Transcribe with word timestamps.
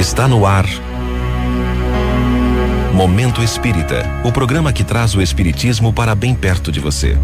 Está 0.00 0.26
no 0.26 0.46
ar. 0.46 0.64
Momento 2.94 3.42
Espírita 3.42 4.02
o 4.24 4.32
programa 4.32 4.72
que 4.72 4.82
traz 4.82 5.14
o 5.14 5.20
Espiritismo 5.20 5.92
para 5.92 6.14
bem 6.14 6.34
perto 6.34 6.72
de 6.72 6.80
você. 6.80 7.18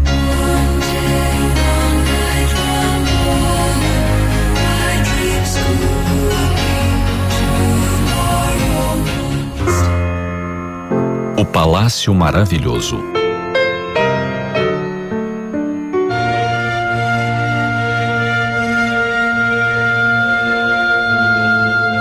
O 11.35 11.43
Palácio 11.45 12.13
Maravilhoso. 12.13 13.16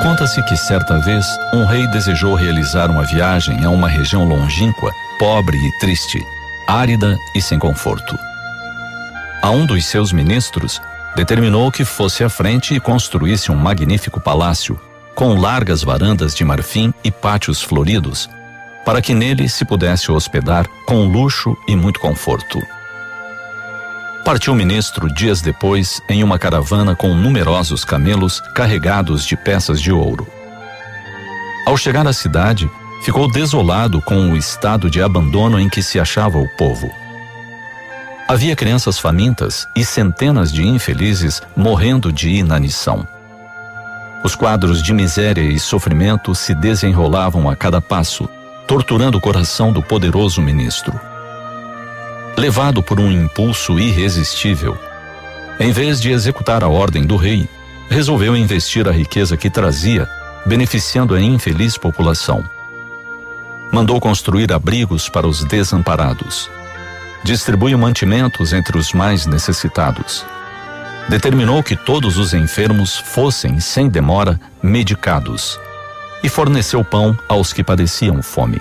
Conta-se 0.06 0.40
que 0.44 0.56
certa 0.56 1.00
vez 1.00 1.26
um 1.52 1.64
rei 1.64 1.84
desejou 1.88 2.36
realizar 2.36 2.92
uma 2.92 3.02
viagem 3.02 3.64
a 3.64 3.70
uma 3.70 3.88
região 3.88 4.24
longínqua, 4.24 4.92
pobre 5.18 5.56
e 5.56 5.78
triste, 5.80 6.24
árida 6.68 7.18
e 7.34 7.42
sem 7.42 7.58
conforto. 7.58 8.16
A 9.42 9.50
um 9.50 9.66
dos 9.66 9.84
seus 9.84 10.12
ministros 10.12 10.80
determinou 11.16 11.72
que 11.72 11.84
fosse 11.84 12.22
à 12.22 12.28
frente 12.28 12.72
e 12.72 12.78
construísse 12.78 13.50
um 13.50 13.56
magnífico 13.56 14.20
palácio, 14.20 14.80
com 15.12 15.34
largas 15.34 15.82
varandas 15.82 16.36
de 16.36 16.44
marfim 16.44 16.94
e 17.02 17.10
pátios 17.10 17.60
floridos, 17.60 18.30
para 18.84 19.02
que 19.02 19.12
nele 19.12 19.48
se 19.48 19.64
pudesse 19.64 20.12
hospedar 20.12 20.68
com 20.86 21.04
luxo 21.04 21.56
e 21.66 21.74
muito 21.74 21.98
conforto. 21.98 22.62
Partiu 24.26 24.54
o 24.54 24.56
ministro 24.56 25.08
dias 25.08 25.40
depois 25.40 26.02
em 26.08 26.24
uma 26.24 26.36
caravana 26.36 26.96
com 26.96 27.14
numerosos 27.14 27.84
camelos 27.84 28.40
carregados 28.56 29.24
de 29.24 29.36
peças 29.36 29.80
de 29.80 29.92
ouro. 29.92 30.26
Ao 31.64 31.76
chegar 31.76 32.04
à 32.08 32.12
cidade, 32.12 32.68
ficou 33.04 33.30
desolado 33.30 34.02
com 34.02 34.32
o 34.32 34.36
estado 34.36 34.90
de 34.90 35.00
abandono 35.00 35.60
em 35.60 35.68
que 35.68 35.80
se 35.80 36.00
achava 36.00 36.38
o 36.38 36.48
povo. 36.56 36.90
Havia 38.26 38.56
crianças 38.56 38.98
famintas 38.98 39.68
e 39.76 39.84
centenas 39.84 40.52
de 40.52 40.66
infelizes 40.66 41.40
morrendo 41.56 42.12
de 42.12 42.30
inanição. 42.30 43.06
Os 44.24 44.34
quadros 44.34 44.82
de 44.82 44.92
miséria 44.92 45.42
e 45.42 45.56
sofrimento 45.60 46.34
se 46.34 46.52
desenrolavam 46.52 47.48
a 47.48 47.54
cada 47.54 47.80
passo, 47.80 48.28
torturando 48.66 49.18
o 49.18 49.20
coração 49.20 49.72
do 49.72 49.80
poderoso 49.80 50.42
ministro. 50.42 50.98
Levado 52.36 52.82
por 52.82 53.00
um 53.00 53.10
impulso 53.10 53.78
irresistível, 53.78 54.78
em 55.58 55.72
vez 55.72 55.98
de 55.98 56.10
executar 56.10 56.62
a 56.62 56.68
ordem 56.68 57.06
do 57.06 57.16
rei, 57.16 57.48
resolveu 57.88 58.36
investir 58.36 58.86
a 58.86 58.92
riqueza 58.92 59.38
que 59.38 59.48
trazia, 59.48 60.06
beneficiando 60.44 61.14
a 61.14 61.20
infeliz 61.20 61.78
população. 61.78 62.44
Mandou 63.72 63.98
construir 63.98 64.52
abrigos 64.52 65.08
para 65.08 65.26
os 65.26 65.44
desamparados. 65.44 66.50
Distribuiu 67.24 67.78
mantimentos 67.78 68.52
entre 68.52 68.76
os 68.76 68.92
mais 68.92 69.24
necessitados. 69.24 70.24
Determinou 71.08 71.62
que 71.62 71.74
todos 71.74 72.18
os 72.18 72.34
enfermos 72.34 72.98
fossem, 72.98 73.58
sem 73.60 73.88
demora, 73.88 74.38
medicados. 74.62 75.58
E 76.22 76.28
forneceu 76.28 76.84
pão 76.84 77.16
aos 77.28 77.54
que 77.54 77.64
padeciam 77.64 78.22
fome. 78.22 78.60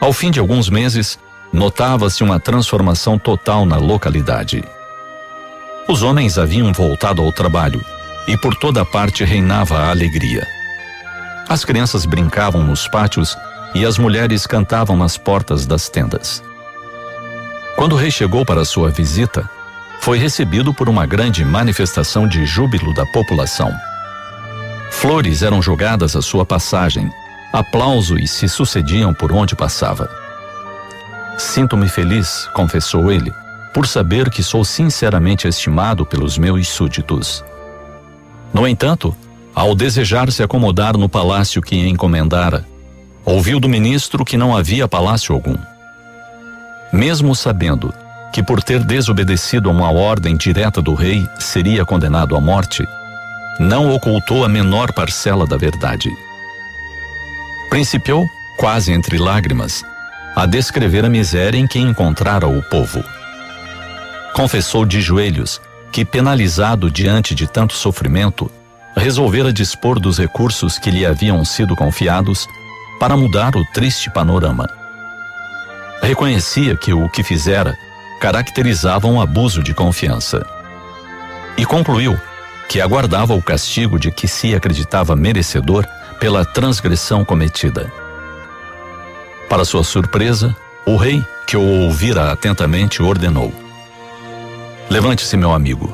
Ao 0.00 0.12
fim 0.12 0.30
de 0.30 0.38
alguns 0.38 0.68
meses, 0.68 1.18
notava-se 1.52 2.22
uma 2.22 2.38
transformação 2.38 3.18
total 3.18 3.64
na 3.64 3.76
localidade. 3.76 4.64
Os 5.88 6.02
homens 6.02 6.38
haviam 6.38 6.72
voltado 6.72 7.22
ao 7.22 7.32
trabalho 7.32 7.80
e 8.26 8.36
por 8.36 8.54
toda 8.56 8.84
parte 8.84 9.24
reinava 9.24 9.78
a 9.78 9.90
alegria. 9.90 10.46
As 11.48 11.64
crianças 11.64 12.04
brincavam 12.04 12.62
nos 12.64 12.88
pátios 12.88 13.36
e 13.74 13.84
as 13.84 13.98
mulheres 13.98 14.46
cantavam 14.46 14.96
nas 14.96 15.16
portas 15.16 15.64
das 15.64 15.88
tendas. 15.88 16.42
Quando 17.76 17.92
o 17.92 17.96
rei 17.96 18.10
chegou 18.10 18.44
para 18.44 18.64
sua 18.64 18.90
visita, 18.90 19.48
foi 20.00 20.18
recebido 20.18 20.74
por 20.74 20.88
uma 20.88 21.06
grande 21.06 21.44
manifestação 21.44 22.26
de 22.26 22.44
júbilo 22.46 22.92
da 22.94 23.06
população. 23.06 23.72
Flores 24.90 25.42
eram 25.42 25.60
jogadas 25.60 26.16
à 26.16 26.22
sua 26.22 26.44
passagem, 26.44 27.10
aplausos 27.52 28.30
se 28.30 28.48
sucediam 28.48 29.12
por 29.12 29.30
onde 29.32 29.54
passava. 29.54 30.25
Sinto-me 31.36 31.88
feliz, 31.88 32.48
confessou 32.54 33.12
ele, 33.12 33.32
por 33.74 33.86
saber 33.86 34.30
que 34.30 34.42
sou 34.42 34.64
sinceramente 34.64 35.46
estimado 35.46 36.06
pelos 36.06 36.38
meus 36.38 36.66
súditos. 36.66 37.44
No 38.54 38.66
entanto, 38.66 39.14
ao 39.54 39.74
desejar 39.74 40.32
se 40.32 40.42
acomodar 40.42 40.96
no 40.96 41.08
palácio 41.08 41.60
que 41.60 41.76
encomendara, 41.88 42.64
ouviu 43.24 43.60
do 43.60 43.68
ministro 43.68 44.24
que 44.24 44.36
não 44.36 44.56
havia 44.56 44.88
palácio 44.88 45.34
algum. 45.34 45.56
Mesmo 46.92 47.34
sabendo 47.34 47.92
que 48.32 48.42
por 48.42 48.62
ter 48.62 48.82
desobedecido 48.82 49.68
a 49.68 49.72
uma 49.72 49.90
ordem 49.90 50.36
direta 50.36 50.80
do 50.80 50.94
rei 50.94 51.26
seria 51.38 51.84
condenado 51.84 52.36
à 52.36 52.40
morte, 52.40 52.86
não 53.58 53.94
ocultou 53.94 54.44
a 54.44 54.48
menor 54.48 54.92
parcela 54.92 55.46
da 55.46 55.56
verdade. 55.56 56.10
Principiou, 57.68 58.26
quase 58.58 58.92
entre 58.92 59.18
lágrimas, 59.18 59.84
a 60.36 60.44
descrever 60.44 61.02
a 61.02 61.08
miséria 61.08 61.58
em 61.58 61.66
que 61.66 61.78
encontrara 61.78 62.46
o 62.46 62.62
povo. 62.64 63.02
Confessou 64.34 64.84
de 64.84 65.00
joelhos 65.00 65.62
que, 65.90 66.04
penalizado 66.04 66.90
diante 66.90 67.34
de 67.34 67.46
tanto 67.46 67.72
sofrimento, 67.72 68.50
resolvera 68.94 69.50
dispor 69.50 69.98
dos 69.98 70.18
recursos 70.18 70.78
que 70.78 70.90
lhe 70.90 71.06
haviam 71.06 71.42
sido 71.42 71.74
confiados 71.74 72.46
para 73.00 73.16
mudar 73.16 73.56
o 73.56 73.64
triste 73.72 74.10
panorama. 74.10 74.68
Reconhecia 76.02 76.76
que 76.76 76.92
o 76.92 77.08
que 77.08 77.22
fizera 77.22 77.74
caracterizava 78.20 79.06
um 79.06 79.18
abuso 79.18 79.62
de 79.62 79.72
confiança. 79.72 80.44
E 81.56 81.64
concluiu 81.64 82.14
que 82.68 82.82
aguardava 82.82 83.34
o 83.34 83.42
castigo 83.42 83.98
de 83.98 84.10
que 84.10 84.28
se 84.28 84.54
acreditava 84.54 85.16
merecedor 85.16 85.86
pela 86.20 86.44
transgressão 86.44 87.24
cometida. 87.24 87.90
Para 89.48 89.64
sua 89.64 89.84
surpresa, 89.84 90.54
o 90.84 90.96
rei, 90.96 91.24
que 91.46 91.56
o 91.56 91.84
ouvira 91.84 92.32
atentamente, 92.32 93.02
ordenou: 93.02 93.52
Levante-se, 94.90 95.36
meu 95.36 95.52
amigo. 95.52 95.92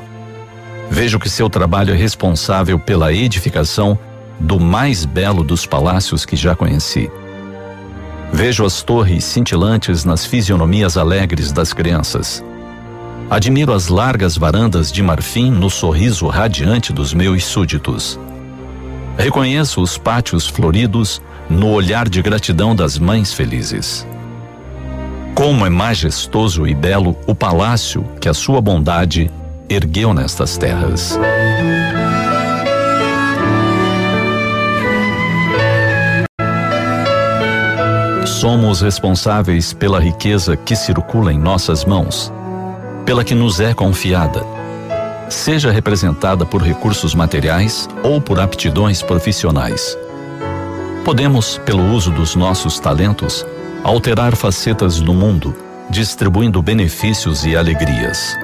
Vejo 0.89 1.19
que 1.19 1.29
seu 1.29 1.49
trabalho 1.49 1.93
é 1.93 1.97
responsável 1.97 2.79
pela 2.79 3.13
edificação 3.13 3.97
do 4.39 4.59
mais 4.59 5.05
belo 5.05 5.43
dos 5.43 5.65
palácios 5.65 6.25
que 6.25 6.35
já 6.35 6.55
conheci. 6.55 7.09
Vejo 8.31 8.65
as 8.65 8.81
torres 8.81 9.23
cintilantes 9.23 10.03
nas 10.03 10.25
fisionomias 10.25 10.97
alegres 10.97 11.51
das 11.51 11.71
crianças. 11.71 12.43
Admiro 13.29 13.71
as 13.71 13.87
largas 13.87 14.35
varandas 14.35 14.91
de 14.91 15.01
marfim 15.01 15.51
no 15.51 15.69
sorriso 15.69 16.27
radiante 16.27 16.91
dos 16.91 17.13
meus 17.13 17.45
súditos. 17.45 18.19
Reconheço 19.17 19.81
os 19.81 19.97
pátios 19.97 20.47
floridos 20.47 21.21
no 21.49 21.71
olhar 21.71 22.07
de 22.07 22.21
gratidão 22.21 22.75
das 22.75 22.97
mães 22.97 23.33
felizes. 23.33 24.07
Como 25.35 25.65
é 25.65 25.69
majestoso 25.69 26.67
e 26.67 26.75
belo 26.75 27.17
o 27.25 27.33
palácio 27.33 28.05
que 28.21 28.29
a 28.29 28.33
sua 28.33 28.61
bondade 28.61 29.31
ergueu 29.69 30.13
nestas 30.13 30.57
terras. 30.57 31.17
Somos 38.25 38.81
responsáveis 38.81 39.73
pela 39.73 39.99
riqueza 39.99 40.57
que 40.57 40.75
circula 40.75 41.31
em 41.31 41.39
nossas 41.39 41.85
mãos, 41.85 42.31
pela 43.05 43.23
que 43.23 43.33
nos 43.33 43.59
é 43.59 43.73
confiada, 43.73 44.45
seja 45.29 45.71
representada 45.71 46.45
por 46.45 46.61
recursos 46.61 47.15
materiais 47.15 47.87
ou 48.03 48.21
por 48.21 48.39
aptidões 48.39 49.01
profissionais. 49.01 49.97
Podemos, 51.03 51.57
pelo 51.65 51.83
uso 51.91 52.11
dos 52.11 52.33
nossos 52.33 52.79
talentos, 52.79 53.45
alterar 53.83 54.37
facetas 54.37 55.01
do 55.01 55.13
mundo, 55.13 55.53
distribuindo 55.89 56.61
benefícios 56.61 57.45
e 57.45 57.57
alegrias. 57.57 58.37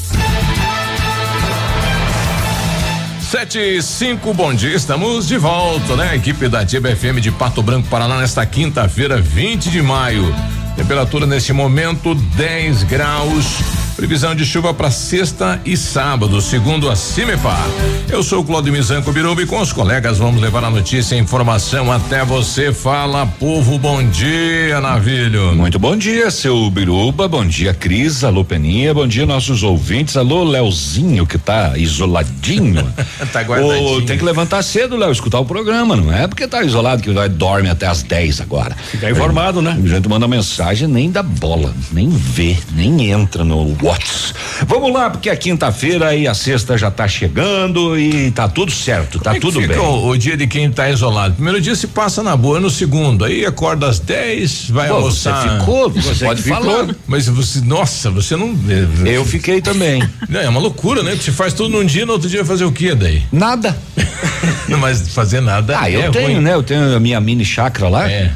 Sete 3.31 3.58
e 3.61 3.81
cinco, 3.81 4.35
bom 4.35 4.53
dia, 4.53 4.75
estamos 4.75 5.29
de 5.29 5.38
volta, 5.38 5.94
né? 5.94 6.11
A 6.11 6.17
equipe 6.17 6.49
da 6.49 6.61
Ativa 6.61 6.88
FM 6.88 7.20
de 7.20 7.31
Pato 7.31 7.62
Branco, 7.62 7.87
Paraná, 7.88 8.19
nesta 8.19 8.44
quinta-feira, 8.44 9.20
20 9.20 9.70
de 9.70 9.81
maio. 9.81 10.35
Temperatura 10.75 11.25
neste 11.25 11.53
momento 11.53 12.17
10 12.17 12.82
graus. 12.82 13.85
Previsão 13.96 14.34
de 14.34 14.44
chuva 14.44 14.75
para 14.75 14.90
sexta 14.90 15.58
e 15.64 15.75
sábado, 15.75 16.38
segundo 16.43 16.90
a 16.90 16.94
Cimepar. 16.94 17.66
Eu 18.10 18.22
sou 18.22 18.40
o 18.40 18.44
Claudio 18.44 18.70
Mizanco 18.70 19.10
Biruba 19.10 19.40
e 19.40 19.46
com 19.46 19.58
os 19.58 19.72
colegas 19.72 20.19
vamos 20.19 20.38
levar 20.40 20.62
a 20.64 20.70
notícia 20.70 21.14
e 21.14 21.19
informação 21.19 21.90
até 21.90 22.22
você. 22.22 22.75
Fala, 22.75 23.25
povo, 23.25 23.78
bom 23.78 24.06
dia, 24.06 24.82
Navilho. 24.82 25.56
Muito 25.56 25.78
bom 25.78 25.96
dia, 25.96 26.31
seu 26.31 26.69
Biruba, 26.69 27.26
bom 27.26 27.46
dia, 27.46 27.72
Cris, 27.72 28.22
alô, 28.22 28.44
Peninha, 28.44 28.93
bom 28.93 29.06
dia, 29.06 29.25
nossos 29.25 29.62
ouvintes, 29.62 30.14
alô, 30.14 30.44
Leozinho, 30.44 31.26
que 31.26 31.38
tá 31.38 31.78
isoladinho. 31.78 32.87
tá 33.32 33.40
guardadinho. 33.40 34.04
tem 34.04 34.19
que 34.19 34.25
levantar 34.25 34.62
cedo, 34.62 34.94
Léo, 34.98 35.10
escutar 35.10 35.40
o 35.40 35.46
programa, 35.46 35.96
não 35.96 36.12
é 36.12 36.28
porque 36.28 36.46
tá 36.46 36.62
isolado 36.62 37.02
que 37.02 37.10
vai 37.12 37.31
dorme 37.31 37.70
até 37.70 37.87
as 37.87 38.02
10 38.02 38.43
agora. 38.43 38.76
Ficar 38.76 39.10
informado, 39.10 39.62
né? 39.62 39.81
A 39.82 39.88
gente 39.88 40.06
manda 40.06 40.28
mensagem, 40.28 40.87
nem 40.87 41.10
dá 41.10 41.22
bola, 41.22 41.75
nem 41.90 42.10
vê, 42.10 42.58
nem 42.75 43.10
entra 43.10 43.43
no 43.43 43.75
Watts. 43.86 44.34
Vamos 44.66 44.92
lá, 44.92 45.10
porque 45.10 45.30
é 45.30 45.36
quinta-feira 45.36 46.12
e 46.12 46.26
a 46.26 46.34
sexta 46.34 46.76
já 46.76 46.90
tá 46.90 47.06
chegando 47.06 47.96
e 47.96 48.32
tá 48.32 48.48
tudo 48.48 48.72
certo, 48.72 49.20
tá 49.20 49.30
Como 49.30 49.36
é 49.36 49.40
tudo 49.40 49.60
bem. 49.60 49.78
O, 49.78 50.08
o, 50.08 50.18
dia 50.18 50.36
de 50.36 50.46
quem 50.48 50.68
tá 50.70 50.90
isolado. 50.90 51.34
Primeiro 51.34 51.60
dia 51.60 51.74
se 51.76 51.86
passa 51.86 52.20
na 52.20 52.36
boa, 52.36 52.58
no 52.58 52.68
segundo. 52.68 53.24
Aí 53.24 53.46
acorda 53.46 53.86
às 53.86 54.00
10, 54.00 54.70
vai 54.70 54.88
Pô, 54.88 54.94
almoçar. 54.94 55.42
Você 55.42 55.58
ficou, 55.58 55.90
você, 55.90 56.14
Você 56.14 56.24
pode 56.24 56.42
ficou, 56.42 56.62
falar. 56.64 56.96
Mas 57.06 57.28
você, 57.28 57.60
nossa, 57.60 58.10
você 58.10 58.34
não. 58.34 58.58
Eu 59.04 59.24
fiquei 59.24 59.60
também. 59.60 60.02
Não, 60.28 60.40
é 60.40 60.48
uma 60.48 60.58
loucura, 60.58 61.04
né? 61.04 61.14
Você 61.14 61.30
faz 61.30 61.52
tudo 61.52 61.68
num 61.68 61.84
dia, 61.84 62.04
no 62.04 62.12
outro 62.12 62.28
dia 62.28 62.40
vai 62.40 62.48
fazer 62.48 62.64
o 62.64 62.72
quê 62.72 62.94
daí? 62.94 63.22
Nada. 63.30 63.76
Não, 64.68 64.78
mas 64.78 65.08
fazer 65.08 65.40
nada. 65.40 65.78
Ah, 65.78 65.88
eu 65.88 66.00
é 66.02 66.10
tenho, 66.10 66.26
ruim. 66.32 66.40
né? 66.40 66.54
Eu 66.54 66.62
tenho 66.62 66.96
a 66.96 67.00
minha 67.00 67.20
mini 67.20 67.44
chácara 67.44 67.88
lá. 67.88 68.10
É. 68.10 68.32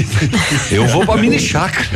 eu 0.70 0.86
vou 0.88 1.06
pra 1.06 1.16
mini 1.16 1.38
chácara. 1.38 1.88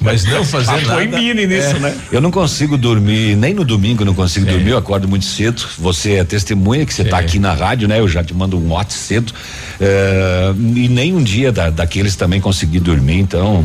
Mas 0.00 0.24
não 0.24 0.44
fazer 0.44 0.70
Ah, 0.70 0.80
nada. 0.80 0.94
põe 0.94 1.08
mini 1.08 1.46
nisso, 1.46 1.76
é. 1.76 1.78
né? 1.80 1.96
Eu 2.12 2.20
não 2.20 2.30
consigo 2.30 2.76
dormir, 2.78 3.34
nem 3.36 3.52
no 3.54 3.64
domingo 3.64 4.02
eu 4.02 4.06
não 4.06 4.14
consigo 4.14 4.46
dormir, 4.46 4.70
eu 4.70 4.78
acordo 4.78 5.08
muito 5.08 5.24
cedo. 5.24 5.64
Você 5.78 6.12
é 6.14 6.24
testemunha 6.24 6.86
que 6.86 6.94
você 6.94 7.02
está 7.02 7.18
É. 7.18 7.20
aqui 7.20 7.38
na 7.38 7.52
rádio, 7.52 7.88
né? 7.88 7.98
Eu 7.98 8.08
já 8.08 8.22
te 8.22 8.32
mando 8.32 8.56
um 8.58 8.72
WhatsApp 8.72 8.94
cedo. 9.04 9.32
eh, 9.80 10.54
e 10.76 10.88
nem 10.88 11.12
um 11.14 11.22
dia 11.22 11.50
da, 11.50 11.70
daqueles 11.70 12.14
também 12.14 12.40
consegui 12.40 12.78
dormir, 12.78 13.18
então. 13.18 13.64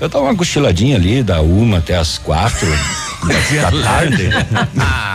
Eu 0.00 0.08
tava 0.08 0.24
uma 0.24 0.34
cochiladinha 0.34 0.96
ali, 0.96 1.22
da 1.22 1.40
uma 1.42 1.78
até 1.78 1.96
as 1.96 2.16
quatro 2.18 2.66
da, 3.26 3.82
tarde. 3.82 4.28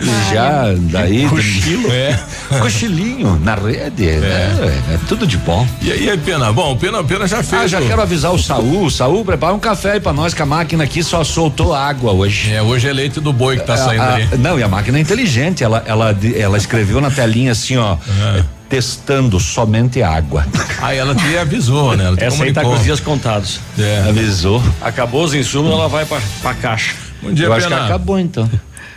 E 0.00 0.34
já 0.34 0.64
daí. 0.90 1.28
Cochilo? 1.28 1.90
É. 1.92 2.18
Cochilinho 2.58 3.38
na 3.42 3.54
rede. 3.54 4.06
né? 4.16 4.80
É, 4.94 4.98
tudo 5.08 5.26
de 5.26 5.36
bom. 5.38 5.66
E 5.80 5.90
aí, 5.90 6.18
Pena? 6.18 6.52
Bom, 6.52 6.76
Pena, 6.76 7.02
Pena 7.02 7.26
já 7.26 7.42
fez. 7.42 7.62
Ah, 7.62 7.66
já 7.66 7.80
o- 7.80 7.86
quero 7.86 8.02
avisar 8.02 8.32
o 8.32 8.38
Saul. 8.38 8.90
Saul, 8.90 9.24
prepara 9.24 9.54
um 9.54 9.58
café 9.58 9.92
aí 9.92 10.00
pra 10.00 10.12
nós, 10.12 10.34
que 10.34 10.42
a 10.42 10.46
máquina 10.46 10.84
aqui 10.84 11.02
só 11.02 11.22
soltou 11.24 11.74
água 11.74 12.12
hoje. 12.12 12.52
É, 12.52 12.60
hoje 12.60 12.88
é 12.88 12.92
leite 12.92 13.20
do 13.20 13.32
boi 13.32 13.56
que 13.58 13.64
tá 13.64 13.74
A- 13.74 13.78
saindo 13.78 14.02
a- 14.02 14.14
ali. 14.14 14.28
Não, 14.38 14.58
e 14.58 14.62
a 14.62 14.68
máquina 14.68 14.98
é 14.98 15.00
inteligente. 15.00 15.62
Ela, 15.64 15.82
ela, 15.86 16.16
ela 16.36 16.56
escreveu 16.58 17.00
na 17.00 17.10
telinha 17.10 17.52
assim, 17.52 17.76
ó. 17.76 17.96
Ah. 18.20 18.42
Testando 18.68 19.38
somente 19.38 20.02
água. 20.02 20.46
Aí 20.80 20.96
ela 20.98 21.14
te 21.14 21.36
avisou, 21.38 21.94
né? 21.96 22.04
Ela 22.06 22.16
te 22.16 22.24
Essa 22.24 22.44
aí 22.44 22.52
tá 22.52 22.60
com 22.62 22.68
comunicou. 22.68 22.78
os 22.78 22.84
dias 22.84 23.00
contados. 23.00 23.60
É. 23.78 24.04
Avisou. 24.08 24.62
Acabou 24.80 25.24
os 25.24 25.34
insumos, 25.34 25.72
ela 25.72 25.88
vai 25.88 26.04
pra, 26.06 26.18
pra 26.40 26.54
caixa. 26.54 26.94
Bom 27.22 27.32
dia, 27.32 27.46
Eu 27.46 27.52
acho 27.52 27.68
que 27.68 27.74
acabou 27.74 28.18
então. 28.18 28.50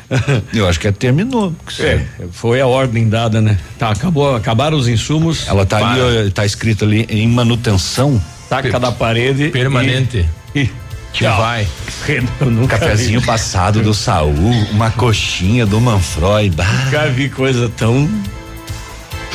Eu 0.53 0.67
acho 0.67 0.79
que 0.79 0.91
terminou. 0.91 1.53
É, 1.79 2.01
foi 2.31 2.61
a 2.61 2.67
ordem 2.67 3.07
dada, 3.09 3.41
né? 3.41 3.57
Tá, 3.77 3.89
acabou, 3.89 4.35
acabaram 4.35 4.77
os 4.77 4.87
insumos. 4.87 5.47
Ela 5.47 5.65
tá 5.65 5.77
ali, 5.77 5.99
para, 5.99 6.27
ó, 6.27 6.31
tá 6.31 6.45
escrito 6.45 6.85
ali 6.85 7.05
em 7.09 7.27
manutenção. 7.27 8.21
taca 8.49 8.79
da 8.79 8.91
parede. 8.91 9.49
Permanente. 9.49 10.25
E, 10.53 10.61
e 10.61 10.65
Que 11.13 11.23
tchau. 11.23 11.37
vai. 11.37 11.67
Nunca 12.41 12.77
Cafezinho 12.77 13.19
vi, 13.19 13.25
passado 13.25 13.81
do 13.81 13.93
Saul, 13.93 14.33
uma 14.71 14.91
coxinha 14.91 15.65
do 15.65 15.79
Manfroy. 15.79 16.49
Bah, 16.51 16.65
nunca 16.85 17.07
vi 17.07 17.29
coisa 17.29 17.69
tão 17.75 18.07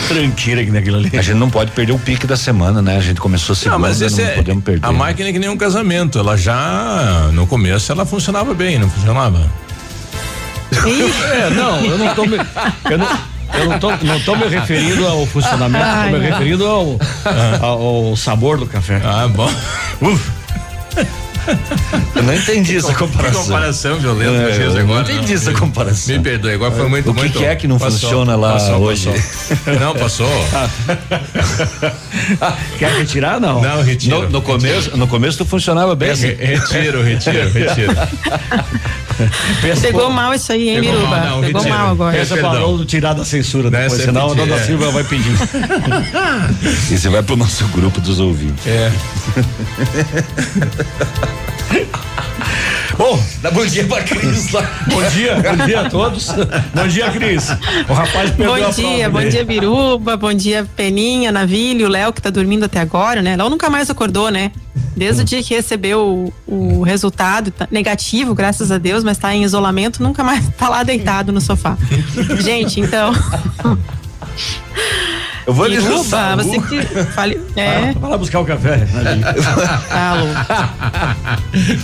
tranquila 0.09 0.65
que 0.65 0.71
naquilo 0.71 0.97
ali. 0.99 1.11
a 1.17 1.23
gente 1.23 1.37
não 1.37 1.51
pode 1.51 1.71
perder 1.73 1.93
o 1.93 1.99
pique 1.99 2.27
da 2.27 2.37
semana, 2.37 2.81
né? 2.83 2.97
A 2.97 3.01
gente 3.01 3.21
começou 3.21 3.55
segunda, 3.55 3.79
Não, 3.79 3.81
mas 3.89 4.01
esse 4.01 4.21
não 4.23 4.29
é. 4.29 4.35
podemos 4.35 4.65
perder. 4.65 4.87
A 4.87 4.93
máquina 4.93 5.29
é 5.29 5.33
que 5.33 5.39
nem 5.39 5.49
um 5.49 5.57
casamento. 5.57 6.19
Ela 6.19 6.37
já, 6.37 7.31
no 7.33 7.47
começo, 7.47 7.91
ela 7.93 8.05
funcionava 8.05 8.53
bem, 8.55 8.79
não 8.79 8.89
funcionava? 8.89 9.41
É, 11.33 11.51
não, 11.51 11.85
eu 11.85 11.99
não 11.99 12.15
tô 12.15 12.25
me. 12.25 12.37
Eu 12.89 12.99
não, 12.99 13.19
eu 13.55 13.69
não 13.69 13.79
tô, 13.81 13.91
não 13.91 14.21
tô 14.21 14.37
me 14.37 14.47
referindo 14.47 15.07
ao 15.07 15.27
funcionamento, 15.27 15.85
tô 16.11 16.19
me 16.19 16.19
referindo 16.31 16.65
ao, 16.67 16.99
ao, 17.61 17.83
ao 17.83 18.17
sabor 18.17 18.57
do 18.59 18.67
café. 18.67 19.01
Ah, 19.05 19.27
bom. 19.29 19.51
Eu 22.15 22.23
não 22.23 22.35
entendi 22.35 22.77
essa 22.77 22.89
Que 22.93 22.99
comparação. 22.99 23.43
comparação 23.45 23.99
violenta 23.99 24.31
É, 24.31 24.57
que 24.57 24.63
eu 24.63 24.71
agora. 24.79 24.85
não 24.87 25.01
entendi 25.01 25.35
essa 25.35 25.53
comparação. 25.53 26.15
Me 26.17 26.23
perdoe, 26.23 26.53
agora 26.55 26.73
foi 26.73 26.89
muito, 26.89 27.11
O 27.11 27.15
que 27.15 27.21
muito. 27.21 27.39
que 27.39 27.45
é 27.45 27.57
que 27.57 27.67
não 27.69 27.79
funciona 27.79 28.37
lá 28.37 28.55
hoje? 28.79 29.07
passou. 29.09 29.21
Não, 29.81 29.95
passou. 29.95 30.29
Quer 32.79 32.93
retirar? 32.99 33.41
Não. 33.41 33.61
Não, 33.61 33.83
retiro. 33.83 34.23
No, 34.23 34.31
no 34.31 34.43
começo, 34.43 34.97
no 34.97 35.07
começo 35.07 35.39
tu 35.39 35.45
funcionava 35.45 35.95
bem. 35.95 36.15
Re- 36.15 36.35
Retiro, 36.35 37.03
retiro, 37.03 37.51
retiro. 37.51 37.93
Pegou 39.83 40.11
mal 40.11 40.33
isso 40.35 40.51
aí, 40.53 40.71
hein, 40.71 40.81
Pegou 40.81 40.95
Biruba? 40.99 41.17
mal, 41.17 41.27
não, 41.37 41.41
Pegou 41.43 41.61
retiro. 41.63 41.79
mal 41.79 41.91
agora. 41.91 42.17
Peça 42.17 42.35
pro 42.35 42.43
Perdão. 42.43 42.53
Haroldo 42.53 42.85
tirar 42.85 43.13
da 43.13 43.25
censura 43.25 43.71
Nessa 43.71 43.83
depois, 43.97 44.01
é 44.01 44.05
senão 44.07 44.31
a 44.31 44.35
dona 44.35 44.55
é. 44.57 44.65
Silva 44.65 44.91
vai 44.91 45.05
pedir. 45.05 45.35
E 46.91 46.99
você 46.99 47.09
vai 47.09 47.23
pro 47.23 47.37
nosso 47.37 47.65
grupo 47.69 48.01
dos 48.01 48.19
ouvintes. 48.19 48.67
É. 48.67 48.91
Bom, 52.97 53.19
dá 53.41 53.51
bom 53.51 53.65
dia 53.65 53.87
pra 53.87 54.03
Cris 54.03 54.53
lá. 54.53 54.61
Bom 54.87 55.03
dia, 55.09 55.37
bom 55.37 55.65
dia 55.65 55.81
a 55.81 55.89
todos. 55.89 56.29
Bom 56.75 56.87
dia, 56.87 57.11
Cris. 57.11 57.49
O 57.89 57.95
rapaz 57.95 58.31
perdeu 58.31 58.47
Bom 58.47 58.55
a 58.55 58.71
dia, 58.71 58.85
prova 58.85 59.09
bom 59.11 59.19
dele. 59.21 59.31
dia, 59.31 59.45
Biruba, 59.45 60.17
bom 60.19 60.35
dia, 60.35 60.69
Peninha, 60.77 61.33
Navilho, 61.33 61.89
Léo, 61.89 62.13
que 62.13 62.21
tá 62.21 62.29
dormindo 62.29 62.65
até 62.65 62.79
agora, 62.79 63.23
né? 63.23 63.37
Léo 63.37 63.49
nunca 63.49 63.71
mais 63.71 63.89
acordou, 63.89 64.31
né? 64.31 64.53
Desde 64.95 65.23
o 65.23 65.25
dia 65.25 65.43
que 65.43 65.55
recebeu 65.55 66.31
o, 66.47 66.81
o 66.81 66.83
resultado, 66.83 67.51
tá 67.51 67.67
negativo, 67.71 68.35
graças 68.35 68.71
a 68.71 68.77
Deus, 68.77 69.03
mas 69.03 69.17
tá 69.17 69.35
em 69.35 69.45
isolamento, 69.45 70.03
nunca 70.03 70.23
mais 70.23 70.47
tá 70.59 70.69
lá 70.69 70.83
deitado 70.83 71.33
no 71.33 71.41
sofá. 71.41 71.79
Gente, 72.39 72.81
então. 72.81 73.15
Eu 75.51 75.55
vou 75.55 75.65
ali 75.65 75.79
no 75.79 75.83
Biruba, 75.83 76.05
Sagu. 76.05 76.43
você 76.45 76.61
que 76.61 76.83
fale. 77.07 77.41
É. 77.57 77.93
Vai 77.99 78.11
lá 78.11 78.17
buscar 78.17 78.39
o 78.39 78.45
café. 78.45 78.75
ali. 78.95 79.23
Alô. 79.91 80.27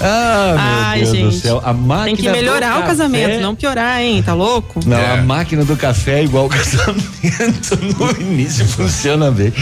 Ah, 0.00 0.54
meu 0.54 0.58
Ai, 0.60 0.98
Deus 0.98 1.10
do 1.10 1.16
gente. 1.16 1.36
céu. 1.40 1.62
A 1.64 1.72
máquina 1.72 2.04
Tem 2.06 2.16
que 2.16 2.22
do 2.22 2.30
melhorar 2.32 2.70
o 2.70 2.80
café- 2.80 2.86
casamento, 2.88 3.40
não 3.40 3.54
piorar, 3.54 4.00
hein? 4.00 4.20
Tá 4.22 4.34
louco? 4.34 4.80
Não, 4.84 4.96
É. 4.96 5.12
a 5.18 5.22
máquina 5.22 5.64
do 5.64 5.76
café 5.76 6.18
é 6.20 6.24
igual 6.24 6.46
o 6.46 6.48
casamento. 6.50 7.78
No 7.98 8.10
início 8.20 8.66
funciona 8.66 9.30
bem. 9.30 9.52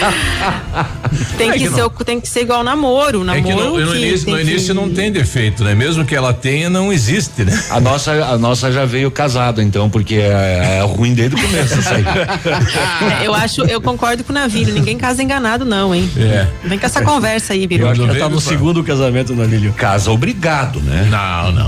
Tem, 1.36 1.50
É 1.50 1.52
que 1.54 1.58
que 1.60 1.70
ser, 1.74 1.82
o- 1.82 1.90
tem 1.90 2.20
que 2.20 2.28
ser 2.28 2.42
igual 2.42 2.62
namoro. 2.62 3.22
É 3.22 3.24
Namoro 3.24 3.42
que 3.42 3.52
no, 3.54 3.80
no 3.86 3.92
que 3.92 3.98
início, 3.98 4.30
no 4.30 4.36
que- 4.36 4.42
início 4.42 4.74
não 4.74 4.88
tem 4.90 5.10
defeito, 5.10 5.64
né? 5.64 5.74
Mesmo 5.74 6.04
que 6.04 6.14
ela 6.14 6.32
tenha, 6.32 6.70
não 6.70 6.92
existe, 6.92 7.44
né? 7.44 7.64
A 7.70 7.80
nossa, 7.80 8.12
a 8.12 8.38
nossa 8.38 8.70
já 8.70 8.84
veio 8.84 9.10
casada, 9.10 9.62
então, 9.62 9.90
porque 9.90 10.16
é, 10.16 10.78
é 10.78 10.82
ruim 10.82 11.12
desde 11.14 11.36
o 11.36 11.40
começo 11.40 11.78
isso 11.78 11.88
aí. 11.88 12.04
É, 13.22 13.26
Eu 13.26 13.34
acho, 13.34 13.62
eu 13.62 13.80
concordo 13.80 14.22
com 14.22 14.32
o 14.32 14.34
Navírio. 14.34 14.72
Ninguém 14.74 14.96
casa 14.98 15.22
enganado, 15.22 15.64
não, 15.64 15.94
hein? 15.94 16.08
É. 16.16 16.46
Vem 16.64 16.78
com 16.78 16.86
essa 16.86 17.02
conversa 17.02 17.52
aí, 17.54 17.62
Eu 17.62 17.68
Biru. 17.68 17.88
acho 17.88 18.00
que 18.02 18.06
já 18.12 18.18
tá 18.18 18.28
no 18.28 18.40
segundo 18.40 18.82
casamento 18.84 19.34
do 19.34 19.44
Lílio. 19.44 19.72
Casa 19.72 20.10
obrigado, 20.10 20.80
né? 20.80 21.08
Não, 21.10 21.52
não. 21.52 21.66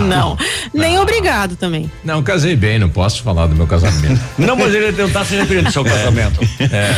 Não, 0.08 0.38
nem 0.72 0.98
obrigado 0.98 1.56
também. 1.56 1.90
Não, 2.04 2.22
casei 2.22 2.56
bem, 2.56 2.78
não 2.78 2.88
posso 2.88 3.22
falar 3.22 3.46
do 3.46 3.54
meu 3.54 3.66
casamento. 3.66 4.20
Não, 4.38 4.56
mas 4.56 4.74
ele 4.74 4.92
não 4.92 5.08
tá 5.10 5.24
se 5.24 5.34
referindo 5.36 5.66
ao 5.66 5.72
seu 5.72 5.84
casamento. 5.84 6.40
É. 6.60 6.94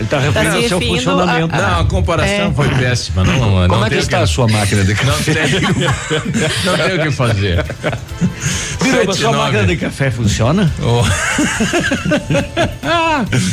Ele 0.00 0.08
tá 0.08 0.18
referindo 0.20 0.56
ao 0.56 0.62
se 0.62 0.68
seu 0.68 0.80
funcionamento. 0.80 1.54
a- 1.54 1.58
Não, 1.58 1.80
a 1.80 1.84
comparação 1.84 2.48
É. 2.48 2.52
foi 2.54 2.68
péssima. 2.68 3.24
Não, 3.24 3.32
não, 3.32 3.68
Como 3.68 3.80
não 3.80 3.86
é 3.86 3.90
que 3.90 3.96
está 3.96 4.20
a 4.20 4.26
sua 4.26 4.46
máquina 4.46 4.84
de 4.84 4.94
Não 5.04 5.12
café? 5.12 5.44
não 6.64 6.76
tem 6.76 6.98
o 6.98 7.02
que 7.02 7.10
fazer. 7.10 7.64
Biruba, 8.80 9.12
sua 9.12 9.32
máquina 9.32 9.66
de 9.66 9.76
café 9.76 10.10
funciona? 10.10 10.72
Oh, 10.80 11.02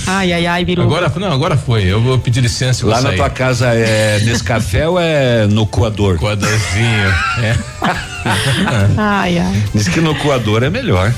Ai, 0.08 0.34
ai, 0.34 0.46
ai, 0.46 0.66
Biru. 0.66 0.84
agora, 0.84 1.12
não, 1.16 1.32
agora 1.32 1.58
foi. 1.58 1.84
Eu 1.86 2.02
vou 2.02 2.18
pedir 2.20 2.42
licença. 2.42 2.86
Lá 2.86 3.02
na 3.02 3.14
tua 3.14 3.30
casa 3.30 3.68
é 3.74 4.20
nesse 4.24 4.44
café 4.44 4.88
ou 4.88 5.00
é 5.00 5.48
no 5.48 5.66
coador? 5.66 6.18
Coadorzinho. 6.18 7.14
É. 7.42 7.56
Ai, 8.98 9.38
ai. 9.40 9.64
Diz 9.74 9.88
que 9.88 10.02
no 10.02 10.14
coador 10.16 10.64
é 10.64 10.70
melhor. 10.70 11.12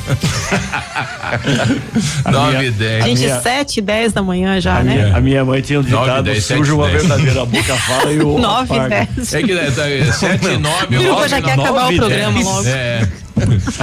9 2.29 2.65
e 2.67 2.71
10. 2.71 3.05
Gente, 3.05 3.19
minha- 3.21 3.41
7 3.41 3.77
e 3.77 3.81
10 3.81 4.13
da 4.13 4.21
manhã 4.23 4.59
já, 4.61 4.77
A 4.77 4.83
né? 4.83 5.11
Minha, 5.17 5.17
a 5.17 5.21
minha 5.21 5.45
mãe 5.45 5.61
tinha 5.61 5.79
um 5.79 5.83
ditado, 5.83 6.23
dez, 6.23 6.45
sujo 6.45 6.59
sete, 6.63 6.71
uma 6.71 6.87
verdadeira 6.87 7.45
boca 7.45 7.75
fala 7.75 8.11
e 8.13 8.19
o 8.19 8.37
9 8.39 8.73
e 8.73 8.77
apaga. 8.77 9.07
10. 9.15 9.33
É 9.33 9.43
que 9.43 9.51
é, 9.51 9.71
tá, 9.71 10.13
7 10.13 10.47
e 10.47 10.57
9. 10.57 10.87
Biruba 10.87 11.27
já 11.27 11.41
quer 11.41 11.53
acabar 11.53 11.91
o 11.91 11.95
programa 11.95 12.39
logo. 12.41 12.67
É. 12.67 13.07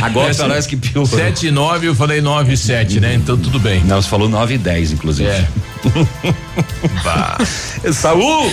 Agora 0.02 0.30
Essa- 0.30 0.48
parece 0.48 0.66
que 0.68 0.76
piorou. 0.76 1.06
7 1.06 1.46
e 1.46 1.50
9, 1.52 1.86
eu 1.86 1.94
falei 1.94 2.20
9 2.20 2.54
e 2.54 2.56
7, 2.56 2.98
né? 2.98 3.14
Então 3.14 3.36
tudo 3.36 3.60
bem. 3.60 3.84
Não, 3.84 4.02
você 4.02 4.08
falou 4.08 4.28
9 4.28 4.54
e 4.54 4.58
10, 4.58 4.92
inclusive. 4.92 5.28
É. 5.30 5.46
Saúl! 7.92 8.50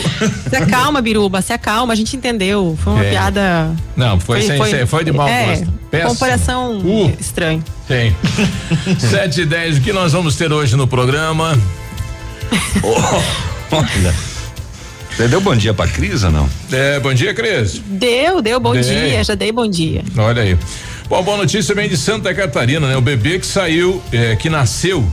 Se 0.50 0.55
acalma, 0.55 1.01
Biruba, 1.01 1.41
se 1.41 1.51
acalma, 1.53 1.93
a 1.93 1.95
gente 1.95 2.15
entendeu. 2.15 2.77
Foi 2.83 2.93
uma 2.93 3.03
É. 3.05 3.09
piada. 3.09 3.71
Não, 3.95 4.19
foi, 4.19 4.41
sem, 4.43 4.63
sem- 4.65 4.85
foi 4.85 5.03
de 5.03 5.11
mau 5.11 5.27
é, 5.27 5.55
gosto. 5.55 5.71
Comparação 6.07 6.77
Uh. 6.79 7.11
estranha. 7.19 7.63
Tem. 7.88 8.15
7 9.00 9.41
e 9.41 9.45
10, 9.45 9.77
o 9.77 9.81
que 9.81 9.91
nós 9.93 10.11
vamos 10.13 10.35
ter 10.35 10.51
hoje 10.53 10.75
no 10.75 10.85
programa? 10.88 11.57
Olha. 13.72 14.13
Você 15.15 15.27
deu 15.27 15.41
bom 15.41 15.55
dia 15.55 15.74
pra 15.74 15.88
Cris 15.88 16.24
ou 16.24 16.31
não? 16.31 16.50
É, 16.72 17.00
bom 17.00 17.13
dia, 17.13 17.34
Cris. 17.34 17.81
Deu, 17.86 18.41
deu 18.41 18.60
bom 18.60 18.74
Dei. 18.74 18.81
dia, 18.81 19.24
já 19.24 19.36
dei 19.36 19.51
bom 19.51 19.67
dia. 19.67 20.03
Olha 20.17 20.41
aí. 20.41 20.58
Bom, 21.10 21.22
boa 21.22 21.38
notícia 21.38 21.75
vem 21.75 21.89
de 21.89 21.98
Santa 21.98 22.34
Catarina, 22.34 22.88
né? 22.88 22.96
O 22.96 23.01
bebê 23.01 23.38
que 23.38 23.46
saiu, 23.46 24.01
é, 24.12 24.36
que 24.36 24.50
nasceu 24.50 25.05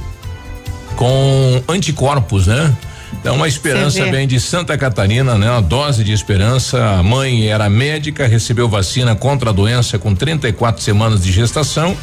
com 0.96 1.62
anticorpos, 1.68 2.46
né? 2.46 2.74
Então, 3.20 3.34
uma 3.34 3.48
esperança 3.48 4.04
vem 4.10 4.26
de 4.28 4.38
Santa 4.38 4.78
Catarina, 4.78 5.36
né? 5.36 5.50
Uma 5.50 5.62
dose 5.62 6.04
de 6.04 6.12
esperança. 6.12 6.82
A 6.98 7.02
mãe 7.02 7.48
era 7.48 7.68
médica, 7.68 8.26
recebeu 8.28 8.68
vacina 8.68 9.16
contra 9.16 9.50
a 9.50 9.52
doença 9.52 9.98
com 9.98 10.14
34 10.14 10.80
semanas 10.80 11.22
de 11.22 11.32
gestação. 11.32 11.96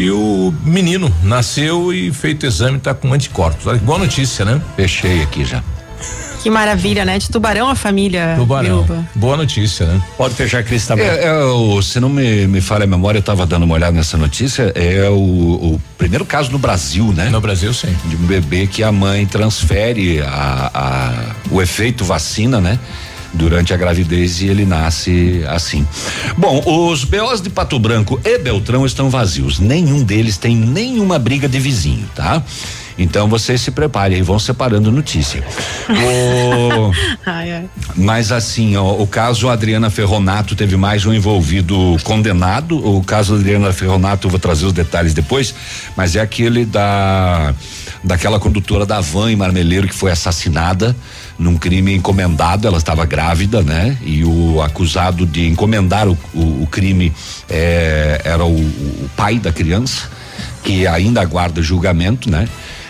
E 0.00 0.10
o 0.10 0.54
menino 0.64 1.12
nasceu 1.22 1.92
e 1.92 2.10
feito 2.10 2.44
o 2.44 2.46
exame 2.46 2.78
tá 2.78 2.94
com 2.94 3.12
anticorpos. 3.12 3.66
Olha 3.66 3.78
que 3.78 3.84
boa 3.84 3.98
notícia, 3.98 4.46
né? 4.46 4.58
Fechei 4.74 5.22
aqui 5.22 5.44
já. 5.44 5.62
Que 6.42 6.48
maravilha, 6.48 7.04
né? 7.04 7.18
De 7.18 7.28
tubarão 7.28 7.68
a 7.68 7.74
família 7.74 8.32
Tubarão. 8.38 8.82
Biruba. 8.82 9.06
Boa 9.14 9.36
notícia, 9.36 9.84
né? 9.84 10.00
Pode 10.16 10.32
fechar 10.34 10.64
Cris 10.64 10.86
também. 10.86 11.04
É, 11.04 11.26
é 11.26 11.34
o- 11.44 11.82
se 11.82 12.00
não 12.00 12.08
me, 12.08 12.46
me 12.46 12.62
falha 12.62 12.84
a 12.84 12.86
memória, 12.86 13.18
eu 13.18 13.20
estava 13.20 13.44
dando 13.44 13.64
uma 13.64 13.74
olhada 13.74 13.92
nessa 13.94 14.16
notícia, 14.16 14.72
é 14.74 15.06
o, 15.10 15.14
o 15.74 15.82
primeiro 15.98 16.24
caso 16.24 16.50
no 16.50 16.58
Brasil, 16.58 17.12
né? 17.12 17.28
No 17.28 17.42
Brasil, 17.42 17.74
sim. 17.74 17.94
De 18.06 18.16
um 18.16 18.20
bebê 18.20 18.66
que 18.66 18.82
a 18.82 18.90
mãe 18.90 19.26
transfere 19.26 20.22
a, 20.22 20.70
a- 20.72 21.34
o 21.50 21.60
efeito 21.60 22.06
vacina, 22.06 22.58
né? 22.58 22.78
Durante 23.32 23.72
a 23.72 23.76
gravidez 23.76 24.40
e 24.42 24.46
ele 24.48 24.64
nasce 24.66 25.44
assim. 25.48 25.86
Bom, 26.36 26.62
os 26.90 27.04
BOs 27.04 27.40
de 27.40 27.48
Pato 27.48 27.78
Branco 27.78 28.20
e 28.24 28.38
Beltrão 28.38 28.84
estão 28.84 29.08
vazios. 29.08 29.60
Nenhum 29.60 30.02
deles 30.02 30.36
tem 30.36 30.56
nenhuma 30.56 31.18
briga 31.18 31.48
de 31.48 31.58
vizinho, 31.60 32.08
tá? 32.14 32.42
Então 32.98 33.28
vocês 33.28 33.60
se 33.62 33.70
preparem 33.70 34.16
aí, 34.16 34.22
vão 34.22 34.38
separando 34.38 34.90
notícia. 34.92 35.42
O- 35.90 36.92
Ai, 37.26 37.52
ai. 37.52 37.64
mas 37.96 38.30
assim, 38.32 38.76
ó, 38.76 38.92
o 38.94 39.06
caso 39.06 39.48
Adriana 39.48 39.90
Ferronato 39.90 40.54
teve 40.54 40.76
mais 40.76 41.04
um 41.06 41.12
envolvido 41.12 41.96
condenado. 42.04 42.76
O 42.84 43.02
caso 43.02 43.34
Adriana 43.34 43.72
Ferronato, 43.72 44.26
eu 44.26 44.30
vou 44.30 44.38
trazer 44.40 44.66
os 44.66 44.72
detalhes 44.72 45.14
depois, 45.14 45.54
mas 45.96 46.14
é 46.16 46.20
aquele 46.20 46.64
da 46.64 47.54
daquela 48.02 48.40
condutora 48.40 48.86
da 48.86 49.00
van 49.00 49.30
em 49.30 49.36
Marmeleiro 49.36 49.86
que 49.86 49.94
foi 49.94 50.10
assassinada 50.10 50.96
num 51.40 51.56
crime 51.56 51.94
encomendado. 51.96 52.68
Ela 52.68 52.78
estava 52.78 53.04
grávida, 53.06 53.62
né? 53.62 53.96
E 54.04 54.22
o 54.24 54.60
acusado 54.62 55.24
de 55.26 55.48
encomendar 55.48 56.06
o, 56.06 56.16
o- 56.34 56.62
o 56.62 56.68
crime 56.70 57.12
eh, 57.48 58.20
era 58.24 58.44
o, 58.44 58.54
o 58.60 59.10
pai 59.16 59.38
da 59.38 59.50
criança, 59.50 60.08
que 60.62 60.86
ainda 60.86 61.20
aguarda 61.22 61.62
julgamento, 61.62 62.30
né? 62.30 62.46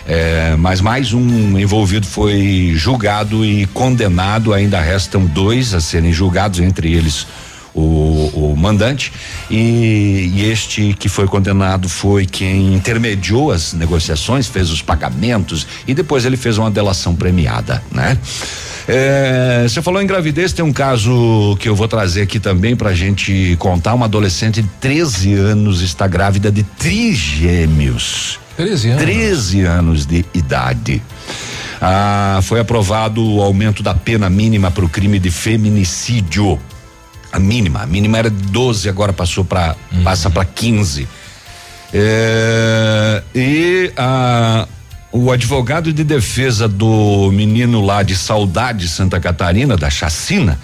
É, 0.06 0.56
mas 0.58 0.80
mais 0.80 1.12
um 1.12 1.56
envolvido 1.58 2.04
foi 2.06 2.72
julgado 2.74 3.44
e 3.44 3.66
condenado. 3.66 4.52
Ainda 4.52 4.80
restam 4.80 5.24
dois 5.24 5.72
a 5.72 5.80
serem 5.80 6.12
julgados, 6.12 6.58
entre 6.58 6.92
eles 6.92 7.26
o, 7.74 8.50
o 8.52 8.56
mandante. 8.56 9.12
E, 9.50 10.30
e 10.34 10.50
este 10.50 10.94
que 10.98 11.08
foi 11.08 11.26
condenado 11.26 11.88
foi 11.88 12.26
quem 12.26 12.74
intermediou 12.74 13.50
as 13.52 13.72
negociações, 13.72 14.46
fez 14.46 14.70
os 14.70 14.82
pagamentos 14.82 15.66
e 15.86 15.94
depois 15.94 16.24
ele 16.24 16.36
fez 16.36 16.58
uma 16.58 16.70
delação 16.70 17.14
premiada, 17.14 17.82
né? 17.90 18.18
É, 18.88 19.66
você 19.68 19.80
falou 19.80 20.02
em 20.02 20.06
gravidez, 20.06 20.52
tem 20.52 20.64
um 20.64 20.72
caso 20.72 21.56
que 21.60 21.68
eu 21.68 21.76
vou 21.76 21.86
trazer 21.86 22.22
aqui 22.22 22.40
também 22.40 22.74
pra 22.74 22.92
gente 22.92 23.54
contar. 23.58 23.94
Uma 23.94 24.06
adolescente 24.06 24.62
de 24.62 24.68
13 24.80 25.34
anos 25.34 25.80
está 25.80 26.08
grávida 26.08 26.50
de 26.50 26.64
trigêmeos. 26.64 28.40
13 28.56 28.88
anos. 28.90 29.02
13 29.02 29.60
anos 29.62 30.06
de 30.06 30.24
idade. 30.34 31.02
Ah, 31.80 32.40
foi 32.42 32.60
aprovado 32.60 33.24
o 33.24 33.40
aumento 33.40 33.82
da 33.82 33.94
pena 33.94 34.28
mínima 34.28 34.70
para 34.70 34.84
o 34.84 34.88
crime 34.88 35.18
de 35.18 35.30
feminicídio. 35.30 36.58
A 37.32 37.38
mínima, 37.38 37.82
a 37.82 37.86
mínima 37.86 38.18
era 38.18 38.30
de 38.30 38.42
12, 38.48 38.88
agora 38.88 39.12
passou 39.12 39.44
para 39.44 39.76
passa 40.02 40.28
para 40.28 40.44
15. 40.44 41.08
É, 41.92 43.22
e 43.34 43.92
a 43.96 44.66
o 45.12 45.32
advogado 45.32 45.92
de 45.92 46.04
defesa 46.04 46.68
do 46.68 47.30
menino 47.32 47.84
lá 47.84 48.02
de 48.02 48.14
Saudade, 48.14 48.88
Santa 48.88 49.18
Catarina, 49.18 49.76
da 49.76 49.90
chacina, 49.90 50.56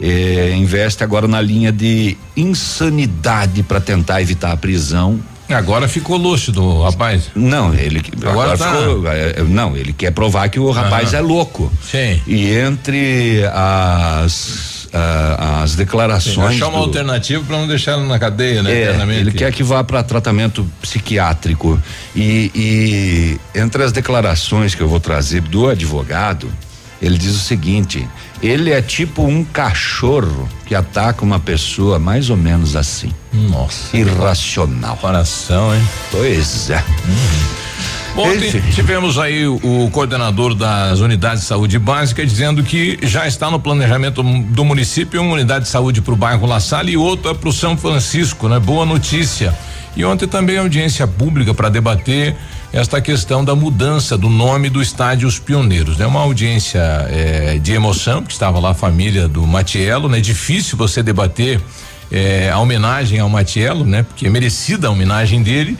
eh, 0.00 0.54
investe 0.56 1.02
agora 1.02 1.26
na 1.26 1.40
linha 1.40 1.72
de 1.72 2.16
insanidade 2.36 3.64
para 3.64 3.80
tentar 3.80 4.22
evitar 4.22 4.52
a 4.52 4.56
prisão 4.56 5.18
Agora 5.48 5.88
ficou 5.88 6.16
luxo 6.18 6.52
do 6.52 6.82
rapaz. 6.82 7.30
não, 7.34 7.72
ele 7.72 8.02
Agora 8.20 8.52
agora, 8.52 8.58
tá. 8.58 8.70
ficou, 8.70 9.08
é, 9.08 9.30
é, 9.30 9.42
não, 9.42 9.74
ele 9.74 9.94
quer 9.94 10.10
provar 10.10 10.48
que 10.50 10.60
o 10.60 10.70
rapaz 10.70 11.14
é 11.14 11.20
louco. 11.20 11.72
Sim. 11.82 12.20
E 12.26 12.50
entre 12.50 13.42
as 13.52 14.77
ah, 14.92 15.62
as 15.62 15.74
declarações 15.74 16.56
Achar 16.56 16.68
uma 16.68 16.78
do- 16.78 16.84
alternativa 16.84 17.42
para 17.44 17.56
não 17.58 17.66
deixar 17.66 17.98
ele 17.98 18.06
na 18.06 18.18
cadeia, 18.18 18.62
né? 18.62 18.70
é, 18.72 18.96
ele 19.18 19.32
quer 19.32 19.52
que 19.52 19.62
vá 19.62 19.82
para 19.84 20.02
tratamento 20.02 20.66
psiquiátrico 20.80 21.80
e, 22.14 22.50
e 22.54 23.58
entre 23.58 23.82
as 23.82 23.92
declarações 23.92 24.74
que 24.74 24.80
eu 24.80 24.88
vou 24.88 25.00
trazer 25.00 25.40
do 25.42 25.68
advogado, 25.68 26.50
ele 27.00 27.16
diz 27.18 27.34
o 27.34 27.38
seguinte: 27.40 28.08
ele 28.42 28.70
é 28.72 28.82
tipo 28.82 29.22
um 29.22 29.44
cachorro 29.44 30.48
que 30.66 30.74
ataca 30.74 31.24
uma 31.24 31.38
pessoa 31.38 31.98
mais 31.98 32.30
ou 32.30 32.36
menos 32.36 32.74
assim, 32.76 33.12
Nossa. 33.32 33.96
irracional. 33.96 34.96
Coração, 34.96 35.74
hein? 35.74 35.82
Pois 36.10 36.70
é. 36.70 36.82
Ontem 38.16 38.48
Enfim. 38.48 38.60
tivemos 38.72 39.18
aí 39.18 39.46
o, 39.46 39.56
o 39.56 39.90
coordenador 39.90 40.54
das 40.54 40.98
unidades 41.00 41.42
de 41.42 41.46
saúde 41.46 41.78
básica 41.78 42.24
dizendo 42.26 42.62
que 42.62 42.98
já 43.02 43.28
está 43.28 43.50
no 43.50 43.60
planejamento 43.60 44.22
do 44.22 44.64
município 44.64 45.20
uma 45.20 45.34
unidade 45.34 45.66
de 45.66 45.70
saúde 45.70 46.02
para 46.02 46.14
o 46.14 46.16
bairro 46.16 46.46
La 46.46 46.58
Salle 46.58 46.92
e 46.92 46.96
outra 46.96 47.34
para 47.34 47.48
o 47.48 47.52
São 47.52 47.76
Francisco, 47.76 48.48
né? 48.48 48.58
Boa 48.58 48.84
notícia. 48.84 49.54
E 49.96 50.04
ontem 50.04 50.28
também 50.28 50.58
audiência 50.58 51.06
pública 51.06 51.52
para 51.52 51.68
debater 51.68 52.36
esta 52.72 53.00
questão 53.00 53.44
da 53.44 53.54
mudança 53.54 54.16
do 54.16 54.28
nome 54.28 54.68
do 54.68 54.82
estádio 54.82 55.26
Os 55.26 55.38
Pioneiros. 55.38 55.96
É 55.96 56.00
né? 56.00 56.06
uma 56.06 56.20
audiência 56.20 56.80
é, 57.10 57.58
de 57.58 57.72
emoção, 57.72 58.22
que 58.22 58.32
estava 58.32 58.58
lá 58.58 58.70
a 58.70 58.74
família 58.74 59.26
do 59.26 59.46
Matiello, 59.46 60.08
né? 60.08 60.20
Difícil 60.20 60.76
você 60.76 61.02
debater 61.02 61.60
é, 62.12 62.50
a 62.50 62.58
homenagem 62.58 63.18
ao 63.18 63.28
Matiello, 63.28 63.84
né? 63.84 64.02
Porque 64.02 64.26
é 64.26 64.30
merecida 64.30 64.88
a 64.88 64.90
homenagem 64.90 65.42
dele. 65.42 65.76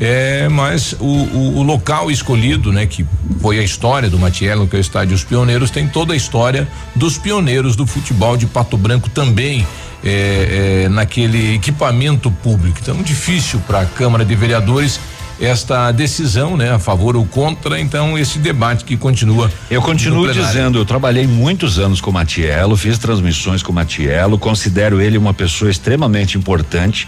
É, 0.00 0.48
mas 0.48 0.94
o, 0.98 1.04
o, 1.04 1.58
o, 1.58 1.62
local 1.62 2.10
escolhido, 2.10 2.72
né, 2.72 2.86
que 2.86 3.04
foi 3.42 3.58
a 3.58 3.62
história 3.62 4.08
do 4.08 4.18
Matiello, 4.18 4.66
que 4.66 4.74
é 4.74 4.78
o 4.78 4.80
estádio 4.80 5.14
Os 5.14 5.22
Pioneiros, 5.22 5.70
tem 5.70 5.86
toda 5.86 6.14
a 6.14 6.16
história 6.16 6.66
dos 6.96 7.18
pioneiros 7.18 7.76
do 7.76 7.86
futebol 7.86 8.34
de 8.34 8.46
Pato 8.46 8.78
Branco 8.78 9.10
também. 9.10 9.66
É, 10.02 10.84
é, 10.84 10.88
naquele 10.88 11.56
equipamento 11.56 12.30
público. 12.30 12.78
Então, 12.80 13.02
difícil 13.02 13.60
para 13.66 13.80
a 13.82 13.84
Câmara 13.84 14.24
de 14.24 14.34
Vereadores 14.34 14.98
esta 15.38 15.92
decisão, 15.92 16.56
né, 16.56 16.70
a 16.70 16.78
favor 16.78 17.16
ou 17.16 17.26
contra, 17.26 17.78
então 17.78 18.18
esse 18.18 18.38
debate 18.38 18.82
que 18.82 18.96
continua. 18.96 19.52
Eu 19.70 19.82
continuo 19.82 20.32
dizendo, 20.32 20.78
eu 20.78 20.86
trabalhei 20.86 21.26
muitos 21.26 21.78
anos 21.78 22.00
com 22.00 22.10
o 22.10 22.14
Matiello, 22.14 22.78
fiz 22.78 22.96
transmissões 22.96 23.62
com 23.62 23.72
o 23.72 23.74
Matiello, 23.74 24.38
considero 24.38 25.02
ele 25.02 25.18
uma 25.18 25.34
pessoa 25.34 25.70
extremamente 25.70 26.38
importante. 26.38 27.06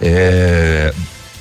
É, 0.00 0.92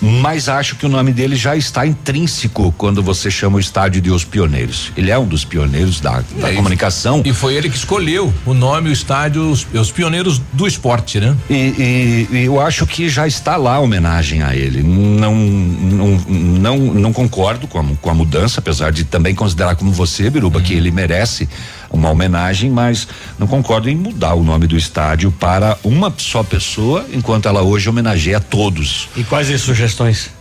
mas 0.04 0.50
acho 0.50 0.76
que 0.76 0.86
o 0.86 0.90
nome 0.90 1.14
dele 1.14 1.36
já 1.36 1.56
está 1.56 1.88
intrínseco 1.88 2.74
quando 2.78 3.02
você 3.02 3.32
chama 3.32 3.56
o 3.56 3.60
estádio 3.60 4.02
de 4.02 4.12
Os 4.12 4.26
Pioneiros. 4.26 4.92
Ele 4.98 5.10
é 5.10 5.18
um 5.18 5.26
dos 5.26 5.46
pioneiros 5.46 6.02
da, 6.02 6.22
da 6.40 6.52
é, 6.52 6.56
comunicação. 6.56 7.22
E 7.24 7.32
foi 7.32 7.56
ele 7.56 7.70
que 7.70 7.78
escolheu 7.78 8.34
o 8.46 8.54
nome, 8.54 8.90
o 8.90 8.92
estádio, 8.92 9.50
os, 9.50 9.66
os 9.74 9.92
pioneiros 9.92 10.42
do 10.52 10.68
esporte, 10.68 11.22
né? 11.22 11.36
E, 11.50 12.28
e, 12.32 12.44
eu 12.46 12.60
acho 12.60 12.86
que 12.86 13.08
já 13.08 13.26
está 13.26 13.56
lá 13.56 13.76
a 13.76 13.80
homenagem 13.80 14.44
a 14.44 14.54
ele. 14.54 14.84
Não, 14.84 15.34
não, 15.34 16.08
não, 16.28 16.78
não 16.78 17.14
concordo 17.14 17.66
com 17.66 17.80
a, 17.80 17.84
com 18.02 18.10
a 18.10 18.14
mudança, 18.14 18.60
apesar 18.60 18.92
de 18.92 19.06
também 19.06 19.34
considerar 19.34 19.76
como 19.76 19.92
você, 19.92 20.30
Biruba, 20.30 20.60
hum. 20.60 20.64
que 20.64 20.74
ele 20.74 20.92
merece 20.92 21.48
uma 21.94 22.10
homenagem, 22.10 22.70
mas 22.70 23.08
não 23.38 23.46
concordo 23.46 23.88
em 23.88 23.96
mudar 23.96 24.34
o 24.34 24.44
nome 24.44 24.66
do 24.66 24.76
estádio 24.76 25.32
para 25.32 25.78
uma 25.84 26.12
só 26.18 26.44
pessoa, 26.44 27.06
enquanto 27.14 27.48
ela 27.48 27.62
hoje 27.62 27.88
homenageia 27.88 28.40
todos. 28.40 29.08
E 29.16 29.24
quais 29.24 29.50
as 29.52 29.62
sugestões? 29.62 30.32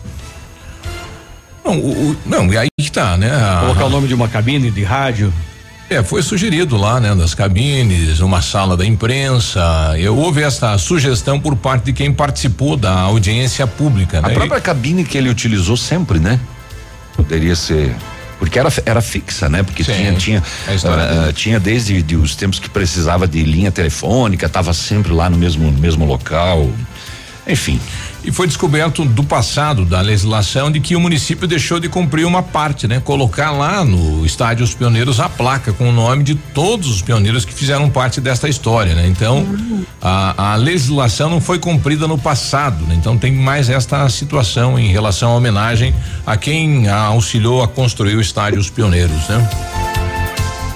Não, 1.63 1.77
o, 1.77 2.09
o, 2.09 2.17
não, 2.25 2.51
e 2.51 2.57
aí 2.57 2.67
que 2.77 2.91
tá, 2.91 3.15
né? 3.15 3.31
A, 3.31 3.61
Colocar 3.61 3.85
o 3.85 3.89
nome 3.89 4.07
de 4.07 4.13
uma 4.13 4.27
cabine 4.27 4.69
de 4.71 4.83
rádio. 4.83 5.31
É, 5.89 6.01
foi 6.01 6.23
sugerido 6.23 6.75
lá, 6.75 6.99
né, 6.99 7.13
das 7.13 7.35
cabines, 7.35 8.19
uma 8.19 8.41
sala 8.41 8.75
da 8.75 8.85
imprensa. 8.85 9.61
Eu 9.97 10.17
houve 10.17 10.41
essa 10.41 10.75
sugestão 10.77 11.39
por 11.39 11.55
parte 11.55 11.85
de 11.85 11.93
quem 11.93 12.11
participou 12.11 12.75
da 12.75 13.01
audiência 13.01 13.67
pública, 13.67 14.19
né? 14.21 14.29
A 14.29 14.31
própria 14.31 14.59
cabine 14.59 15.03
que 15.03 15.17
ele 15.17 15.29
utilizou 15.29 15.77
sempre, 15.77 16.19
né? 16.19 16.39
Poderia 17.15 17.55
ser 17.55 17.95
porque 18.43 18.59
era, 18.59 18.69
era 18.85 19.01
fixa, 19.01 19.47
né? 19.47 19.63
Porque 19.63 19.85
Sim, 19.85 19.93
tinha 19.93 20.13
tinha 20.15 20.39
uh, 20.41 21.31
tinha 21.31 21.59
desde 21.61 22.01
de 22.01 22.17
os 22.17 22.35
tempos 22.35 22.59
que 22.59 22.69
precisava 22.69 23.25
de 23.25 23.41
linha 23.41 23.71
telefônica, 23.71 24.45
estava 24.45 24.73
sempre 24.73 25.13
lá 25.13 25.29
no 25.29 25.37
mesmo 25.37 25.71
mesmo 25.71 26.03
local. 26.05 26.69
Enfim. 27.47 27.79
E 28.23 28.31
foi 28.31 28.47
descoberto 28.47 29.03
do 29.03 29.23
passado 29.23 29.83
da 29.83 29.99
legislação 29.99 30.71
de 30.71 30.79
que 30.79 30.95
o 30.95 30.99
município 30.99 31.45
deixou 31.45 31.77
de 31.77 31.89
cumprir 31.89 32.25
uma 32.25 32.41
parte, 32.41 32.87
né? 32.87 33.01
Colocar 33.01 33.51
lá 33.51 33.83
no 33.83 34.25
estádio 34.25 34.63
Os 34.63 34.73
Pioneiros 34.73 35.19
a 35.19 35.27
placa 35.27 35.73
com 35.73 35.89
o 35.89 35.91
nome 35.91 36.23
de 36.23 36.35
todos 36.35 36.87
os 36.87 37.01
pioneiros 37.01 37.43
que 37.43 37.53
fizeram 37.53 37.89
parte 37.89 38.21
desta 38.21 38.47
história, 38.47 38.95
né? 38.95 39.05
Então, 39.07 39.45
a, 40.01 40.53
a 40.53 40.55
legislação 40.55 41.29
não 41.29 41.41
foi 41.41 41.59
cumprida 41.59 42.07
no 42.07 42.17
passado, 42.17 42.85
né? 42.85 42.95
Então 42.95 43.17
tem 43.17 43.33
mais 43.33 43.69
esta 43.69 44.07
situação 44.07 44.79
em 44.79 44.87
relação 44.87 45.31
à 45.31 45.35
homenagem 45.35 45.93
a 46.25 46.37
quem 46.37 46.87
auxiliou 46.87 47.61
a 47.61 47.67
construir 47.67 48.15
o 48.15 48.21
estádio 48.21 48.59
Os 48.59 48.69
Pioneiros, 48.69 49.27
né? 49.27 49.49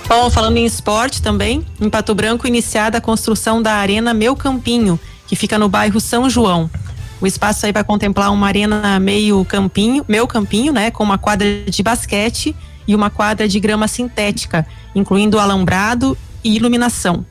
Bom, 0.10 0.30
falando 0.30 0.58
em 0.58 0.66
esporte 0.66 1.22
também, 1.22 1.66
em 1.80 1.89
Pato 1.89 2.13
Branco 2.13 2.46
iniciada 2.46 2.98
a 2.98 3.01
construção 3.01 3.62
da 3.62 3.74
Arena 3.74 4.13
Meu 4.13 4.36
Campinho, 4.36 5.00
que 5.27 5.36
fica 5.36 5.58
no 5.58 5.68
bairro 5.70 6.00
São 6.00 6.30
João. 6.30 6.70
O 7.19 7.25
espaço 7.25 7.65
aí 7.65 7.71
vai 7.71 7.83
contemplar 7.83 8.31
uma 8.31 8.47
arena 8.47 9.00
meio 9.00 9.43
campinho, 9.45 10.06
meu 10.08 10.27
campinho, 10.27 10.71
né, 10.71 10.91
com 10.91 11.03
uma 11.03 11.17
quadra 11.17 11.47
de 11.67 11.82
basquete 11.82 12.56
e 12.88 12.95
uma 12.95 13.10
quadra 13.10 13.47
de 13.47 13.60
grama 13.60 13.88
sintética, 13.88 14.65
incluindo 14.95 15.39
alambrado 15.39 16.17
e 16.43 16.56
iluminação. 16.56 17.25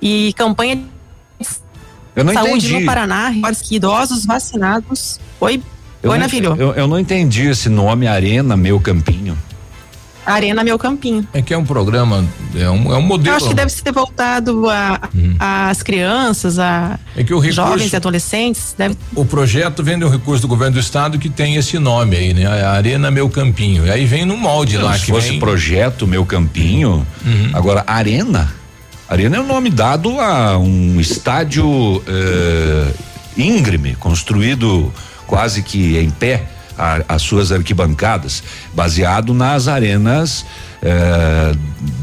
E 0.00 0.32
campanha 0.34 0.82
eu 2.14 2.24
não 2.24 2.32
saúde 2.32 2.66
entendi. 2.66 2.80
no 2.80 2.86
Paraná, 2.86 3.32
que 3.62 3.76
idosos 3.76 4.26
vacinados. 4.26 5.20
Oi, 5.40 5.62
eu 6.02 6.10
Oi, 6.10 6.18
não, 6.18 6.24
Navilho. 6.24 6.56
Eu, 6.58 6.74
eu 6.74 6.86
não 6.86 6.98
entendi 6.98 7.46
esse 7.46 7.68
nome 7.68 8.06
Arena 8.06 8.56
Meu 8.56 8.80
Campinho. 8.80 9.38
Arena 10.24 10.62
Meu 10.62 10.78
Campinho. 10.78 11.26
É 11.32 11.42
que 11.42 11.52
é 11.52 11.58
um 11.58 11.64
programa, 11.64 12.24
é 12.54 12.68
um, 12.70 12.92
é 12.92 12.96
um 12.96 13.02
modelo. 13.02 13.34
Eu 13.34 13.36
acho 13.36 13.48
que 13.48 13.54
deve 13.54 13.70
ser 13.70 13.92
voltado 13.92 14.64
às 15.38 15.78
uhum. 15.78 15.84
crianças, 15.84 16.58
a 16.58 16.98
é 17.16 17.24
que 17.24 17.32
o 17.32 17.38
recurso, 17.38 17.56
jovens 17.56 17.92
e 17.92 17.96
adolescentes. 17.96 18.74
Deve... 18.76 18.96
O 19.14 19.24
projeto 19.24 19.82
vem 19.82 19.98
de 19.98 20.04
um 20.04 20.10
recurso 20.10 20.42
do 20.42 20.48
governo 20.48 20.74
do 20.74 20.80
estado 20.80 21.18
que 21.18 21.28
tem 21.28 21.56
esse 21.56 21.78
nome 21.78 22.16
aí, 22.16 22.34
né? 22.34 22.46
Arena 22.64 23.10
Meu 23.10 23.28
Campinho. 23.28 23.86
E 23.86 23.90
aí 23.90 24.04
vem 24.04 24.24
no 24.24 24.36
molde 24.36 24.76
Não, 24.76 24.84
lá. 24.84 24.98
Se 24.98 25.06
fosse 25.06 25.30
vem... 25.30 25.40
projeto 25.40 26.06
Meu 26.06 26.24
Campinho, 26.24 27.06
uhum. 27.24 27.50
agora 27.52 27.84
Arena. 27.86 28.54
Arena 29.08 29.36
é 29.36 29.40
o 29.40 29.46
nome 29.46 29.70
dado 29.70 30.20
a 30.20 30.56
um 30.56 31.00
estádio 31.00 32.00
eh, 32.06 32.92
íngreme, 33.36 33.96
construído 33.96 34.92
quase 35.26 35.62
que 35.62 35.98
em 35.98 36.10
pé 36.10 36.44
a, 36.80 37.14
as 37.14 37.22
suas 37.22 37.52
arquibancadas, 37.52 38.42
baseado 38.72 39.34
nas 39.34 39.68
arenas 39.68 40.46
eh, 40.82 41.52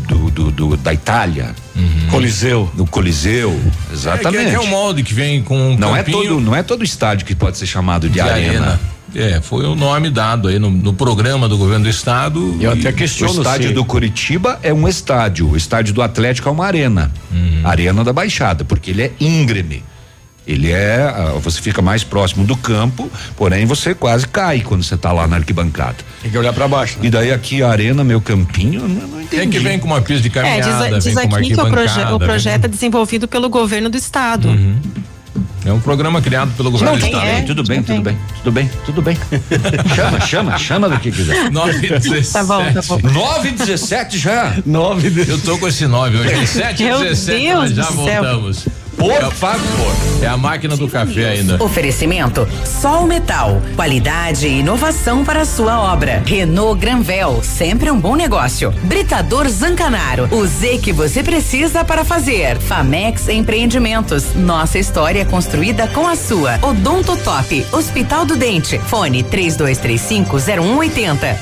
do, 0.07 0.29
do, 0.29 0.51
do, 0.51 0.77
da 0.77 0.93
Itália. 0.93 1.55
Uhum. 1.75 2.07
Coliseu. 2.11 2.71
No 2.75 2.85
Coliseu, 2.85 3.59
exatamente. 3.91 4.45
É, 4.45 4.49
que, 4.51 4.55
é, 4.55 4.59
o 4.59 4.67
molde 4.67 5.01
que 5.01 5.13
vem 5.13 5.41
com 5.41 5.71
um 5.71 5.77
não 5.77 5.95
é 5.95 6.03
todo 6.03 6.39
Não 6.39 6.55
é 6.55 6.61
todo 6.61 6.83
estádio 6.83 7.25
que 7.25 7.33
pode 7.33 7.57
ser 7.57 7.65
chamado 7.65 8.07
de, 8.07 8.13
de 8.13 8.21
arena. 8.21 8.37
arena. 8.37 8.79
É, 9.15 9.41
foi 9.41 9.65
o 9.65 9.73
nome 9.73 10.11
dado 10.11 10.47
aí 10.47 10.59
no, 10.59 10.69
no 10.69 10.93
programa 10.93 11.49
do 11.49 11.57
governo 11.57 11.85
do 11.85 11.89
estado. 11.89 12.55
Eu 12.61 12.71
até 12.71 12.91
questiono. 12.91 13.33
O 13.33 13.37
estádio 13.37 13.69
se... 13.69 13.73
do 13.73 13.83
Curitiba 13.83 14.59
é 14.61 14.71
um 14.71 14.87
estádio, 14.87 15.49
o 15.49 15.57
estádio 15.57 15.93
do 15.93 16.01
Atlético 16.03 16.49
é 16.49 16.51
uma 16.51 16.65
arena. 16.65 17.11
Uhum. 17.31 17.61
Arena 17.63 18.03
da 18.03 18.13
Baixada, 18.13 18.63
porque 18.63 18.91
ele 18.91 19.03
é 19.03 19.11
íngreme. 19.19 19.83
Ele 20.47 20.71
é, 20.71 21.01
ah, 21.13 21.33
você 21.41 21.61
fica 21.61 21.81
mais 21.81 22.05
próximo 22.05 22.45
do 22.45 22.55
campo, 22.55 23.11
porém 23.35 23.65
você 23.65 23.93
quase 23.93 24.25
cai 24.25 24.61
quando 24.61 24.81
você 24.81 24.95
está 24.95 25.11
lá 25.11 25.27
na 25.27 25.35
arquibancada. 25.35 25.97
Tem 26.21 26.31
que 26.31 26.37
olhar 26.37 26.53
para 26.53 26.67
baixo. 26.69 26.97
Né? 26.99 27.07
E 27.07 27.09
daí 27.09 27.31
aqui 27.33 27.61
a 27.61 27.69
arena, 27.69 28.01
meu 28.01 28.21
campinho, 28.21 28.87
não, 28.87 29.07
não 29.07 29.21
entendi. 29.21 29.41
Tem 29.41 29.49
que 29.49 29.59
vem 29.59 29.77
com 29.77 29.87
uma 29.87 30.01
pista 30.01 30.23
de 30.23 30.29
caminhada, 30.29 30.87
é, 30.87 30.93
diz, 30.93 31.03
diz 31.03 31.17
aqui 31.17 31.53
que 31.53 31.59
o, 31.59 31.69
proje 31.69 31.99
o 32.13 32.19
projeto 32.19 32.65
é 32.65 32.67
desenvolvido 32.69 33.27
pelo 33.27 33.49
governo 33.49 33.89
do 33.89 33.97
estado. 33.97 34.47
Uhum. 34.47 34.79
É 35.65 35.73
um 35.73 35.81
programa 35.81 36.21
criado 36.21 36.55
pelo 36.55 36.71
governo 36.71 36.93
não, 36.93 36.99
do 36.99 37.05
estado. 37.05 37.25
É, 37.25 37.41
tudo 37.41 37.63
bem, 37.63 37.83
tudo 37.83 38.01
bem, 38.01 38.17
tudo 38.37 38.51
bem, 38.53 38.71
tudo 38.85 39.01
bem. 39.01 39.17
chama, 39.93 40.19
chama, 40.21 40.57
chama 40.57 40.89
do 40.89 40.97
que 40.97 41.11
quiser. 41.11 41.51
9 41.51 41.87
e 41.87 41.89
17. 41.99 42.31
Tá 42.31 42.43
bom, 42.45 42.63
tá 42.71 42.81
bom. 42.87 42.99
9 43.01 43.49
e 43.49 43.51
17 43.51 44.17
já. 44.17 44.55
9 44.65 45.25
Eu 45.27 45.37
tô 45.41 45.57
com 45.57 45.67
esse 45.67 45.85
9 45.85 46.17
hoje. 46.19 46.47
7 46.47 46.83
e 46.83 46.87
17, 46.87 47.53
nós 47.53 47.71
já 47.71 47.83
voltamos. 47.89 48.59
Céu. 48.59 48.86
Por 48.97 49.11
é, 49.11 49.31
favor. 49.31 49.95
É 50.21 50.27
a 50.27 50.35
máquina 50.35 50.75
do 50.75 50.89
café 50.89 51.29
ainda. 51.29 51.63
Oferecimento 51.63 52.47
Sol 52.65 53.05
Metal. 53.05 53.61
Qualidade 53.75 54.47
e 54.47 54.59
inovação 54.59 55.23
para 55.23 55.41
a 55.41 55.45
sua 55.45 55.79
obra. 55.93 56.23
Renault 56.25 56.79
Granvel. 56.81 57.41
Sempre 57.43 57.91
um 57.91 57.99
bom 57.99 58.15
negócio. 58.15 58.71
Britador 58.83 59.47
Zancanaro. 59.47 60.27
O 60.31 60.45
Z 60.47 60.79
que 60.79 60.91
você 60.91 61.21
precisa 61.23 61.85
para 61.85 62.03
fazer. 62.03 62.57
Famex 62.57 63.29
Empreendimentos. 63.29 64.33
Nossa 64.33 64.79
história 64.79 65.23
construída 65.25 65.87
com 65.87 66.07
a 66.07 66.15
sua. 66.15 66.57
Odonto 66.63 67.15
Top. 67.17 67.65
Hospital 67.71 68.25
do 68.25 68.35
Dente. 68.35 68.79
Fone 68.79 69.21
3235 69.21 70.37
0180. 70.39 71.37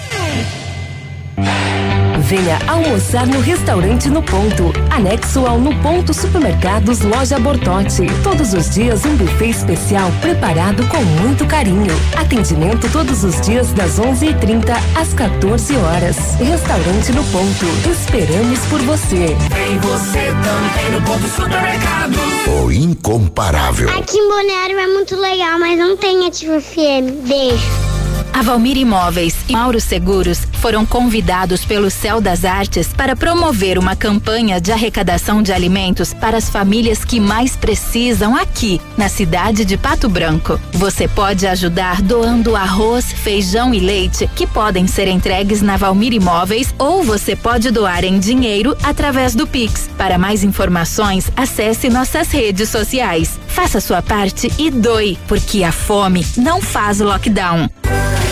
Venha 2.26 2.58
almoçar 2.68 3.28
no 3.28 3.40
restaurante 3.40 4.10
No 4.10 4.24
Ponto, 4.24 4.74
anexo 4.90 5.46
ao 5.46 5.60
No 5.60 5.76
Ponto 5.84 6.12
Supermercados 6.12 7.02
Loja 7.02 7.38
Bortote. 7.38 8.08
Todos 8.24 8.52
os 8.52 8.72
dias 8.72 9.06
um 9.06 9.16
buffet 9.16 9.52
especial 9.52 10.12
preparado 10.22 10.88
com 10.88 11.04
muito 11.22 11.46
carinho. 11.46 11.94
Atendimento 12.18 12.92
todos 12.92 13.24
os 13.24 13.40
dias 13.42 13.72
das 13.74 14.00
11:30 14.00 14.74
às 15.00 15.14
14 15.14 15.76
horas. 15.76 16.18
Restaurante 16.40 17.12
No 17.12 17.24
Ponto. 17.26 17.66
Esperamos 17.92 18.60
por 18.72 18.82
você. 18.82 19.28
Vem 19.54 19.78
você 19.78 20.34
também 20.44 20.92
no 20.94 21.02
Ponto 21.06 21.28
Supermercados. 21.28 22.18
O 22.48 22.72
incomparável. 22.72 23.88
Aqui 23.90 24.18
em 24.18 24.28
Bonero 24.28 24.80
é 24.80 24.88
muito 24.88 25.16
legal, 25.16 25.60
mas 25.60 25.78
não 25.78 25.96
tem 25.96 26.26
ativo 26.26 26.60
FM. 26.60 27.28
Beijo. 27.28 27.95
A 28.36 28.42
Valmir 28.42 28.76
Imóveis 28.76 29.34
e 29.48 29.54
Mauro 29.54 29.80
Seguros 29.80 30.46
foram 30.60 30.86
convidados 30.86 31.64
pelo 31.64 31.90
Céu 31.90 32.20
das 32.20 32.44
Artes 32.44 32.90
para 32.90 33.16
promover 33.16 33.80
uma 33.80 33.96
campanha 33.96 34.60
de 34.60 34.74
arrecadação 34.74 35.42
de 35.42 35.54
alimentos 35.54 36.14
para 36.14 36.36
as 36.36 36.50
famílias 36.50 37.06
que 37.06 37.18
mais 37.18 37.56
precisam 37.56 38.36
aqui, 38.36 38.82
na 38.98 39.08
cidade 39.08 39.64
de 39.64 39.78
Pato 39.78 40.10
Branco. 40.10 40.60
Você 40.74 41.08
pode 41.08 41.48
ajudar 41.48 42.02
doando 42.02 42.58
arroz, 42.58 43.10
feijão 43.10 43.74
e 43.74 43.80
leite, 43.80 44.30
que 44.36 44.46
podem 44.46 44.86
ser 44.86 45.08
entregues 45.08 45.62
na 45.62 45.78
Valmir 45.78 46.12
Imóveis, 46.12 46.76
ou 46.78 47.04
você 47.04 47.38
pode 47.38 47.72
doar 47.72 48.04
em 48.04 48.20
dinheiro 48.20 48.76
através 48.84 49.34
do 49.34 49.48
Pix. 49.48 49.90
Para 49.98 50.18
mais 50.18 50.44
informações, 50.44 51.32
acesse 51.38 51.88
nossas 51.88 52.30
redes 52.32 52.68
sociais. 52.68 53.40
Faça 53.48 53.80
sua 53.80 54.02
parte 54.02 54.52
e 54.58 54.70
doe, 54.70 55.18
porque 55.26 55.64
a 55.64 55.72
fome 55.72 56.28
não 56.36 56.62
faz 56.62 57.00
lockdown. 57.00 57.70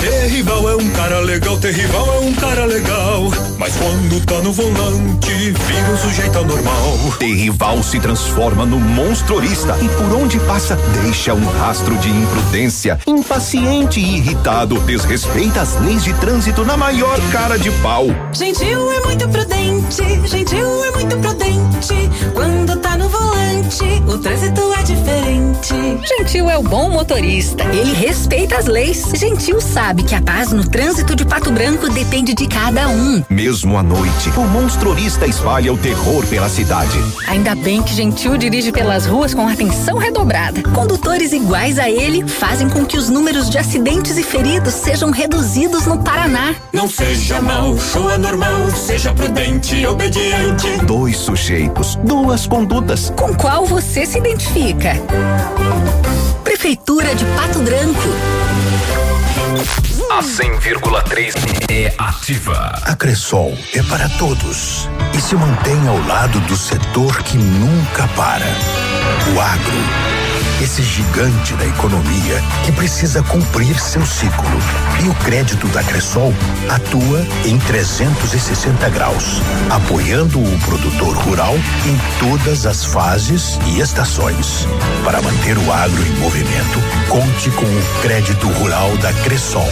Terrival 0.04 0.70
é 0.70 0.76
um 0.76 0.90
cara 0.90 1.20
legal, 1.22 1.58
Terrival 1.58 2.16
é 2.16 2.20
um 2.26 2.34
cara 2.34 2.66
legal. 2.66 3.32
Mas 3.58 3.74
quando 3.78 4.26
tá 4.26 4.42
no 4.42 4.52
volante, 4.52 5.32
vira 5.32 5.92
um 5.94 5.98
sujeito 5.98 6.40
anormal. 6.40 6.98
Terrival 7.20 7.82
se 7.82 8.02
transforma 8.02 8.66
no 8.66 8.82
monstrorista 8.82 9.78
e 9.82 9.88
por 9.88 10.14
onde 10.14 10.38
passa 10.42 10.78
deixa 11.02 11.34
um 11.34 11.46
rastro 11.46 11.96
de 12.00 12.10
imprudência. 12.10 13.00
Impaciente 13.08 14.02
e 14.02 14.18
irritado, 14.18 14.78
desrespeita 14.82 15.62
as 15.62 15.80
leis 15.80 16.04
de 16.04 16.14
trânsito 16.16 16.66
na 16.66 16.76
maior 16.76 17.18
cara 17.32 17.58
de 17.58 17.72
pau. 17.82 18.08
Gentil 18.34 18.92
é 18.92 19.00
muito 19.06 19.30
prudente, 19.30 20.28
gentil 20.28 20.84
é 20.84 20.92
muito 20.92 21.18
prudente. 21.18 22.10
Quando 22.34 22.76
tá 22.76 22.98
no 22.98 23.08
volante, 23.08 24.04
o 24.06 24.18
trânsito 24.18 24.74
é 24.74 24.84
diferente. 24.84 25.74
Gentil 26.06 26.50
é 26.50 26.58
o 26.58 26.64
bom 26.64 26.90
motorista, 26.90 27.64
ele 27.66 27.94
respeita 27.94 28.58
as 28.58 28.66
leis. 28.66 29.06
Gentil 29.16 29.62
sabe 29.62 29.93
que 30.02 30.16
a 30.16 30.22
paz 30.22 30.52
no 30.52 30.68
trânsito 30.68 31.16
de 31.16 31.26
Pato 31.26 31.52
Branco 31.52 31.90
depende 31.90 32.34
de 32.34 32.48
cada 32.48 32.88
um. 32.88 33.24
Mesmo 33.30 33.78
à 33.78 33.84
noite, 33.84 34.30
o 34.36 34.42
monstrorista 34.48 35.28
espalha 35.28 35.74
o 35.74 35.78
terror 35.78 36.26
pela 36.28 36.48
cidade. 36.50 36.98
Ainda 37.28 37.54
bem 37.54 37.84
que 37.84 37.94
Gentil 37.94 38.38
dirige 38.38 38.72
pelas 38.72 39.06
ruas 39.06 39.34
com 39.34 39.48
atenção 39.48 39.98
redobrada. 39.98 40.64
Condutores 40.64 41.34
iguais 41.34 41.78
a 41.78 41.90
ele 41.90 42.28
fazem 42.28 42.70
com 42.70 42.86
que 42.86 42.98
os 42.98 43.10
números 43.10 43.50
de 43.50 43.58
acidentes 43.58 44.18
e 44.18 44.24
feridos 44.24 44.74
sejam 44.74 45.12
reduzidos 45.12 45.86
no 45.86 46.00
Paraná. 46.02 46.56
Não 46.72 46.88
seja 46.88 47.42
mal, 47.42 47.78
show 47.78 48.08
anormal, 48.08 48.72
seja 48.72 49.14
prudente 49.14 49.76
e 49.76 49.86
obediente. 49.86 50.68
Dois 50.86 51.18
sujeitos, 51.18 51.98
duas 52.04 52.48
condutas. 52.48 53.12
Com 53.16 53.36
qual 53.36 53.66
você 53.66 54.06
se 54.06 54.18
identifica? 54.18 54.94
Prefeitura 56.44 57.14
de 57.16 57.26
Pato 57.26 57.60
Branco. 57.60 59.13
A 60.10 60.22
100,3 60.22 61.34
é 61.70 61.94
ativa. 61.98 62.82
A 62.84 62.96
Cressol 62.96 63.58
é 63.74 63.82
para 63.84 64.08
todos 64.10 64.90
e 65.14 65.20
se 65.22 65.36
mantém 65.36 65.88
ao 65.88 65.98
lado 66.08 66.40
do 66.42 66.56
setor 66.56 67.22
que 67.24 67.38
nunca 67.38 68.08
para. 68.16 68.46
O 69.36 69.42
agro. 69.42 70.23
Esse 70.62 70.82
gigante 70.82 71.54
da 71.56 71.66
economia 71.66 72.42
que 72.66 72.72
precisa 72.72 73.22
cumprir 73.24 73.78
seu 73.80 74.06
ciclo. 74.06 74.48
E 75.04 75.10
o 75.10 75.14
crédito 75.16 75.68
da 75.68 75.84
Cressol 75.84 76.34
atua 76.70 77.26
em 77.46 77.58
360 77.60 78.90
graus, 78.90 79.42
apoiando 79.70 80.40
o 80.40 80.60
produtor 80.60 81.18
rural 81.18 81.56
em 81.56 82.20
todas 82.20 82.66
as 82.66 82.86
fases 82.86 83.60
e 83.68 83.80
estações. 83.80 84.68
Para 85.04 85.22
manter 85.22 85.58
o 85.58 85.72
agro 85.72 86.02
em 86.06 86.20
movimento, 86.20 86.80
conte 87.10 87.50
com 87.52 87.66
o 87.66 88.02
crédito 88.02 88.48
rural 88.48 88.96
da 88.98 89.12
Cressol. 89.14 89.68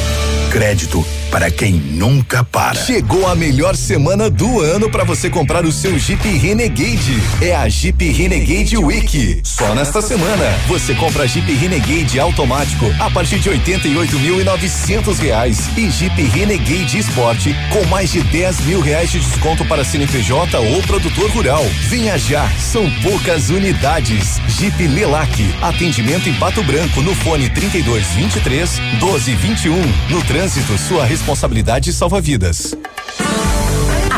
Crédito 0.51 1.05
para 1.31 1.49
quem 1.49 1.71
nunca 1.71 2.43
para. 2.43 2.75
Chegou 2.75 3.25
a 3.25 3.33
melhor 3.33 3.73
semana 3.73 4.29
do 4.29 4.59
ano 4.59 4.91
para 4.91 5.05
você 5.05 5.29
comprar 5.29 5.65
o 5.65 5.71
seu 5.71 5.97
Jeep 5.97 6.27
Renegade. 6.27 7.23
É 7.41 7.55
a 7.55 7.69
Jeep 7.69 8.11
Renegade 8.11 8.77
Week. 8.77 9.39
Só 9.45 9.73
nesta 9.73 10.01
semana 10.01 10.43
você 10.71 10.95
compra 10.95 11.27
Jeep 11.27 11.53
Renegade 11.53 12.17
automático 12.17 12.85
a 12.97 13.11
partir 13.11 13.39
de 13.39 13.49
88.900 13.49 15.17
reais 15.19 15.69
e 15.77 15.91
Jeep 15.91 16.23
Renegade 16.23 16.97
Sport 16.99 17.47
com 17.73 17.85
mais 17.89 18.09
de 18.09 18.23
10 18.23 18.61
mil 18.61 18.79
reais 18.79 19.11
de 19.11 19.19
desconto 19.19 19.65
para 19.65 19.83
CNPJ 19.83 20.57
ou 20.57 20.81
produtor 20.83 21.29
rural. 21.31 21.61
Venha 21.89 22.17
já, 22.17 22.49
são 22.51 22.89
poucas 23.01 23.49
unidades. 23.49 24.39
Jeep 24.47 24.87
Lelac, 24.87 25.33
atendimento 25.61 26.29
em 26.29 26.33
Pato 26.35 26.63
Branco 26.63 27.01
no 27.01 27.13
fone 27.15 27.49
3223 27.49 28.79
1221. 28.79 29.75
No 30.09 30.23
trânsito, 30.23 30.77
sua 30.77 31.03
responsabilidade 31.03 31.91
salva 31.91 32.21
vidas. 32.21 32.77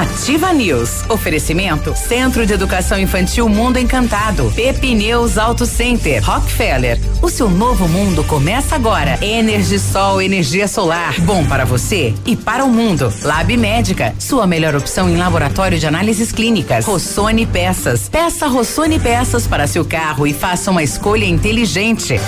Ativa 0.03 0.51
News. 0.51 1.09
Oferecimento 1.09 1.95
Centro 1.95 2.45
de 2.45 2.51
Educação 2.51 2.99
Infantil 2.99 3.47
Mundo 3.47 3.79
Encantado. 3.79 4.51
Pepineus 4.53 5.37
Auto 5.37 5.65
Center. 5.65 6.21
Rockefeller. 6.21 6.99
O 7.21 7.29
seu 7.29 7.49
novo 7.49 7.87
mundo 7.87 8.21
começa 8.25 8.75
agora. 8.75 9.17
Energisol, 9.23 10.21
energia 10.21 10.67
solar. 10.67 11.17
Bom 11.21 11.45
para 11.45 11.63
você 11.63 12.13
e 12.25 12.35
para 12.35 12.65
o 12.65 12.69
mundo. 12.69 13.13
Lab 13.23 13.55
Médica. 13.55 14.13
Sua 14.19 14.45
melhor 14.45 14.75
opção 14.75 15.09
em 15.09 15.15
laboratório 15.15 15.79
de 15.79 15.87
análises 15.87 16.33
clínicas. 16.33 16.85
Rossoni 16.85 17.45
Peças. 17.45 18.09
Peça 18.09 18.47
Rossoni 18.47 18.99
Peças 18.99 19.47
para 19.47 19.67
seu 19.67 19.85
carro 19.85 20.27
e 20.27 20.33
faça 20.33 20.69
uma 20.69 20.83
escolha 20.83 21.25
inteligente. 21.25 22.19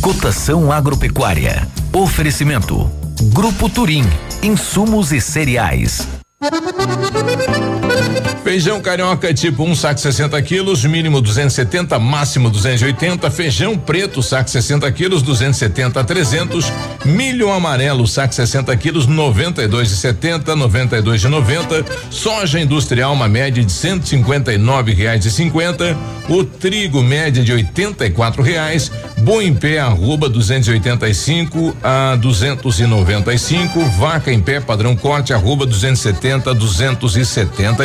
Cotação 0.00 0.70
agropecuária. 0.70 1.66
Oferecimento. 1.92 3.05
Grupo 3.22 3.68
Turim. 3.68 4.04
Insumos 4.42 5.10
e 5.10 5.20
cereais. 5.20 6.06
Feijão 8.46 8.80
carioca 8.80 9.34
tipo 9.34 9.64
1 9.64 9.70
um, 9.70 9.74
saco 9.74 9.98
60 9.98 10.40
quilos, 10.40 10.84
mínimo 10.84 11.20
270, 11.20 11.98
máximo 11.98 12.48
280. 12.48 13.28
Feijão 13.28 13.76
preto 13.76 14.22
saco 14.22 14.48
60 14.48 14.90
quilos, 14.92 15.20
270 15.20 15.98
a 15.98 16.04
300. 16.04 16.72
Milho 17.04 17.52
amarelo 17.52 18.06
saco 18.06 18.32
60 18.32 18.74
quilos, 18.76 19.06
92 19.08 19.90
e 19.90 19.96
70, 19.96 20.54
92 20.54 21.24
e 21.24 21.28
90. 21.28 21.84
Soja 22.08 22.60
industrial 22.60 23.12
uma 23.12 23.28
média 23.28 23.64
de 23.64 23.72
159 23.72 24.92
reais 24.92 25.24
e 25.26 25.30
50. 25.30 25.96
O 26.28 26.44
trigo 26.44 27.02
média 27.02 27.42
de 27.42 27.52
84 27.52 28.42
reais. 28.42 28.92
Boi 29.18 29.44
em 29.44 29.54
pé 29.54 29.80
arroba 29.80 30.28
285 30.28 31.76
a 31.82 32.16
295. 32.16 33.84
Vaca 33.98 34.32
em 34.32 34.40
pé 34.40 34.60
padrão 34.60 34.94
corte 34.94 35.32
arroba 35.32 35.66
270 35.66 36.54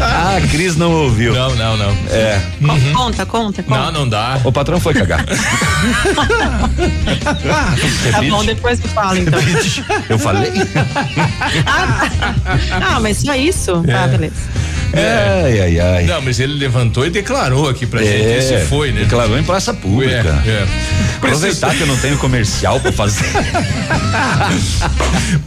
ah, 0.00 0.36
a 0.36 0.40
Cris 0.48 0.76
não 0.76 0.92
ouviu. 0.92 1.34
Não, 1.34 1.54
não, 1.54 1.76
não. 1.76 1.90
É. 2.10 2.40
Uhum. 2.60 2.92
Conta, 2.92 3.26
conta, 3.26 3.62
conta. 3.62 3.80
Não, 3.80 3.92
não 3.92 4.08
dá. 4.08 4.40
O 4.44 4.52
patrão 4.52 4.80
foi 4.80 4.94
cagar. 4.94 5.24
tá 8.12 8.22
bom, 8.28 8.44
depois 8.44 8.80
tu 8.80 8.88
fala 8.88 9.18
então. 9.18 9.38
Eu 10.08 10.18
falei? 10.18 10.52
ah, 11.66 12.08
ah, 12.96 13.00
mas 13.00 13.18
só 13.18 13.34
isso? 13.34 13.82
É. 13.86 13.92
Tá, 13.92 14.06
beleza. 14.08 14.34
Ai, 14.92 15.60
ai, 15.60 15.80
ai. 15.80 16.04
Não, 16.04 16.20
mas 16.22 16.40
ele 16.40 16.54
levantou 16.54 17.06
e 17.06 17.10
declarou 17.10 17.68
aqui 17.68 17.86
pra 17.86 18.02
É, 18.02 18.04
gente. 18.04 18.54
Esse 18.54 18.66
foi, 18.66 18.92
né? 18.92 19.02
Declarou 19.02 19.38
em 19.38 19.42
praça 19.42 19.72
pública. 19.74 20.42
É, 20.46 20.50
é. 20.50 20.66
Aproveitar 21.16 21.74
que 21.74 21.80
eu 21.82 21.86
não 21.86 21.96
tenho 21.96 22.16
comercial 22.18 22.80
pra 22.80 22.92
fazer. 22.92 23.24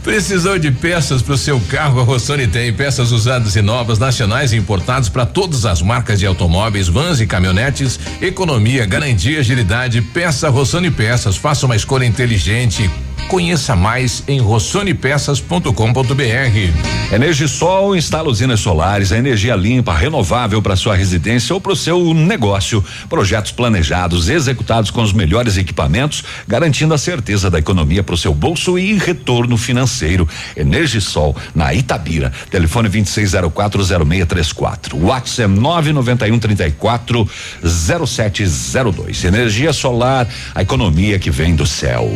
Precisou 0.02 0.58
de 0.58 0.70
peças 0.70 1.22
para 1.22 1.34
o 1.34 1.38
seu 1.38 1.60
carro? 1.68 2.00
A 2.00 2.04
Rossoni 2.04 2.46
tem 2.46 2.72
peças 2.72 3.12
usadas 3.12 3.56
e 3.56 3.62
novas, 3.62 3.98
nacionais 3.98 4.52
e 4.52 4.56
importadas 4.56 5.08
para 5.08 5.26
todas 5.26 5.66
as 5.66 5.82
marcas 5.82 6.20
de 6.20 6.26
automóveis, 6.26 6.88
vans 6.88 7.20
e 7.20 7.26
caminhonetes. 7.26 7.98
Economia, 8.20 8.86
garantia, 8.86 9.40
agilidade. 9.40 10.00
Peça 10.00 10.48
Rossoni 10.48 10.90
Peças. 10.90 11.36
Faça 11.36 11.66
uma 11.66 11.76
escolha 11.76 12.04
inteligente. 12.04 12.90
Conheça 13.28 13.74
mais 13.74 14.22
em 14.28 14.40
rossonepeças.com.br. 14.40 17.14
Energisol 17.14 17.96
instala 17.96 18.28
usinas 18.28 18.60
solares, 18.60 19.12
a 19.12 19.18
energia 19.18 19.54
limpa, 19.54 19.94
renovável 19.94 20.62
para 20.62 20.76
sua 20.76 20.94
residência 20.94 21.54
ou 21.54 21.60
para 21.60 21.72
o 21.72 21.76
seu 21.76 22.14
negócio. 22.14 22.84
Projetos 23.08 23.52
planejados, 23.52 24.28
executados 24.28 24.90
com 24.90 25.02
os 25.02 25.12
melhores 25.12 25.56
equipamentos, 25.56 26.24
garantindo 26.46 26.94
a 26.94 26.98
certeza 26.98 27.50
da 27.50 27.58
economia 27.58 28.02
para 28.02 28.14
o 28.14 28.18
seu 28.18 28.34
bolso 28.34 28.78
e 28.78 28.98
retorno 28.98 29.56
financeiro. 29.56 30.28
Energisol 30.56 31.36
na 31.54 31.72
Itabira. 31.74 32.32
Telefone 32.50 32.88
26040634. 32.88 34.94
WhatsApp 34.94 35.48
991 35.48 36.38
34 36.38 37.28
0702. 37.62 39.24
Energia 39.24 39.72
solar, 39.72 40.28
a 40.54 40.62
economia 40.62 41.18
que 41.18 41.30
vem 41.30 41.54
do 41.54 41.66
céu. 41.66 42.10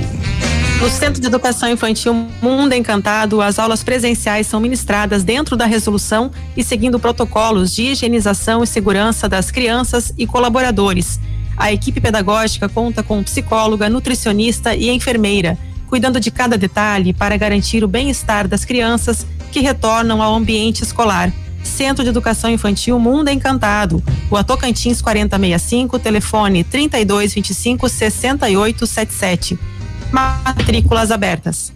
Centro 0.96 1.20
de 1.20 1.26
Educação 1.26 1.68
Infantil 1.68 2.14
Mundo 2.40 2.72
Encantado, 2.72 3.42
as 3.42 3.58
aulas 3.58 3.84
presenciais 3.84 4.46
são 4.46 4.58
ministradas 4.58 5.22
dentro 5.22 5.54
da 5.54 5.66
resolução 5.66 6.30
e 6.56 6.64
seguindo 6.64 6.98
protocolos 6.98 7.74
de 7.74 7.82
higienização 7.82 8.64
e 8.64 8.66
segurança 8.66 9.28
das 9.28 9.50
crianças 9.50 10.14
e 10.16 10.26
colaboradores. 10.26 11.20
A 11.54 11.70
equipe 11.70 12.00
pedagógica 12.00 12.66
conta 12.66 13.02
com 13.02 13.22
psicóloga, 13.22 13.90
nutricionista 13.90 14.74
e 14.74 14.88
enfermeira, 14.88 15.58
cuidando 15.86 16.18
de 16.18 16.30
cada 16.30 16.56
detalhe 16.56 17.12
para 17.12 17.36
garantir 17.36 17.84
o 17.84 17.88
bem-estar 17.88 18.48
das 18.48 18.64
crianças 18.64 19.26
que 19.52 19.60
retornam 19.60 20.22
ao 20.22 20.34
ambiente 20.34 20.82
escolar. 20.82 21.30
Centro 21.62 22.04
de 22.04 22.10
Educação 22.10 22.50
Infantil 22.50 22.98
Mundo 22.98 23.28
Encantado, 23.28 24.02
Rua 24.30 24.42
Tocantins 24.42 25.02
4065, 25.02 25.98
telefone 25.98 26.64
3225 26.64 27.86
6877. 27.86 29.75
Matrículas 30.12 31.10
abertas. 31.10 31.72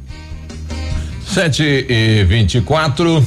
7 1.26 1.62
e 1.88 2.24
24 2.24 3.24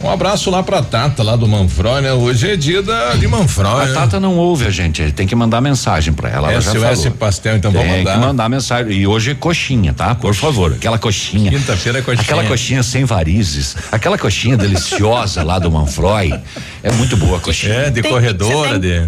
Um 0.00 0.10
abraço 0.10 0.50
lá 0.50 0.62
pra 0.62 0.82
Tata, 0.82 1.22
lá 1.22 1.34
do 1.34 1.48
Manfroy, 1.48 2.00
né? 2.02 2.12
Hoje 2.12 2.50
é 2.52 2.56
dia 2.56 2.80
da, 2.82 3.14
de 3.14 3.26
Manfroy. 3.26 3.82
A 3.82 3.86
né? 3.86 3.92
Tata 3.94 4.20
não 4.20 4.36
ouve 4.36 4.66
a 4.66 4.70
gente, 4.70 5.02
ele 5.02 5.10
tem 5.12 5.26
que 5.26 5.34
mandar 5.34 5.60
mensagem 5.60 6.12
pra 6.12 6.28
ela. 6.28 6.52
ela 6.52 6.60
já 6.60 6.70
SOS 6.72 6.80
falou. 7.02 7.10
Pastel, 7.12 7.56
então 7.56 7.72
tem 7.72 7.80
vamos 7.80 7.96
mandar. 7.98 8.12
que 8.12 8.18
mandar 8.20 8.48
mensagem. 8.48 8.92
E 8.92 9.06
hoje 9.06 9.30
é 9.32 9.34
coxinha, 9.34 9.92
tá? 9.92 10.14
Por 10.14 10.34
favor, 10.34 10.72
aquela 10.74 10.98
coxinha. 10.98 11.50
Quinta-feira 11.50 11.98
é 11.98 12.02
coxinha. 12.02 12.22
Aquela 12.22 12.44
coxinha 12.44 12.82
sem 12.82 13.04
varizes, 13.04 13.74
aquela 13.90 14.16
coxinha 14.18 14.56
deliciosa 14.56 15.42
lá 15.42 15.58
do 15.58 15.70
Manfroy. 15.70 16.38
É 16.82 16.92
muito 16.92 17.16
boa 17.16 17.38
a 17.38 17.40
coxinha. 17.40 17.72
É, 17.74 17.90
de 17.90 18.02
Tem- 18.02 18.10
corredora, 18.12 18.78
tem 18.78 18.80
de. 18.80 19.06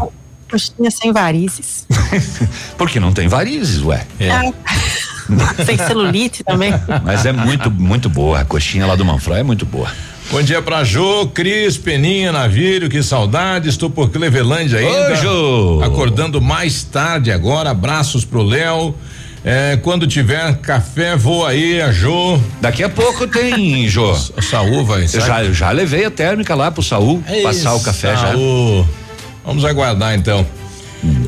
Coxinha 0.51 0.91
sem 0.93 1.13
varizes. 1.13 1.85
Porque 2.79 2.99
não 3.01 3.13
tem 3.13 3.27
varizes, 3.29 3.83
ué. 3.83 4.07
Ah, 4.31 4.53
sem 5.65 5.77
celulite 5.77 6.45
também. 6.45 6.73
Mas 7.05 7.27
é 7.27 7.33
muito, 7.33 7.71
muito 7.71 8.09
boa. 8.09 8.41
A 8.41 8.45
coxinha 8.45 8.87
lá 8.87 8.95
do 8.95 9.05
Manfroy 9.05 9.41
é 9.41 9.43
muito 9.43 9.67
boa. 9.67 9.89
Bom 10.31 10.43
dia 10.43 10.61
pra 10.61 10.83
Jô, 10.83 11.29
Cris, 11.29 11.77
Peninha, 11.79 12.33
Navírio, 12.33 12.89
que 12.89 13.01
saudade, 13.01 13.69
estou 13.69 13.89
por 13.89 14.11
Clevelândia 14.11 14.81
ainda. 14.81 15.11
Oi, 15.11 15.17
Jô. 15.17 15.81
Acordando 15.85 16.41
mais 16.41 16.83
tarde 16.83 17.31
agora, 17.31 17.71
abraços 17.71 18.25
pro 18.25 18.43
Léo. 18.43 18.95
É, 19.45 19.79
quando 19.81 20.09
tiver 20.09 20.57
café, 20.57 21.15
vou 21.15 21.47
aí, 21.47 21.81
a 21.81 21.93
Jô. 21.93 22.41
Daqui 22.61 22.83
a 22.83 22.89
pouco 22.89 23.29
tem, 23.29 23.87
Jô. 23.89 24.13
O 24.37 24.43
Saúl 24.43 24.85
vai, 24.85 25.05
Eu 25.05 25.21
já, 25.21 25.45
eu 25.45 25.55
já 25.55 25.71
levei 25.71 26.05
a 26.05 26.11
térmica 26.11 26.57
lá 26.57 26.73
pro 26.73 26.83
Saúl, 26.83 27.23
Ei, 27.29 27.43
passar 27.43 27.75
o 27.75 27.81
café 27.81 28.17
já. 28.17 28.33
Saúl. 28.33 28.85
Vamos 29.45 29.65
aguardar 29.65 30.17
então. 30.17 30.45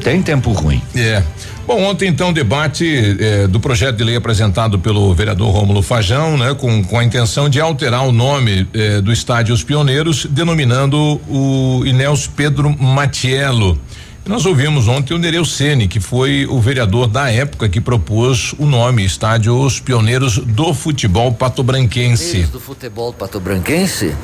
Tem 0.02 0.20
tempo 0.20 0.50
ruim. 0.50 0.82
É. 0.96 1.22
Bom, 1.68 1.83
ontem 1.83 2.09
então 2.09 2.33
debate 2.33 3.18
eh, 3.20 3.46
do 3.46 3.61
projeto 3.61 3.96
de 3.96 4.02
lei 4.02 4.16
apresentado 4.16 4.78
pelo 4.78 5.12
vereador 5.12 5.50
Rômulo 5.50 5.83
Fajão, 5.83 6.38
né, 6.38 6.54
com, 6.54 6.83
com 6.83 6.98
a 6.98 7.04
intenção 7.04 7.46
de 7.46 7.61
alterar 7.61 8.09
o 8.09 8.11
nome 8.11 8.66
eh, 8.72 9.02
do 9.02 9.12
estádio 9.12 9.54
Os 9.54 9.62
Pioneiros, 9.62 10.24
denominando 10.24 10.96
o 11.28 11.83
Inéus 11.85 12.26
Pedro 12.26 12.74
Matiello. 12.83 13.78
Nós 14.24 14.46
ouvimos 14.46 14.88
ontem 14.88 15.12
o 15.12 15.18
Nereu 15.18 15.44
Ceni, 15.44 15.87
que 15.88 16.00
foi 16.00 16.46
o 16.46 16.59
vereador 16.59 17.07
da 17.07 17.31
época 17.31 17.68
que 17.68 17.83
propôs 17.83 18.54
o 18.59 18.64
nome 18.64 19.04
Estádio 19.04 19.54
Os 19.54 19.78
Pioneiros 19.78 20.38
do 20.38 20.72
Futebol 20.72 21.33
Patobranquense. 21.33 22.44
do 22.44 22.61
futebol 22.61 23.12
patobranquense 23.12 24.14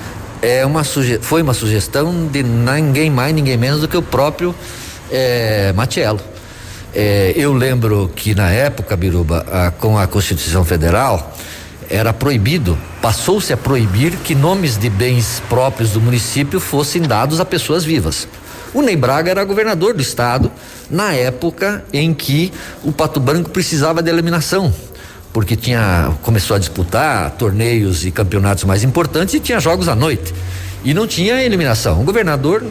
é 0.40 0.64
uma 0.64 0.82
foi 1.20 1.42
uma 1.42 1.52
sugestão 1.52 2.26
de 2.26 2.42
ninguém 2.42 3.10
mais, 3.10 3.34
ninguém 3.34 3.58
menos 3.58 3.82
do 3.82 3.86
que 3.86 3.98
o 3.98 4.02
próprio 4.02 4.54
eh, 5.12 5.74
Matiello. 5.76 6.32
Eh, 6.94 7.32
eu 7.36 7.52
lembro 7.52 8.10
que 8.14 8.34
na 8.34 8.50
época, 8.50 8.96
Biruba, 8.96 9.74
com 9.78 9.98
a 9.98 10.06
Constituição 10.06 10.64
Federal, 10.64 11.34
era 11.90 12.12
proibido, 12.12 12.78
passou-se 13.02 13.52
a 13.52 13.56
proibir 13.56 14.16
que 14.18 14.34
nomes 14.34 14.76
de 14.78 14.88
bens 14.88 15.42
próprios 15.48 15.90
do 15.90 16.00
município 16.00 16.60
fossem 16.60 17.02
dados 17.02 17.40
a 17.40 17.44
pessoas 17.44 17.84
vivas. 17.84 18.28
O 18.72 18.82
Ney 18.82 18.96
Braga 18.96 19.30
era 19.30 19.44
governador 19.44 19.94
do 19.94 20.02
estado 20.02 20.50
na 20.90 21.12
época 21.12 21.84
em 21.92 22.12
que 22.12 22.52
o 22.82 22.92
Pato 22.92 23.20
Branco 23.20 23.50
precisava 23.50 24.02
de 24.02 24.10
eliminação 24.10 24.72
porque 25.32 25.56
tinha 25.56 26.12
começou 26.22 26.54
a 26.54 26.60
disputar 26.60 27.32
torneios 27.32 28.06
e 28.06 28.12
campeonatos 28.12 28.62
mais 28.62 28.84
importantes 28.84 29.34
e 29.34 29.40
tinha 29.40 29.58
jogos 29.58 29.88
à 29.88 29.94
noite 29.94 30.32
e 30.84 30.92
não 30.94 31.06
tinha 31.06 31.42
eliminação. 31.42 32.00
O 32.00 32.04
governador, 32.04 32.62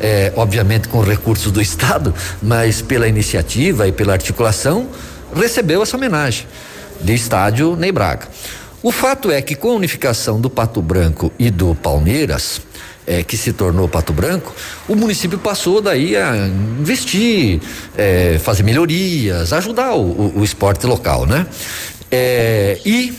eh, 0.00 0.32
obviamente 0.36 0.88
com 0.88 1.00
recursos 1.00 1.50
do 1.50 1.60
estado, 1.62 2.14
mas 2.42 2.82
pela 2.82 3.08
iniciativa 3.08 3.88
e 3.88 3.92
pela 3.92 4.12
articulação, 4.12 4.88
recebeu 5.34 5.82
essa 5.82 5.96
homenagem 5.96 6.46
de 7.00 7.14
estádio 7.14 7.74
Ney 7.76 7.90
Braga. 7.90 8.28
O 8.82 8.90
fato 8.92 9.30
é 9.30 9.40
que 9.40 9.54
com 9.54 9.70
a 9.70 9.74
unificação 9.74 10.40
do 10.40 10.50
Pato 10.50 10.82
Branco 10.82 11.32
e 11.38 11.50
do 11.50 11.74
Palmeiras, 11.74 12.60
eh, 13.06 13.22
que 13.22 13.36
se 13.36 13.52
tornou 13.52 13.88
Pato 13.88 14.12
Branco, 14.12 14.52
o 14.88 14.94
município 14.96 15.38
passou 15.38 15.80
daí 15.80 16.16
a 16.16 16.36
investir, 16.80 17.60
eh, 17.96 18.38
fazer 18.42 18.62
melhorias, 18.64 19.52
ajudar 19.52 19.92
o, 19.94 20.02
o- 20.02 20.32
o 20.40 20.44
esporte 20.44 20.84
local, 20.86 21.26
né? 21.26 21.46
Eh, 22.10 22.78
e 22.84 23.12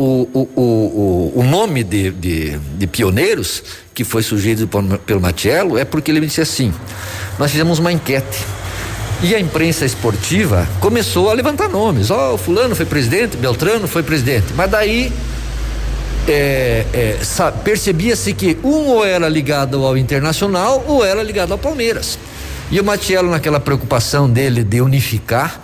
o, 0.00 0.28
o, 0.32 0.60
o, 0.60 1.32
o, 1.40 1.42
nome 1.44 1.84
de, 1.84 2.10
de, 2.10 2.58
de 2.58 2.86
pioneiros 2.86 3.62
que 3.94 4.02
foi 4.04 4.22
sugerido 4.22 4.66
por- 4.66 4.82
pelo 5.00 5.20
Matiello 5.20 5.76
é 5.76 5.84
porque 5.84 6.10
ele 6.10 6.20
me 6.20 6.26
disse 6.26 6.40
assim: 6.40 6.72
nós 7.38 7.50
fizemos 7.50 7.78
uma 7.78 7.92
enquete 7.92 8.38
e 9.22 9.34
a 9.34 9.40
imprensa 9.40 9.84
esportiva 9.84 10.66
começou 10.80 11.30
a 11.30 11.34
levantar 11.34 11.68
nomes. 11.68 12.10
Ó, 12.10 12.34
o 12.34 12.38
fulano 12.38 12.74
foi 12.74 12.86
presidente, 12.86 13.36
Beltrano 13.36 13.86
foi 13.86 14.02
presidente. 14.02 14.46
Mas 14.56 14.70
daí 14.70 15.12
é, 16.26 16.86
é, 16.94 17.18
percebia-se 17.62 18.32
que 18.32 18.56
um 18.64 18.86
ou 18.88 19.04
era 19.04 19.28
ligado 19.28 19.84
ao 19.84 19.96
Internacional 19.98 20.82
ou 20.86 21.04
era 21.04 21.22
ligado 21.22 21.52
ao 21.52 21.58
Palmeiras. 21.58 22.18
E 22.70 22.80
o 22.80 22.84
Matiello, 22.84 23.30
naquela 23.30 23.60
preocupação 23.60 24.30
dele 24.30 24.62
de 24.64 24.80
unificar 24.80 25.60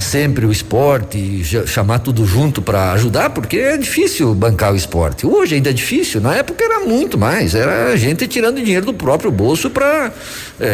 sempre 0.00 0.46
o 0.46 0.52
esporte 0.52 1.42
chamar 1.66 1.98
tudo 2.00 2.24
junto 2.26 2.62
para 2.62 2.92
ajudar, 2.92 3.30
porque 3.30 3.56
é 3.56 3.76
difícil 3.76 4.34
bancar 4.34 4.72
o 4.72 4.76
esporte. 4.76 5.26
Hoje 5.26 5.54
ainda 5.54 5.70
é 5.70 5.72
difícil, 5.72 6.20
na 6.20 6.34
época 6.34 6.64
era 6.64 6.80
muito 6.80 7.18
mais, 7.18 7.54
era 7.54 7.96
gente 7.96 8.26
tirando 8.26 8.56
dinheiro 8.62 8.86
do 8.86 8.94
próprio 8.94 9.30
bolso 9.30 9.70
para 9.70 10.12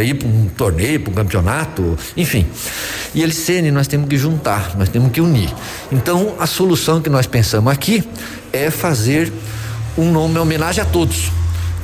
ir 0.05 0.15
para 0.15 0.29
um 0.29 0.49
torneio, 0.57 1.01
para 1.01 1.11
um 1.11 1.15
campeonato, 1.15 1.99
enfim. 2.17 2.47
E 3.15 3.23
ele, 3.23 3.33
Sene, 3.33 3.71
nós 3.71 3.87
temos 3.87 4.09
que 4.09 4.17
juntar, 4.17 4.77
nós 4.77 4.89
temos 4.89 5.13
que 5.13 5.21
unir. 5.21 5.53
Então, 5.91 6.35
a 6.39 6.47
solução 6.47 7.01
que 7.01 7.11
nós 7.11 7.27
pensamos 7.27 7.73
aqui 7.73 8.03
é 8.53 8.71
fazer 8.71 9.33
um 9.97 10.11
nome 10.11 10.37
em 10.37 10.39
homenagem 10.39 10.83
a 10.83 10.87
todos 10.87 11.31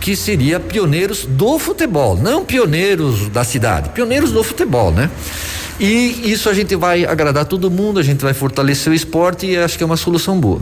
que 0.00 0.14
seria 0.14 0.60
pioneiros 0.60 1.24
do 1.24 1.58
futebol, 1.58 2.16
não 2.16 2.44
pioneiros 2.44 3.28
da 3.30 3.42
cidade, 3.42 3.88
pioneiros 3.88 4.30
do 4.30 4.44
futebol, 4.44 4.92
né? 4.92 5.10
E 5.80 6.32
isso 6.32 6.48
a 6.48 6.54
gente 6.54 6.74
vai 6.74 7.04
agradar 7.04 7.44
todo 7.44 7.70
mundo, 7.70 8.00
a 8.00 8.02
gente 8.02 8.20
vai 8.20 8.34
fortalecer 8.34 8.92
o 8.92 8.94
esporte 8.94 9.46
e 9.46 9.56
acho 9.56 9.76
que 9.76 9.82
é 9.82 9.86
uma 9.86 9.96
solução 9.96 10.38
boa. 10.38 10.60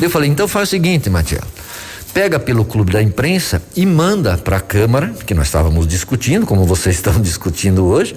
Eu 0.00 0.10
falei, 0.10 0.28
então 0.28 0.48
faz 0.48 0.68
o 0.68 0.70
seguinte, 0.70 1.08
Matielo, 1.08 1.46
pega 2.12 2.38
pelo 2.38 2.64
clube 2.64 2.92
da 2.92 3.02
imprensa 3.02 3.62
e 3.76 3.86
manda 3.86 4.36
para 4.36 4.56
a 4.56 4.60
Câmara, 4.60 5.14
que 5.24 5.34
nós 5.34 5.46
estávamos 5.46 5.86
discutindo, 5.86 6.46
como 6.46 6.64
vocês 6.64 6.96
estão 6.96 7.20
discutindo 7.20 7.84
hoje, 7.84 8.16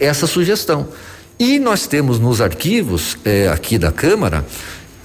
essa 0.00 0.26
sugestão. 0.26 0.88
E 1.38 1.58
nós 1.58 1.86
temos 1.86 2.18
nos 2.18 2.40
arquivos 2.40 3.16
eh, 3.24 3.48
aqui 3.52 3.76
da 3.76 3.90
Câmara 3.90 4.46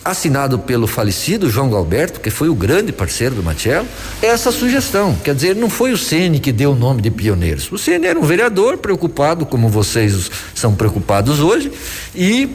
assinado 0.09 0.57
pelo 0.57 0.87
falecido 0.87 1.49
João 1.49 1.69
Galberto, 1.69 2.21
que 2.21 2.29
foi 2.29 2.47
o 2.47 2.55
grande 2.55 2.93
parceiro 2.93 3.35
do 3.35 3.43
Matiello, 3.43 3.85
essa 4.21 4.51
sugestão. 4.51 5.15
Quer 5.21 5.35
dizer, 5.35 5.55
não 5.55 5.69
foi 5.69 5.91
o 5.91 5.97
Ceni 5.97 6.39
que 6.39 6.51
deu 6.53 6.71
o 6.71 6.75
nome 6.75 7.01
de 7.01 7.11
pioneiros. 7.11 7.69
O 7.71 7.77
Ceni 7.77 8.07
era 8.07 8.17
um 8.17 8.23
vereador 8.23 8.77
preocupado, 8.77 9.45
como 9.45 9.67
vocês 9.67 10.31
são 10.55 10.73
preocupados 10.73 11.41
hoje, 11.41 11.71
e 12.15 12.49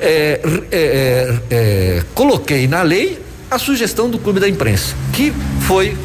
é, 0.00 0.40
é, 0.72 1.38
é, 1.48 2.02
coloquei 2.12 2.66
na 2.66 2.82
lei 2.82 3.18
a 3.48 3.58
sugestão 3.58 4.10
do 4.10 4.18
Clube 4.18 4.40
da 4.40 4.48
Imprensa, 4.48 4.94
que 5.12 5.32
foi 5.60 5.96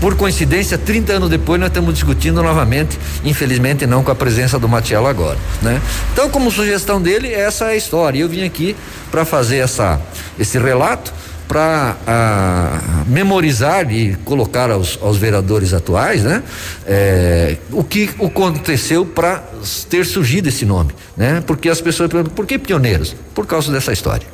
por 0.00 0.16
coincidência, 0.16 0.78
30 0.78 1.14
anos 1.14 1.30
depois 1.30 1.60
nós 1.60 1.68
estamos 1.68 1.94
discutindo 1.94 2.42
novamente, 2.42 2.98
infelizmente 3.24 3.86
não 3.86 4.02
com 4.02 4.10
a 4.10 4.14
presença 4.14 4.58
do 4.58 4.68
Matiello 4.68 5.06
agora, 5.06 5.38
né? 5.60 5.80
Então, 6.12 6.30
como 6.30 6.50
sugestão 6.50 7.00
dele, 7.00 7.32
essa 7.32 7.66
é 7.66 7.70
a 7.70 7.76
história. 7.76 8.20
Eu 8.20 8.28
vim 8.28 8.44
aqui 8.44 8.76
para 9.10 9.24
fazer 9.24 9.58
essa 9.58 10.00
esse 10.38 10.58
relato 10.58 11.12
para 11.48 11.96
ah, 12.06 13.04
memorizar 13.06 13.90
e 13.90 14.14
colocar 14.16 14.70
aos, 14.70 14.98
aos 15.00 15.16
vereadores 15.16 15.72
atuais, 15.72 16.22
né? 16.22 16.42
É, 16.86 17.56
o 17.72 17.82
que 17.82 18.10
aconteceu 18.22 19.06
para 19.06 19.42
ter 19.88 20.04
surgido 20.04 20.48
esse 20.48 20.66
nome, 20.66 20.92
né? 21.16 21.42
Porque 21.46 21.70
as 21.70 21.80
pessoas 21.80 22.10
perguntam, 22.10 22.34
por 22.34 22.46
que 22.46 22.58
pioneiros? 22.58 23.16
Por 23.34 23.46
causa 23.46 23.72
dessa 23.72 23.92
história. 23.92 24.26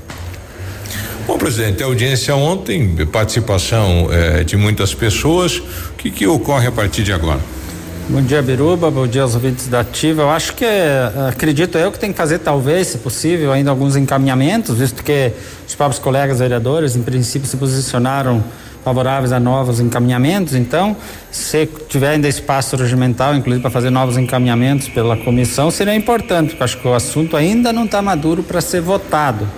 Bom, 1.27 1.39
presidente, 1.39 1.83
a 1.83 1.87
audiência 1.87 2.37
ontem, 2.37 2.95
participação 3.07 4.09
eh, 4.13 4.45
de 4.45 4.59
muitas 4.59 4.93
pessoas. 4.93 5.57
O 5.57 5.95
que, 5.97 6.11
que 6.11 6.27
ocorre 6.27 6.67
a 6.67 6.73
partir 6.73 7.03
de 7.03 7.15
agora? 7.15 7.41
Bom 8.11 8.21
dia, 8.21 8.43
Biruba. 8.43 8.91
Bom 8.91 9.07
dia 9.07 9.23
aos 9.23 9.35
ouvintes 9.35 9.67
da 9.67 9.81
Ativa. 9.81 10.21
Eu 10.21 10.29
acho 10.29 10.53
que, 10.53 10.67
eh, 10.67 11.11
acredito 11.27 11.79
eu, 11.79 11.91
que 11.91 11.99
tem 11.99 12.13
que 12.13 12.19
fazer, 12.19 12.41
talvez, 12.41 12.89
se 12.89 12.99
possível, 12.99 13.53
ainda 13.53 13.71
alguns 13.71 13.97
encaminhamentos, 13.97 14.77
visto 14.77 15.03
que 15.03 15.33
os 15.67 15.75
próprios 15.75 15.99
colegas 15.99 16.41
vereadores, 16.41 16.95
em 16.95 17.03
princípio, 17.03 17.49
se 17.49 17.57
posicionaram 17.57 18.45
favoráveis 18.85 19.33
a 19.33 19.41
novos 19.41 19.81
encaminhamentos. 19.81 20.55
Então, 20.55 20.95
se 21.31 21.67
tiver 21.89 22.11
ainda 22.11 22.29
espaço 22.29 22.77
regimental, 22.77 23.35
inclusive 23.35 23.63
para 23.63 23.71
fazer 23.71 23.89
novos 23.89 24.19
encaminhamentos 24.19 24.91
pela 24.91 25.17
comissão, 25.17 25.71
seria 25.71 25.95
importante, 25.95 26.51
porque 26.51 26.65
acho 26.65 26.79
que 26.79 26.87
o 26.87 26.93
assunto 26.93 27.35
ainda 27.35 27.73
não 27.73 27.87
está 27.87 28.03
maduro 28.03 28.43
para 28.43 28.61
ser 28.61 28.83
votado. 28.83 29.49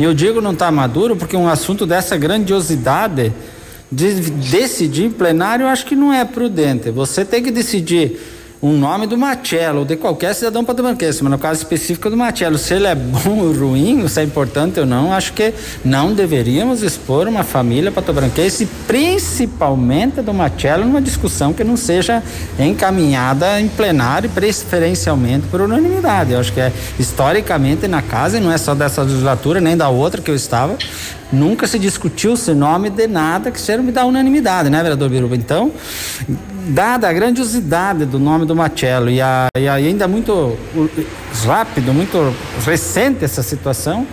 E 0.00 0.02
eu 0.02 0.14
digo 0.14 0.40
não 0.40 0.52
está 0.52 0.72
maduro 0.72 1.14
porque 1.14 1.36
um 1.36 1.46
assunto 1.46 1.84
dessa 1.84 2.16
grandiosidade 2.16 3.34
de 3.92 4.30
decidir 4.30 5.04
em 5.04 5.10
plenário 5.10 5.64
eu 5.64 5.68
acho 5.68 5.84
que 5.84 5.94
não 5.94 6.10
é 6.10 6.24
prudente. 6.24 6.90
Você 6.90 7.22
tem 7.22 7.42
que 7.42 7.50
decidir 7.50 8.18
um 8.62 8.76
nome 8.76 9.06
do 9.06 9.16
Machello, 9.16 9.80
ou 9.80 9.84
de 9.86 9.96
qualquer 9.96 10.34
cidadão 10.34 10.62
patobanquense, 10.62 11.22
mas 11.22 11.30
no 11.30 11.38
caso 11.38 11.60
específico 11.62 12.10
do 12.10 12.16
Machello, 12.16 12.58
se 12.58 12.74
ele 12.74 12.86
é 12.86 12.94
bom 12.94 13.38
ou 13.38 13.52
ruim, 13.52 14.06
se 14.06 14.20
é 14.20 14.22
importante 14.24 14.78
ou 14.78 14.84
não, 14.84 15.12
acho 15.12 15.32
que 15.32 15.54
não 15.82 16.12
deveríamos 16.12 16.82
expor 16.82 17.26
uma 17.26 17.42
família 17.42 17.90
patobranquense, 17.90 18.68
principalmente 18.86 20.20
do 20.20 20.34
Machello, 20.34 20.84
numa 20.84 21.00
discussão 21.00 21.54
que 21.54 21.64
não 21.64 21.76
seja 21.76 22.22
encaminhada 22.58 23.58
em 23.60 23.68
plenário, 23.68 24.28
preferencialmente 24.28 25.46
por 25.46 25.62
unanimidade. 25.62 26.32
Eu 26.32 26.40
acho 26.40 26.52
que 26.52 26.60
é 26.60 26.70
historicamente 26.98 27.88
na 27.88 28.02
casa, 28.02 28.36
e 28.36 28.40
não 28.40 28.52
é 28.52 28.58
só 28.58 28.74
dessa 28.74 29.02
legislatura, 29.02 29.60
nem 29.60 29.74
da 29.74 29.88
outra 29.88 30.20
que 30.20 30.30
eu 30.30 30.34
estava, 30.34 30.76
nunca 31.32 31.66
se 31.66 31.78
discutiu 31.78 32.34
esse 32.34 32.52
nome 32.54 32.90
de 32.90 33.06
nada 33.06 33.50
que 33.50 33.60
serve 33.60 33.90
da 33.92 34.04
unanimidade, 34.04 34.68
né, 34.70 34.82
vereador 34.82 35.08
Biruba? 35.08 35.36
Então, 35.36 35.72
dada 36.68 37.08
a 37.08 37.12
grandiosidade 37.12 38.04
do 38.04 38.18
nome 38.18 38.44
do 38.44 38.54
Machello 38.54 39.10
e, 39.10 39.20
a, 39.20 39.48
e 39.58 39.68
ainda 39.68 40.06
muito 40.06 40.56
rápido, 41.46 41.92
muito 41.92 42.34
recente 42.64 43.24
essa 43.24 43.42
situação, 43.42 44.06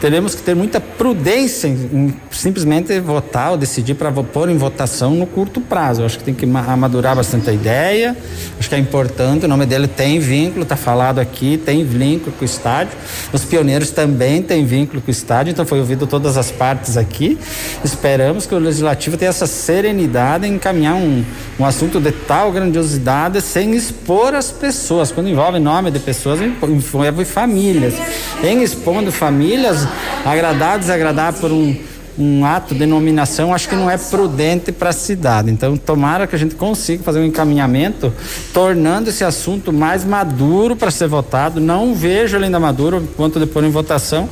teremos 0.00 0.34
que 0.34 0.42
ter 0.42 0.54
muita 0.54 0.80
prudência 0.80 1.68
em, 1.68 2.14
simplesmente 2.30 2.98
votar 3.00 3.52
ou 3.52 3.56
decidir 3.56 3.94
para 3.94 4.10
pôr 4.12 4.48
em 4.48 4.56
votação 4.56 5.14
no 5.14 5.26
curto 5.26 5.60
prazo. 5.60 6.02
Eu 6.02 6.06
acho 6.06 6.18
que 6.18 6.24
tem 6.24 6.34
que 6.34 6.44
amadurar 6.44 7.16
bastante 7.16 7.50
a 7.50 7.52
ideia, 7.52 8.16
acho 8.58 8.68
que 8.68 8.74
é 8.74 8.78
importante, 8.78 9.44
o 9.44 9.48
nome 9.48 9.66
dele 9.66 9.88
tem 9.88 10.18
vínculo, 10.20 10.62
está 10.62 10.76
falado 10.76 11.18
aqui, 11.18 11.56
tem 11.56 11.84
vínculo 11.84 12.32
com 12.32 12.42
o 12.42 12.44
estádio. 12.44 12.92
Os 13.32 13.44
pioneiros 13.44 13.90
também 13.90 14.42
têm 14.42 14.64
vínculo 14.64 15.00
com 15.00 15.08
o 15.08 15.10
estádio, 15.10 15.50
então 15.50 15.66
foi 15.66 15.80
ouvido 15.80 16.06
todas 16.06 16.36
as 16.36 16.50
partes 16.50 16.96
aqui. 16.96 17.38
Esperamos 17.84 18.46
que 18.46 18.54
o 18.54 18.58
legislativo 18.58 19.16
tenha 19.16 19.30
essa 19.30 19.46
serenidade 19.46 20.46
em 20.46 20.54
encaminhar 20.54 20.94
um, 20.94 21.24
um 21.58 21.64
assunto 21.64 22.00
de 22.00 22.12
tal 22.12 22.52
grandiosidade 22.52 23.40
sem 23.40 23.74
expor 23.74 24.34
as 24.34 24.50
pessoas. 24.50 25.10
Quando 25.10 25.28
envolve 25.28 25.58
nome 25.58 25.90
de 25.90 25.98
pessoas, 25.98 26.40
envolve 26.40 27.24
famílias. 27.24 27.94
Em 28.42 28.62
expondo 28.62 29.10
famílias, 29.10 29.87
agradar, 30.24 30.78
desagradar 30.78 31.32
por 31.34 31.50
um, 31.50 31.76
um 32.18 32.44
ato 32.44 32.74
de 32.74 32.84
nominação, 32.84 33.54
acho 33.54 33.68
que 33.68 33.76
não 33.76 33.88
é 33.88 33.96
prudente 33.96 34.72
para 34.72 34.90
a 34.90 34.92
cidade. 34.92 35.50
Então, 35.50 35.76
tomara 35.76 36.26
que 36.26 36.34
a 36.34 36.38
gente 36.38 36.56
consiga 36.56 37.02
fazer 37.02 37.20
um 37.20 37.24
encaminhamento, 37.24 38.12
tornando 38.52 39.10
esse 39.10 39.22
assunto 39.22 39.72
mais 39.72 40.04
maduro 40.04 40.74
para 40.74 40.90
ser 40.90 41.06
votado. 41.06 41.60
Não 41.60 41.94
vejo 41.94 42.36
ele 42.36 42.46
ainda 42.46 42.58
maduro 42.58 42.98
enquanto 42.98 43.38
depois 43.38 43.64
em 43.64 43.70
votação, 43.70 44.28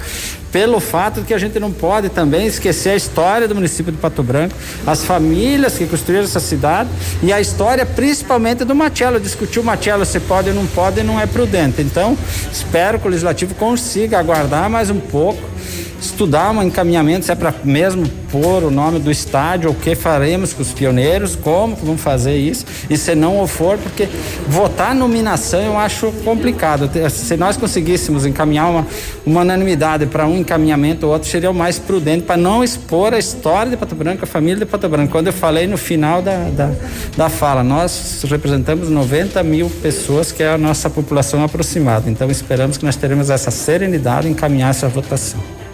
pelo 0.51 0.81
fato 0.81 1.21
de 1.21 1.27
que 1.27 1.35
a 1.35 1.39
gente 1.39 1.61
não 1.61 1.71
pode 1.71 2.09
também 2.09 2.47
esquecer 2.47 2.91
a 2.91 2.97
história 2.97 3.47
do 3.47 3.55
município 3.55 3.93
de 3.93 3.99
Pato 3.99 4.23
Branco, 4.23 4.55
as 4.87 5.05
famílias 5.05 5.77
que 5.77 5.87
construíram 5.87 6.25
essa 6.25 6.41
cidade 6.41 6.89
e 7.23 7.33
a 7.33 7.41
história 7.41 7.87
principalmente 7.87 8.65
do 8.65 8.75
Machello. 8.75 9.21
Discutir 9.21 9.61
o 9.61 9.65
Machello 9.65 10.05
se 10.05 10.19
pode 10.19 10.49
ou 10.49 10.55
não 10.55 10.67
pode 10.67 11.03
não 11.03 11.21
é 11.21 11.27
prudente. 11.27 11.83
Então, 11.83 12.17
espero 12.51 12.99
que 12.99 13.07
o 13.07 13.11
legislativo 13.11 13.55
consiga 13.55 14.19
aguardar 14.19 14.69
mais 14.69 14.91
um 14.91 14.99
pouco 14.99 15.57
estudar 16.01 16.51
um 16.51 16.63
encaminhamento, 16.63 17.27
se 17.27 17.33
é 17.33 17.35
para 17.35 17.55
mesmo 17.65 18.07
pôr 18.31 18.65
o 18.65 18.71
nome 18.71 18.99
do 18.99 19.11
estádio, 19.11 19.71
o 19.71 19.75
que 19.75 19.95
faremos 19.95 20.53
com 20.53 20.63
os 20.63 20.73
pioneiros, 20.73 21.37
como 21.37 21.77
vamos 21.77 22.01
fazer 22.01 22.37
isso, 22.37 22.65
e 22.89 22.97
se 22.97 23.15
não 23.15 23.47
for, 23.47 23.79
porque 23.79 24.09
votar 24.49 24.95
nominação 24.95 25.61
eu 25.61 25.79
acho 25.79 26.13
complicado. 26.25 26.91
Se 27.11 27.37
nós 27.37 27.57
conseguíssemos 27.57 28.27
encaminhar 28.27 28.71
uma, 28.71 28.87
uma 29.25 29.41
unanimidade 29.43 30.07
para 30.07 30.27
um 30.27 30.37
encaminhamento 30.37 31.07
ou 31.07 31.13
outro, 31.13 31.29
seria 31.29 31.51
o 31.51 31.55
mais 31.55 31.79
prudente 31.79 32.25
para 32.25 32.37
não 32.37 32.63
expor 32.63 33.15
a 33.15 33.19
história 33.19 33.71
de 33.71 33.77
Pato 33.77 33.95
Branco, 33.95 34.25
a 34.25 34.27
família 34.27 34.59
de 34.59 34.67
Pato 34.67 34.89
Branco. 34.89 35.13
Quando 35.13 35.29
eu 35.29 35.33
falei 35.33 35.67
no 35.67 35.77
final 35.77 36.21
da, 36.21 36.49
da, 36.51 36.73
da 37.17 37.29
fala, 37.29 37.63
nós 37.63 38.25
representamos 38.29 38.89
90 38.89 39.43
mil 39.43 39.71
pessoas, 39.71 40.33
que 40.33 40.43
é 40.43 40.51
a 40.51 40.59
nossa 40.59 40.91
população 40.91 41.45
aproximada. 41.45 42.11
Então 42.11 42.31
esperamos 42.31 42.77
que 42.77 42.85
nós 42.85 42.97
teremos 42.97 43.31
essa 43.31 43.51
serenidade 43.51 44.29
em 44.29 44.33
encaminhar 44.33 44.71
essa 44.71 44.89
votação. 44.89 45.66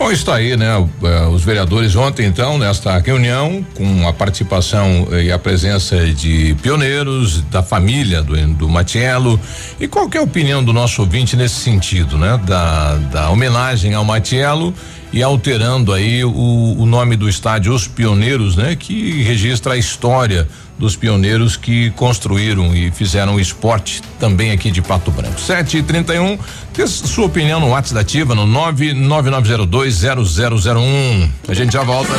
Bom, 0.00 0.10
está 0.10 0.36
aí, 0.36 0.56
né? 0.56 0.66
É, 1.02 1.26
os 1.26 1.44
vereadores 1.44 1.94
ontem, 1.94 2.24
então, 2.24 2.56
nesta 2.56 2.96
reunião, 2.96 3.62
com 3.74 4.08
a 4.08 4.14
participação 4.14 5.06
eh, 5.12 5.24
e 5.24 5.30
a 5.30 5.38
presença 5.38 6.06
de 6.14 6.56
pioneiros, 6.62 7.42
da 7.50 7.62
família 7.62 8.22
do, 8.22 8.34
do 8.54 8.66
Matiello. 8.66 9.38
E 9.78 9.86
qual 9.86 10.08
é 10.14 10.16
a 10.16 10.22
opinião 10.22 10.64
do 10.64 10.72
nosso 10.72 11.02
ouvinte 11.02 11.36
nesse 11.36 11.56
sentido, 11.56 12.16
né? 12.16 12.40
Da, 12.46 12.94
da 12.94 13.28
homenagem 13.28 13.92
ao 13.92 14.02
Matiello 14.02 14.72
e 15.12 15.22
alterando 15.22 15.92
aí 15.92 16.24
o, 16.24 16.76
o 16.78 16.86
nome 16.86 17.14
do 17.14 17.28
estádio 17.28 17.74
Os 17.74 17.86
Pioneiros, 17.86 18.56
né? 18.56 18.76
Que 18.76 19.22
registra 19.22 19.74
a 19.74 19.76
história 19.76 20.48
dos 20.80 20.96
pioneiros 20.96 21.56
que 21.56 21.90
construíram 21.90 22.74
e 22.74 22.90
fizeram 22.90 23.38
esporte 23.38 24.00
também 24.18 24.50
aqui 24.50 24.70
de 24.70 24.80
Pato 24.80 25.10
Branco. 25.10 25.38
7 25.38 25.76
e 25.76 25.82
31 25.82 26.38
Dê 26.80 26.86
sua 26.86 27.26
opinião 27.26 27.60
no 27.60 27.68
WhatsApp 27.68 27.94
da 27.94 28.00
Ativa 28.00 28.34
no 28.34 28.46
999020001. 28.46 31.28
A 31.46 31.52
gente 31.52 31.74
já 31.74 31.82
volta. 31.82 32.14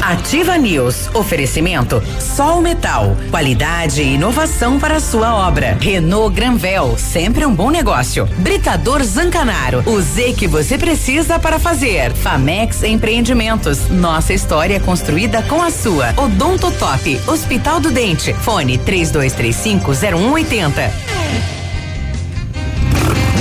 Ativa 0.00 0.56
News. 0.58 1.08
Oferecimento 1.14 2.02
Sol 2.18 2.60
Metal. 2.60 3.16
Qualidade 3.30 4.02
e 4.02 4.14
inovação 4.14 4.76
para 4.78 4.96
a 4.96 5.00
sua 5.00 5.34
obra. 5.34 5.78
Renault 5.80 6.34
Granvel. 6.34 6.96
Sempre 6.98 7.46
um 7.46 7.54
bom 7.54 7.70
negócio. 7.70 8.26
Britador 8.38 9.02
Zancanaro. 9.02 9.82
O 9.86 9.98
Z 10.02 10.34
que 10.34 10.46
você 10.46 10.76
precisa 10.76 11.38
para 11.38 11.58
fazer. 11.58 12.12
Famex 12.12 12.82
Empreendimentos. 12.82 13.88
Nossa 13.88 14.34
história 14.34 14.78
construída 14.78 15.40
com 15.42 15.62
a 15.62 15.70
sua. 15.70 16.12
Odonto 16.18 16.70
Top. 16.72 17.18
Hospital 17.26 17.73
do 17.80 17.90
Dente. 17.90 18.32
Fone 18.34 18.78
32350180. 18.78 20.90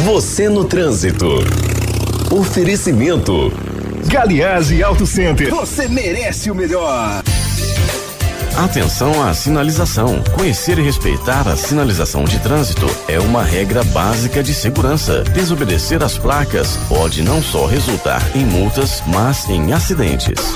Você 0.05 0.49
no 0.49 0.65
trânsito. 0.65 1.27
Oferecimento. 2.29 3.51
Galiage 4.07 4.83
Auto 4.83 5.05
Center. 5.05 5.49
Você 5.49 5.87
merece 5.87 6.51
o 6.51 6.55
melhor. 6.55 7.23
Atenção 8.55 9.23
à 9.23 9.33
sinalização. 9.33 10.21
Conhecer 10.35 10.77
e 10.77 10.83
respeitar 10.83 11.47
a 11.47 11.55
sinalização 11.55 12.23
de 12.23 12.39
trânsito 12.39 12.85
é 13.07 13.19
uma 13.19 13.43
regra 13.43 13.83
básica 13.85 14.43
de 14.43 14.53
segurança. 14.53 15.23
Desobedecer 15.23 16.03
as 16.03 16.17
placas 16.17 16.77
pode 16.87 17.23
não 17.23 17.41
só 17.41 17.65
resultar 17.65 18.21
em 18.35 18.45
multas, 18.45 19.01
mas 19.07 19.49
em 19.49 19.73
acidentes. 19.73 20.53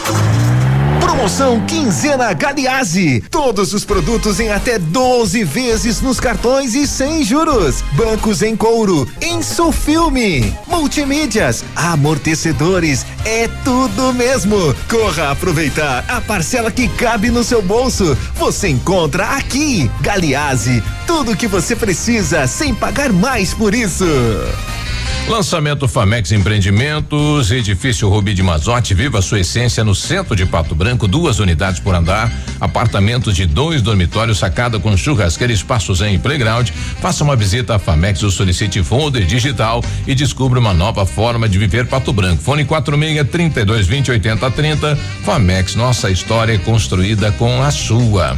Promoção 1.08 1.62
Quinzena 1.66 2.34
Galiase. 2.34 3.24
Todos 3.32 3.74
os 3.74 3.86
produtos 3.86 4.42
em 4.42 4.52
até 4.52 4.78
12 4.78 5.42
vezes 5.46 6.02
nos 6.02 6.20
cartões 6.20 6.76
e 6.76 6.86
sem 6.86 7.24
juros. 7.24 7.82
Bancos 7.94 8.42
em 8.42 8.58
couro, 8.58 9.08
Insufilme, 9.22 10.54
multimídias, 10.68 11.64
amortecedores, 11.74 13.06
é 13.24 13.48
tudo 13.64 14.14
mesmo. 14.14 14.76
Corra 14.90 15.32
aproveitar 15.32 16.04
a 16.10 16.20
parcela 16.20 16.70
que 16.70 16.90
cabe 16.90 17.32
no 17.32 17.42
seu 17.42 17.62
bolso. 17.62 18.16
Você 18.36 18.68
encontra 18.68 19.28
aqui. 19.28 19.90
Galiase, 20.02 20.84
tudo 21.08 21.38
que 21.38 21.48
você 21.48 21.74
precisa 21.74 22.46
sem 22.48 22.76
pagar 22.76 23.14
mais 23.14 23.54
por 23.54 23.74
isso. 23.74 24.06
Lançamento 25.28 25.88
Famex 25.90 26.32
Empreendimentos, 26.32 27.52
edifício 27.52 28.08
Rubi 28.08 28.34
de 28.34 28.42
Mazote, 28.42 28.94
viva 28.94 29.22
sua 29.22 29.42
essência 29.42 29.84
no 29.84 29.94
centro 29.94 30.36
de 30.36 30.46
Pato 30.46 30.74
Branco, 30.74 31.06
duas 31.08 31.40
unidades 31.40 31.82
por 31.82 31.94
andar, 31.94 32.32
apartamentos 32.62 33.36
de 33.36 33.46
dois 33.46 33.82
dormitórios, 33.82 34.38
sacada 34.38 34.80
com 34.80 34.96
churrasqueira, 34.96 35.52
espaços 35.52 36.02
em 36.02 36.18
playground. 36.18 36.70
Faça 37.02 37.26
uma 37.26 37.36
visita 37.36 37.76
à 37.76 37.80
Famex 37.80 38.24
ou 38.24 38.32
solicite 38.32 38.82
folder 38.82 39.26
digital 39.26 39.84
e 40.08 40.16
descubra 40.16 40.60
uma 40.60 40.74
nova 40.74 41.06
forma 41.06 41.50
de 41.50 41.58
viver 41.58 41.86
Pato 41.88 42.14
Branco. 42.14 42.42
Fone 42.42 42.64
46 42.64 43.30
32 43.30 43.86
20 43.86 44.12
80 44.12 44.52
30. 44.52 44.96
Famex, 45.24 45.76
nossa 45.76 46.10
história 46.10 46.54
é 46.54 46.58
construída 46.58 47.34
com 47.34 47.62
a 47.62 47.70
sua. 47.70 48.38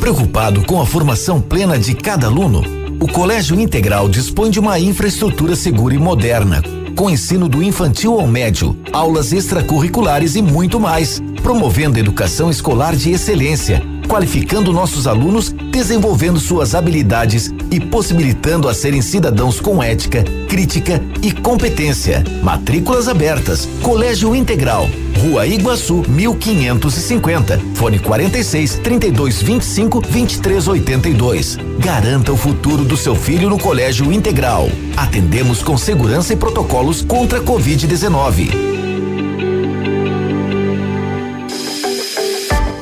Preocupado 0.00 0.62
com 0.64 0.80
a 0.80 0.86
formação 0.86 1.40
plena 1.40 1.78
de 1.78 1.94
cada 1.94 2.26
aluno, 2.26 2.62
o 3.00 3.08
Colégio 3.08 3.58
Integral 3.58 4.10
dispõe 4.10 4.50
de 4.50 4.60
uma 4.60 4.78
infraestrutura 4.78 5.56
segura 5.56 5.94
e 5.94 5.98
moderna, 5.98 6.62
com 6.94 7.08
ensino 7.08 7.48
do 7.48 7.62
infantil 7.62 8.20
ao 8.20 8.26
médio, 8.26 8.76
aulas 8.92 9.32
extracurriculares 9.32 10.36
e 10.36 10.42
muito 10.42 10.78
mais, 10.78 11.18
promovendo 11.42 11.98
educação 11.98 12.50
escolar 12.50 12.94
de 12.94 13.10
excelência, 13.10 13.82
qualificando 14.10 14.72
nossos 14.72 15.06
alunos, 15.06 15.50
desenvolvendo 15.70 16.40
suas 16.40 16.74
habilidades 16.74 17.54
e 17.70 17.78
possibilitando 17.78 18.68
a 18.68 18.74
serem 18.74 19.00
cidadãos 19.00 19.60
com 19.60 19.80
ética, 19.80 20.24
crítica 20.48 21.00
e 21.22 21.30
competência. 21.30 22.24
Matrículas 22.42 23.06
abertas. 23.06 23.68
Colégio 23.80 24.34
Integral. 24.34 24.88
Rua 25.22 25.46
Iguaçu, 25.46 26.02
1550. 26.08 27.60
Fone 27.74 28.00
46 28.00 28.80
32 28.82 29.42
25 29.42 30.00
23 30.00 30.66
82. 30.66 31.58
Garanta 31.78 32.32
o 32.32 32.36
futuro 32.36 32.84
do 32.84 32.96
seu 32.96 33.14
filho 33.14 33.48
no 33.48 33.60
Colégio 33.60 34.12
Integral. 34.12 34.68
Atendemos 34.96 35.62
com 35.62 35.78
segurança 35.78 36.32
e 36.32 36.36
protocolos 36.36 37.00
contra 37.00 37.38
a 37.38 37.42
Covid-19. 37.42 38.79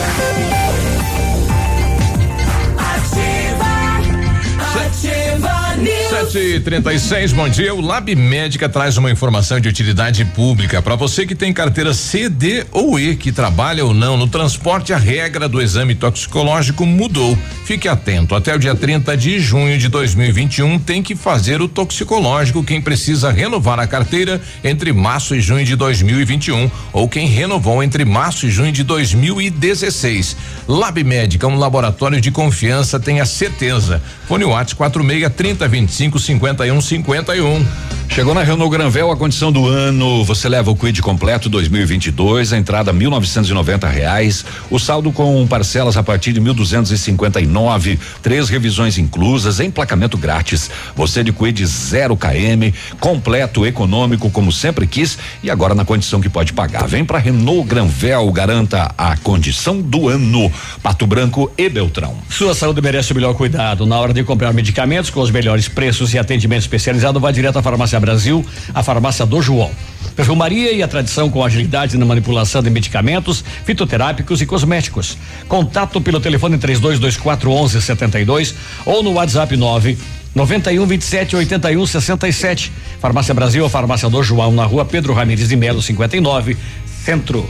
736, 6.16 7.34
bom 7.34 7.46
dia. 7.46 7.74
O 7.74 7.80
Lab 7.82 8.16
Médica 8.16 8.70
traz 8.70 8.96
uma 8.96 9.10
informação 9.10 9.60
de 9.60 9.68
utilidade 9.68 10.24
pública 10.24 10.80
para 10.80 10.96
você 10.96 11.26
que 11.26 11.34
tem 11.34 11.52
carteira 11.52 11.92
C, 11.92 12.30
D 12.30 12.64
ou 12.72 12.98
E, 12.98 13.14
que 13.14 13.30
trabalha 13.30 13.84
ou 13.84 13.92
não 13.92 14.16
no 14.16 14.26
transporte. 14.26 14.94
A 14.94 14.96
regra 14.96 15.46
do 15.46 15.60
exame 15.60 15.94
toxicológico 15.94 16.86
mudou. 16.86 17.36
Fique 17.66 17.86
atento. 17.86 18.34
Até 18.34 18.54
o 18.54 18.58
dia 18.58 18.74
30 18.74 19.14
de 19.14 19.38
junho 19.38 19.76
de 19.76 19.88
2021 19.88 20.78
tem 20.78 21.02
que 21.02 21.14
fazer 21.14 21.60
o 21.60 21.68
toxicológico 21.68 22.64
quem 22.64 22.80
precisa 22.80 23.30
renovar 23.30 23.78
a 23.78 23.86
carteira 23.86 24.40
entre 24.64 24.94
março 24.94 25.34
e 25.34 25.40
junho 25.42 25.66
de 25.66 25.76
2021 25.76 26.70
ou 26.94 27.10
quem 27.10 27.26
renovou 27.26 27.82
entre 27.82 28.06
março 28.06 28.46
e 28.46 28.50
junho 28.50 28.72
de 28.72 28.84
2016. 28.84 30.34
Lab 30.66 31.04
Médica, 31.04 31.46
um 31.46 31.58
laboratório 31.58 32.22
de 32.22 32.30
confiança, 32.30 32.98
tenha 32.98 33.26
certeza. 33.26 34.00
Fone 34.26 34.44
Whats 34.44 34.72
46 34.72 35.30
30 35.36 35.68
25 36.06 36.18
51 36.18 36.80
51. 36.80 37.66
Chegou 38.08 38.32
na 38.32 38.42
Renault 38.42 38.70
Granvel 38.70 39.10
a 39.10 39.16
condição 39.16 39.52
do 39.52 39.66
ano. 39.66 40.24
Você 40.24 40.48
leva 40.48 40.70
o 40.70 40.76
Quid 40.76 41.02
completo 41.02 41.48
2022, 41.48 42.52
a 42.52 42.56
entrada 42.56 42.94
1.990 42.94 43.90
reais, 43.90 44.44
o 44.70 44.78
saldo 44.78 45.12
com 45.12 45.46
parcelas 45.46 45.96
a 45.96 46.02
partir 46.02 46.32
de 46.32 46.40
1.259, 46.40 47.98
três 48.22 48.48
revisões 48.48 48.96
inclusas, 48.96 49.60
emplacamento 49.60 50.16
grátis. 50.16 50.70
Você 50.94 51.22
de 51.22 51.32
Quid 51.32 51.66
0 51.66 52.16
km, 52.16 52.74
completo, 53.00 53.66
econômico, 53.66 54.30
como 54.30 54.50
sempre 54.50 54.86
quis 54.86 55.18
e 55.42 55.50
agora 55.50 55.74
na 55.74 55.84
condição 55.84 56.20
que 56.20 56.28
pode 56.28 56.52
pagar. 56.52 56.86
Vem 56.86 57.04
para 57.04 57.18
Renault 57.18 57.68
Granvel, 57.68 58.30
garanta 58.32 58.94
a 58.96 59.16
condição 59.18 59.82
do 59.82 60.08
ano. 60.08 60.50
Pato 60.82 61.06
Branco 61.06 61.50
e 61.58 61.68
Beltrão. 61.68 62.16
Sua 62.30 62.54
saúde 62.54 62.80
merece 62.80 63.12
o 63.12 63.14
melhor 63.14 63.34
cuidado. 63.34 63.84
Na 63.84 63.98
hora 63.98 64.14
de 64.14 64.24
comprar 64.24 64.52
medicamentos 64.54 65.10
com 65.10 65.20
os 65.20 65.30
melhores 65.30 65.68
preços 65.68 65.95
e 66.00 66.18
atendimento 66.18 66.62
especializado, 66.62 67.18
vá 67.18 67.30
direto 67.30 67.58
à 67.58 67.62
Farmácia 67.62 67.98
Brasil, 67.98 68.44
a 68.74 68.82
farmácia 68.82 69.24
do 69.24 69.40
João. 69.40 69.70
Perfumaria 70.14 70.72
e 70.72 70.82
a 70.82 70.88
tradição 70.88 71.28
com 71.28 71.44
agilidade 71.44 71.98
na 71.98 72.06
manipulação 72.06 72.62
de 72.62 72.70
medicamentos, 72.70 73.44
fitoterápicos 73.64 74.40
e 74.40 74.46
cosméticos. 74.46 75.16
Contato 75.48 76.00
pelo 76.00 76.20
telefone 76.20 76.58
3224 76.58 77.50
1172 77.50 78.54
ou 78.84 79.02
no 79.02 79.12
WhatsApp 79.12 79.56
9 79.56 79.98
91 80.34 80.86
27 80.86 81.36
81 81.36 81.86
67. 81.86 82.72
Farmácia 83.00 83.34
Brasil, 83.34 83.64
a 83.64 83.70
Farmácia 83.70 84.08
do 84.08 84.22
João, 84.22 84.52
na 84.52 84.64
rua 84.64 84.84
Pedro 84.84 85.14
Ramirez 85.14 85.48
de 85.48 85.56
Melo, 85.56 85.80
59, 85.80 86.56
Centro. 87.04 87.48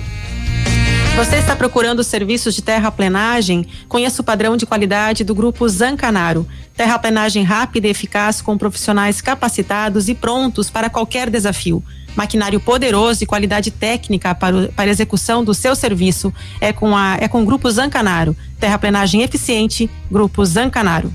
Você 1.17 1.37
está 1.37 1.57
procurando 1.57 2.05
serviços 2.05 2.55
de 2.55 2.61
terraplenagem? 2.61 3.67
Conheça 3.89 4.21
o 4.21 4.25
padrão 4.25 4.55
de 4.55 4.67
qualidade 4.67 5.25
do 5.25 5.35
grupo 5.35 5.67
Zancanaro. 5.67 6.47
Terraplenagem 6.77 7.43
rápida 7.43 7.87
e 7.87 7.91
eficaz 7.91 8.43
com 8.43 8.59
profissionais 8.59 9.23
capacitados 9.23 10.11
e 10.11 10.15
prontos 10.15 10.69
para 10.69 10.91
qualquer 10.91 11.31
desafio. 11.31 11.83
Maquinário 12.15 12.61
poderoso 12.61 13.25
e 13.25 13.27
qualidade 13.27 13.71
técnica 13.71 14.35
para, 14.35 14.57
o, 14.57 14.73
para 14.73 14.91
execução 14.91 15.43
do 15.43 15.55
seu 15.55 15.75
serviço 15.75 16.33
é 16.61 16.71
com, 16.71 16.95
a, 16.95 17.17
é 17.19 17.27
com 17.27 17.43
o 17.43 17.47
Grupo 17.47 17.71
Zancanaro. 17.71 18.37
Terraplenagem 18.61 19.23
eficiente, 19.23 19.89
Grupo 20.11 20.45
Zancanaro. 20.45 21.11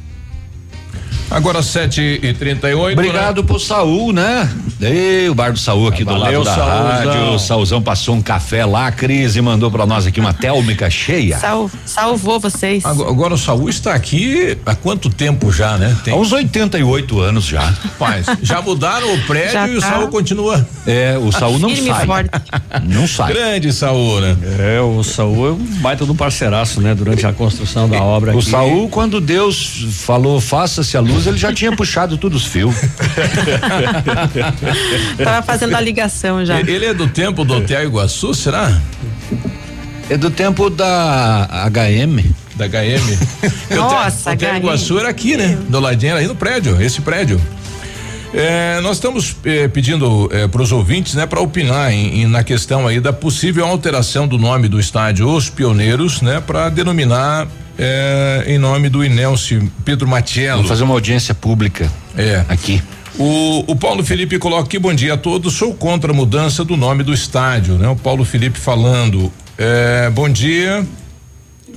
Agora 1.32 1.63
7 1.63 2.19
e 2.21 2.34
38 2.34 2.91
Obrigado 2.99 3.41
né? 3.41 3.47
pro 3.47 3.57
Saul, 3.57 4.11
né? 4.11 4.49
Ei, 4.82 5.29
o 5.29 5.34
bar 5.36 5.53
do 5.53 5.59
Saul 5.59 5.88
aqui 5.88 6.03
do 6.03 6.11
Valeu, 6.11 6.43
lado 6.43 6.45
da 6.45 6.55
Saulzão. 6.55 6.88
rádio. 7.15 7.34
O 7.34 7.39
Saulzão 7.39 7.82
passou 7.82 8.15
um 8.15 8.21
café 8.21 8.65
lá, 8.65 8.88
a 8.88 8.91
Cris, 8.91 9.38
e 9.38 9.41
mandou 9.41 9.71
pra 9.71 9.86
nós 9.86 10.05
aqui 10.05 10.19
uma 10.19 10.34
télmica 10.34 10.89
cheia. 10.89 11.38
Sal, 11.39 11.71
salvou 11.86 12.38
vocês. 12.38 12.84
Agora, 12.84 13.09
agora 13.09 13.34
o 13.36 13.38
Saul 13.38 13.69
está 13.69 13.93
aqui 13.93 14.57
há 14.65 14.75
quanto 14.75 15.09
tempo 15.09 15.51
já, 15.53 15.77
né? 15.77 15.95
Tem... 16.03 16.13
Há 16.13 16.17
uns 16.17 16.34
88 16.34 17.19
anos 17.21 17.45
já. 17.45 17.61
Rapaz, 17.61 18.25
já 18.41 18.61
mudaram 18.61 19.13
o 19.13 19.21
prédio 19.25 19.53
Já 19.53 19.67
e 19.69 19.77
o 19.77 19.79
tá. 19.82 19.89
Saul 19.89 20.07
continua. 20.09 20.67
É, 20.86 21.17
o 21.17 21.32
Saul 21.32 21.59
não 21.59 21.69
Firme 21.69 21.89
sai. 21.91 22.05
forte. 22.05 22.29
Não 22.84 23.07
sai. 23.07 23.34
Grande 23.34 23.71
Saul, 23.71 24.19
né? 24.19 24.36
É, 24.59 24.82
o 24.82 25.01
Saul 25.03 25.47
é 25.47 25.51
um 25.51 25.65
baita 25.82 26.03
de 26.03 26.11
um 26.11 26.15
parceiraço, 26.15 26.82
né? 26.82 26.93
Durante 26.93 27.25
a 27.25 27.32
construção 27.32 27.88
da 27.88 28.01
obra 28.01 28.36
O 28.36 28.39
aqui. 28.39 28.49
Saul, 28.49 28.89
quando 28.89 29.21
Deus 29.21 29.86
falou 29.91 30.41
faça-se 30.41 30.97
a 30.97 30.99
luz, 30.99 31.20
ele 31.28 31.38
já 31.38 31.53
tinha 31.53 31.72
puxado 31.76 32.17
todos 32.17 32.43
os 32.43 32.47
fios. 32.47 32.74
Tava 35.24 35.41
fazendo 35.45 35.76
a 35.76 35.82
ligação 35.82 36.45
já. 36.45 36.59
Ele 36.59 36.86
é 36.86 36.93
do 36.93 37.07
tempo 37.07 37.43
do 37.45 37.55
Hotel 37.55 37.84
Iguaçu, 37.84 38.34
será? 38.34 38.80
É 40.09 40.17
do 40.17 40.30
tempo 40.30 40.69
da 40.69 41.47
HM. 41.72 42.34
Da 42.55 42.67
HM. 42.67 43.17
Nossa, 43.76 44.32
o 44.32 44.34
Hotel 44.34 44.53
HM. 44.53 44.57
Iguaçu 44.57 44.99
era 44.99 45.09
aqui, 45.09 45.38
né? 45.38 45.57
Do 45.69 45.80
ladinho, 45.80 46.15
aí 46.15 46.28
no 46.28 46.36
prédio, 46.36 46.82
esse 46.82 47.01
prédio. 47.01 47.39
É, 48.34 48.80
nós 48.80 48.95
estamos 48.95 49.36
eh, 49.43 49.67
pedindo 49.67 50.32
para 50.49 50.61
os 50.61 50.72
ouvintes, 50.72 51.15
né, 51.15 51.26
para 51.26 51.41
opinar 51.41 51.91
em, 51.91 52.22
em- 52.22 52.28
na 52.28 52.45
questão 52.45 52.88
aí 52.88 52.97
da 53.01 53.11
possível 53.11 53.65
alteração 53.65 54.26
do 54.26 54.38
nome 54.38 54.69
do 54.69 54.80
estádio 54.80 55.28
Os 55.28 55.49
Pioneiros, 55.49 56.22
né, 56.22 56.39
para 56.39 56.69
denominar 56.69 57.45
eh, 57.78 58.43
em 58.47 58.57
nome 58.57 58.89
do 58.89 59.03
Inelce 59.03 59.72
Pedro 59.86 60.07
Matiello. 60.07 60.57
Vamos 60.57 60.69
fazer 60.69 60.84
uma 60.84 60.93
audiência 60.93 61.34
pública 61.34 61.91
É. 62.17 62.43
aqui. 62.49 62.82
O, 63.19 63.65
o 63.72 63.76
Paulo 63.76 64.03
Felipe 64.03 64.39
coloca 64.39 64.63
aqui, 64.63 64.80
bom 64.80 64.93
dia 64.93 65.13
a 65.15 65.17
todos. 65.17 65.53
Sou 65.53 65.74
contra 65.74 66.11
a 66.11 66.15
mudança 66.15 66.63
do 66.63 66.78
nome 66.78 67.03
do 67.03 67.13
estádio, 67.13 67.76
né? 67.76 67.88
O 67.89 67.95
Paulo 67.95 68.24
Felipe 68.24 68.57
falando. 68.57 69.32
É, 69.57 70.09
bom 70.09 70.30
dia. 70.30 70.86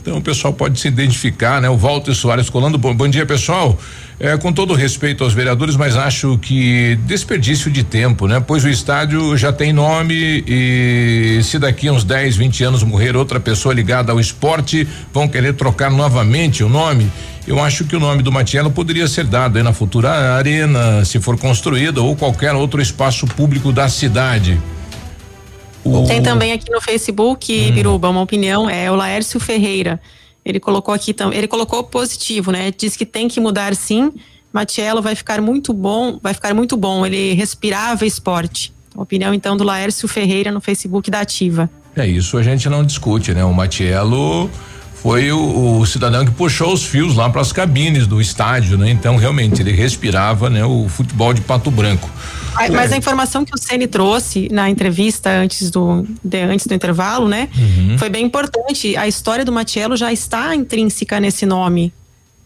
Então 0.05 0.19
o 0.19 0.21
pessoal 0.21 0.53
pode 0.53 0.79
se 0.79 0.87
identificar, 0.87 1.63
né? 1.63 1.71
O 1.71 1.79
Walter 1.79 2.15
Soares 2.15 2.51
colando. 2.51 2.77
Bom, 2.77 2.95
bom 2.95 3.09
dia, 3.09 3.25
pessoal. 3.25 3.79
É, 4.21 4.37
com 4.37 4.53
todo 4.53 4.75
respeito 4.75 5.25
aos 5.25 5.33
vereadores, 5.33 5.77
mas 5.77 5.97
acho 5.97 6.37
que 6.37 6.99
desperdício 7.07 7.71
de 7.71 7.83
tempo, 7.83 8.27
né? 8.27 8.39
Pois 8.39 8.63
o 8.65 8.69
estádio 8.69 9.35
já 9.35 9.51
tem 9.51 9.73
nome 9.73 10.45
e 10.47 11.41
se 11.43 11.59
daqui 11.59 11.89
a 11.89 11.93
uns 11.93 12.05
10, 12.05 12.37
20 12.37 12.65
anos 12.65 12.83
morrer 12.83 13.17
outra 13.17 13.41
pessoa 13.41 13.73
ligada 13.73 14.13
ao 14.13 14.21
esporte, 14.21 14.87
vão 15.11 15.27
querer 15.27 15.55
trocar 15.55 15.91
novamente 15.91 16.63
o 16.63 16.69
nome. 16.69 17.11
Eu 17.47 17.59
acho 17.59 17.87
que 17.87 17.97
o 17.97 18.01
nome 18.01 18.23
do 18.23 18.31
Matiello 18.31 18.71
poderia 18.71 19.09
ser 19.09 19.25
dado 19.25 19.63
na 19.63 19.73
futura 19.73 20.37
arena, 20.37 21.03
se 21.07 21.19
for 21.19 21.39
construída, 21.39 22.03
ou 22.03 22.15
qualquer 22.15 22.53
outro 22.55 22.83
espaço 22.83 23.27
público 23.27 23.73
da 23.73 23.89
cidade. 23.89 24.61
O- 25.85 26.05
Tem 26.07 26.23
também 26.23 26.53
aqui 26.53 26.71
no 26.71 26.81
Facebook, 26.81 27.53
Hum. 27.71 27.73
Biruba, 27.75 28.09
uma 28.09 28.21
opinião, 28.23 28.69
é 28.69 28.91
o 28.91 28.95
Laércio 28.95 29.39
Ferreira. 29.39 30.01
Ele 30.45 30.59
colocou 30.61 30.93
aqui 30.95 31.13
também, 31.15 31.39
ele 31.39 31.49
colocou 31.49 31.83
positivo, 31.85 32.51
né? 32.53 32.73
Diz 32.77 32.97
que 32.97 33.07
tem 33.07 33.29
que 33.29 33.41
mudar 33.41 33.75
sim. 33.75 34.13
Matiello 34.53 35.03
vai 35.03 35.15
ficar 35.15 35.41
muito 35.41 35.73
bom, 35.73 36.19
vai 36.23 36.33
ficar 36.35 36.55
muito 36.55 36.77
bom. 36.77 37.05
Ele 37.05 37.33
respirava 37.35 38.07
esporte. 38.07 38.73
Opinião 38.97 39.35
então 39.35 39.57
do 39.57 39.65
Laércio 39.65 40.07
Ferreira 40.07 40.53
no 40.53 40.61
Facebook 40.61 41.11
da 41.11 41.21
Ativa. 41.21 41.69
É 41.97 42.07
isso, 42.07 42.37
a 42.39 42.43
gente 42.43 42.69
não 42.69 42.85
discute, 42.85 43.33
né? 43.35 43.45
O 43.45 43.53
Matiello 43.53 44.49
foi 44.95 45.33
o, 45.33 45.79
o 45.81 45.87
cidadão 45.87 46.25
que 46.25 46.31
puxou 46.31 46.73
os 46.73 46.85
fios 46.85 47.15
lá 47.17 47.29
para 47.29 47.41
as 47.41 47.53
cabines 47.53 48.07
do 48.07 48.21
estádio, 48.21 48.79
né? 48.79 48.91
Então, 48.91 49.17
realmente, 49.17 49.61
ele 49.61 49.73
respirava, 49.73 50.49
né? 50.49 50.65
O 50.65 50.89
futebol 50.89 51.33
de 51.35 51.41
Pato 51.41 51.71
Branco. 51.71 52.09
Mas 52.55 52.91
É. 52.93 52.95
a 52.95 52.97
informação 52.97 53.45
que 53.45 53.55
o 53.55 53.59
Ceni 53.59 53.87
trouxe 53.87 54.49
na 54.51 54.71
entrevista 54.71 55.31
antes 55.31 55.71
do, 55.71 56.07
de- 56.23 56.43
antes 56.43 56.67
do 56.67 56.75
intervalo, 56.75 57.29
né? 57.29 57.49
Uhum. 57.57 57.99
Foi 57.99 58.09
bem 58.09 58.25
importante. 58.25 58.97
A 58.97 59.07
história 59.09 59.45
do 59.45 59.53
Matiello 59.53 59.97
já 59.97 60.13
está 60.13 60.55
intrínseca 60.55 61.19
nesse 61.21 61.45
nome 61.47 61.93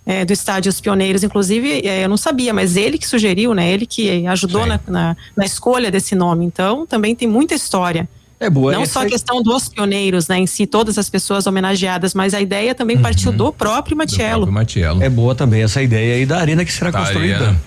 é, 0.07 0.25
do 0.25 0.33
estádio 0.33 0.71
Os 0.71 0.81
Pioneiros. 0.81 1.23
Inclusive, 1.23 1.87
é, 1.87 2.05
eu 2.05 2.09
não 2.09 2.17
sabia, 2.17 2.55
mas 2.55 2.77
ele 2.77 2.97
que 2.97 3.07
sugeriu, 3.07 3.53
né? 3.55 3.71
Ele 3.71 3.85
que 3.87 4.27
ajudou 4.27 4.65
na, 4.67 4.81
na, 4.89 5.17
na 5.37 5.45
escolha 5.45 5.91
desse 5.91 6.15
nome. 6.15 6.45
Então, 6.47 6.87
também 6.87 7.15
tem 7.15 7.29
muita 7.29 7.55
história. 7.55 8.09
É 8.41 8.49
boa. 8.49 8.73
Não 8.73 8.83
essa 8.85 8.93
só 8.95 8.99
a 9.01 9.03
aí- 9.03 9.11
questão 9.11 9.43
dos 9.43 9.69
pioneiros, 9.69 10.29
né? 10.29 10.39
Em 10.39 10.47
si, 10.47 10.65
todas 10.67 10.97
as 10.97 11.11
pessoas 11.11 11.47
homenageadas, 11.47 12.15
mas 12.15 12.33
a 12.33 12.41
ideia 12.41 12.75
também 12.75 12.97
Uhum. 12.97 13.03
partiu 13.03 13.33
do 13.33 13.53
próprio 13.53 13.97
Matiello. 13.97 14.47
Do 14.47 14.53
Matiello. 14.53 15.03
É 15.03 15.11
boa 15.11 15.35
também 15.35 15.63
essa 15.63 15.83
ideia 15.83 16.15
aí 16.15 16.25
da 16.25 16.39
arena 16.39 16.65
que 16.65 16.73
será 16.73 16.91
Da 16.91 17.01
construída. 17.01 17.37
arena. 17.37 17.61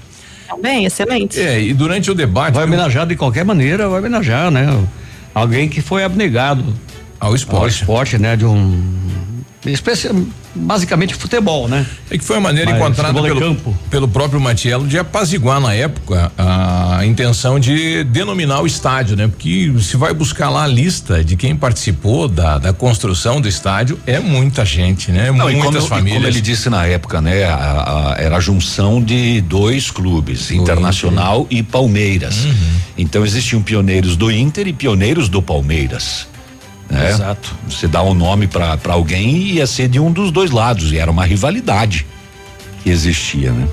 Também, 0.56 0.86
excelente. 0.86 1.40
É, 1.40 1.62
e 1.62 1.74
durante 1.74 2.12
o 2.12 2.16
debate. 2.16 2.54
Vai 2.54 2.66
homenagear 2.66 3.08
de 3.08 3.16
qualquer 3.16 3.46
maneira, 3.46 3.88
vai 3.88 4.00
homenagear, 4.00 4.52
né? 4.52 4.86
Alguém 5.34 5.70
que 5.70 5.82
foi 5.82 6.04
abnegado 6.04 6.64
ao 7.20 7.34
esporte. 7.34 7.62
Ao 7.62 7.68
esporte, 7.68 8.18
né? 8.18 8.36
De 8.36 8.46
um. 8.46 8.84
Basicamente 10.54 11.14
futebol, 11.16 11.68
né? 11.70 11.86
É 12.10 12.18
que 12.18 12.26
foi 12.26 12.36
a 12.36 12.40
maneira 12.42 12.72
Mas 12.72 12.80
encontrada 12.82 13.18
é 13.20 13.24
pelo, 13.24 13.40
campo. 13.40 13.78
pelo 13.90 14.08
próprio 14.08 14.42
Matiello 14.42 14.86
de 14.86 14.98
apaziguar 15.00 15.62
na 15.62 15.74
época 15.74 16.30
a 16.38 17.06
intenção 17.06 17.58
de 17.58 18.04
denominar 18.04 18.60
o 18.62 18.68
estádio, 18.68 19.16
né? 19.16 19.28
Porque 19.30 19.72
se 19.80 19.96
vai 19.96 20.14
buscar 20.14 20.50
lá 20.50 20.64
a 20.64 20.68
lista 20.68 21.24
de 21.24 21.38
quem 21.38 21.56
participou 21.56 22.28
da, 22.28 22.58
da 22.58 22.74
construção 22.74 23.40
do 23.40 23.48
estádio, 23.48 23.98
é 24.06 24.20
muita 24.20 24.66
gente, 24.66 25.10
né? 25.12 25.32
Não, 25.32 25.50
e 25.50 25.56
Muitas 25.56 25.84
como, 25.84 25.86
e 25.86 25.90
famílias. 26.00 26.16
como 26.18 26.28
ele 26.28 26.42
disse 26.42 26.70
na 26.70 26.86
época, 26.86 27.22
né? 27.22 27.46
a- 27.46 27.56
a- 27.56 28.16
era 28.22 28.36
a 28.38 28.40
junção 28.42 29.02
de 29.02 29.40
dois 29.42 29.90
clubes, 29.90 30.52
Internacional 30.52 31.48
e 31.50 31.64
Palmeiras. 31.64 32.44
Uhum. 32.44 32.54
Então 32.98 33.26
existiam 33.26 33.62
pioneiros 33.62 34.18
do 34.18 34.30
Inter 34.30 34.68
e 34.68 34.74
pioneiros 34.74 35.30
do 35.30 35.42
Palmeiras. 35.42 36.28
Né? 36.92 37.10
Exato. 37.10 37.56
Você 37.68 37.88
dá 37.88 38.04
um 38.04 38.14
nome 38.14 38.48
para 38.48 38.78
alguém 38.90 39.38
e 39.38 39.54
ia 39.54 39.66
ser 39.66 39.88
de 39.88 40.00
um 40.00 40.12
dos 40.12 40.32
dois 40.32 40.52
lados, 40.52 40.92
e 40.92 40.98
era 40.98 41.10
uma 41.10 41.26
rivalidade 41.26 42.06
que 42.84 42.90
existia, 42.90 43.52
né? 43.52 43.68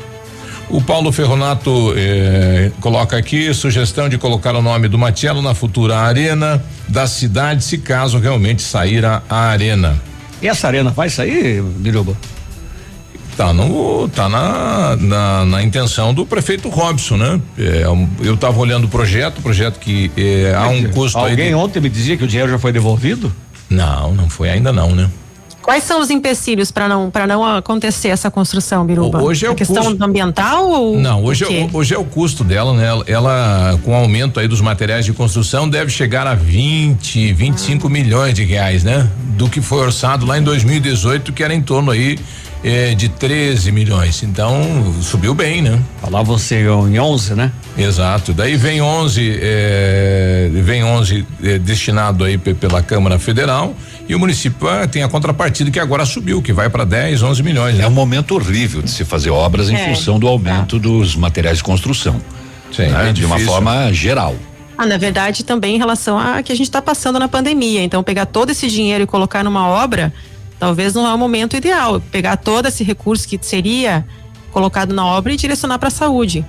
O 0.70 0.82
Paulo 0.82 1.10
Ferronato 1.10 1.94
eh, 1.96 2.70
coloca 2.78 3.16
aqui 3.16 3.52
sugestão 3.54 4.06
de 4.06 4.18
colocar 4.18 4.54
o 4.54 4.60
nome 4.60 4.86
do 4.86 4.98
Matiello 4.98 5.40
na 5.40 5.54
futura 5.54 5.96
arena 5.96 6.62
da 6.86 7.06
cidade, 7.06 7.64
se 7.64 7.78
caso 7.78 8.18
realmente 8.18 8.60
sair 8.60 9.02
a, 9.04 9.22
a 9.30 9.48
arena. 9.48 9.98
E 10.42 10.46
essa 10.46 10.66
arena 10.66 10.90
vai 10.90 11.08
sair, 11.08 11.62
Biruba? 11.62 12.14
Tá 13.39 13.53
no, 13.53 14.09
tá 14.09 14.28
na, 14.28 14.97
na, 14.97 15.45
na 15.45 15.62
intenção 15.62 16.12
do 16.12 16.26
prefeito 16.26 16.68
Robson, 16.68 17.16
né? 17.16 17.41
É, 17.57 17.84
eu 18.20 18.34
estava 18.34 18.59
olhando 18.59 18.86
o 18.86 18.89
projeto, 18.89 19.41
projeto 19.41 19.78
que 19.78 20.11
é, 20.16 20.53
há 20.57 20.66
um 20.66 20.82
custo 20.91 21.16
aí. 21.20 21.30
Alguém 21.30 21.49
de- 21.51 21.55
ontem 21.55 21.78
me 21.80 21.89
dizia 21.89 22.16
que 22.16 22.24
o 22.24 22.26
dinheiro 22.26 22.51
já 22.51 22.59
foi 22.59 22.72
devolvido? 22.72 23.32
Não, 23.70 24.12
não 24.12 24.28
foi 24.28 24.51
ainda 24.51 24.72
não, 24.72 24.91
né? 24.91 25.09
Quais 25.62 25.84
são 25.84 26.01
os 26.01 26.11
empecilhos 26.11 26.72
para 26.72 26.89
não 26.89 27.11
para 27.12 27.28
não 27.28 27.45
acontecer 27.45 28.09
essa 28.09 28.28
construção, 28.28 28.84
Biruba? 28.84 29.22
Hoje 29.22 29.45
é 29.47 29.49
a 29.49 29.53
o 29.53 29.55
questão 29.55 29.84
custo- 29.84 30.03
ambiental 30.05 30.68
ou 30.68 30.99
Não, 30.99 31.22
hoje 31.22 31.45
o 31.45 31.53
é, 31.53 31.68
hoje 31.72 31.95
é 31.95 31.99
o 31.99 32.05
custo 32.05 32.43
dela, 32.43 32.72
né? 32.74 32.86
Ela, 32.86 33.05
ela, 33.07 33.80
com 33.84 33.93
o 33.93 33.95
aumento 33.95 34.41
aí 34.41 34.49
dos 34.49 34.61
materiais 34.61 35.05
de 35.05 35.12
construção, 35.12 35.68
deve 35.68 35.93
chegar 35.93 36.26
a 36.26 36.34
20, 36.34 37.32
25 37.34 37.86
Ah. 37.86 37.91
milhões 37.91 38.34
de 38.34 38.43
reais, 38.43 38.82
né? 38.82 39.09
Do 39.36 39.49
que 39.49 39.61
foi 39.61 39.78
orçado 39.78 40.26
lá 40.26 40.36
em 40.39 40.43
2018, 40.43 41.32
que 41.32 41.45
era 41.45 41.55
em 41.55 41.62
torno 41.62 41.93
aí 41.93 42.18
eh, 42.64 42.94
de 42.94 43.09
13 43.09 43.70
milhões. 43.72 44.22
Então, 44.22 44.94
subiu 45.02 45.34
bem, 45.34 45.62
né? 45.62 45.78
Lá 46.11 46.22
você 46.22 46.62
em 46.66 46.98
11, 46.98 47.34
né? 47.34 47.52
Exato. 47.76 48.32
Daí 48.32 48.56
vem 48.56 48.80
11, 48.82 49.38
eh, 49.40 50.50
vem 50.52 50.82
11 50.84 51.26
eh, 51.42 51.59
destinado 51.59 52.24
aí 52.24 52.36
pe- 52.38 52.54
pela 52.54 52.82
Câmara 52.82 53.18
Federal 53.18 53.74
e 54.09 54.14
o 54.14 54.18
município 54.18 54.68
ah, 54.68 54.86
tem 54.86 55.02
a 55.02 55.09
contrapartida 55.09 55.70
que 55.70 55.78
agora 55.78 56.04
subiu, 56.04 56.40
que 56.42 56.52
vai 56.52 56.68
para 56.68 56.84
10, 56.84 57.22
11 57.22 57.42
milhões. 57.42 57.76
né? 57.76 57.84
É 57.84 57.86
um 57.86 57.90
momento 57.92 58.34
horrível 58.34 58.82
de 58.82 58.90
se 58.90 59.04
fazer 59.04 59.30
obras 59.30 59.68
em 59.70 59.74
É. 59.76 59.88
função 59.94 60.18
do 60.18 60.26
aumento 60.26 60.78
dos 60.78 61.14
materiais 61.14 61.59
de 61.59 61.64
construção. 61.64 62.20
Sim, 62.72 62.88
né? 62.88 63.11
é 63.11 63.12
de 63.12 63.24
uma 63.24 63.38
forma 63.38 63.92
geral. 63.92 64.34
Ah, 64.76 64.86
na 64.86 64.96
verdade, 64.96 65.44
também 65.44 65.74
em 65.74 65.78
relação 65.78 66.18
a 66.18 66.42
que 66.42 66.52
a 66.52 66.54
gente 66.54 66.68
está 66.68 66.80
passando 66.80 67.18
na 67.18 67.26
pandemia. 67.28 67.82
Então, 67.82 68.02
pegar 68.02 68.26
todo 68.26 68.50
esse 68.50 68.68
dinheiro 68.68 69.02
e 69.04 69.06
colocar 69.09 69.42
numa 69.42 69.66
obra, 69.66 70.12
talvez 70.59 70.94
não 70.94 71.06
é 71.06 71.14
o 71.14 71.18
momento 71.18 71.56
ideal. 71.56 72.00
Pegar 72.00 72.36
todo 72.36 72.66
esse 72.66 72.82
recurso 72.84 73.26
que 73.26 73.38
seria 73.40 74.04
colocado 74.50 74.94
na 74.94 75.04
obra 75.04 75.32
e 75.32 75.36
direcionar 75.36 75.78
para 75.78 75.88
a 75.88 75.90
saúde. 75.90 76.44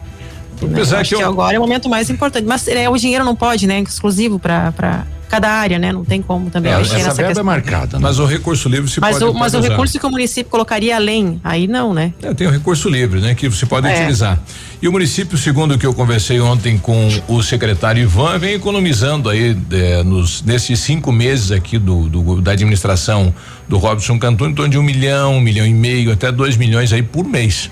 Apesar 0.61 1.05
que, 1.05 1.15
eu... 1.15 1.19
que 1.19 1.23
agora 1.23 1.55
é 1.55 1.59
o 1.59 1.61
momento 1.61 1.89
mais 1.89 2.09
importante. 2.09 2.45
Mas 2.45 2.67
é, 2.67 2.89
o 2.89 2.97
dinheiro 2.97 3.23
não 3.23 3.35
pode, 3.35 3.65
né? 3.65 3.79
Exclusivo 3.79 4.39
para 4.39 5.05
cada 5.29 5.49
área, 5.49 5.77
né? 5.77 5.91
Não 5.91 6.03
tem 6.03 6.21
como 6.21 6.49
também 6.49 6.71
é, 6.71 6.81
essa 6.81 6.97
nessa 6.97 7.23
questão. 7.23 7.41
é 7.41 7.43
marcada. 7.43 7.97
Né? 7.97 8.03
Mas 8.03 8.19
o 8.19 8.25
recurso 8.25 8.67
livre 8.67 8.89
se 8.89 8.99
mas 8.99 9.19
pode. 9.19 9.31
O, 9.31 9.33
mas 9.33 9.53
o 9.53 9.61
recurso 9.61 9.97
que 9.97 10.05
o 10.05 10.09
município 10.09 10.49
colocaria 10.49 10.95
além, 10.95 11.39
aí 11.43 11.67
não, 11.67 11.93
né? 11.93 12.13
É, 12.21 12.33
tem 12.33 12.47
o 12.47 12.51
recurso 12.51 12.89
livre, 12.89 13.21
né? 13.21 13.35
Que 13.35 13.47
você 13.47 13.65
pode 13.65 13.87
é. 13.87 13.93
utilizar. 13.93 14.39
E 14.81 14.87
o 14.87 14.91
município, 14.91 15.37
segundo 15.37 15.75
o 15.75 15.77
que 15.77 15.85
eu 15.85 15.93
conversei 15.93 16.39
ontem 16.39 16.77
com 16.77 17.07
o 17.27 17.43
secretário 17.43 18.01
Ivan, 18.01 18.37
vem 18.39 18.55
economizando 18.55 19.29
aí 19.29 19.55
é, 19.71 20.03
nos 20.03 20.41
nesses 20.41 20.79
cinco 20.79 21.11
meses 21.11 21.51
aqui 21.51 21.77
do, 21.77 22.09
do, 22.09 22.41
da 22.41 22.51
administração 22.51 23.33
do 23.69 23.77
Robson 23.77 24.17
Canton 24.17 24.47
em 24.47 24.53
torno 24.53 24.71
de 24.71 24.77
um 24.77 24.83
milhão, 24.83 25.35
um 25.35 25.39
milhão 25.39 25.65
e 25.65 25.73
meio, 25.73 26.11
até 26.11 26.31
dois 26.31 26.57
milhões 26.57 26.91
aí 26.91 27.03
por 27.03 27.23
mês. 27.23 27.69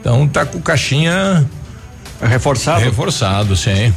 Então 0.00 0.26
tá 0.26 0.46
com 0.46 0.60
caixinha 0.62 1.44
reforçado. 2.22 2.80
Reforçado, 2.80 3.56
sim. 3.56 3.92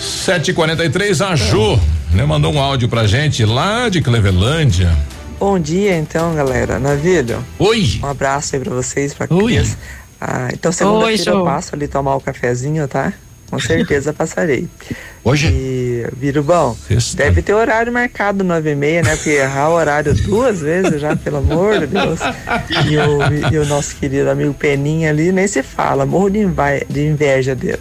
743 0.00 1.20
a 1.20 1.36
Ju, 1.36 1.78
né, 2.12 2.24
mandou 2.24 2.52
um 2.52 2.60
áudio 2.60 2.88
pra 2.88 3.06
gente 3.06 3.44
lá 3.44 3.88
de 3.88 4.00
Clevelândia. 4.00 4.90
Bom 5.38 5.58
dia 5.58 5.96
então, 5.96 6.34
galera. 6.34 6.78
Navilho. 6.78 7.44
Oi. 7.58 8.00
Um 8.02 8.06
abraço 8.06 8.56
aí 8.56 8.62
pra 8.62 8.74
vocês, 8.74 9.12
pra 9.12 9.28
Cris. 9.28 9.76
Ah, 10.20 10.48
então 10.52 10.72
segunda-feira 10.72 11.32
eu 11.32 11.44
passo 11.44 11.74
ali 11.74 11.86
tomar 11.86 12.14
o 12.14 12.16
um 12.16 12.20
cafezinho, 12.20 12.88
tá? 12.88 13.12
Com 13.54 13.60
certeza 13.60 14.12
passarei. 14.12 14.68
Hoje? 15.22 15.46
E, 15.46 16.06
Virubão, 16.16 16.76
deve 17.14 17.40
ter 17.40 17.54
horário 17.54 17.92
marcado 17.92 18.42
nove 18.42 18.72
e 18.72 18.74
meia, 18.74 19.02
né? 19.02 19.14
Porque 19.16 19.30
errar 19.30 19.70
o 19.70 19.74
horário 19.74 20.12
duas 20.14 20.60
vezes 20.60 21.00
já, 21.00 21.14
pelo 21.16 21.38
amor 21.38 21.78
de 21.78 21.86
Deus. 21.86 22.20
E 22.90 22.96
o, 22.98 23.52
e 23.52 23.58
o 23.58 23.64
nosso 23.64 23.96
querido 23.96 24.28
amigo 24.28 24.52
Peninha 24.54 25.10
ali 25.10 25.30
nem 25.32 25.46
se 25.46 25.62
fala, 25.62 26.04
morro 26.04 26.30
de 26.30 27.06
inveja 27.06 27.54
dele. 27.54 27.78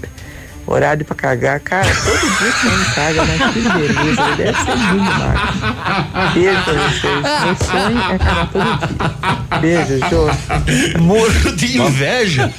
Horário 0.65 1.05
pra 1.05 1.15
cagar, 1.15 1.59
cara, 1.59 1.85
todo 1.85 2.19
dia 2.19 2.51
que 2.51 2.65
não 2.65 2.85
caga, 2.95 3.25
mas 3.25 3.53
que 3.53 3.59
beleza, 3.61 4.21
ele 4.21 4.35
deve 4.37 4.57
ser 4.57 4.75
lindo, 4.77 5.03
Marcos. 5.03 6.33
Beijo 6.33 6.63
pra 6.63 6.73
vocês. 6.73 7.21
Meu 7.43 7.55
sonho 7.67 8.01
é 8.11 8.17
cagar 8.17 8.49
todo 8.49 8.63
dia. 8.63 9.59
Beijo, 9.59 9.99
Jô. 10.09 10.99
Morro 10.99 11.55
de 11.55 11.77
inveja. 11.77 12.53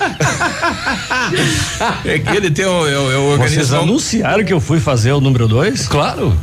é 2.05 2.19
que 2.19 2.37
ele 2.37 2.51
tem 2.51 2.67
o. 2.67 2.87
É, 2.87 3.35
é 3.35 3.37
Vocês 3.37 3.73
anunciaram 3.73 4.45
que 4.45 4.53
eu 4.53 4.61
fui 4.61 4.81
fazer 4.81 5.13
o 5.13 5.21
número 5.21 5.49
dois? 5.49 5.89
Claro. 5.89 6.37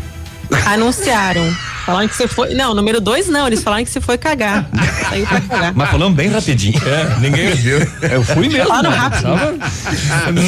Anunciaram. 0.65 1.55
Falaram 1.85 2.07
que 2.07 2.15
você 2.15 2.27
foi. 2.27 2.53
Não, 2.53 2.73
número 2.75 3.01
dois 3.01 3.27
não, 3.27 3.47
eles 3.47 3.63
falaram 3.63 3.83
que 3.83 3.89
você 3.89 3.99
foi 4.01 4.17
cagar. 4.17 4.67
Saiu 5.09 5.25
pra 5.25 5.41
cagar. 5.41 5.73
Mas 5.75 5.89
falando 5.89 6.15
bem 6.15 6.29
rapidinho. 6.29 6.79
É, 6.87 7.19
ninguém 7.19 7.53
viu. 7.55 7.79
Eu 8.01 8.23
fui 8.23 8.47
mesmo. 8.47 8.67
Falaram 8.67 8.91
rápido. 8.91 9.29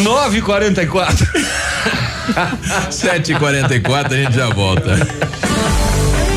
9h44. 0.04 1.28
7h44, 2.90 4.06
a 4.06 4.16
gente 4.16 4.34
já 4.34 4.50
volta. 4.50 4.96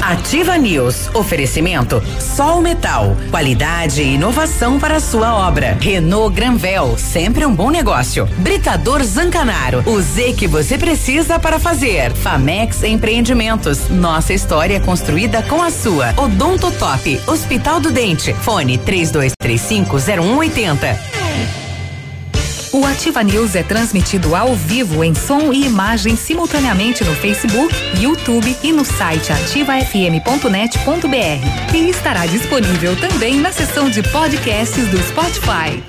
Ativa 0.06 0.56
News. 0.56 1.10
Oferecimento 1.14 2.00
Sol 2.20 2.60
Metal. 2.60 3.16
Qualidade 3.28 4.02
e 4.02 4.14
inovação 4.14 4.78
para 4.78 4.98
a 4.98 5.00
sua 5.00 5.34
obra. 5.34 5.76
Renault 5.80 6.32
Granvel. 6.32 6.96
Sempre 6.96 7.44
um 7.44 7.52
bom 7.52 7.70
negócio. 7.70 8.24
Britador 8.38 9.02
Zancanaro. 9.02 9.82
O 9.84 10.00
Z 10.00 10.34
que 10.34 10.46
você 10.46 10.78
precisa 10.78 11.40
para 11.40 11.58
fazer. 11.58 12.12
Famex 12.12 12.84
Empreendimentos. 12.84 13.88
Nossa 13.88 14.32
história 14.32 14.78
construída 14.78 15.42
com 15.42 15.60
a 15.60 15.72
sua. 15.72 16.14
Odonto 16.16 16.70
Top. 16.70 17.20
Hospital 17.26 17.80
do 17.80 17.90
Dente. 17.90 18.32
Fone 18.32 18.78
3235 18.78 19.98
0180. 19.98 21.25
O 22.76 22.84
Ativa 22.84 23.22
News 23.22 23.54
é 23.54 23.62
transmitido 23.62 24.36
ao 24.36 24.54
vivo 24.54 25.02
em 25.02 25.14
som 25.14 25.50
e 25.50 25.64
imagem 25.64 26.14
simultaneamente 26.14 27.02
no 27.04 27.14
Facebook, 27.14 27.74
YouTube 27.98 28.54
e 28.62 28.70
no 28.70 28.84
site 28.84 29.32
ativafm.net.br. 29.32 31.74
E 31.74 31.88
estará 31.88 32.26
disponível 32.26 32.94
também 32.96 33.40
na 33.40 33.50
seção 33.50 33.88
de 33.88 34.02
podcasts 34.02 34.88
do 34.88 34.98
Spotify. 34.98 35.82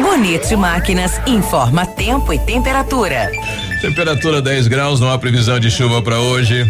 Bonito 0.00 0.56
Máquinas 0.56 1.20
informa 1.26 1.84
tempo 1.84 2.32
e 2.32 2.38
temperatura. 2.38 3.28
Temperatura 3.80 4.40
10 4.40 4.68
graus, 4.68 5.00
não 5.00 5.10
há 5.10 5.18
previsão 5.18 5.58
de 5.58 5.72
chuva 5.72 6.00
para 6.00 6.20
hoje. 6.20 6.64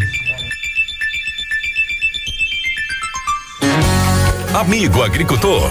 Amigo 4.55 5.03
agricultor, 5.03 5.71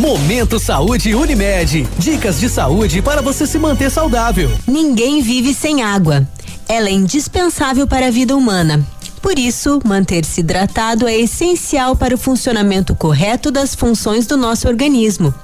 Momento 0.00 0.58
Saúde 0.58 1.14
Unimed. 1.14 1.86
Dicas 1.98 2.40
de 2.40 2.48
saúde 2.48 3.02
para 3.02 3.20
você 3.20 3.46
se 3.46 3.58
manter 3.58 3.90
saudável. 3.90 4.50
Ninguém 4.66 5.20
vive 5.20 5.52
sem 5.52 5.82
água. 5.82 6.26
Ela 6.66 6.88
é 6.88 6.92
indispensável 6.92 7.86
para 7.86 8.06
a 8.06 8.10
vida 8.10 8.34
humana. 8.34 8.82
Por 9.20 9.38
isso, 9.38 9.78
manter-se 9.84 10.40
hidratado 10.40 11.06
é 11.06 11.18
essencial 11.18 11.94
para 11.94 12.14
o 12.14 12.18
funcionamento 12.18 12.94
correto 12.94 13.50
das 13.50 13.74
funções 13.74 14.26
do 14.26 14.38
nosso 14.38 14.66
organismo. 14.66 15.34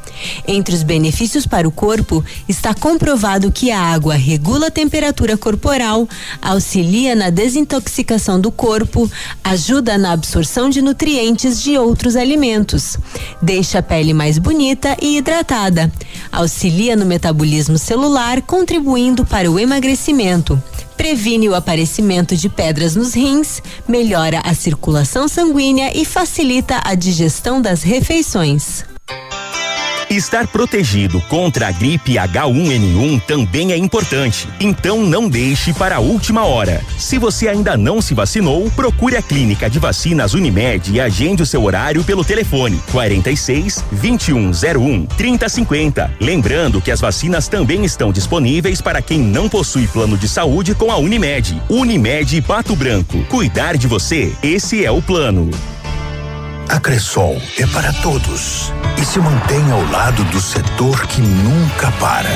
Entre 0.46 0.74
os 0.74 0.82
benefícios 0.82 1.46
para 1.46 1.68
o 1.68 1.70
corpo, 1.70 2.24
está 2.48 2.74
comprovado 2.74 3.50
que 3.50 3.70
a 3.70 3.80
água 3.80 4.14
regula 4.14 4.68
a 4.68 4.70
temperatura 4.70 5.36
corporal, 5.36 6.08
auxilia 6.40 7.14
na 7.14 7.30
desintoxicação 7.30 8.40
do 8.40 8.50
corpo, 8.50 9.10
ajuda 9.42 9.98
na 9.98 10.12
absorção 10.12 10.68
de 10.68 10.80
nutrientes 10.80 11.62
de 11.62 11.76
outros 11.78 12.16
alimentos, 12.16 12.96
deixa 13.40 13.78
a 13.78 13.82
pele 13.82 14.12
mais 14.12 14.38
bonita 14.38 14.96
e 15.00 15.16
hidratada, 15.18 15.92
auxilia 16.32 16.96
no 16.96 17.06
metabolismo 17.06 17.78
celular, 17.78 18.42
contribuindo 18.42 19.24
para 19.24 19.50
o 19.50 19.58
emagrecimento 19.58 20.60
previne 20.96 21.48
o 21.48 21.54
aparecimento 21.54 22.34
de 22.34 22.48
pedras 22.48 22.96
nos 22.96 23.14
rins, 23.14 23.62
melhora 23.86 24.40
a 24.44 24.54
circulação 24.54 25.28
sanguínea 25.28 25.92
e 25.94 26.04
facilita 26.04 26.80
a 26.82 26.94
digestão 26.94 27.60
das 27.60 27.82
refeições. 27.82 28.95
Estar 30.08 30.46
protegido 30.46 31.20
contra 31.22 31.66
a 31.66 31.72
gripe 31.72 32.12
H1N1 32.12 33.20
também 33.22 33.72
é 33.72 33.76
importante. 33.76 34.46
Então 34.60 35.04
não 35.04 35.28
deixe 35.28 35.72
para 35.72 35.96
a 35.96 35.98
última 36.00 36.44
hora. 36.44 36.80
Se 36.96 37.18
você 37.18 37.48
ainda 37.48 37.76
não 37.76 38.00
se 38.00 38.14
vacinou, 38.14 38.70
procure 38.70 39.16
a 39.16 39.22
clínica 39.22 39.68
de 39.68 39.80
vacinas 39.80 40.32
Unimed 40.32 40.92
e 40.92 41.00
agende 41.00 41.42
o 41.42 41.46
seu 41.46 41.64
horário 41.64 42.04
pelo 42.04 42.24
telefone 42.24 42.80
46 42.92 43.84
2101 43.90 45.06
3050. 45.06 46.14
Lembrando 46.20 46.80
que 46.80 46.92
as 46.92 47.00
vacinas 47.00 47.48
também 47.48 47.84
estão 47.84 48.12
disponíveis 48.12 48.80
para 48.80 49.02
quem 49.02 49.18
não 49.18 49.48
possui 49.48 49.88
plano 49.88 50.16
de 50.16 50.28
saúde 50.28 50.72
com 50.72 50.92
a 50.92 50.96
Unimed. 50.98 51.60
Unimed 51.68 52.42
Pato 52.42 52.76
Branco. 52.76 53.24
Cuidar 53.24 53.76
de 53.76 53.88
você, 53.88 54.32
esse 54.40 54.84
é 54.84 54.90
o 54.90 55.02
plano. 55.02 55.50
A 56.68 56.80
Cressol 56.80 57.40
é 57.58 57.66
para 57.68 57.92
todos 57.94 58.72
e 59.00 59.04
se 59.04 59.18
mantém 59.20 59.70
ao 59.70 59.82
lado 59.90 60.24
do 60.24 60.40
setor 60.40 61.06
que 61.06 61.20
nunca 61.20 61.90
para. 61.92 62.30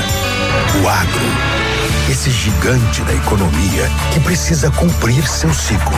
O 0.83 0.89
agro. 0.89 1.60
Esse 2.11 2.31
gigante 2.31 3.03
da 3.03 3.15
economia 3.15 3.89
que 4.13 4.21
precisa 4.21 4.71
cumprir 4.71 5.27
seu 5.27 5.53
ciclo. 5.55 5.97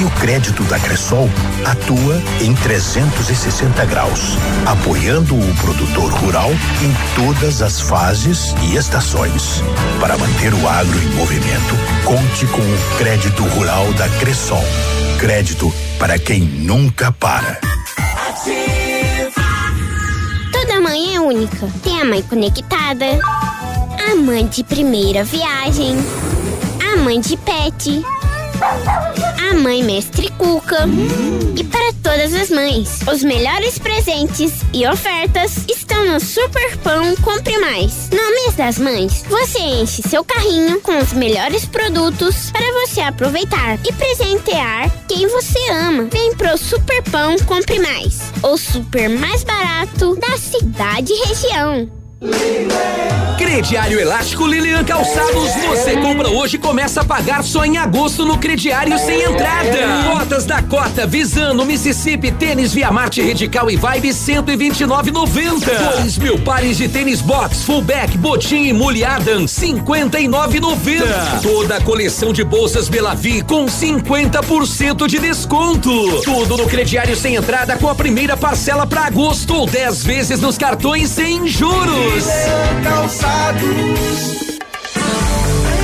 E 0.00 0.04
o 0.04 0.10
crédito 0.12 0.62
da 0.64 0.78
Cressol 0.78 1.28
atua 1.64 2.22
em 2.40 2.54
360 2.54 3.84
graus, 3.86 4.38
apoiando 4.66 5.34
o 5.34 5.54
produtor 5.56 6.12
rural 6.12 6.50
em 6.50 7.16
todas 7.16 7.60
as 7.60 7.80
fases 7.80 8.54
e 8.62 8.76
estações. 8.76 9.62
Para 10.00 10.16
manter 10.16 10.54
o 10.54 10.68
agro 10.68 10.98
em 11.02 11.08
movimento, 11.16 11.74
conte 12.04 12.46
com 12.46 12.60
o 12.60 12.98
crédito 12.98 13.42
rural 13.42 13.92
da 13.94 14.08
Cressol. 14.20 14.64
Crédito 15.18 15.74
para 15.98 16.18
quem 16.18 16.40
nunca 16.40 17.10
para. 17.10 17.58
Toda 20.52 20.80
mãe 20.80 21.16
é 21.16 21.20
única. 21.20 21.68
Tem 21.82 22.00
a 22.00 22.04
mãe 22.04 22.22
conectada, 22.22 23.18
a 23.98 24.14
mãe 24.14 24.46
de 24.46 24.62
primeira 24.62 25.24
viagem, 25.24 25.96
a 26.92 26.96
mãe 26.96 27.20
de 27.20 27.36
pet, 27.36 28.02
a 29.50 29.54
mãe 29.54 29.82
Mestre 29.82 30.30
Cuca. 30.30 30.86
E 31.56 31.64
para 31.64 31.92
todas 32.02 32.32
as 32.34 32.50
mães, 32.50 33.00
os 33.12 33.22
melhores 33.22 33.78
presentes 33.78 34.52
e 34.72 34.86
ofertas 34.86 35.64
estão 35.68 36.06
no 36.06 36.20
Super 36.20 36.76
Pão 36.78 37.16
Compre 37.16 37.58
Mais. 37.58 38.08
No 38.10 38.30
mês 38.30 38.54
das 38.56 38.78
mães, 38.78 39.24
você 39.28 39.58
enche 39.58 40.02
seu 40.02 40.24
carrinho 40.24 40.80
com 40.80 40.96
os 40.98 41.12
melhores 41.12 41.66
produtos 41.66 42.50
para 42.50 42.86
você 42.86 43.00
aproveitar 43.00 43.78
e 43.84 43.92
presentear 43.92 44.90
quem 45.08 45.26
você 45.26 45.58
ama. 45.70 46.04
Vem 46.04 46.34
pro 46.34 46.56
Super 46.56 47.02
Pão 47.10 47.36
Compre 47.40 47.78
Mais, 47.80 48.32
o 48.42 48.56
super 48.56 49.08
mais 49.08 49.42
barato 49.42 50.16
da 50.16 50.36
cidade 50.36 51.12
e 51.12 51.28
região. 51.28 51.97
Crediário 53.38 53.98
Elástico 53.98 54.46
Lilian 54.46 54.84
Calçados, 54.84 55.50
você 55.66 55.96
compra 55.96 56.28
hoje 56.28 56.56
e 56.56 56.58
começa 56.58 57.00
a 57.00 57.04
pagar 57.04 57.42
só 57.42 57.64
em 57.64 57.76
agosto 57.76 58.24
no 58.24 58.36
crediário 58.38 58.98
sem 58.98 59.22
entrada. 59.22 59.78
Cotas 60.12 60.44
da 60.44 60.62
Cota, 60.62 61.06
Visano, 61.06 61.64
Mississippi, 61.64 62.30
tênis 62.30 62.72
Via 62.72 62.90
Marte 62.90 63.20
Radical 63.20 63.70
e 63.70 63.76
Vibe 63.76 64.08
129,90. 64.10 65.94
Dois 65.94 66.18
mil 66.18 66.38
pares 66.40 66.76
de 66.76 66.88
tênis 66.88 67.20
box, 67.20 67.62
fullback, 67.64 68.18
botim 68.18 68.66
e 68.66 68.72
mule 68.72 69.04
Adam 69.04 69.44
59,90. 69.44 71.42
Toda 71.42 71.76
a 71.76 71.80
coleção 71.80 72.32
de 72.32 72.44
bolsas 72.44 72.88
Belavi 72.88 73.42
com 73.42 73.66
50% 73.66 75.06
de 75.06 75.18
desconto. 75.18 76.22
Tudo 76.22 76.56
no 76.56 76.66
crediário 76.66 77.16
sem 77.16 77.36
entrada 77.36 77.76
com 77.76 77.88
a 77.88 77.94
primeira 77.94 78.36
parcela 78.36 78.86
para 78.86 79.06
agosto 79.06 79.54
ou 79.54 79.66
10 79.66 80.04
vezes 80.04 80.40
nos 80.40 80.58
cartões 80.58 81.08
sem 81.08 81.46
juros. 81.46 82.07
Calçados. 82.82 84.48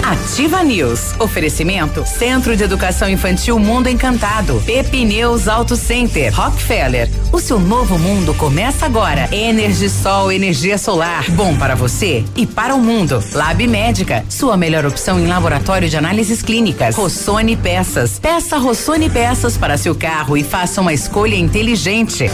Ativa 0.03 0.62
News. 0.62 1.14
Oferecimento 1.20 2.05
Centro 2.07 2.57
de 2.57 2.64
Educação 2.64 3.09
Infantil 3.09 3.59
Mundo 3.59 3.89
Encantado. 3.89 4.62
Pepineus 4.64 5.49
Auto 5.49 5.77
Center. 5.77 6.35
Rockefeller. 6.35 7.11
O 7.31 7.39
seu 7.39 7.61
novo 7.61 7.99
mundo 7.99 8.35
começa 8.35 8.87
agora. 8.87 9.29
Energisol, 9.35 10.33
energia 10.33 10.79
solar. 10.79 11.31
Bom 11.31 11.57
para 11.57 11.75
você 11.75 12.25
e 12.35 12.47
para 12.47 12.75
o 12.75 12.81
mundo. 12.81 13.22
Lab 13.33 13.66
Médica. 13.66 14.25
Sua 14.29 14.57
melhor 14.57 14.87
opção 14.87 15.20
em 15.20 15.27
laboratório 15.27 15.89
de 15.89 15.97
análises 15.97 16.43
clínicas. 16.43 16.97
Rossoni 16.97 17.57
Peças. 17.57 18.18
Peça 18.18 18.57
Rossoni 18.57 19.11
Peças 19.11 19.57
para 19.57 19.77
seu 19.77 19.95
carro 19.95 20.37
e 20.37 20.43
faça 20.43 20.81
uma 20.81 20.93
escolha 20.93 21.37
inteligente. 21.37 22.31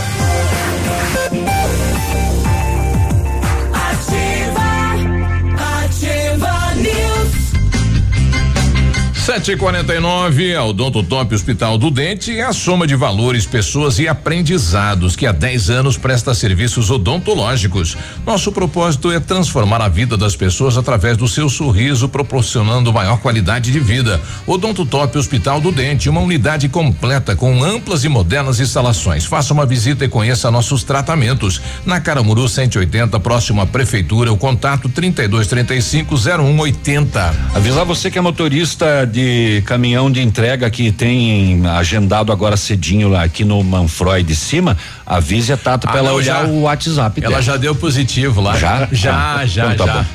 749, 9.31 10.57
a 10.57 10.65
Odonto 10.65 11.05
Top 11.05 11.33
Hospital 11.33 11.79
do 11.79 11.89
Dente 11.89 12.37
é 12.37 12.43
a 12.43 12.53
soma 12.53 12.85
de 12.85 12.97
valores, 12.97 13.47
pessoas 13.47 14.01
e 14.01 14.09
aprendizados 14.09 15.15
que 15.15 15.25
há 15.25 15.31
10 15.31 15.71
anos 15.71 15.97
presta 15.97 16.35
serviços 16.35 16.91
odontológicos. 16.91 17.97
Nosso 18.27 18.51
propósito 18.51 19.13
é 19.13 19.21
transformar 19.21 19.81
a 19.83 19.89
vida 19.89 20.17
das 20.17 20.35
pessoas 20.35 20.77
através 20.77 21.17
do 21.17 21.29
seu 21.29 21.49
sorriso, 21.49 22.09
proporcionando 22.09 22.93
maior 22.93 23.21
qualidade 23.21 23.71
de 23.71 23.79
vida. 23.79 24.21
Odonto 24.49 24.85
Top 24.85 25.17
Hospital 25.17 25.61
do 25.61 25.71
Dente, 25.71 26.11
uma 26.11 26.21
unidade 26.21 26.69
completa 26.69 27.37
com 27.37 27.63
amplas 27.63 28.03
e 28.03 28.09
modernas 28.09 28.59
instalações. 28.59 29.27
Faça 29.27 29.55
uma 29.55 29.65
visita 29.65 30.05
e 30.05 30.09
conheça 30.09 30.51
nossos 30.51 30.83
tratamentos. 30.83 31.63
Na 31.87 32.01
Caramuru 32.01 32.49
180, 32.49 33.21
próximo 33.21 33.61
à 33.61 33.67
prefeitura, 33.67 34.33
o 34.33 34.37
contato 34.37 34.89
3235 34.89 36.17
0180. 36.17 37.35
Avisar 37.55 37.85
você 37.85 38.11
que 38.11 38.19
é 38.19 38.21
motorista 38.21 39.07
de 39.07 39.20
caminhão 39.67 40.11
de 40.11 40.21
entrega 40.23 40.69
que 40.71 40.91
tem 40.93 41.63
agendado 41.67 42.33
agora 42.33 42.57
cedinho 42.57 43.09
lá 43.09 43.23
aqui 43.25 43.45
no 43.45 43.63
Manfroy 43.63 44.23
de 44.23 44.35
cima, 44.37 44.77
avise 45.07 45.53
a 45.53 45.57
Tata 45.57 45.89
Ah, 45.89 45.91
pra 45.93 46.01
ela 46.01 46.13
olhar 46.13 46.43
já. 46.45 46.49
o 46.51 46.63
WhatsApp 46.63 47.21
Ela 47.21 47.31
dela. 47.31 47.43
já 47.43 47.57
deu 47.57 47.75
positivo 47.75 48.41
lá. 48.41 48.57
Já? 48.59 48.89
Já, 48.93 49.35
Ah, 49.41 49.47
já, 49.47 49.73
então 49.75 49.87
tá 49.87 49.93
já. 49.93 49.99
bom. 50.01 50.07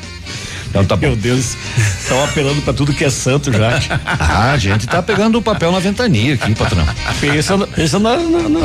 Então 0.70 0.86
tá 0.86 0.96
bom. 0.98 1.08
Meu 1.08 1.16
Deus, 1.16 1.56
estão 2.02 2.22
apelando 2.24 2.62
pra 2.62 2.74
tudo 2.74 2.94
que 2.94 3.04
é 3.06 3.10
santo 3.10 3.52
já. 3.52 3.80
Ah, 4.20 4.52
a 4.52 4.58
gente 4.58 4.86
tá 4.88 5.02
pegando 5.02 5.38
o 5.38 5.42
papel 5.42 5.72
na 5.72 5.80
ventania 5.80 6.34
aqui, 6.34 6.54
patrão. 6.54 6.86
Pensa, 7.22 7.58
pensa 7.68 7.98
na, 8.00 8.18
na, 8.18 8.50
na, 8.50 8.60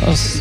nas, 0.00 0.40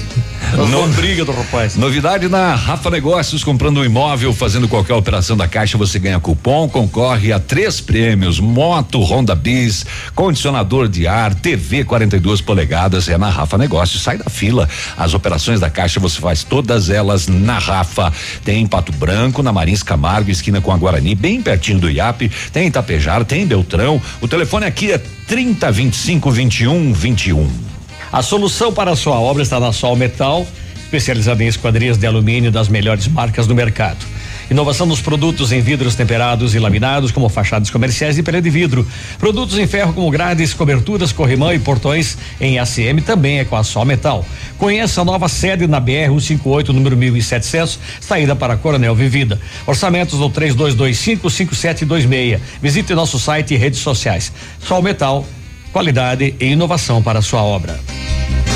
nas 0.58 0.70
No- 0.70 0.82
lombrigas 0.82 1.26
do 1.26 1.32
rapaz. 1.32 1.76
Novidade 1.76 2.28
na 2.28 2.56
Rafa 2.56 2.90
Negócios, 2.90 3.44
comprando 3.44 3.80
um 3.80 3.86
imóvel, 3.86 4.34
fazendo 4.34 4.68
qualquer 4.68 4.94
operação 4.94 5.38
da 5.38 5.48
Caixa, 5.48 5.78
você 5.78 6.00
ganha 6.00 6.20
cupom, 6.20 6.68
concorre 6.68 7.32
a 7.32 7.40
três 7.40 7.80
prêmios: 7.80 8.40
moto 8.40 9.02
Honda 9.02 9.36
Bis, 9.36 9.86
condicionador 10.16 10.88
de 10.88 11.08
ar, 11.08 11.34
TV 11.36 11.84
42 11.84 12.42
polegadas, 12.42 13.08
é 13.08 13.18
na 13.18 13.30
Rafa 13.30 13.58
Negócios. 13.58 14.02
Sai 14.02 14.18
da 14.18 14.30
fila. 14.30 14.68
As 14.98 15.14
operações 15.14 15.60
da 15.60 15.70
Caixa 15.70 16.00
você 16.00 16.20
faz 16.20 16.44
todas 16.44 16.90
elas 16.90 17.28
na 17.28 17.58
Rafa. 17.60 18.12
Tem 18.44 18.62
em 18.62 18.68
Pato 18.68 18.92
Branco, 18.92 19.42
na 19.44 19.52
Marins 19.54 19.84
Camargo, 19.84 20.30
esquina 20.32 20.62
com 20.62 20.72
a 20.72 20.78
Guarani, 20.78 21.16
bem 21.16 21.42
pertinho 21.42 21.80
do 21.80 21.90
IAP. 21.90 22.30
Tem 22.52 22.68
em 22.68 22.72
Tapejar, 22.72 23.24
tem 23.26 23.44
em 23.44 23.48
Beltrão. 23.48 24.02
O 24.22 24.28
telefone 24.28 24.66
aqui 24.66 24.92
é 24.92 24.98
30 25.28 25.72
25 25.72 26.32
21 26.32 26.94
21. 26.94 27.73
A 28.14 28.22
solução 28.22 28.72
para 28.72 28.92
a 28.92 28.96
sua 28.96 29.20
obra 29.20 29.42
está 29.42 29.60
na 29.60 29.74
Sol 29.74 29.96
Metal, 29.96 30.46
especializada 30.84 31.44
em 31.44 31.48
esquadrias 31.48 31.98
de 31.98 32.06
alumínio 32.06 32.52
das 32.52 32.68
melhores 32.68 33.08
marcas 33.08 33.48
do 33.48 33.56
mercado. 33.56 34.06
Inovação 34.52 34.86
nos 34.86 35.02
produtos 35.02 35.52
em 35.52 35.60
vidros 35.62 35.96
temperados 35.96 36.54
e 36.54 36.60
laminados, 36.60 37.10
como 37.10 37.28
fachadas 37.28 37.72
comerciais 37.72 38.16
e 38.20 38.22
parede 38.22 38.44
de 38.44 38.52
vidro. 38.52 38.88
Produtos 39.18 39.58
em 39.58 39.66
ferro, 39.66 39.94
como 39.94 40.12
grades, 40.12 40.54
coberturas, 40.54 41.12
corrimão 41.12 41.52
e 41.52 41.58
portões 41.58 42.16
em 42.40 42.60
ACM, 42.60 43.02
também 43.04 43.40
é 43.40 43.46
com 43.46 43.56
a 43.56 43.64
Sol 43.64 43.84
Metal. 43.84 44.24
Conheça 44.60 45.02
a 45.02 45.06
nova 45.06 45.28
sede 45.28 45.66
na 45.66 45.80
BR 45.80 46.10
158, 46.10 46.72
número 46.72 46.96
1700, 46.96 47.80
saída 48.00 48.36
para 48.36 48.56
Coronel 48.56 48.94
Vivida. 48.94 49.42
Orçamentos 49.66 50.20
no 50.20 50.30
32255726. 50.30 52.40
Visite 52.62 52.94
nosso 52.94 53.18
site 53.18 53.56
e 53.56 53.58
redes 53.58 53.80
sociais. 53.80 54.32
Sol 54.60 54.84
Metal, 54.84 55.26
qualidade 55.74 56.36
e 56.40 56.46
inovação 56.46 57.02
para 57.02 57.20
sua 57.20 57.42
obra. 57.44 57.80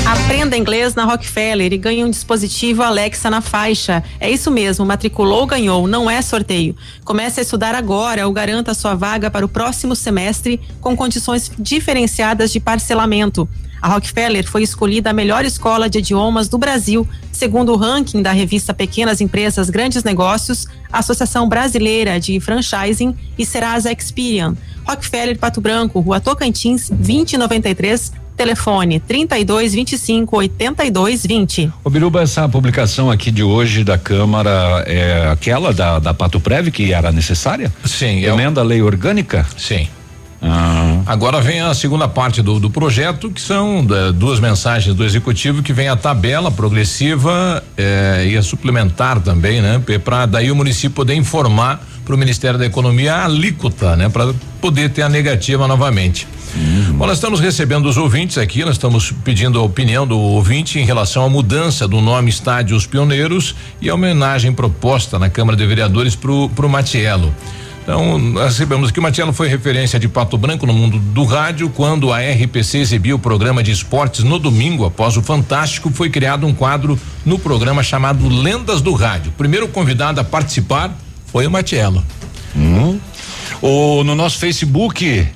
Aprenda 0.06 0.56
inglês 0.56 0.94
na 0.94 1.04
Rockefeller 1.04 1.70
e 1.72 1.76
ganhe 1.76 2.02
um 2.02 2.08
dispositivo 2.08 2.82
Alexa 2.82 3.28
na 3.28 3.42
faixa. 3.42 4.02
É 4.18 4.30
isso 4.30 4.50
mesmo, 4.50 4.86
matriculou, 4.86 5.44
ganhou, 5.44 5.86
não 5.86 6.08
é 6.08 6.22
sorteio. 6.22 6.74
Comece 7.04 7.40
a 7.40 7.42
estudar 7.42 7.74
agora 7.74 8.26
ou 8.26 8.32
garanta 8.32 8.72
sua 8.72 8.94
vaga 8.94 9.30
para 9.30 9.44
o 9.44 9.48
próximo 9.48 9.94
semestre 9.94 10.58
com 10.80 10.96
condições 10.96 11.50
diferenciadas 11.58 12.52
de 12.52 12.60
parcelamento. 12.60 13.46
A 13.80 13.88
Rockefeller 13.88 14.46
foi 14.46 14.62
escolhida 14.62 15.10
a 15.10 15.12
melhor 15.12 15.44
escola 15.44 15.88
de 15.88 15.98
idiomas 15.98 16.48
do 16.48 16.58
Brasil, 16.58 17.06
segundo 17.30 17.72
o 17.72 17.76
ranking 17.76 18.22
da 18.22 18.32
revista 18.32 18.74
Pequenas 18.74 19.20
Empresas 19.20 19.70
Grandes 19.70 20.02
Negócios, 20.02 20.66
Associação 20.92 21.48
Brasileira 21.48 22.18
de 22.18 22.40
Franchising 22.40 23.14
e 23.38 23.46
Serasa 23.46 23.92
Experian. 23.92 24.56
Rockefeller 24.86 25.38
Pato 25.38 25.60
Branco, 25.60 26.00
Rua 26.00 26.20
Tocantins, 26.20 26.90
2093, 26.90 28.12
telefone 28.36 29.00
32 29.00 29.74
25 29.74 30.36
82 30.36 31.26
20. 31.26 31.72
Ô 31.84 31.90
Biruba, 31.90 32.22
essa 32.22 32.48
publicação 32.48 33.10
aqui 33.10 33.30
de 33.32 33.42
hoje 33.42 33.82
da 33.82 33.98
Câmara 33.98 34.84
é 34.86 35.28
aquela 35.28 35.74
da, 35.74 35.98
da 35.98 36.14
Pato 36.14 36.38
Prev 36.40 36.70
que 36.70 36.92
era 36.92 37.10
necessária? 37.10 37.72
Sim. 37.84 38.24
Emenda 38.24 38.60
à 38.60 38.64
lei 38.64 38.80
orgânica? 38.80 39.44
Sim. 39.56 39.88
Ah. 40.40 41.02
Agora 41.06 41.40
vem 41.40 41.60
a 41.60 41.74
segunda 41.74 42.06
parte 42.06 42.40
do, 42.42 42.60
do 42.60 42.70
projeto, 42.70 43.30
que 43.30 43.40
são 43.40 43.84
da- 43.84 44.12
duas 44.12 44.38
mensagens 44.38 44.94
do 44.94 45.04
executivo, 45.04 45.62
que 45.62 45.72
vem 45.72 45.88
a 45.88 45.96
tabela 45.96 46.50
progressiva 46.50 47.62
eh, 47.76 48.28
e 48.30 48.36
a 48.36 48.42
suplementar 48.42 49.20
também, 49.20 49.60
né? 49.60 49.82
Para 50.04 50.26
daí 50.26 50.50
o 50.50 50.56
município 50.56 50.90
poder 50.90 51.14
informar 51.14 51.84
para 52.04 52.14
o 52.14 52.18
Ministério 52.18 52.58
da 52.58 52.64
Economia 52.66 53.14
a 53.14 53.24
alíquota, 53.24 53.96
né? 53.96 54.08
Para 54.08 54.32
poder 54.60 54.90
ter 54.90 55.02
a 55.02 55.08
negativa 55.08 55.66
novamente. 55.66 56.26
Bom, 56.94 57.06
nós 57.06 57.18
estamos 57.18 57.40
recebendo 57.40 57.86
os 57.86 57.96
ouvintes 57.98 58.38
aqui, 58.38 58.64
nós 58.64 58.74
estamos 58.76 59.12
pedindo 59.22 59.58
a 59.58 59.62
opinião 59.62 60.06
do 60.06 60.18
ouvinte 60.18 60.78
em 60.78 60.84
relação 60.84 61.24
à 61.24 61.28
mudança 61.28 61.86
do 61.86 62.00
nome 62.00 62.30
Estádio 62.30 62.74
Os 62.76 62.86
Pioneiros 62.86 63.54
e 63.82 63.90
a 63.90 63.94
homenagem 63.94 64.52
proposta 64.52 65.18
na 65.18 65.28
Câmara 65.28 65.56
de 65.56 65.66
Vereadores 65.66 66.16
para 66.16 66.32
o 66.32 66.68
Matiello. 66.68 67.34
Então, 67.88 68.18
nós 68.18 68.48
recebemos 68.48 68.90
que 68.90 69.00
o 69.00 69.02
Matiello 69.02 69.32
foi 69.32 69.48
referência 69.48 69.98
de 69.98 70.06
Pato 70.06 70.36
Branco 70.36 70.66
no 70.66 70.74
mundo 70.74 70.98
do 70.98 71.24
rádio. 71.24 71.70
Quando 71.70 72.12
a 72.12 72.18
RPC 72.18 72.76
exibiu 72.76 73.16
o 73.16 73.18
programa 73.18 73.62
de 73.62 73.70
esportes 73.70 74.22
no 74.22 74.38
domingo, 74.38 74.84
após 74.84 75.16
o 75.16 75.22
Fantástico, 75.22 75.90
foi 75.90 76.10
criado 76.10 76.46
um 76.46 76.52
quadro 76.52 77.00
no 77.24 77.38
programa 77.38 77.82
chamado 77.82 78.28
Lendas 78.28 78.82
do 78.82 78.92
Rádio. 78.92 79.30
O 79.30 79.32
primeiro 79.32 79.66
convidado 79.68 80.20
a 80.20 80.24
participar 80.24 80.94
foi 81.28 81.46
o 81.46 81.50
Matiello. 81.50 82.04
Hum. 82.54 83.00
O, 83.62 84.04
no 84.04 84.14
nosso 84.14 84.36
Facebook, 84.36 85.26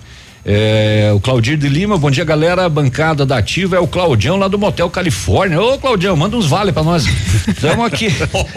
É, 0.45 1.13
o 1.15 1.21
Claudir 1.21 1.57
de 1.57 1.69
Lima, 1.69 1.97
bom 1.97 2.11
dia 2.11 2.25
galera, 2.25 2.69
bancada 2.69 3.25
da 3.25 3.39
Ativa 3.39 3.77
é 3.77 3.79
o 3.79 3.87
Claudião 3.87 4.37
lá 4.37 4.49
do 4.49 4.59
Motel 4.59 4.91
Califórnia. 4.91 5.61
Ô 5.61 5.79
Claudião, 5.79 6.17
manda 6.17 6.37
uns 6.37 6.47
vale 6.47 6.73
pra 6.73 6.83
nós. 6.83 7.07
Estamos 7.47 7.87
aqui. 7.87 8.09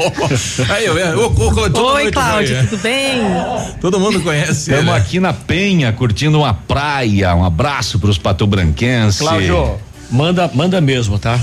Aí, 0.70 0.86
eu, 0.86 0.98
eu, 0.98 1.20
eu, 1.20 1.86
Oi, 1.86 2.12
Cláudio, 2.12 2.68
tudo 2.70 2.82
bem? 2.82 3.22
Todo 3.80 4.00
mundo 4.00 4.20
conhece. 4.22 4.72
Estamos 4.72 4.96
aqui 4.96 5.20
na 5.20 5.32
Penha, 5.32 5.94
curtindo 5.94 6.40
uma 6.40 6.56
praia. 6.56 7.36
Um 7.36 7.46
abraço 7.46 8.00
pros 8.00 8.18
patobranquenses. 8.18 9.20
Cláudio, 9.20 9.78
manda, 10.10 10.50
manda 10.56 10.82
mesmo, 10.82 11.20
tá? 11.20 11.40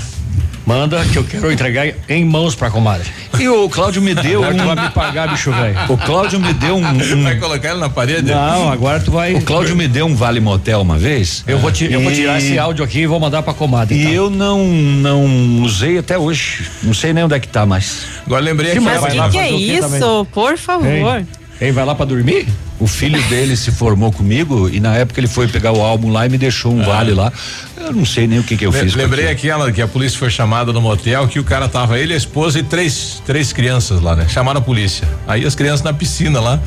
Manda 0.65 1.05
que 1.05 1.17
eu 1.17 1.25
quero 1.25 1.51
entregar 1.51 1.93
em 2.09 2.25
mãos 2.25 2.55
pra 2.55 2.71
comadre. 2.71 3.09
E 3.39 3.49
o 3.49 3.69
Cláudio 3.69 4.01
me 4.01 4.15
deu. 4.15 4.45
Agora 4.45 4.55
um... 4.55 4.59
tu 4.59 4.75
vai 4.75 4.85
me 4.87 4.91
pagar, 4.93 5.29
bicho 5.29 5.51
velho. 5.53 5.77
O 5.89 5.97
Cláudio 5.99 6.39
me 6.39 6.53
deu 6.53 6.77
um, 6.77 6.87
um. 6.87 7.23
Vai 7.25 7.37
colocar 7.37 7.71
ele 7.71 7.81
na 7.81 7.89
parede? 7.91 8.31
Não, 8.31 8.71
agora 8.71 9.01
tu 9.01 9.11
vai. 9.11 9.35
O 9.35 9.43
Cláudio 9.43 9.75
me 9.75 9.89
deu 9.89 10.07
um 10.07 10.15
vale 10.15 10.39
motel 10.39 10.81
uma 10.81 10.97
vez. 10.97 11.43
Eu 11.49 11.59
vou, 11.59 11.73
ti, 11.73 11.91
eu 11.91 12.01
vou 12.01 12.13
E- 12.13 12.15
tirar 12.15 12.39
esse 12.39 12.57
áudio 12.59 12.85
aqui 12.85 13.01
e 13.01 13.07
vou 13.07 13.19
mandar 13.19 13.43
pra 13.43 13.53
comadre. 13.53 13.99
E 14.01 14.05
tá? 14.05 14.11
eu 14.13 14.31
não 14.31 14.65
não 14.65 15.63
usei 15.63 15.99
até 15.99 16.17
hoje. 16.17 16.65
Não 16.83 16.95
sei 16.95 17.13
nem 17.13 17.25
onde 17.25 17.35
é 17.35 17.41
que 17.41 17.49
tá 17.49 17.67
mais. 17.67 18.05
Agora 18.25 18.41
lembrei 18.43 18.73
Que 18.73 18.81
mais? 18.81 19.01
vai 19.01 19.11
Que 19.11 19.17
lá 19.17 19.31
que 19.31 19.39
é 19.39 19.51
o 19.51 19.59
isso? 19.59 19.81
também? 19.81 20.25
Por 20.33 20.57
favor. 20.57 20.87
Hein? 21.19 21.27
Hein, 21.65 21.71
vai 21.71 21.85
lá 21.85 21.95
pra 21.95 22.05
dormir? 22.05 22.49
O 22.81 22.89
filho 22.89 23.23
dele 23.29 23.57
se 23.57 23.71
formou 23.71 24.11
comigo 24.11 24.69
e 24.69 24.81
na 24.81 24.97
época 24.97 25.21
ele 25.21 25.29
foi 25.29 25.47
pegar 25.47 25.71
o 25.71 25.81
álbum 25.81 26.11
lá 26.11 26.27
e 26.27 26.29
me 26.29 26.37
deixou 26.37 26.73
um 26.73 26.83
vale 26.83 27.13
lá. 27.15 27.33
Eu 27.77 27.93
não 27.93 28.05
sei 28.05 28.27
nem 28.27 28.41
o 28.41 28.43
que 28.43 28.57
que 28.57 28.67
eu 28.67 28.73
Le- 28.73 28.81
fiz. 28.81 28.93
com 28.95 28.99
Lembrei 28.99 29.29
aquela 29.29 29.71
que 29.71 29.81
a 29.81 29.87
polícia 29.87 30.19
foi 30.19 30.29
chamada 30.31 30.73
no 30.73 30.81
motel, 30.81 31.29
que 31.29 31.39
o 31.39 31.45
cara 31.45 31.69
tava 31.69 31.99
ele, 32.01 32.13
a 32.15 32.17
esposa 32.17 32.59
e 32.59 32.65
três, 32.65 33.23
três 33.25 33.53
crianças 33.53 34.01
lá, 34.01 34.17
né? 34.17 34.27
Chamaram 34.29 34.59
a 34.59 34.63
polícia. 34.63 35.07
Aí 35.29 35.45
as 35.47 35.55
crianças 35.55 35.83
na 35.85 35.93
piscina 35.93 36.41
lá. 36.41 36.59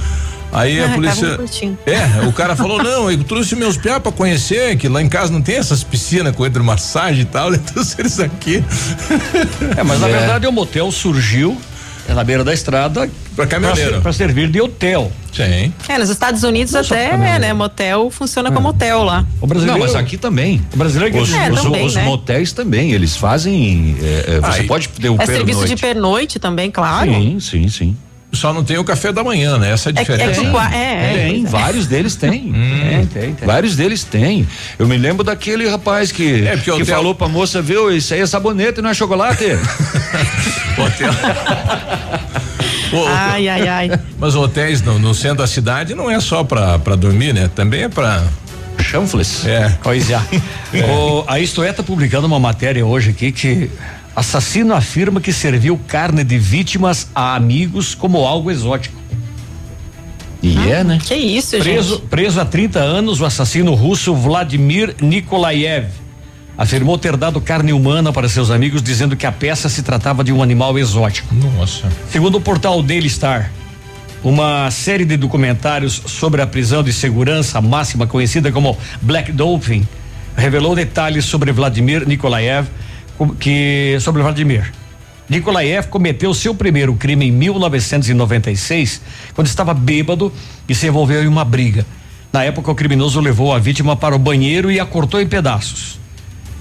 Aí 0.53 0.79
Ah, 0.79 0.85
a 0.85 0.89
polícia. 0.93 1.37
É, 1.85 2.25
o 2.25 2.31
cara 2.31 2.55
falou: 2.55 2.81
não, 2.81 3.11
eu 3.11 3.21
trouxe 3.25 3.53
meus 3.57 3.75
piá 3.75 3.99
pra 3.99 4.13
conhecer, 4.13 4.77
que 4.77 4.87
lá 4.87 5.01
em 5.01 5.09
casa 5.09 5.33
não 5.33 5.41
tem 5.41 5.55
essas 5.57 5.83
piscinas 5.83 6.33
com 6.33 6.45
hidromassagem 6.45 7.23
e 7.23 7.25
tal, 7.25 7.51
eu 7.53 7.59
trouxe 7.59 7.95
eles 7.99 8.17
aqui. 8.21 8.63
É, 9.75 9.83
mas 9.83 9.99
na 9.99 10.07
É. 10.07 10.11
verdade 10.11 10.47
o 10.47 10.51
motel 10.53 10.89
surgiu 10.93 11.59
é, 12.07 12.13
na 12.13 12.23
beira 12.23 12.43
da 12.45 12.53
estrada 12.53 13.09
Pra 13.35 13.45
pra, 13.45 13.47
caminhoneiro. 13.47 14.01
pra 14.01 14.13
servir 14.13 14.47
de 14.49 14.61
hotel. 14.61 15.11
Sim. 15.33 15.73
É, 15.89 15.97
nos 15.97 16.09
Estados 16.09 16.43
Unidos 16.43 16.71
Não 16.73 16.79
até, 16.81 17.09
caminhão. 17.09 17.39
né, 17.39 17.53
motel 17.53 18.09
funciona 18.09 18.49
como 18.51 18.69
hotel 18.69 19.03
lá. 19.03 19.25
O 19.41 19.47
brasileiro. 19.47 19.79
Não, 19.79 19.85
mas 19.85 19.95
aqui 19.95 20.15
também. 20.17 20.61
O 20.73 20.77
brasileiro 20.77 21.17
Os, 21.21 21.33
É, 21.33 21.51
os- 21.51 21.61
também, 21.61 21.85
os 21.85 21.95
né? 21.95 22.03
motéis 22.03 22.53
também, 22.53 22.91
eles 22.93 23.17
fazem. 23.17 23.97
é, 24.01 24.35
é, 24.35 24.39
você 24.39 24.61
Aí. 24.61 24.67
pode 24.67 24.87
ter 24.87 25.09
o 25.09 25.21
É 25.21 25.25
serviço 25.25 25.65
de 25.65 25.75
pernoite. 25.75 26.39
também, 26.39 26.71
claro. 26.71 27.11
Sim, 27.11 27.39
sim, 27.41 27.67
sim. 27.67 27.97
Só 28.31 28.51
não 28.53 28.63
tem 28.65 28.77
o 28.77 28.83
café 28.83 29.13
da 29.13 29.23
manhã, 29.23 29.57
né? 29.57 29.71
Essa 29.71 29.89
é 29.89 29.93
a 29.97 30.01
É, 30.01 30.05
que- 30.05 30.11
é, 30.11 30.15
diferença. 30.17 30.41
que 30.41 30.49
qua- 30.51 30.73
é, 30.75 30.93
é, 30.93 31.13
Tem, 31.29 31.45
é. 31.45 31.47
vários 31.49 31.87
deles 31.87 32.15
têm. 32.15 32.51
Tem, 32.51 33.05
tem, 33.05 33.33
tem. 33.33 33.47
Vários 33.47 33.75
deles 33.77 34.03
têm. 34.03 34.45
Eu 34.77 34.87
me 34.87 34.97
lembro 34.97 35.23
daquele 35.23 35.67
rapaz 35.69 36.11
que, 36.11 36.45
É, 36.45 36.57
que 36.57 36.69
hotel- 36.71 36.85
falou 36.85 37.15
pra 37.15 37.27
moça, 37.29 37.61
viu, 37.61 37.89
isso 37.95 38.13
aí 38.13 38.19
é 38.21 38.25
sabonete, 38.25 38.81
não 38.81 38.89
é 38.89 38.93
chocolate. 38.93 39.45
Hotel. 40.77 41.11
Ai, 43.07 43.47
ai, 43.47 43.67
ai. 43.67 43.99
Mas 44.19 44.35
hotéis 44.35 44.81
no, 44.81 44.97
no 44.99 45.13
centro 45.13 45.37
da 45.37 45.47
cidade 45.47 45.93
não 45.95 46.09
é 46.09 46.19
só 46.19 46.43
pra, 46.43 46.77
pra 46.79 46.95
dormir, 46.95 47.33
né? 47.33 47.49
Também 47.53 47.83
é 47.83 47.89
pra. 47.89 48.23
Chanfles. 48.79 49.45
É. 49.45 49.77
Pois 49.81 50.09
é. 50.09 50.19
O, 50.91 51.23
a 51.27 51.39
Isto 51.39 51.63
É 51.63 51.71
tá 51.71 51.81
publicando 51.81 52.27
uma 52.27 52.39
matéria 52.39 52.85
hoje 52.85 53.11
aqui 53.11 53.31
que 53.31 53.69
assassino 54.15 54.73
afirma 54.73 55.21
que 55.21 55.31
serviu 55.31 55.79
carne 55.87 56.23
de 56.23 56.37
vítimas 56.37 57.07
a 57.15 57.35
amigos 57.35 57.95
como 57.95 58.25
algo 58.25 58.51
exótico. 58.51 58.95
E 60.43 60.57
é, 60.69 60.83
né? 60.83 60.99
Que 61.03 61.15
isso, 61.15 61.57
Preso, 61.57 61.95
gente. 61.95 62.07
preso 62.07 62.39
há 62.39 62.45
30 62.45 62.79
anos, 62.79 63.19
o 63.19 63.25
assassino 63.25 63.73
russo 63.73 64.13
Vladimir 64.13 64.95
Nikolaev 65.01 65.87
afirmou 66.57 66.97
ter 66.97 67.17
dado 67.17 67.41
carne 67.41 67.73
humana 67.73 68.11
para 68.13 68.29
seus 68.29 68.49
amigos, 68.49 68.81
dizendo 68.81 69.15
que 69.15 69.25
a 69.25 69.31
peça 69.31 69.69
se 69.69 69.83
tratava 69.83 70.23
de 70.23 70.31
um 70.31 70.41
animal 70.41 70.77
exótico. 70.77 71.33
Nossa. 71.35 71.89
Segundo 72.09 72.37
o 72.37 72.41
portal 72.41 72.81
Daily 72.81 73.09
Star, 73.09 73.51
uma 74.23 74.71
série 74.71 75.05
de 75.05 75.17
documentários 75.17 76.01
sobre 76.07 76.41
a 76.41 76.47
prisão 76.47 76.81
de 76.81 76.91
segurança 76.91 77.61
máxima 77.61 78.07
conhecida 78.07 78.51
como 78.51 78.77
Black 79.01 79.31
Dolphin 79.31 79.87
revelou 80.35 80.75
detalhes 80.75 81.25
sobre 81.25 81.51
Vladimir 81.51 82.07
Nikolaev, 82.07 82.67
que 83.39 83.97
sobre 84.01 84.21
Vladimir. 84.21 84.71
Nikolaev 85.29 85.87
cometeu 85.87 86.33
seu 86.33 86.53
primeiro 86.53 86.93
crime 86.95 87.27
em 87.27 87.31
1996, 87.31 89.01
quando 89.33 89.47
estava 89.47 89.73
bêbado 89.73 90.31
e 90.67 90.75
se 90.75 90.87
envolveu 90.87 91.23
em 91.23 91.27
uma 91.27 91.43
briga. 91.43 91.85
Na 92.31 92.43
época, 92.43 92.69
o 92.69 92.75
criminoso 92.75 93.19
levou 93.19 93.53
a 93.53 93.59
vítima 93.59 93.95
para 93.95 94.15
o 94.15 94.19
banheiro 94.19 94.69
e 94.69 94.79
a 94.79 94.85
cortou 94.85 95.21
em 95.21 95.27
pedaços. 95.27 95.99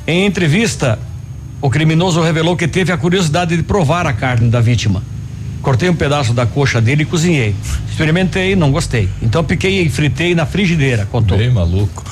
Em 0.07 0.27
entrevista, 0.27 0.99
o 1.63 1.71
criminoso 1.71 2.21
revelou 2.21 2.57
que 2.57 2.69
teve 2.69 2.93
a 2.93 2.97
curiosidade 2.97 3.57
de 3.57 3.63
provar 3.63 4.07
a 4.07 4.13
carne 4.13 4.51
da 4.51 4.61
vítima. 4.61 5.03
Cortei 5.63 5.89
um 5.89 5.95
pedaço 5.97 6.35
da 6.35 6.45
coxa 6.45 6.79
dele 6.79 7.05
e 7.05 7.07
cozinhei. 7.07 7.55
Experimentei, 7.89 8.55
não 8.55 8.71
gostei. 8.71 9.09
Então 9.23 9.43
piquei 9.43 9.81
e 9.81 9.89
fritei 9.89 10.35
na 10.35 10.45
frigideira, 10.45 11.07
contou. 11.07 11.39
Bem 11.39 11.51
maluco. 11.51 12.05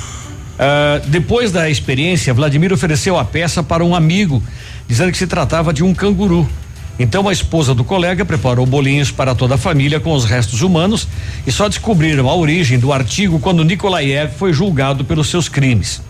Ah, 0.58 1.02
depois 1.06 1.52
da 1.52 1.68
experiência, 1.68 2.32
Vladimir 2.32 2.72
ofereceu 2.72 3.18
a 3.18 3.26
peça 3.26 3.62
para 3.62 3.84
um 3.84 3.94
amigo, 3.94 4.42
dizendo 4.88 5.12
que 5.12 5.18
se 5.18 5.26
tratava 5.26 5.70
de 5.70 5.84
um 5.84 5.92
canguru. 5.92 6.48
Então 6.98 7.28
a 7.28 7.32
esposa 7.32 7.74
do 7.74 7.84
colega 7.84 8.24
preparou 8.24 8.64
bolinhos 8.64 9.10
para 9.10 9.34
toda 9.34 9.56
a 9.56 9.58
família 9.58 10.00
com 10.00 10.14
os 10.14 10.24
restos 10.24 10.62
humanos 10.62 11.06
e 11.46 11.52
só 11.52 11.68
descobriram 11.68 12.26
a 12.28 12.34
origem 12.34 12.78
do 12.78 12.90
artigo 12.90 13.38
quando 13.38 13.64
Nikolaev 13.64 14.32
foi 14.38 14.52
julgado 14.54 15.04
pelos 15.04 15.28
seus 15.28 15.46
crimes. 15.46 16.00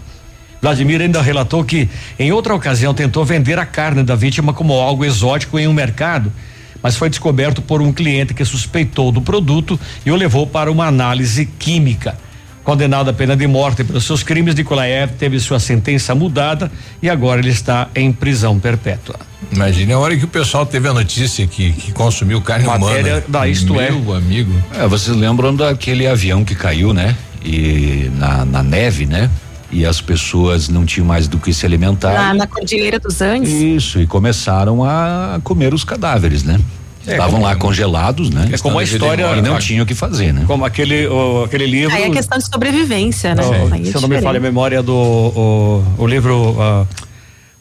Vladimir 0.62 1.00
ainda 1.00 1.20
relatou 1.20 1.64
que, 1.64 1.88
em 2.16 2.30
outra 2.30 2.54
ocasião, 2.54 2.94
tentou 2.94 3.24
vender 3.24 3.58
a 3.58 3.66
carne 3.66 4.04
da 4.04 4.14
vítima 4.14 4.52
como 4.52 4.74
algo 4.74 5.04
exótico 5.04 5.58
em 5.58 5.66
um 5.66 5.72
mercado, 5.72 6.32
mas 6.80 6.94
foi 6.94 7.10
descoberto 7.10 7.60
por 7.60 7.82
um 7.82 7.92
cliente 7.92 8.32
que 8.32 8.44
suspeitou 8.44 9.10
do 9.10 9.20
produto 9.20 9.78
e 10.06 10.12
o 10.12 10.14
levou 10.14 10.46
para 10.46 10.70
uma 10.70 10.86
análise 10.86 11.46
química. 11.58 12.16
Condenado 12.62 13.10
à 13.10 13.12
pena 13.12 13.36
de 13.36 13.44
morte 13.44 13.82
pelos 13.82 14.04
seus 14.04 14.22
crimes, 14.22 14.54
Nikolaev 14.54 15.14
teve 15.18 15.40
sua 15.40 15.58
sentença 15.58 16.14
mudada 16.14 16.70
e 17.02 17.10
agora 17.10 17.40
ele 17.40 17.50
está 17.50 17.88
em 17.92 18.12
prisão 18.12 18.60
perpétua. 18.60 19.16
Imagine 19.50 19.92
a 19.94 19.98
hora 19.98 20.16
que 20.16 20.24
o 20.24 20.28
pessoal 20.28 20.64
teve 20.64 20.86
a 20.86 20.92
notícia 20.92 21.44
que, 21.44 21.72
que 21.72 21.90
consumiu 21.90 22.40
carne 22.40 22.66
Matéria 22.66 23.14
humana. 23.14 23.24
da 23.26 23.48
Isto 23.48 23.80
É. 23.80 23.90
Meu 23.90 24.14
amigo. 24.14 24.52
É, 24.78 24.86
vocês 24.86 25.16
lembram 25.16 25.56
daquele 25.56 26.06
avião 26.06 26.44
que 26.44 26.54
caiu, 26.54 26.94
né? 26.94 27.16
E 27.44 28.08
na, 28.16 28.44
na 28.44 28.62
neve, 28.62 29.06
né? 29.06 29.28
E 29.72 29.86
as 29.86 30.00
pessoas 30.00 30.68
não 30.68 30.84
tinham 30.84 31.06
mais 31.06 31.26
do 31.26 31.38
que 31.38 31.52
se 31.52 31.64
alimentar. 31.64 32.12
Lá 32.12 32.34
na 32.34 32.46
Cordilheira 32.46 32.98
dos 32.98 33.20
Andes. 33.22 33.50
Isso, 33.50 34.00
e 34.00 34.06
começaram 34.06 34.84
a 34.84 35.40
comer 35.42 35.72
os 35.72 35.82
cadáveres, 35.82 36.42
né? 36.44 36.60
É, 37.06 37.12
Estavam 37.12 37.32
como- 37.32 37.44
lá 37.44 37.56
congelados, 37.56 38.30
né? 38.30 38.48
É 38.52 38.58
como 38.58 38.78
a 38.78 38.84
história- 38.84 39.24
E 39.36 39.42
não 39.42 39.58
tinham 39.58 39.82
o 39.82 39.86
que 39.86 39.94
fazer, 39.94 40.32
né? 40.32 40.44
Como 40.46 40.64
aquele, 40.64 41.06
o- 41.08 41.44
aquele 41.44 41.66
livro. 41.66 41.96
Aí 41.96 42.04
é 42.04 42.10
questão 42.10 42.38
de 42.38 42.46
sobrevivência, 42.46 43.34
né? 43.34 43.42
É 43.42 43.84
se 43.90 43.94
eu 43.96 44.00
não 44.02 44.08
me 44.08 44.20
falha 44.20 44.38
a 44.38 44.40
memória 44.42 44.82
do 44.82 44.94
o, 44.94 45.84
o 45.98 46.06
livro 46.06 46.54
ah, 46.60 46.84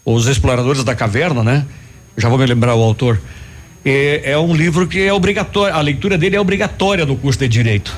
Os 0.06 0.28
Exploradores 0.28 0.84
da 0.84 0.94
Caverna, 0.94 1.44
né? 1.44 1.66
Já 2.18 2.28
vou 2.30 2.38
me 2.38 2.46
lembrar 2.46 2.76
o 2.76 2.84
autor. 2.84 3.20
E 3.84 4.22
é 4.24 4.38
um 4.38 4.54
livro 4.54 4.86
que 4.86 5.00
é 5.02 5.12
obrigatório, 5.14 5.76
a 5.76 5.82
leitura 5.82 6.18
dele 6.18 6.36
é 6.36 6.42
obrigatória 6.42 7.04
no 7.06 7.16
curso 7.16 7.40
de 7.40 7.48
direito. 7.48 7.96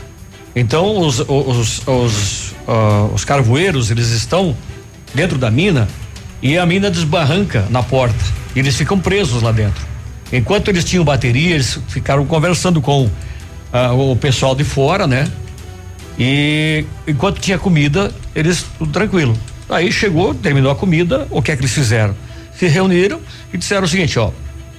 Então 0.56 0.98
os 1.00 1.20
os, 1.20 1.82
os, 1.86 2.43
ah, 2.68 3.10
os 3.14 3.26
carvoeiros 3.26 3.92
eles 3.92 4.10
estão 4.10 4.56
dentro 5.14 5.38
da 5.38 5.52
mina 5.52 5.88
e 6.42 6.58
a 6.58 6.66
mina 6.66 6.90
desbarranca 6.90 7.66
na 7.70 7.82
porta 7.84 8.24
e 8.56 8.60
eles 8.60 8.76
ficam 8.76 9.00
presos 9.00 9.42
lá 9.42 9.52
dentro. 9.52 9.86
Enquanto 10.32 10.70
eles 10.70 10.84
tinham 10.84 11.04
bateria, 11.04 11.56
eles 11.56 11.80
ficaram 11.88 12.26
conversando 12.26 12.82
com 12.82 13.10
ah, 13.72 13.94
o 13.94 14.16
pessoal 14.16 14.56
de 14.56 14.64
fora, 14.64 15.08
né? 15.08 15.32
E 16.18 16.86
enquanto 17.08 17.40
tinha 17.40 17.58
comida, 17.58 18.12
eles 18.36 18.66
tudo 18.78 18.92
tranquilo. 18.92 19.38
Aí 19.70 19.92
chegou, 19.92 20.34
terminou 20.34 20.72
a 20.72 20.76
comida, 20.76 21.28
o 21.30 21.42
que 21.42 21.52
é 21.52 21.56
que 21.56 21.62
eles 21.62 21.74
fizeram? 21.74 22.16
Se 22.56 22.68
reuniram 22.68 23.20
e 23.52 23.58
disseram 23.58 23.84
o 23.84 23.88
seguinte, 23.88 24.20
ó, 24.20 24.32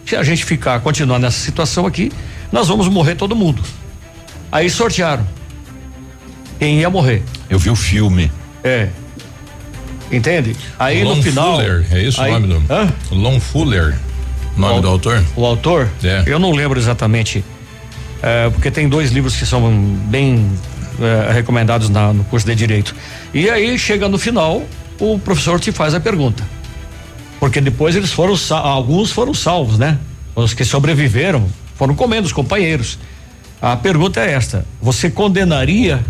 se 0.07 0.15
a 0.15 0.23
gente 0.23 0.45
ficar, 0.45 0.79
continuar 0.81 1.19
nessa 1.19 1.39
situação 1.39 1.87
aqui, 1.87 2.13
nós 2.53 2.69
vamos 2.69 2.89
morrer 2.89 3.17
todo 3.17 3.35
mundo. 3.35 3.63
Aí 4.53 4.71
sortearam 4.71 5.27
quem 6.65 6.81
ia 6.81 6.89
morrer. 6.89 7.23
Eu 7.51 7.59
vi 7.59 7.69
o 7.69 7.77
filme. 7.77 8.33
É. 8.63 8.89
Entende? 10.11 10.57
Aí 10.79 11.05
Lon 11.05 11.17
no 11.17 11.23
final. 11.23 11.57
Fuller, 11.57 11.87
é 11.91 12.03
isso 12.03 12.21
aí, 12.21 12.31
o 12.31 12.41
nome 12.41 12.47
do. 12.55 12.73
Hã? 12.73 12.89
Lon 13.11 13.39
Fuller. 13.39 13.95
Nome 14.57 14.79
O- 14.79 14.81
do 14.81 14.89
autor? 14.89 15.23
O 15.37 15.45
autor? 15.45 15.89
É. 16.03 16.23
Eu 16.27 16.39
não 16.39 16.53
lembro 16.53 16.79
exatamente. 16.79 17.45
é, 18.23 18.49
porque 18.49 18.71
tem 18.71 18.89
dois 18.89 19.11
livros 19.13 19.37
que 19.37 19.45
são 19.45 19.71
bem 20.07 20.51
é, 21.29 21.33
recomendados 21.33 21.91
na- 21.91 22.11
no 22.15 22.25
curso 22.25 22.47
de 22.47 22.55
Direito. 22.55 22.95
E 23.35 23.51
aí 23.51 23.79
chega 23.79 24.09
no 24.09 24.17
final, 24.17 24.63
o 24.99 25.19
professor 25.19 25.61
te 25.61 25.71
faz 25.71 25.93
a 25.93 26.01
pergunta. 26.01 26.43
Porque 27.39 27.61
depois 27.61 27.95
eles 27.95 28.11
foram, 28.13 28.35
alguns 28.63 29.11
foram 29.11 29.35
salvos, 29.35 29.77
né? 29.79 29.99
Os 30.35 30.55
que 30.55 30.65
sobreviveram 30.65 31.47
foram 31.77 31.95
comendo 31.95 32.25
os 32.27 32.33
companheiros. 32.33 32.99
A 33.61 33.77
pergunta 33.77 34.21
é 34.21 34.33
esta: 34.33 34.65
você 34.81 35.11
condenaria 35.11 36.01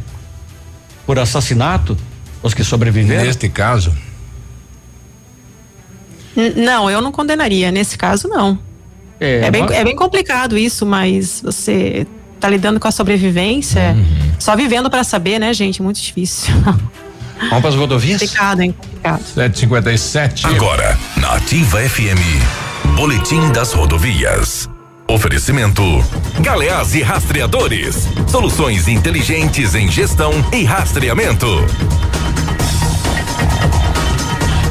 por 1.07 1.18
assassinato 1.18 1.96
Os 2.42 2.52
que 2.55 2.62
sobreviveram? 2.64 3.24
Neste 3.24 3.48
caso. 3.48 3.92
N- 6.36 6.50
Não, 6.64 6.90
eu 6.90 7.00
não 7.00 7.12
condenaria. 7.12 7.70
Nesse 7.70 7.96
caso, 7.96 8.28
não. 8.28 8.59
É, 9.20 9.46
É, 9.46 9.50
bem, 9.50 9.62
mas- 9.62 9.70
é 9.72 9.84
bem 9.84 9.94
complicado 9.96 10.59
isso, 10.59 10.84
mas 10.84 11.40
você 11.42 12.07
tá 12.40 12.48
lidando 12.48 12.78
com 12.80 12.88
a 12.88 12.90
sobrevivência. 12.90 13.96
Só 14.38 14.55
vivendo 14.57 14.90
pra 14.90 15.05
saber, 15.05 15.38
né, 15.38 15.55
gente? 15.55 15.80
Muito 15.80 16.00
difícil. 16.00 16.52
Vamos 17.50 17.61
para 17.61 17.68
as 17.68 17.74
rodovias? 17.74 18.20
complicado, 18.20 18.61
hein? 18.61 18.72
Complicado. 18.78 19.22
757. 19.24 20.46
Agora, 20.46 20.98
na 21.16 21.34
Ativa 21.34 21.78
FM, 21.80 22.94
Boletim 22.96 23.50
das 23.52 23.72
Rodovias. 23.72 24.68
Oferecimento: 25.09 25.82
Galeás 26.40 26.94
e 26.94 27.02
Rastreadores. 27.02 28.09
Soluções 28.26 28.88
inteligentes 28.88 29.74
em 29.74 29.90
gestão 29.90 30.32
e 30.52 30.64
rastreamento. 30.64 31.46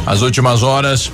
As 0.05 0.21
últimas 0.21 0.63
horas. 0.63 1.11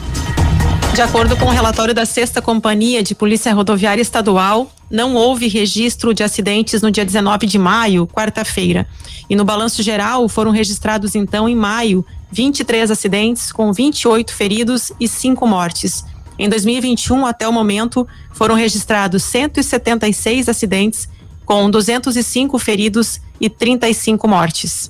De 0.93 1.01
acordo 1.01 1.35
com 1.35 1.45
o 1.45 1.49
relatório 1.49 1.93
da 1.93 2.05
Sexta 2.05 2.41
Companhia 2.41 3.03
de 3.03 3.13
Polícia 3.13 3.53
Rodoviária 3.53 4.01
Estadual, 4.01 4.71
não 4.89 5.15
houve 5.15 5.47
registro 5.47 6.13
de 6.13 6.23
acidentes 6.23 6.81
no 6.81 6.89
dia 6.89 7.05
19 7.05 7.45
de 7.45 7.59
maio, 7.59 8.07
quarta-feira. 8.07 8.87
E 9.29 9.35
no 9.35 9.45
balanço 9.45 9.83
geral, 9.83 10.27
foram 10.27 10.51
registrados 10.51 11.13
então 11.13 11.47
em 11.47 11.55
maio 11.55 12.05
23 12.31 12.89
acidentes, 12.89 13.51
com 13.51 13.71
28 13.71 14.33
feridos 14.33 14.91
e 14.99 15.07
5 15.07 15.45
mortes. 15.45 16.05
Em 16.39 16.47
2021, 16.47 17.25
até 17.25 17.45
o 17.45 17.51
momento, 17.51 18.07
foram 18.31 18.55
registrados 18.55 19.23
176 19.23 20.47
acidentes, 20.47 21.09
com 21.45 21.69
205 21.69 22.57
feridos 22.57 23.19
e 23.41 23.49
35 23.49 24.25
mortes. 24.25 24.89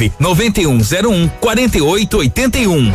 9101 0.19 1.29
4881. 1.39 2.93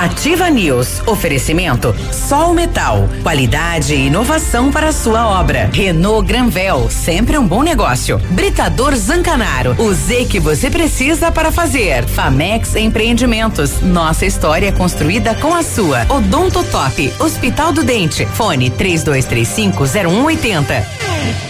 Ativa 0.00 0.48
News. 0.48 1.02
Oferecimento 1.06 1.94
Sol 2.10 2.54
Metal. 2.54 3.06
Qualidade 3.22 3.94
e 3.94 4.06
inovação 4.06 4.72
para 4.72 4.88
a 4.88 4.92
sua 4.92 5.28
obra. 5.28 5.68
Renault 5.74 6.26
Granvel. 6.26 6.88
Sempre 6.88 7.36
um 7.36 7.46
bom 7.46 7.62
negócio. 7.62 8.18
Britador 8.30 8.96
Zancanaro. 8.96 9.76
O 9.78 9.92
Z 9.92 10.24
que 10.24 10.40
você 10.40 10.70
precisa 10.70 11.30
para 11.30 11.52
fazer. 11.52 12.06
Famex 12.06 12.76
Empreendimentos. 12.76 13.82
Nossa 13.82 14.24
história 14.24 14.68
é 14.68 14.72
construída 14.72 15.34
com 15.34 15.54
a 15.54 15.62
sua. 15.62 16.06
Odonto 16.08 16.64
Top. 16.64 17.12
Hospital 17.18 17.70
do 17.70 17.84
Dente. 17.84 18.24
Fone 18.24 18.70
3235 18.70 19.84
0180. 19.86 21.49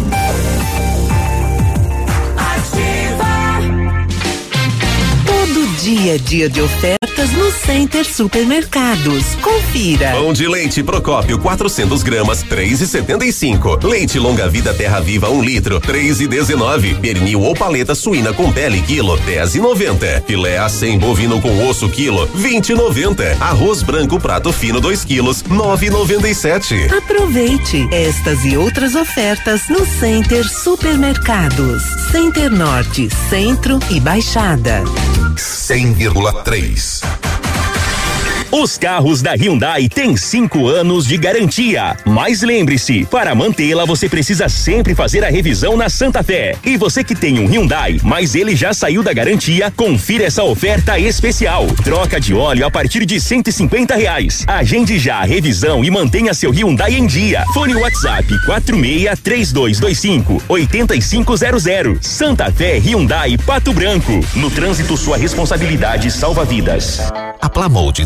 Dia 5.81 6.13
é 6.13 6.17
dia 6.19 6.47
de 6.47 6.61
ofertas 6.61 7.31
no 7.31 7.51
Center 7.51 8.05
Supermercados. 8.05 9.33
Confira. 9.41 10.11
Pão 10.11 10.31
de 10.31 10.47
leite 10.47 10.83
Procópio 10.83 11.39
400 11.39 12.03
gramas 12.03 12.43
3,75. 12.43 13.83
Leite 13.83 14.19
longa 14.19 14.47
vida 14.47 14.75
Terra 14.75 14.99
Viva 14.99 15.31
1 15.31 15.41
litro 15.41 15.81
3,19. 15.81 16.99
Pernil 16.99 17.41
ou 17.41 17.55
paleta 17.55 17.95
suína 17.95 18.31
com 18.31 18.51
pele 18.51 18.79
quilo 18.83 19.17
10,90. 19.21 20.23
Filé 20.27 20.59
a 20.59 20.69
100 20.69 20.99
bovino 20.99 21.41
com 21.41 21.67
osso 21.67 21.89
quilo 21.89 22.27
20,90. 22.27 23.41
Arroz 23.41 23.81
branco 23.81 24.19
prato 24.19 24.53
fino 24.53 24.79
2 24.79 25.03
quilos 25.03 25.41
9,97. 25.41 26.95
Aproveite 26.95 27.87
estas 27.91 28.45
e 28.45 28.55
outras 28.55 28.93
ofertas 28.93 29.67
no 29.67 29.83
Center 29.83 30.47
Supermercados. 30.47 31.81
Center 32.11 32.51
Norte, 32.51 33.09
Centro 33.31 33.79
e 33.89 33.99
Baixada. 33.99 34.83
100,3. 35.35 37.40
Os 38.53 38.77
carros 38.77 39.21
da 39.21 39.31
Hyundai 39.31 39.87
têm 39.87 40.17
cinco 40.17 40.67
anos 40.67 41.07
de 41.07 41.15
garantia. 41.15 41.95
Mas 42.05 42.41
lembre-se, 42.41 43.05
para 43.05 43.33
mantê-la 43.33 43.85
você 43.85 44.09
precisa 44.09 44.49
sempre 44.49 44.93
fazer 44.93 45.23
a 45.23 45.29
revisão 45.29 45.77
na 45.77 45.87
Santa 45.87 46.21
Fé. 46.21 46.57
E 46.65 46.75
você 46.75 47.01
que 47.01 47.15
tem 47.15 47.39
um 47.39 47.47
Hyundai, 47.47 47.97
mas 48.03 48.35
ele 48.35 48.53
já 48.53 48.73
saiu 48.73 49.01
da 49.01 49.13
garantia, 49.13 49.71
confira 49.71 50.25
essa 50.25 50.43
oferta 50.43 50.99
especial. 50.99 51.65
Troca 51.81 52.19
de 52.19 52.33
óleo 52.33 52.65
a 52.65 52.69
partir 52.69 53.05
de 53.05 53.21
150 53.21 53.95
reais. 53.95 54.43
Agende 54.45 54.99
já 54.99 55.19
a 55.19 55.25
revisão 55.25 55.81
e 55.81 55.89
mantenha 55.89 56.33
seu 56.33 56.51
Hyundai 56.51 56.95
em 56.95 57.07
dia. 57.07 57.45
Fone 57.53 57.75
WhatsApp 57.75 58.27
46 58.45 59.17
3225 59.21 60.43
8500. 60.49 62.05
Santa 62.05 62.51
Fé 62.51 62.77
Hyundai 62.79 63.37
Pato 63.37 63.71
Branco. 63.71 64.19
No 64.35 64.51
trânsito, 64.51 64.97
sua 64.97 65.15
responsabilidade 65.15 66.11
salva 66.11 66.43
vidas. 66.43 66.99
A 67.41 67.49
Plamold 67.49 68.05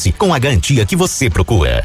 com 0.09 0.33
a 0.33 0.39
garantia 0.39 0.85
que 0.85 0.95
você 0.95 1.29
procura. 1.29 1.83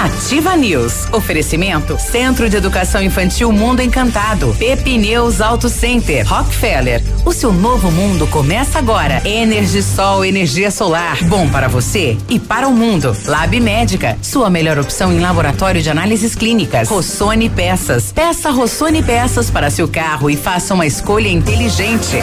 Ativa 0.00 0.56
News. 0.56 1.12
Oferecimento 1.12 1.98
Centro 1.98 2.48
de 2.48 2.56
Educação 2.56 3.02
Infantil 3.02 3.52
Mundo 3.52 3.82
Encantado. 3.82 4.54
Pepineus 4.58 5.42
Auto 5.42 5.68
Center. 5.68 6.26
Rockefeller. 6.26 7.02
O 7.26 7.34
seu 7.34 7.52
novo 7.52 7.90
mundo 7.90 8.26
começa 8.26 8.78
agora. 8.78 9.20
Energisol, 9.28 10.24
energia 10.24 10.70
solar. 10.70 11.22
Bom 11.24 11.50
para 11.50 11.68
você 11.68 12.16
e 12.30 12.38
para 12.38 12.66
o 12.66 12.72
mundo. 12.72 13.14
Lab 13.26 13.60
Médica. 13.60 14.16
Sua 14.22 14.48
melhor 14.48 14.78
opção 14.78 15.12
em 15.12 15.20
laboratório 15.20 15.82
de 15.82 15.90
análises 15.90 16.34
clínicas. 16.34 16.88
Rossoni 16.88 17.50
Peças. 17.50 18.10
Peça 18.10 18.50
Rossoni 18.50 19.02
Peças 19.02 19.50
para 19.50 19.68
seu 19.68 19.86
carro 19.86 20.30
e 20.30 20.36
faça 20.36 20.72
uma 20.72 20.86
escolha 20.86 21.28
inteligente. 21.28 22.22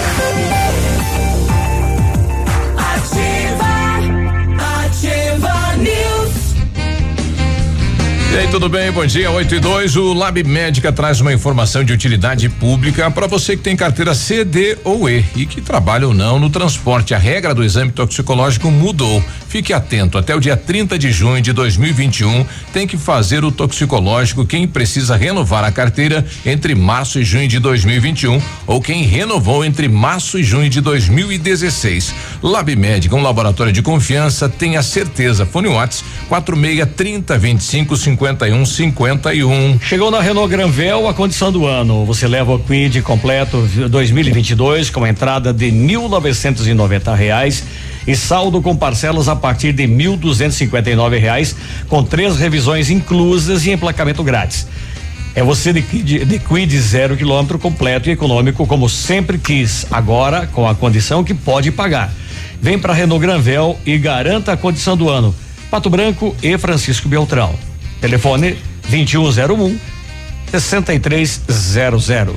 E 8.38 8.42
aí, 8.42 8.48
tudo 8.50 8.70
bem? 8.70 8.92
Bom 8.92 9.04
dia, 9.04 9.32
8 9.32 9.56
e 9.56 9.60
2. 9.60 9.96
O 9.96 10.14
Lab 10.14 10.44
Médica 10.44 10.94
traz 10.94 11.20
uma 11.20 11.34
informação 11.34 11.84
de 11.84 11.92
utilidade 11.92 12.48
pública 12.48 13.10
para 13.10 13.26
você 13.26 13.58
que 13.58 13.64
tem 13.64 13.76
carteira 13.76 14.14
C, 14.14 14.46
D 14.46 14.78
ou 14.84 15.10
E 15.10 15.26
e 15.36 15.44
que 15.48 15.60
trabalha 15.60 16.08
ou 16.08 16.14
não 16.14 16.38
no 16.38 16.48
transporte. 16.48 17.16
A 17.16 17.18
regra 17.18 17.56
do 17.56 17.64
exame 17.64 17.92
toxicológico 17.92 18.70
mudou. 18.70 19.24
Fique 19.50 19.74
atento, 19.74 20.20
até 20.20 20.36
o 20.36 20.40
dia 20.40 20.56
30 20.56 21.00
de 21.00 21.10
junho 21.12 21.42
de 21.42 21.52
2021 21.52 22.46
tem 22.74 22.86
que 22.86 22.98
fazer 22.98 23.44
o 23.46 23.52
toxicológico 23.52 24.46
quem 24.46 24.68
precisa 24.68 25.16
renovar 25.16 25.64
a 25.64 25.72
carteira 25.72 26.24
entre 26.46 26.76
março 26.76 27.18
e 27.18 27.24
junho 27.24 27.48
de 27.48 27.58
2021 27.58 28.40
ou 28.68 28.82
quem 28.82 29.04
renovou 29.04 29.66
entre 29.66 29.88
março 29.88 30.38
e 30.38 30.44
junho 30.44 30.70
de 30.70 30.82
2016. 30.82 32.14
Lab 32.44 32.76
Médica, 32.76 33.16
um 33.16 33.22
laboratório 33.22 33.72
de 33.72 33.82
confiança, 33.82 34.48
tenha 34.48 34.84
certeza. 34.84 35.46
Fone 35.46 35.70
Whats 35.70 36.04
46 36.28 36.88
30 36.96 37.38
25 37.38 37.96
51 38.28 38.66
51. 38.66 39.80
Chegou 39.80 40.12
na 40.12 40.20
Renault 40.20 40.50
Granvel 40.50 41.08
a 41.08 41.14
condição 41.14 41.50
do 41.50 41.66
ano. 41.66 42.04
Você 42.06 42.28
leva 42.28 42.54
o 42.54 42.60
Quid 42.60 43.02
completo 43.02 43.58
2022 43.90 44.90
com 44.90 45.08
entrada 45.08 45.54
de 45.54 45.72
mil 45.72 46.10
novecentos 46.10 46.68
e 46.68 46.74
noventa 46.74 47.16
reais 47.16 47.64
saldo 48.16 48.62
com 48.62 48.76
parcelas 48.76 49.30
a 49.30 49.36
partir 49.36 49.72
de 49.72 49.88
nove 50.96 51.18
reais 51.18 51.56
com 51.88 52.04
três 52.04 52.38
revisões 52.38 52.90
inclusas 52.90 53.66
e 53.66 53.72
emplacamento 53.72 54.24
grátis. 54.24 54.68
É 55.34 55.44
você 55.44 55.72
de, 55.72 55.82
de, 55.82 56.26
de 56.26 56.40
Quid 56.40 56.78
zero 56.80 57.16
quilômetro 57.16 57.58
completo 57.58 58.10
e 58.10 58.12
econômico 58.12 58.68
como 58.68 58.90
sempre 58.90 59.38
quis. 59.38 59.86
Agora 59.90 60.48
com 60.48 60.68
a 60.68 60.76
condição 60.76 61.24
que 61.24 61.34
pode 61.34 61.72
pagar. 61.72 62.12
Vem 62.62 62.78
para 62.78 62.94
Renault 62.94 63.22
Granvel 63.22 63.80
e 63.86 63.98
garanta 63.98 64.52
a 64.52 64.58
condição 64.58 64.98
do 64.98 65.10
ano. 65.10 65.34
Pato 65.70 65.90
Branco 65.90 66.36
e 66.42 66.58
Francisco 66.58 67.08
Beltrão. 67.08 67.54
Telefone 68.02 68.58
2101 68.90 69.80
6300. 70.52 72.36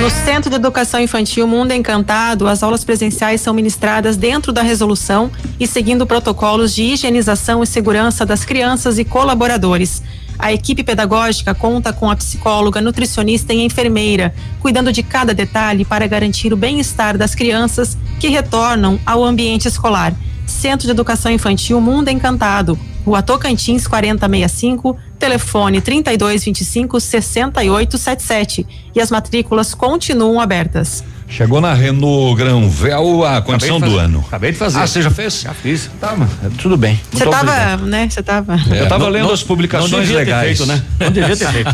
No 0.00 0.10
Centro 0.10 0.50
de 0.50 0.56
Educação 0.56 0.98
Infantil 0.98 1.46
Mundo 1.46 1.72
Encantado, 1.72 2.48
as 2.48 2.62
aulas 2.62 2.82
presenciais 2.82 3.40
são 3.40 3.54
ministradas 3.54 4.16
dentro 4.16 4.50
da 4.50 4.62
resolução 4.62 5.30
e 5.60 5.66
seguindo 5.66 6.06
protocolos 6.06 6.74
de 6.74 6.82
higienização 6.82 7.62
e 7.62 7.66
segurança 7.66 8.26
das 8.26 8.44
crianças 8.44 8.98
e 8.98 9.04
colaboradores. 9.04 10.02
A 10.38 10.52
equipe 10.52 10.82
pedagógica 10.82 11.54
conta 11.54 11.92
com 11.92 12.10
a 12.10 12.16
psicóloga, 12.16 12.80
nutricionista 12.80 13.52
e 13.52 13.60
enfermeira, 13.60 14.34
cuidando 14.58 14.92
de 14.92 15.02
cada 15.02 15.32
detalhe 15.32 15.84
para 15.84 16.06
garantir 16.06 16.52
o 16.52 16.56
bem-estar 16.56 17.16
das 17.16 17.34
crianças 17.34 17.96
que 18.18 18.28
retornam 18.28 18.98
ao 19.06 19.22
ambiente 19.22 19.68
escolar. 19.68 20.12
Centro 20.46 20.86
de 20.86 20.90
Educação 20.92 21.30
Infantil 21.32 21.80
Mundo 21.80 22.08
Encantado, 22.08 22.78
Rua 23.04 23.22
Tocantins 23.22 23.86
4065, 23.86 24.96
telefone 25.18 25.80
3225 25.80 27.00
6877 27.00 28.66
e 28.94 29.00
as 29.00 29.10
matrículas 29.10 29.74
continuam 29.74 30.40
abertas. 30.40 31.02
Chegou 31.28 31.62
na 31.62 31.72
Renault 31.72 32.36
Granvel 32.36 33.24
a 33.24 33.40
condição 33.40 33.80
do 33.80 33.96
ano. 33.98 34.22
Acabei 34.28 34.52
de 34.52 34.58
fazer. 34.58 34.78
Ah, 34.78 34.86
você 34.86 35.00
já 35.00 35.10
fez? 35.10 35.40
Já 35.40 35.54
fiz. 35.54 35.88
Tá, 35.98 36.14
mas 36.14 36.28
tudo 36.58 36.76
bem. 36.76 37.00
Você 37.10 37.24
tava, 37.24 37.50
obrigado. 37.52 37.86
né? 37.86 38.08
Você 38.10 38.22
tava. 38.22 38.56
Eu 38.70 38.86
tava 38.86 39.04
não- 39.04 39.10
lendo 39.10 39.26
não- 39.28 39.32
as 39.32 39.42
publicações 39.42 39.90
não 39.90 40.00
devia 40.00 40.18
ter 40.18 40.24
legais. 40.26 40.58
feito, 40.58 40.66
né? 40.66 40.82
Não 41.00 41.10
devia 41.10 41.34
ter 41.36 41.48
feito. 41.50 41.70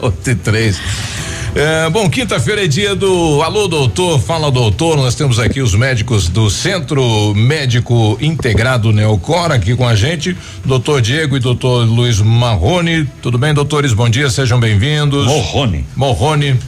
8 0.00 0.30
e 0.30 0.34
3. 0.36 0.80
É, 1.56 1.88
bom, 1.88 2.10
quinta-feira 2.10 2.64
é 2.64 2.66
dia 2.66 2.96
do 2.96 3.40
Alô 3.40 3.68
Doutor, 3.68 4.18
fala 4.18 4.50
doutor. 4.50 4.96
Nós 4.96 5.14
temos 5.14 5.38
aqui 5.38 5.60
os 5.60 5.72
médicos 5.72 6.28
do 6.28 6.50
Centro 6.50 7.32
Médico 7.32 8.18
Integrado 8.20 8.92
Neocor 8.92 9.52
aqui 9.52 9.76
com 9.76 9.86
a 9.86 9.94
gente, 9.94 10.36
doutor 10.64 11.00
Diego 11.00 11.36
e 11.36 11.40
doutor 11.40 11.86
Luiz 11.88 12.20
Marrone. 12.20 13.08
Tudo 13.22 13.38
bem, 13.38 13.54
doutores? 13.54 13.92
Bom 13.92 14.08
dia, 14.08 14.28
sejam 14.30 14.58
bem-vindos. 14.58 15.26
Morrone. 15.26 15.86
Morrone. 15.94 16.58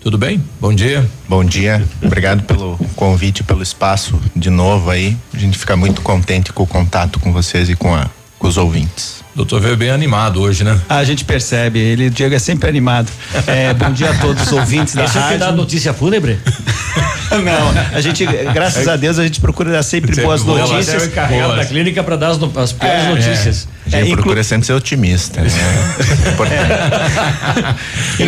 Tudo 0.00 0.18
bem? 0.18 0.42
Bom 0.60 0.74
dia. 0.74 1.08
Bom 1.28 1.44
dia, 1.44 1.86
obrigado 2.02 2.42
pelo 2.42 2.76
convite, 2.96 3.44
pelo 3.44 3.62
espaço 3.62 4.20
de 4.34 4.50
novo 4.50 4.90
aí. 4.90 5.16
A 5.32 5.38
gente 5.38 5.56
fica 5.56 5.76
muito 5.76 6.02
contente 6.02 6.52
com 6.52 6.64
o 6.64 6.66
contato 6.66 7.20
com 7.20 7.32
vocês 7.32 7.70
e 7.70 7.76
com, 7.76 7.94
a, 7.94 8.10
com 8.40 8.48
os 8.48 8.56
ouvintes. 8.56 9.21
Doutor 9.34 9.60
veio 9.62 9.76
bem 9.78 9.90
animado 9.90 10.42
hoje, 10.42 10.62
né? 10.62 10.78
A 10.90 11.02
gente 11.04 11.24
percebe, 11.24 11.78
ele, 11.78 12.08
o 12.08 12.10
Diego 12.10 12.34
é 12.34 12.38
sempre 12.38 12.68
animado. 12.68 13.10
É, 13.46 13.72
bom 13.72 13.90
dia 13.90 14.10
a 14.10 14.14
todos 14.18 14.42
os 14.42 14.52
ouvintes 14.52 14.94
da 14.94 15.04
Esse 15.04 15.16
é 15.16 15.20
o 15.20 15.28
que 15.28 15.36
dá 15.38 15.46
rádio. 15.46 15.56
notícia 15.60 15.94
fúnebre? 15.94 16.38
Não, 17.32 17.96
a 17.96 18.00
gente, 18.02 18.26
graças 18.52 18.86
a 18.86 18.94
Deus, 18.94 19.18
a 19.18 19.22
gente 19.22 19.40
procura 19.40 19.72
dar 19.72 19.82
sempre 19.82 20.10
Sempre 20.10 20.26
boas 20.26 20.42
boa, 20.42 20.58
notícias. 20.60 21.04
Você 21.04 21.18
é 21.18 21.46
o 21.46 21.56
da 21.56 21.64
clínica 21.64 22.04
para 22.04 22.16
dar 22.16 22.28
as, 22.28 22.38
no- 22.38 22.52
as 22.60 22.72
piores 22.72 23.04
É, 23.04 23.08
notícias. 23.08 23.66
A 23.86 23.88
gente 23.88 23.96
É, 23.96 24.02
inclu- 24.02 24.16
procura 24.16 24.44
sempre 24.44 24.66
ser 24.66 24.74
otimista, 24.74 25.40
né? 25.40 25.48
É 26.28 26.30
importante. 26.32 26.68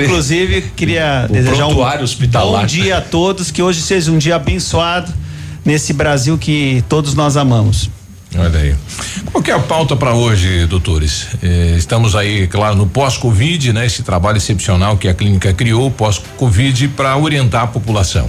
Inclusive, 0.04 0.62
queria 0.74 1.26
O 1.28 1.32
desejar 1.34 1.66
um 1.66 2.02
hospitalar. 2.02 2.60
bom 2.62 2.66
dia 2.66 2.96
a 2.96 3.00
todos, 3.02 3.50
que 3.50 3.62
hoje 3.62 3.82
seja 3.82 4.10
um 4.10 4.16
dia 4.16 4.36
abençoado 4.36 5.12
nesse 5.66 5.92
Brasil 5.92 6.38
que 6.38 6.82
todos 6.88 7.12
nós 7.14 7.36
amamos. 7.36 7.90
Olha 8.36 8.58
aí. 8.58 8.74
Qual 9.26 9.42
que 9.42 9.50
é 9.50 9.54
a 9.54 9.60
pauta 9.60 9.94
para 9.94 10.14
hoje, 10.14 10.66
doutores? 10.66 11.28
Eh, 11.42 11.74
estamos 11.76 12.16
aí, 12.16 12.46
claro, 12.48 12.74
no 12.74 12.86
pós-Covid, 12.86 13.72
né? 13.72 13.86
Esse 13.86 14.02
trabalho 14.02 14.38
excepcional 14.38 14.96
que 14.96 15.08
a 15.08 15.14
clínica 15.14 15.52
criou, 15.52 15.90
pós-Covid, 15.90 16.88
para 16.88 17.16
orientar 17.16 17.62
a 17.62 17.66
população. 17.66 18.28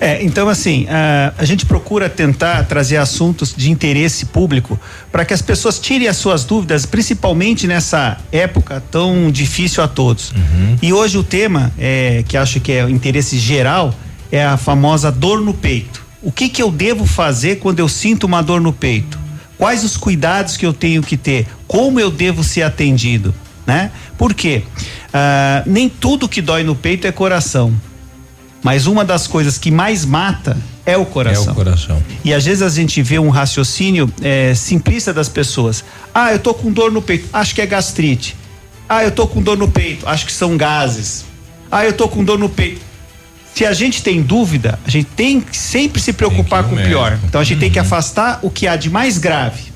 É, 0.00 0.22
então 0.22 0.48
assim, 0.48 0.86
a, 0.88 1.32
a 1.36 1.44
gente 1.44 1.66
procura 1.66 2.08
tentar 2.08 2.62
trazer 2.64 2.98
assuntos 2.98 3.54
de 3.56 3.70
interesse 3.70 4.26
público 4.26 4.78
para 5.10 5.24
que 5.24 5.34
as 5.34 5.42
pessoas 5.42 5.78
tirem 5.78 6.06
as 6.06 6.16
suas 6.16 6.44
dúvidas, 6.44 6.86
principalmente 6.86 7.66
nessa 7.66 8.18
época 8.30 8.82
tão 8.90 9.30
difícil 9.30 9.82
a 9.82 9.88
todos. 9.88 10.32
E 10.80 10.92
hoje 10.92 11.18
o 11.18 11.24
tema, 11.24 11.72
é, 11.78 12.22
que 12.28 12.36
acho 12.36 12.60
que 12.60 12.72
é 12.72 12.84
o 12.84 12.90
interesse 12.90 13.38
geral, 13.38 13.94
é 14.30 14.44
a 14.44 14.56
famosa 14.56 15.10
dor 15.10 15.40
no 15.40 15.54
peito. 15.54 16.06
O 16.22 16.30
que 16.30 16.48
que 16.48 16.62
eu 16.62 16.70
devo 16.70 17.06
fazer 17.06 17.56
quando 17.56 17.78
eu 17.78 17.88
sinto 17.88 18.24
uma 18.24 18.42
dor 18.42 18.60
no 18.60 18.72
peito? 18.72 19.18
Quais 19.58 19.82
os 19.82 19.96
cuidados 19.96 20.56
que 20.56 20.64
eu 20.64 20.72
tenho 20.72 21.02
que 21.02 21.16
ter? 21.16 21.46
Como 21.66 21.98
eu 21.98 22.10
devo 22.10 22.44
ser 22.44 22.62
atendido? 22.62 23.34
Né? 23.66 23.90
Por 24.16 24.32
quê? 24.32 24.62
Ah, 25.12 25.62
nem 25.66 25.88
tudo 25.88 26.28
que 26.28 26.40
dói 26.40 26.62
no 26.62 26.74
peito 26.74 27.06
é 27.06 27.12
coração. 27.12 27.74
Mas 28.62 28.86
uma 28.86 29.04
das 29.04 29.26
coisas 29.26 29.58
que 29.58 29.70
mais 29.70 30.04
mata 30.04 30.56
é 30.86 30.96
o 30.96 31.04
coração. 31.04 31.48
É 31.48 31.50
o 31.50 31.54
coração. 31.54 32.02
E 32.24 32.32
às 32.32 32.44
vezes 32.44 32.62
a 32.62 32.68
gente 32.68 33.02
vê 33.02 33.18
um 33.18 33.28
raciocínio 33.28 34.10
é, 34.22 34.54
simplista 34.54 35.12
das 35.12 35.28
pessoas. 35.28 35.84
Ah, 36.14 36.32
eu 36.32 36.38
tô 36.38 36.54
com 36.54 36.72
dor 36.72 36.90
no 36.90 37.02
peito, 37.02 37.28
acho 37.32 37.54
que 37.54 37.60
é 37.60 37.66
gastrite. 37.66 38.36
Ah, 38.88 39.04
eu 39.04 39.10
tô 39.10 39.26
com 39.26 39.42
dor 39.42 39.58
no 39.58 39.68
peito, 39.68 40.08
acho 40.08 40.24
que 40.24 40.32
são 40.32 40.56
gases. 40.56 41.24
Ah, 41.70 41.84
eu 41.84 41.92
tô 41.92 42.08
com 42.08 42.24
dor 42.24 42.38
no 42.38 42.48
peito. 42.48 42.80
Se 43.54 43.64
a 43.64 43.72
gente 43.72 44.02
tem 44.02 44.22
dúvida, 44.22 44.78
a 44.86 44.90
gente 44.90 45.08
tem 45.16 45.40
que 45.40 45.56
sempre 45.56 46.00
se 46.00 46.12
preocupar 46.12 46.64
com 46.64 46.76
o 46.76 46.78
pior. 46.82 47.18
Então 47.24 47.40
a 47.40 47.44
gente 47.44 47.58
tem 47.58 47.70
que 47.70 47.78
afastar 47.78 48.38
o 48.42 48.50
que 48.50 48.68
há 48.68 48.76
de 48.76 48.88
mais 48.88 49.18
grave. 49.18 49.72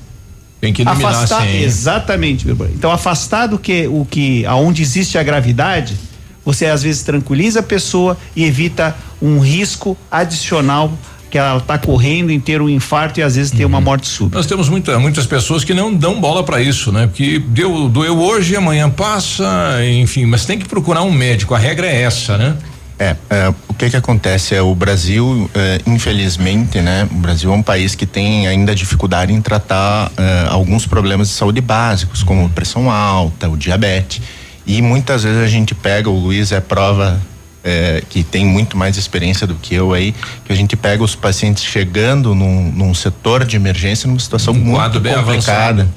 Tem 0.61 0.71
que 0.71 0.81
eliminar 0.81 1.13
afastar, 1.13 1.41
sim. 1.41 1.61
exatamente. 1.61 2.47
Então 2.49 2.89
afastar 2.89 3.47
do 3.47 3.59
que 3.59 3.85
o 3.87 4.07
que 4.09 4.45
aonde 4.45 4.81
existe 4.81 5.17
a 5.17 5.23
gravidade, 5.23 5.97
você 6.45 6.67
às 6.67 6.83
vezes 6.83 7.03
tranquiliza 7.03 7.59
a 7.59 7.63
pessoa 7.63 8.17
e 8.33 8.45
evita 8.45 8.95
um 9.21 9.39
risco 9.39 9.97
adicional 10.09 10.91
que 11.29 11.37
ela 11.37 11.57
está 11.57 11.79
correndo 11.79 12.29
em 12.29 12.39
ter 12.39 12.61
um 12.61 12.69
infarto 12.69 13.19
e 13.19 13.23
às 13.23 13.35
vezes 13.35 13.51
ter 13.51 13.65
uma 13.65 13.81
morte 13.81 14.07
súbita. 14.07 14.37
Nós 14.37 14.45
temos 14.45 14.69
muita, 14.69 14.99
muitas 14.99 15.25
pessoas 15.25 15.63
que 15.63 15.73
não 15.73 15.91
dão 15.91 16.21
bola 16.21 16.43
para 16.43 16.61
isso, 16.61 16.91
né? 16.91 17.07
Porque 17.07 17.39
deu, 17.39 17.89
doeu 17.89 18.19
hoje, 18.19 18.55
amanhã 18.55 18.87
passa, 18.87 19.83
enfim, 19.83 20.27
mas 20.27 20.45
tem 20.45 20.59
que 20.59 20.67
procurar 20.69 21.01
um 21.01 21.11
médico. 21.11 21.55
A 21.55 21.57
regra 21.57 21.87
é 21.87 22.03
essa, 22.03 22.37
né? 22.37 22.55
É, 23.03 23.15
é, 23.29 23.53
o 23.67 23.73
que 23.73 23.89
que 23.89 23.97
acontece 23.97 24.55
é 24.55 24.61
o 24.61 24.73
Brasil, 24.73 25.49
é, 25.53 25.81
infelizmente, 25.85 26.79
né? 26.79 27.05
O 27.11 27.15
Brasil 27.15 27.51
é 27.51 27.55
um 27.55 27.61
país 27.61 27.95
que 27.95 28.05
tem 28.05 28.47
ainda 28.47 28.73
dificuldade 28.73 29.33
em 29.33 29.41
tratar 29.41 30.09
é, 30.15 30.45
alguns 30.47 30.87
problemas 30.87 31.27
de 31.27 31.33
saúde 31.33 31.59
básicos, 31.59 32.23
como 32.23 32.49
pressão 32.49 32.89
alta, 32.89 33.49
o 33.49 33.57
diabetes. 33.57 34.21
E 34.65 34.81
muitas 34.81 35.23
vezes 35.23 35.43
a 35.43 35.47
gente 35.47 35.75
pega, 35.75 36.09
o 36.09 36.17
Luiz 36.17 36.53
é 36.53 36.61
prova 36.61 37.19
é, 37.61 38.01
que 38.09 38.23
tem 38.23 38.45
muito 38.45 38.77
mais 38.77 38.95
experiência 38.95 39.45
do 39.45 39.55
que 39.55 39.75
eu 39.75 39.93
aí, 39.93 40.15
que 40.45 40.53
a 40.53 40.55
gente 40.55 40.77
pega 40.77 41.03
os 41.03 41.13
pacientes 41.13 41.65
chegando 41.65 42.33
num, 42.33 42.71
num 42.71 42.93
setor 42.93 43.43
de 43.43 43.57
emergência 43.57 44.07
numa 44.07 44.19
situação 44.19 44.53
muito 44.53 44.77
quadro 44.77 45.01
bem 45.01 45.13
complicada, 45.13 45.81
avançado. 45.81 45.89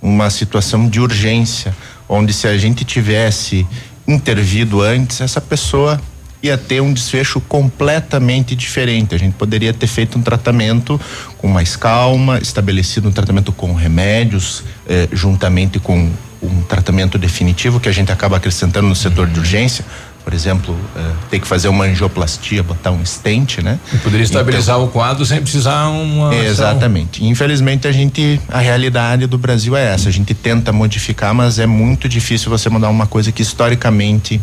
uma 0.00 0.30
situação 0.30 0.88
de 0.88 1.00
urgência, 1.00 1.74
onde 2.08 2.32
se 2.32 2.46
a 2.46 2.56
gente 2.56 2.84
tivesse 2.84 3.66
intervido 4.06 4.80
antes, 4.80 5.20
essa 5.20 5.40
pessoa 5.40 6.00
ia 6.42 6.58
ter 6.58 6.80
um 6.80 6.92
desfecho 6.92 7.40
completamente 7.40 8.56
diferente. 8.56 9.14
A 9.14 9.18
gente 9.18 9.34
poderia 9.34 9.72
ter 9.72 9.86
feito 9.86 10.18
um 10.18 10.22
tratamento 10.22 11.00
com 11.38 11.46
mais 11.46 11.76
calma, 11.76 12.38
estabelecido 12.38 13.08
um 13.08 13.12
tratamento 13.12 13.52
com 13.52 13.72
remédios, 13.74 14.64
eh, 14.88 15.08
juntamente 15.12 15.78
com 15.78 16.10
um 16.42 16.62
tratamento 16.62 17.16
definitivo 17.16 17.78
que 17.78 17.88
a 17.88 17.92
gente 17.92 18.10
acaba 18.10 18.36
acrescentando 18.36 18.88
no 18.88 18.96
setor 18.96 19.28
de 19.28 19.38
urgência, 19.38 19.84
por 20.24 20.34
exemplo, 20.34 20.76
eh, 20.96 21.12
ter 21.30 21.38
que 21.38 21.46
fazer 21.46 21.68
uma 21.68 21.84
angioplastia, 21.84 22.62
botar 22.62 22.90
um 22.90 23.02
estente, 23.02 23.62
né? 23.62 23.78
E 23.92 23.98
poderia 23.98 24.24
estabilizar 24.24 24.80
o 24.80 24.88
quadro 24.88 25.24
sem 25.24 25.40
precisar 25.40 25.88
uma. 25.88 26.30
ação. 26.30 26.42
Exatamente. 26.42 27.24
Infelizmente 27.24 27.86
a 27.86 27.92
gente, 27.92 28.40
a 28.48 28.58
realidade 28.58 29.26
do 29.26 29.38
Brasil 29.38 29.76
é 29.76 29.94
essa. 29.94 30.08
A 30.08 30.12
gente 30.12 30.34
tenta 30.34 30.72
modificar, 30.72 31.32
mas 31.32 31.60
é 31.60 31.66
muito 31.66 32.08
difícil 32.08 32.50
você 32.50 32.68
mudar 32.68 32.88
uma 32.88 33.06
coisa 33.06 33.30
que 33.30 33.42
historicamente 33.42 34.40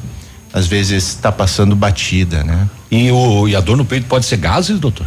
às 0.53 0.67
vezes 0.67 1.07
está 1.07 1.31
passando 1.31 1.75
batida, 1.75 2.43
né? 2.43 2.67
E 2.91 3.11
o 3.11 3.47
e 3.47 3.55
a 3.55 3.59
dor 3.61 3.77
no 3.77 3.85
peito 3.85 4.07
pode 4.07 4.25
ser 4.25 4.37
gases, 4.37 4.79
doutor? 4.79 5.05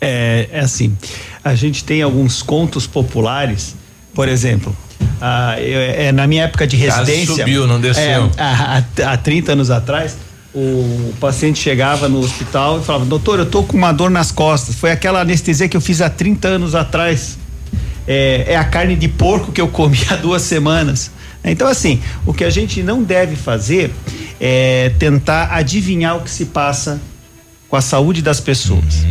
É, 0.00 0.48
é 0.52 0.60
assim, 0.60 0.96
a 1.44 1.54
gente 1.54 1.84
tem 1.84 2.02
alguns 2.02 2.42
contos 2.42 2.86
populares, 2.86 3.74
por 4.14 4.28
exemplo, 4.28 4.76
ah, 5.20 5.56
eu- 5.60 5.80
é, 5.80 6.12
na 6.12 6.26
minha 6.26 6.44
época 6.44 6.66
de 6.66 6.76
residência. 6.76 7.34
subiu, 7.36 7.66
não 7.66 7.80
desceu. 7.80 8.30
é, 8.36 9.04
há 9.04 9.16
30 9.16 9.52
anos 9.52 9.70
atrás, 9.70 10.16
o 10.54 11.14
paciente 11.20 11.58
chegava 11.60 12.08
no 12.08 12.18
hospital 12.20 12.80
e 12.80 12.84
falava: 12.84 13.04
Doutor, 13.06 13.38
eu 13.38 13.46
tô 13.46 13.62
com 13.62 13.76
uma 13.76 13.90
dor 13.92 14.10
nas 14.10 14.30
costas. 14.30 14.74
Foi 14.74 14.90
aquela 14.90 15.20
anestesia 15.22 15.66
que 15.68 15.76
eu 15.76 15.80
fiz 15.80 16.00
há 16.00 16.10
30 16.10 16.46
anos 16.48 16.74
atrás. 16.74 17.38
É, 18.06 18.46
é 18.48 18.56
a 18.56 18.64
carne 18.64 18.96
de 18.96 19.08
porco 19.08 19.52
que 19.52 19.60
eu 19.60 19.68
comi 19.68 19.98
há 20.10 20.16
duas 20.16 20.42
semanas. 20.42 21.10
Então, 21.44 21.66
assim, 21.66 22.00
o 22.24 22.32
que 22.32 22.44
a 22.44 22.50
gente 22.50 22.82
não 22.82 23.02
deve 23.02 23.34
fazer 23.36 23.92
é 24.40 24.92
tentar 24.98 25.52
adivinhar 25.52 26.16
o 26.16 26.20
que 26.20 26.30
se 26.30 26.46
passa 26.46 27.00
com 27.68 27.76
a 27.76 27.80
saúde 27.80 28.20
das 28.20 28.38
pessoas. 28.38 29.04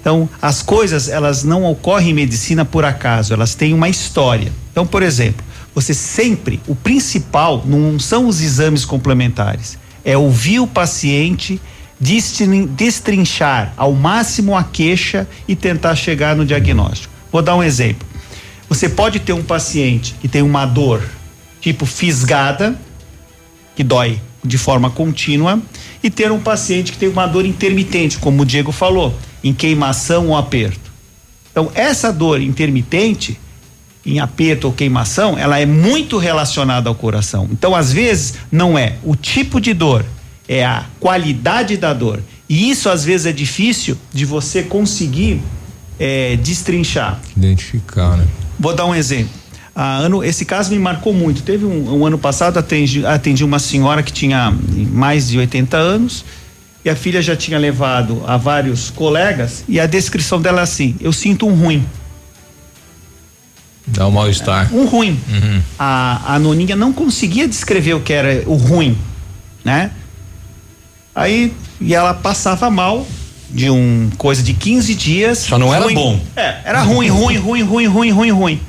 Então, 0.00 0.28
as 0.40 0.62
coisas, 0.62 1.08
elas 1.08 1.44
não 1.44 1.64
ocorrem 1.64 2.10
em 2.10 2.14
medicina 2.14 2.64
por 2.64 2.84
acaso, 2.84 3.34
elas 3.34 3.54
têm 3.54 3.74
uma 3.74 3.88
história. 3.88 4.50
Então, 4.72 4.86
por 4.86 5.02
exemplo, 5.02 5.44
você 5.74 5.92
sempre, 5.92 6.58
o 6.66 6.74
principal 6.74 7.62
não 7.66 7.98
são 7.98 8.26
os 8.26 8.40
exames 8.40 8.84
complementares, 8.84 9.78
é 10.02 10.16
ouvir 10.16 10.60
o 10.60 10.66
paciente, 10.66 11.60
destrin- 12.00 12.66
destrinchar 12.66 13.74
ao 13.76 13.92
máximo 13.92 14.56
a 14.56 14.64
queixa 14.64 15.28
e 15.46 15.54
tentar 15.54 15.94
chegar 15.94 16.34
no 16.34 16.46
diagnóstico. 16.46 17.12
Vou 17.30 17.42
dar 17.42 17.54
um 17.54 17.62
exemplo. 17.62 18.06
Você 18.68 18.88
pode 18.88 19.20
ter 19.20 19.34
um 19.34 19.42
paciente 19.42 20.14
que 20.20 20.26
tem 20.28 20.40
uma 20.42 20.64
dor 20.64 21.02
tipo 21.66 21.84
fisgada, 21.84 22.78
que 23.74 23.82
dói 23.82 24.20
de 24.44 24.56
forma 24.56 24.88
contínua, 24.88 25.60
e 26.00 26.08
ter 26.08 26.30
um 26.30 26.38
paciente 26.38 26.92
que 26.92 26.98
tem 26.98 27.08
uma 27.08 27.26
dor 27.26 27.44
intermitente, 27.44 28.18
como 28.18 28.42
o 28.42 28.46
Diego 28.46 28.70
falou, 28.70 29.12
em 29.42 29.52
queimação 29.52 30.28
ou 30.28 30.36
aperto. 30.36 30.92
Então, 31.50 31.68
essa 31.74 32.12
dor 32.12 32.40
intermitente, 32.40 33.36
em 34.04 34.20
aperto 34.20 34.68
ou 34.68 34.72
queimação, 34.72 35.36
ela 35.36 35.58
é 35.58 35.66
muito 35.66 36.18
relacionada 36.18 36.88
ao 36.88 36.94
coração. 36.94 37.48
Então, 37.50 37.74
às 37.74 37.92
vezes, 37.92 38.34
não 38.52 38.78
é 38.78 38.94
o 39.02 39.16
tipo 39.16 39.60
de 39.60 39.74
dor, 39.74 40.06
é 40.46 40.64
a 40.64 40.86
qualidade 41.00 41.76
da 41.76 41.92
dor. 41.92 42.22
E 42.48 42.70
isso, 42.70 42.88
às 42.88 43.02
vezes, 43.02 43.26
é 43.26 43.32
difícil 43.32 43.98
de 44.12 44.24
você 44.24 44.62
conseguir 44.62 45.42
eh, 45.98 46.38
destrinchar. 46.40 47.20
Identificar, 47.36 48.16
né? 48.16 48.24
Vou 48.56 48.72
dar 48.72 48.86
um 48.86 48.94
exemplo. 48.94 49.45
Ah, 49.78 49.98
ano, 49.98 50.24
esse 50.24 50.46
caso 50.46 50.70
me 50.70 50.78
marcou 50.78 51.12
muito. 51.12 51.42
Teve 51.42 51.66
um, 51.66 51.98
um 51.98 52.06
ano 52.06 52.16
passado, 52.16 52.56
atendi, 52.58 53.04
atendi 53.04 53.44
uma 53.44 53.58
senhora 53.58 54.02
que 54.02 54.10
tinha 54.10 54.50
mais 54.90 55.28
de 55.28 55.38
80 55.38 55.76
anos 55.76 56.24
e 56.82 56.88
a 56.88 56.96
filha 56.96 57.20
já 57.20 57.36
tinha 57.36 57.58
levado 57.58 58.22
a 58.26 58.38
vários 58.38 58.88
colegas 58.88 59.64
e 59.68 59.78
a 59.78 59.84
descrição 59.84 60.40
dela 60.40 60.60
é 60.60 60.62
assim: 60.62 60.96
eu 60.98 61.12
sinto 61.12 61.46
um 61.46 61.54
ruim, 61.54 61.84
Dá 63.86 64.06
um 64.06 64.10
mal-estar. 64.10 64.72
um 64.74 64.86
ruim. 64.86 65.20
Uhum. 65.28 65.60
A, 65.78 66.34
a 66.34 66.38
noninha 66.38 66.74
não 66.74 66.90
conseguia 66.92 67.46
descrever 67.46 67.94
o 67.94 68.00
que 68.00 68.14
era 68.14 68.42
o 68.46 68.54
ruim, 68.54 68.96
né? 69.62 69.90
Aí, 71.14 71.52
e 71.80 71.94
ela 71.94 72.14
passava 72.14 72.70
mal 72.70 73.06
de 73.50 73.68
um 73.70 74.10
coisa 74.16 74.42
de 74.42 74.54
15 74.54 74.94
dias. 74.94 75.38
Só 75.40 75.58
não 75.58 75.72
era 75.72 75.84
ruim. 75.84 75.94
bom. 75.94 76.20
É, 76.34 76.60
era 76.64 76.82
ruim, 76.82 77.08
ruim, 77.08 77.36
ruim, 77.36 77.62
ruim, 77.62 77.86
ruim, 77.86 78.10
ruim, 78.10 78.30
ruim. 78.30 78.60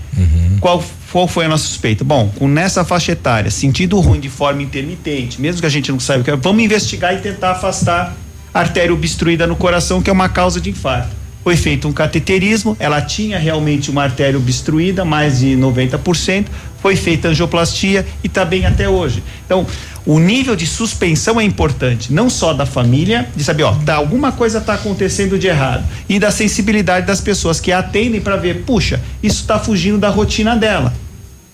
Qual, 0.59 0.83
qual 1.11 1.27
foi 1.27 1.45
a 1.45 1.49
nossa 1.49 1.65
suspeita? 1.65 2.03
Bom, 2.03 2.29
com 2.37 2.47
nessa 2.47 2.83
faixa 2.83 3.11
etária, 3.11 3.49
sentido 3.49 3.99
ruim 3.99 4.19
de 4.19 4.29
forma 4.29 4.61
intermitente, 4.61 5.41
mesmo 5.41 5.61
que 5.61 5.67
a 5.67 5.69
gente 5.69 5.91
não 5.91 5.99
saiba 5.99 6.21
o 6.21 6.23
que 6.23 6.31
é, 6.31 6.35
vamos 6.35 6.63
investigar 6.63 7.13
e 7.13 7.17
tentar 7.17 7.51
afastar 7.51 8.15
a 8.53 8.59
artéria 8.59 8.93
obstruída 8.93 9.47
no 9.47 9.55
coração, 9.55 10.01
que 10.01 10.09
é 10.09 10.13
uma 10.13 10.29
causa 10.29 10.59
de 10.59 10.69
infarto. 10.69 11.15
Foi 11.47 11.55
feito 11.55 11.87
um 11.87 11.93
cateterismo, 11.93 12.75
ela 12.77 13.01
tinha 13.01 13.39
realmente 13.39 13.89
uma 13.89 14.03
artéria 14.03 14.37
obstruída, 14.37 15.05
mais 15.05 15.39
de 15.39 15.55
90%, 15.55 16.47
foi 16.81 16.97
feita 16.97 17.29
angioplastia 17.29 18.05
e 18.21 18.27
está 18.27 18.43
bem 18.43 18.65
até 18.65 18.89
hoje. 18.89 19.23
Então, 19.45 19.65
o 20.05 20.19
nível 20.19 20.57
de 20.57 20.67
suspensão 20.67 21.39
é 21.39 21.45
importante, 21.45 22.11
não 22.11 22.29
só 22.29 22.53
da 22.53 22.65
família, 22.65 23.29
de 23.33 23.45
saber, 23.45 23.63
ó, 23.63 23.73
tá, 23.75 23.95
alguma 23.95 24.33
coisa 24.33 24.57
está 24.57 24.73
acontecendo 24.73 25.39
de 25.39 25.47
errado, 25.47 25.85
e 26.09 26.19
da 26.19 26.31
sensibilidade 26.31 27.07
das 27.07 27.21
pessoas 27.21 27.61
que 27.61 27.71
atendem 27.71 28.19
para 28.19 28.35
ver, 28.35 28.65
puxa, 28.65 28.99
isso 29.23 29.39
está 29.39 29.57
fugindo 29.57 29.97
da 29.97 30.09
rotina 30.09 30.53
dela. 30.53 30.93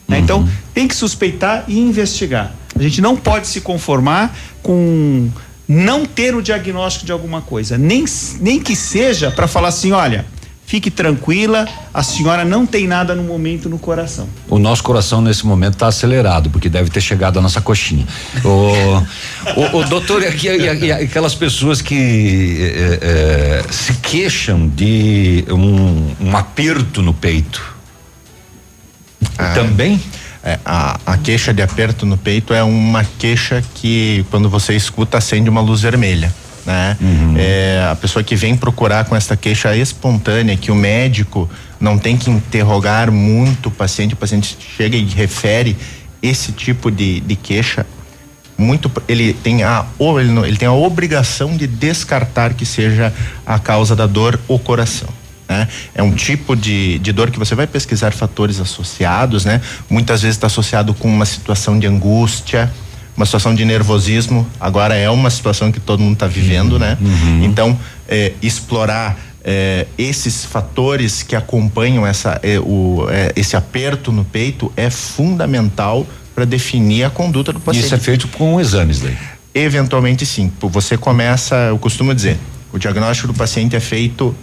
né? 0.08 0.18
Então, 0.18 0.50
tem 0.74 0.88
que 0.88 0.96
suspeitar 0.96 1.66
e 1.68 1.78
investigar. 1.78 2.52
A 2.76 2.82
gente 2.82 3.00
não 3.00 3.16
pode 3.16 3.46
se 3.46 3.62
conformar 3.62 4.36
com 4.64 5.30
não 5.68 6.06
ter 6.06 6.36
o 6.36 6.42
diagnóstico 6.42 7.06
de 7.06 7.12
alguma 7.12 7.42
coisa, 7.42 7.78
nem, 7.78 8.04
nem 8.40 8.60
que 8.60 8.76
seja 8.76 9.32
para 9.32 9.48
falar 9.48 9.70
assim, 9.70 9.92
olha, 9.92 10.26
fique 10.66 10.90
tranquila, 10.92 11.68
a 11.94 12.02
senhora 12.04 12.44
não 12.44 12.66
tem 12.66 12.88
nada 12.88 13.14
no 13.16 13.24
momento 13.24 13.70
no 13.70 13.78
coração. 13.78 14.28
O 14.50 14.58
nosso 14.60 14.84
coração 14.84 15.22
nesse 15.22 15.46
momento 15.46 15.74
está 15.74 15.88
acelerado, 15.88 16.50
porque 16.50 16.68
deve 16.68 16.90
ter 16.90 17.00
chegado 17.02 17.38
a 17.38 17.42
nossa 17.42 17.62
coxinha. 17.62 18.06
O, 18.44 18.50
o, 19.60 19.78
o 19.80 19.84
doutor, 19.86 20.22
e, 20.24 20.28
aqui- 20.28 20.48
e- 20.50 20.86
e 20.86 20.92
aquelas 20.92 21.36
pessoas 21.36 21.82
que 21.82 22.58
eh, 22.60 23.00
eh, 23.02 23.64
se 23.72 23.94
queixam 23.96 24.68
de 24.68 25.46
um, 25.50 26.14
um 26.20 26.36
aperto 26.38 27.02
no 27.02 27.14
peito. 27.14 27.74
Também? 29.56 30.02
É, 30.44 30.60
a, 30.66 31.00
a 31.06 31.18
queixa 31.18 31.54
de 31.54 31.62
aperto 31.62 32.06
no 32.06 32.18
peito 32.18 32.54
é 32.54 32.62
uma 32.62 33.06
queixa 33.18 33.64
que 33.76 34.26
quando 34.30 34.50
você 34.50 34.76
escuta 34.76 35.18
acende 35.18 35.50
uma 35.50 35.62
luz 35.62 35.82
vermelha. 35.82 36.34
Né? 36.66 36.98
É, 37.38 37.88
a 37.90 37.96
pessoa 37.96 38.24
que 38.24 38.36
vem 38.36 38.56
procurar 38.56 39.06
com 39.06 39.16
essa 39.16 39.38
queixa 39.38 39.76
espontânea, 39.76 40.58
que 40.58 40.72
o 40.72 40.76
médico 40.76 41.50
não 41.80 41.98
tem 41.98 42.18
que 42.18 42.30
interrogar 42.30 43.12
muito 43.12 43.68
o 43.70 43.72
paciente, 43.72 44.14
o 44.14 44.18
paciente 44.18 44.58
chega 44.76 44.98
e 44.98 45.06
refere 45.06 45.78
esse 46.22 46.52
tipo 46.52 46.92
de, 46.92 47.22
de 47.22 47.36
queixa, 47.36 47.86
muito 48.58 48.92
ele 49.08 49.34
tem 49.34 49.64
a 49.64 49.86
ou 49.98 50.20
ele, 50.20 50.38
ele 50.48 50.58
tem 50.58 50.68
a 50.68 50.74
obrigação 50.74 51.56
de 51.56 51.68
descartar 51.68 52.54
que 52.54 52.66
seja 52.66 53.14
a 53.46 53.60
causa 53.60 53.96
da 53.96 54.06
dor 54.06 54.40
o 54.48 54.60
coração 54.60 55.10
né? 55.48 55.68
É 55.94 56.02
um 56.02 56.12
tipo 56.12 56.56
de, 56.56 57.00
de 57.00 57.12
dor 57.12 57.32
que 57.32 57.40
você 57.40 57.56
vai 57.56 57.68
pesquisar 57.68 58.12
fatores 58.14 58.60
associados, 58.60 59.46
né? 59.46 59.62
Muitas 59.90 60.22
vezes 60.22 60.38
está 60.38 60.48
associado 60.48 60.94
com 60.94 61.08
uma 61.08 61.26
situação 61.26 61.78
de 61.78 61.88
angústia, 61.88 62.72
uma 63.16 63.26
situação 63.26 63.54
de 63.54 63.64
nervosismo. 63.66 64.48
Agora 64.60 64.96
é 64.96 65.10
uma 65.10 65.30
situação 65.30 65.72
que 65.72 65.80
todo 65.80 66.00
mundo 66.00 66.14
está 66.14 66.28
vivendo, 66.28 66.80
né? 66.80 66.98
Então, 67.44 67.78
é, 68.08 68.34
explorar 68.42 69.18
é, 69.44 69.86
esses 69.98 70.46
fatores 70.46 71.22
que 71.22 71.36
acompanham 71.36 72.08
essa, 72.08 72.40
é, 72.42 72.60
o, 72.60 73.08
é, 73.10 73.34
esse 73.36 73.56
aperto 73.56 74.12
no 74.12 74.24
peito 74.24 74.72
é 74.78 74.90
fundamental 74.90 76.08
para 76.34 76.46
definir 76.46 77.04
a 77.04 77.10
conduta 77.10 77.52
do 77.54 77.60
paciente. 77.60 77.86
Isso 77.86 77.96
é 77.96 78.00
feito 78.00 78.28
com 78.30 78.60
exames 78.60 79.02
daí. 79.02 79.16
Eventualmente 79.54 80.26
sim. 80.26 80.52
Você 80.62 80.98
começa, 80.98 81.56
eu 81.56 81.78
costumo 81.78 82.16
dizer, 82.16 82.40
o 82.72 82.80
diagnóstico 82.80 83.28
do 83.28 83.34
paciente 83.36 83.76
é 83.76 83.80
feito 83.80 84.36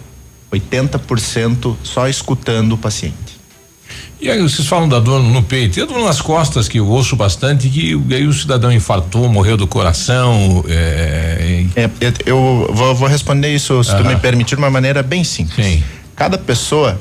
80% 0.51 1.75
só 1.83 2.07
escutando 2.07 2.73
o 2.73 2.77
paciente. 2.77 3.39
E 4.19 4.29
aí 4.29 4.39
vocês 4.41 4.67
falam 4.67 4.87
da 4.87 4.99
dor 4.99 5.21
no 5.23 5.41
peito, 5.41 5.79
e 5.79 5.81
a 5.81 5.85
dor 5.85 5.99
nas 6.05 6.21
costas, 6.21 6.67
que 6.67 6.77
eu 6.79 6.87
ouço 6.87 7.15
bastante, 7.15 7.67
que 7.67 7.97
aí 8.13 8.27
o 8.27 8.31
cidadão 8.33 8.71
infartou, 8.71 9.27
morreu 9.27 9.57
do 9.57 9.65
coração. 9.65 10.63
É, 10.67 11.65
É, 11.75 11.89
eu- 12.25 12.69
vou, 12.71 12.93
vou 12.95 13.07
responder 13.07 13.53
isso, 13.53 13.83
se 13.83 13.95
tu 13.97 14.03
me 14.05 14.15
permitir, 14.17 14.55
de 14.55 14.61
uma 14.61 14.69
maneira 14.69 15.01
bem 15.01 15.23
simples. 15.23 15.57
Cada 16.15 16.37
pessoa 16.37 16.99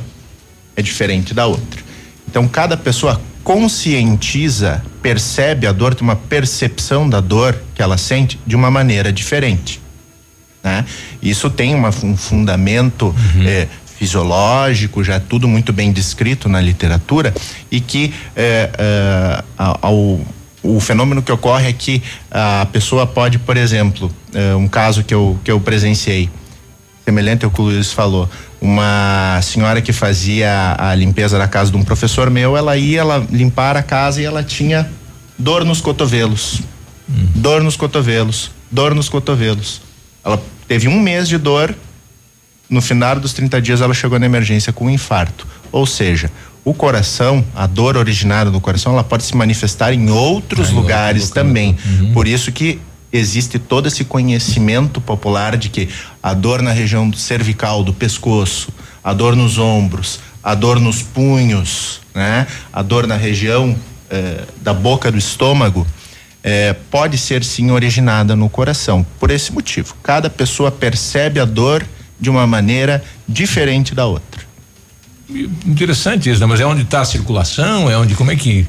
é 0.74 0.80
diferente 0.82 1.34
da 1.34 1.46
outra. 1.46 1.80
Então, 2.26 2.48
cada 2.48 2.76
pessoa 2.76 3.20
conscientiza, 3.44 4.82
percebe 5.02 5.66
a 5.66 5.72
dor, 5.72 5.94
tem 5.94 6.02
uma 6.06 6.16
percepção 6.16 7.08
da 7.08 7.20
dor 7.20 7.56
que 7.74 7.82
ela 7.82 7.98
sente 7.98 8.38
de 8.46 8.54
uma 8.56 8.70
maneira 8.70 9.12
diferente. 9.12 9.79
Né? 10.62 10.84
Isso 11.22 11.48
tem 11.50 11.74
uma- 11.74 11.88
um 12.02 12.16
fundamento 12.16 13.14
eh, 13.46 13.66
fisiológico, 13.98 15.02
já 15.04 15.14
é 15.14 15.18
tudo 15.18 15.46
muito 15.48 15.72
bem 15.72 15.92
descrito 15.92 16.48
na 16.48 16.60
literatura, 16.60 17.32
e 17.70 17.80
que 17.80 18.12
eh, 18.36 18.70
a- 19.58 19.78
ao- 19.82 20.20
o 20.62 20.78
fenômeno 20.80 21.22
que 21.22 21.32
ocorre 21.32 21.68
é 21.68 21.72
que 21.72 22.02
a 22.30 22.66
pessoa 22.72 23.06
pode, 23.06 23.38
por 23.38 23.56
exemplo, 23.56 24.10
eh, 24.34 24.54
um 24.54 24.68
caso 24.68 25.02
que 25.02 25.14
eu, 25.14 25.38
que 25.44 25.50
eu 25.50 25.58
presenciei, 25.60 26.28
semelhante 27.04 27.44
ao 27.44 27.50
que 27.50 27.60
o 27.60 27.64
Luiz 27.64 27.92
falou, 27.92 28.28
uma 28.60 29.40
senhora 29.42 29.80
que 29.80 29.92
fazia 29.92 30.76
a 30.78 30.94
limpeza 30.94 31.38
da 31.38 31.48
casa 31.48 31.70
de 31.70 31.76
um 31.78 31.82
professor 31.82 32.28
meu, 32.30 32.56
ela 32.56 32.76
ia 32.76 33.00
ela 33.00 33.26
limpar 33.30 33.76
a 33.76 33.82
casa 33.82 34.20
e 34.20 34.24
ela 34.26 34.42
tinha 34.42 34.90
dor 35.38 35.64
nos 35.64 35.80
cotovelos. 35.80 36.60
Dor 37.34 37.62
nos 37.62 37.76
cotovelos, 37.76 38.50
dor 38.70 38.94
nos 38.94 39.08
cotovelos. 39.08 39.80
Ela 40.24 40.42
teve 40.68 40.88
um 40.88 41.00
mês 41.00 41.28
de 41.28 41.38
dor, 41.38 41.74
no 42.68 42.80
final 42.80 43.18
dos 43.18 43.32
30 43.32 43.60
dias 43.60 43.80
ela 43.80 43.94
chegou 43.94 44.18
na 44.18 44.26
emergência 44.26 44.72
com 44.72 44.86
um 44.86 44.90
infarto. 44.90 45.46
Ou 45.72 45.86
seja, 45.86 46.30
o 46.64 46.74
coração, 46.74 47.44
a 47.54 47.66
dor 47.66 47.96
originada 47.96 48.50
do 48.50 48.60
coração, 48.60 48.92
ela 48.92 49.04
pode 49.04 49.24
se 49.24 49.34
manifestar 49.34 49.92
em 49.92 50.10
outros 50.10 50.68
Ah, 50.68 50.72
em 50.72 50.74
lugares 50.74 51.22
outro 51.24 51.34
também. 51.34 51.76
Uhum. 51.84 52.12
Por 52.12 52.26
isso 52.26 52.52
que 52.52 52.80
existe 53.12 53.58
todo 53.58 53.88
esse 53.88 54.04
conhecimento 54.04 55.00
popular 55.00 55.56
de 55.56 55.68
que 55.68 55.88
a 56.22 56.32
dor 56.32 56.62
na 56.62 56.72
região 56.72 57.08
do 57.08 57.16
cervical, 57.16 57.82
do 57.82 57.92
pescoço, 57.92 58.68
a 59.02 59.12
dor 59.12 59.34
nos 59.34 59.58
ombros, 59.58 60.20
a 60.42 60.54
dor 60.54 60.78
nos 60.78 61.02
punhos, 61.02 62.00
né? 62.14 62.46
A 62.72 62.82
dor 62.82 63.06
na 63.06 63.16
região 63.16 63.76
eh, 64.10 64.44
da 64.60 64.72
boca 64.72 65.10
do 65.10 65.18
estômago 65.18 65.86
eh, 66.42 66.74
pode 66.90 67.18
ser 67.18 67.44
sim 67.44 67.70
originada 67.70 68.34
no 68.34 68.48
coração. 68.48 69.04
Por 69.18 69.30
esse 69.30 69.52
motivo, 69.52 69.94
cada 70.02 70.30
pessoa 70.30 70.70
percebe 70.70 71.40
a 71.40 71.44
dor 71.44 71.84
de 72.18 72.30
uma 72.30 72.46
maneira 72.46 73.02
diferente 73.28 73.94
da 73.94 74.06
outra. 74.06 74.42
Interessante 75.66 76.30
isso, 76.30 76.40
né? 76.40 76.46
Mas 76.46 76.60
é 76.60 76.66
onde 76.66 76.82
está 76.82 77.00
a 77.00 77.04
circulação? 77.04 77.90
É 77.90 77.96
onde, 77.96 78.14
como 78.14 78.30
é 78.30 78.36
que. 78.36 78.66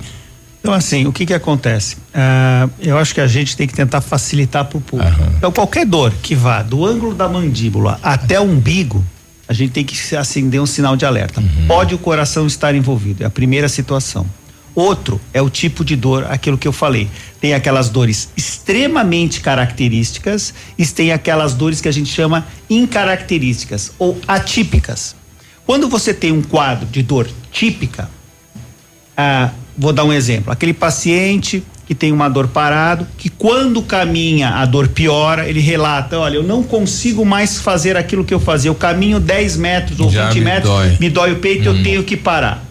Então, 0.60 0.74
assim, 0.74 1.08
o 1.08 1.12
que 1.12 1.26
que 1.26 1.34
acontece? 1.34 1.98
Ah, 2.14 2.70
eu 2.80 2.98
acho 2.98 3.16
que 3.16 3.22
a 3.22 3.28
gente 3.28 3.58
tem 3.58 3.68
que 3.68 3.74
tentar 3.74 4.00
facilitar 4.00 4.66
para 4.66 4.78
o 4.78 4.82
público. 4.82 5.22
Então, 5.38 5.52
qualquer 5.52 5.86
dor 5.86 6.14
que 6.22 6.36
vá 6.36 6.62
do 6.62 6.86
ângulo 6.86 7.16
da 7.16 7.28
mandíbula 7.28 8.00
até 8.04 8.40
o 8.40 8.44
umbigo, 8.44 9.04
a 9.48 9.54
gente 9.54 9.72
tem 9.72 9.84
que 9.84 10.16
acender 10.16 10.62
um 10.62 10.68
sinal 10.68 10.96
de 10.96 11.04
alerta. 11.04 11.42
Pode 11.68 11.96
o 11.96 11.98
coração 11.98 12.46
estar 12.46 12.76
envolvido, 12.76 13.24
é 13.24 13.26
a 13.26 13.30
primeira 13.30 13.68
situação. 13.68 14.26
Outro 14.74 15.20
é 15.34 15.42
o 15.42 15.50
tipo 15.50 15.84
de 15.84 15.96
dor, 15.96 16.26
aquilo 16.30 16.58
que 16.58 16.68
eu 16.68 16.72
falei. 16.72 17.10
Tem 17.40 17.54
aquelas 17.54 17.90
dores 17.90 18.30
extremamente 18.38 19.42
características 19.42 20.54
e 20.78 20.86
tem 20.86 21.12
aquelas 21.12 21.54
dores 21.54 21.82
que 21.82 21.90
a 21.90 21.92
gente 21.92 22.12
chama 22.12 22.46
incaracterísticas 22.70 23.92
ou 24.00 24.18
atípicas. 24.28 25.16
Quando 25.66 25.90
você 25.90 26.14
tem 26.14 26.32
um 26.32 26.42
quadro 26.42 26.88
de 26.88 27.04
dor 27.04 27.30
típica, 27.52 28.10
ah, 29.18 29.50
vou 29.78 29.92
dar 29.92 30.06
um 30.06 30.14
exemplo. 30.14 30.52
Aquele 30.52 30.74
paciente 30.74 31.64
que 31.86 31.94
tem 31.94 32.14
uma 32.14 32.30
dor 32.30 32.48
parado, 32.48 33.06
que 33.18 33.30
quando 33.30 33.82
caminha 33.82 34.52
a 34.52 34.66
dor 34.66 34.88
piora, 34.88 35.50
ele 35.50 35.60
relata: 35.60 36.18
olha, 36.18 36.36
eu 36.36 36.44
não 36.44 36.64
consigo 36.64 37.26
mais 37.26 37.60
fazer 37.60 37.98
aquilo 37.98 38.24
que 38.24 38.34
eu 38.34 38.40
fazia. 38.40 38.70
Eu 38.70 38.76
caminho 38.76 39.20
10 39.20 39.58
metros 39.58 40.00
ou 40.00 40.10
Já 40.10 40.30
20 40.30 40.36
me 40.36 40.46
metros, 40.46 40.72
dói. 40.72 40.98
me 41.00 41.10
dói 41.10 41.32
o 41.34 41.36
peito, 41.40 41.66
eu 41.66 41.84
tenho 41.84 42.04
que 42.04 42.16
parar. 42.16 42.71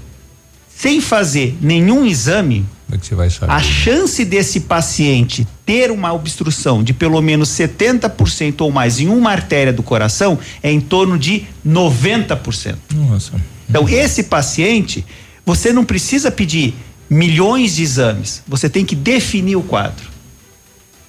Sem 0.81 0.99
fazer 0.99 1.59
nenhum 1.61 2.07
exame, 2.07 2.65
é 2.91 3.45
a 3.47 3.61
chance 3.61 4.25
desse 4.25 4.61
paciente 4.61 5.47
ter 5.67 5.91
uma 5.91 6.11
obstrução 6.11 6.83
de 6.83 6.95
pelo 6.95 7.21
menos 7.21 7.51
70% 7.51 8.63
ou 8.63 8.71
mais 8.71 8.99
em 8.99 9.07
uma 9.09 9.31
artéria 9.31 9.75
do 9.75 9.83
coração 9.83 10.39
é 10.63 10.73
em 10.73 10.81
torno 10.81 11.19
de 11.19 11.45
90%. 11.67 12.77
Nossa. 12.95 13.33
Então, 13.69 13.87
esse 13.87 14.23
paciente, 14.23 15.05
você 15.45 15.71
não 15.71 15.85
precisa 15.85 16.31
pedir 16.31 16.75
milhões 17.11 17.77
de 17.77 17.83
exames, 17.83 18.43
você 18.49 18.67
tem 18.67 18.83
que 18.83 18.97
definir 18.97 19.57
o 19.57 19.63
quadro. 19.63 20.09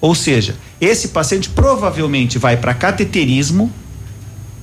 Ou 0.02 0.14
seja, 0.14 0.54
esse 0.82 1.08
paciente 1.08 1.48
provavelmente 1.48 2.38
vai 2.38 2.58
para 2.58 2.74
cateterismo, 2.74 3.72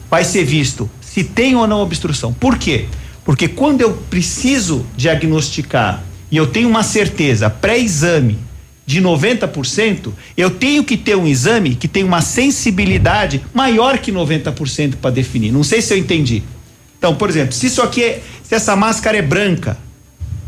vai 0.07 0.23
ser 0.23 0.44
visto 0.44 0.88
se 1.02 1.23
tem 1.23 1.56
ou 1.56 1.65
não 1.65 1.80
obstrução. 1.80 2.31
Por 2.31 2.60
quê? 2.60 2.86
Porque 2.86 3.09
quando 3.47 3.81
eu 3.81 3.93
preciso 4.10 4.85
diagnosticar 4.97 6.03
e 6.31 6.38
eu 6.38 6.47
tenho 6.47 6.69
uma 6.69 6.84
certeza 6.84 7.49
pré-exame 7.49 8.38
de 8.85 8.99
90%, 8.99 10.11
eu 10.35 10.49
tenho 10.49 10.84
que 10.84 10.97
ter 10.97 11.15
um 11.15 11.27
exame 11.27 11.76
que 11.76 11.88
tem 11.88 12.03
uma 12.03 12.22
sensibilidade 12.22 13.39
maior 13.53 13.99
que 13.99 14.11
90% 14.11 14.95
para 14.95 15.11
definir. 15.11 15.51
Não 15.51 15.64
sei 15.64 15.80
se 15.80 15.93
eu 15.93 15.97
entendi. 15.97 16.41
Então, 16.97 17.14
por 17.14 17.30
exemplo, 17.30 17.53
se 17.53 17.68
isso 17.68 17.84
aqui 17.84 18.03
é, 18.03 18.22
se 18.43 18.56
essa 18.56 18.76
máscara 18.76 19.18
é 19.18 19.22
branca, 19.22 19.77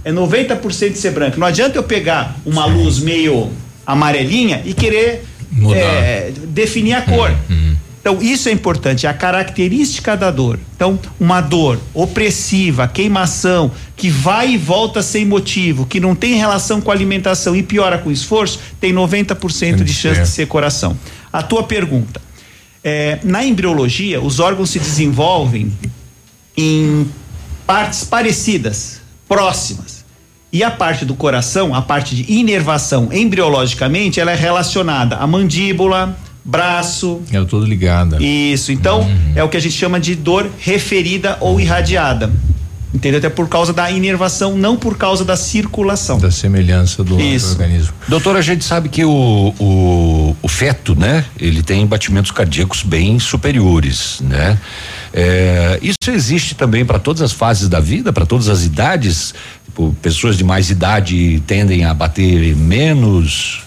é 0.03 0.11
90% 0.11 0.93
de 0.93 0.97
ser 0.97 1.11
branca. 1.11 1.37
Não 1.37 1.45
adianta 1.45 1.77
eu 1.77 1.83
pegar 1.83 2.35
uma 2.43 2.65
luz 2.65 2.97
meio 2.97 3.51
amarelinha 3.85 4.63
e 4.65 4.73
querer 4.73 5.23
é, 5.75 6.33
definir 6.47 6.93
a 6.93 7.01
cor. 7.03 7.31
Então, 8.01 8.19
isso 8.19 8.49
é 8.49 8.51
importante, 8.51 9.05
a 9.05 9.13
característica 9.13 10.17
da 10.17 10.31
dor. 10.31 10.59
Então, 10.75 10.99
uma 11.19 11.39
dor 11.39 11.79
opressiva, 11.93 12.87
queimação, 12.87 13.71
que 13.95 14.09
vai 14.09 14.53
e 14.53 14.57
volta 14.57 15.03
sem 15.03 15.23
motivo, 15.23 15.85
que 15.85 15.99
não 15.99 16.15
tem 16.15 16.33
relação 16.33 16.81
com 16.81 16.89
a 16.89 16.95
alimentação 16.95 17.55
e 17.55 17.61
piora 17.61 17.99
com 17.99 18.11
esforço, 18.11 18.59
tem 18.79 18.91
90% 18.91 19.83
de 19.83 19.93
chance 19.93 20.21
de 20.21 20.27
ser 20.27 20.47
coração. 20.47 20.97
A 21.31 21.43
tua 21.43 21.61
pergunta. 21.61 22.19
É, 22.83 23.19
na 23.23 23.45
embriologia, 23.45 24.19
os 24.19 24.39
órgãos 24.39 24.71
se 24.71 24.79
desenvolvem 24.79 25.71
em 26.57 27.07
partes 27.67 28.03
parecidas, 28.03 28.99
próximas. 29.27 30.03
E 30.51 30.63
a 30.63 30.71
parte 30.71 31.05
do 31.05 31.13
coração, 31.13 31.75
a 31.75 31.83
parte 31.83 32.15
de 32.15 32.33
inervação 32.33 33.09
embriologicamente, 33.13 34.19
ela 34.19 34.31
é 34.31 34.35
relacionada 34.35 35.17
à 35.17 35.27
mandíbula, 35.27 36.17
braço. 36.43 37.21
É 37.31 37.43
tudo 37.43 37.65
ligado. 37.65 38.21
Isso, 38.21 38.71
então 38.71 39.07
é 39.35 39.43
o 39.43 39.49
que 39.49 39.57
a 39.57 39.59
gente 39.59 39.75
chama 39.75 39.99
de 39.99 40.15
dor 40.15 40.49
referida 40.59 41.37
ou 41.39 41.59
irradiada. 41.59 42.31
Entendeu? 42.93 43.19
Até 43.19 43.29
por 43.29 43.47
causa 43.47 43.71
da 43.71 43.89
inervação, 43.89 44.57
não 44.57 44.75
por 44.75 44.97
causa 44.97 45.23
da 45.23 45.37
circulação. 45.37 46.19
Da 46.19 46.29
semelhança 46.29 47.03
do, 47.03 47.15
do 47.15 47.21
Isso. 47.21 47.51
organismo. 47.51 47.93
Doutor, 48.07 48.35
a 48.35 48.41
gente 48.41 48.65
sabe 48.65 48.89
que 48.89 49.05
o, 49.05 49.53
o, 49.57 50.35
o 50.41 50.47
feto, 50.49 50.93
né? 50.93 51.23
Ele 51.39 51.63
tem 51.63 51.85
batimentos 51.87 52.31
cardíacos 52.31 52.83
bem 52.83 53.17
superiores, 53.17 54.19
né? 54.21 54.59
É, 55.13 55.79
isso 55.81 56.09
existe 56.09 56.53
também 56.53 56.83
para 56.83 56.99
todas 56.99 57.21
as 57.21 57.31
fases 57.31 57.69
da 57.69 57.79
vida, 57.79 58.11
para 58.11 58.25
todas 58.25 58.49
as 58.49 58.65
idades? 58.65 59.33
Tipo, 59.65 59.95
pessoas 60.01 60.37
de 60.37 60.43
mais 60.43 60.69
idade 60.69 61.41
tendem 61.47 61.85
a 61.85 61.93
bater 61.93 62.55
menos? 62.57 63.61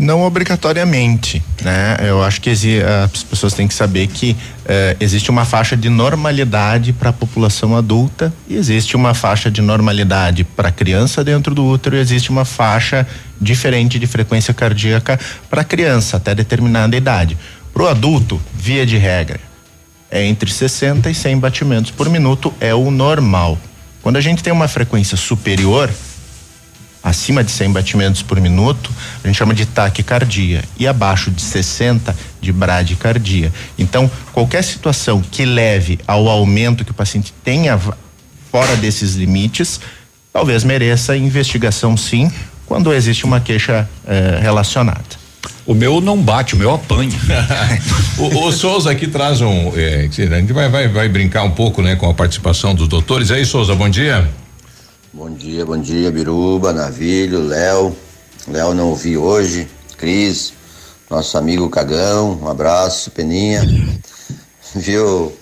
Não 0.00 0.22
obrigatoriamente, 0.22 1.42
né? 1.60 1.98
Eu 2.00 2.22
acho 2.22 2.40
que 2.40 2.48
exi- 2.48 2.80
as 2.82 3.22
pessoas 3.22 3.52
têm 3.52 3.68
que 3.68 3.74
saber 3.74 4.06
que 4.06 4.34
eh, 4.64 4.96
existe 4.98 5.28
uma 5.30 5.44
faixa 5.44 5.76
de 5.76 5.90
normalidade 5.90 6.90
para 6.94 7.10
a 7.10 7.12
população 7.12 7.76
adulta 7.76 8.32
e 8.48 8.56
existe 8.56 8.96
uma 8.96 9.12
faixa 9.12 9.50
de 9.50 9.60
normalidade 9.60 10.42
para 10.42 10.70
a 10.70 10.72
criança 10.72 11.22
dentro 11.22 11.54
do 11.54 11.66
útero 11.66 11.96
e 11.96 12.00
existe 12.00 12.30
uma 12.30 12.46
faixa 12.46 13.06
diferente 13.38 13.98
de 13.98 14.06
frequência 14.06 14.54
cardíaca 14.54 15.20
para 15.50 15.60
a 15.60 15.64
criança 15.64 16.16
até 16.16 16.34
determinada 16.34 16.96
idade. 16.96 17.36
Para 17.70 17.82
o 17.82 17.86
adulto, 17.86 18.40
via 18.54 18.86
de 18.86 18.96
regra, 18.96 19.38
é 20.10 20.24
entre 20.24 20.50
60 20.50 21.10
e 21.10 21.14
100 21.14 21.38
batimentos 21.38 21.90
por 21.90 22.08
minuto 22.08 22.54
é 22.58 22.74
o 22.74 22.90
normal. 22.90 23.58
Quando 24.00 24.16
a 24.16 24.20
gente 24.22 24.42
tem 24.42 24.50
uma 24.50 24.66
frequência 24.66 25.18
superior, 25.18 25.90
acima 27.02 27.42
de 27.42 27.50
100 27.50 27.72
batimentos 27.72 28.22
por 28.22 28.40
minuto, 28.40 28.90
a 29.22 29.26
gente 29.26 29.36
chama 29.36 29.54
de 29.54 29.66
taquicardia 29.66 30.62
e 30.78 30.86
abaixo 30.86 31.30
de 31.30 31.40
60 31.40 32.14
de 32.40 32.52
bradicardia. 32.52 33.52
Então, 33.78 34.10
qualquer 34.32 34.62
situação 34.62 35.22
que 35.22 35.44
leve 35.44 35.98
ao 36.06 36.28
aumento 36.28 36.84
que 36.84 36.90
o 36.90 36.94
paciente 36.94 37.32
tenha 37.44 37.78
fora 38.50 38.76
desses 38.76 39.14
limites, 39.14 39.80
talvez 40.32 40.64
mereça 40.64 41.16
investigação 41.16 41.96
sim, 41.96 42.30
quando 42.66 42.92
existe 42.92 43.24
uma 43.24 43.40
queixa 43.40 43.88
eh, 44.06 44.38
relacionada. 44.40 45.20
O 45.66 45.74
meu 45.74 46.00
não 46.00 46.20
bate, 46.20 46.54
o 46.54 46.56
meu 46.56 46.72
apanha. 46.72 47.18
o, 48.18 48.46
o 48.46 48.52
Souza 48.52 48.90
aqui 48.90 49.06
traz 49.06 49.40
um. 49.40 49.72
é, 49.76 50.08
que 50.08 50.22
a 50.22 50.38
gente 50.38 50.52
vai, 50.52 50.68
vai, 50.68 50.88
vai 50.88 51.08
brincar 51.08 51.42
um 51.42 51.50
pouco, 51.50 51.82
né, 51.82 51.96
com 51.96 52.08
a 52.08 52.14
participação 52.14 52.74
dos 52.74 52.88
doutores. 52.88 53.30
E 53.30 53.34
aí, 53.34 53.44
Souza, 53.44 53.74
bom 53.74 53.88
dia. 53.88 54.28
Bom 55.12 55.28
dia, 55.28 55.66
bom 55.66 55.76
dia, 55.76 56.08
Biruba, 56.08 56.72
Navilho, 56.72 57.44
Léo. 57.44 57.96
Léo 58.46 58.72
não 58.74 58.90
ouvi 58.90 59.16
hoje, 59.16 59.68
Cris, 59.98 60.52
nosso 61.10 61.36
amigo 61.36 61.68
Cagão, 61.68 62.38
um 62.40 62.48
abraço, 62.48 63.10
Peninha. 63.10 63.60
Viu, 64.72 65.36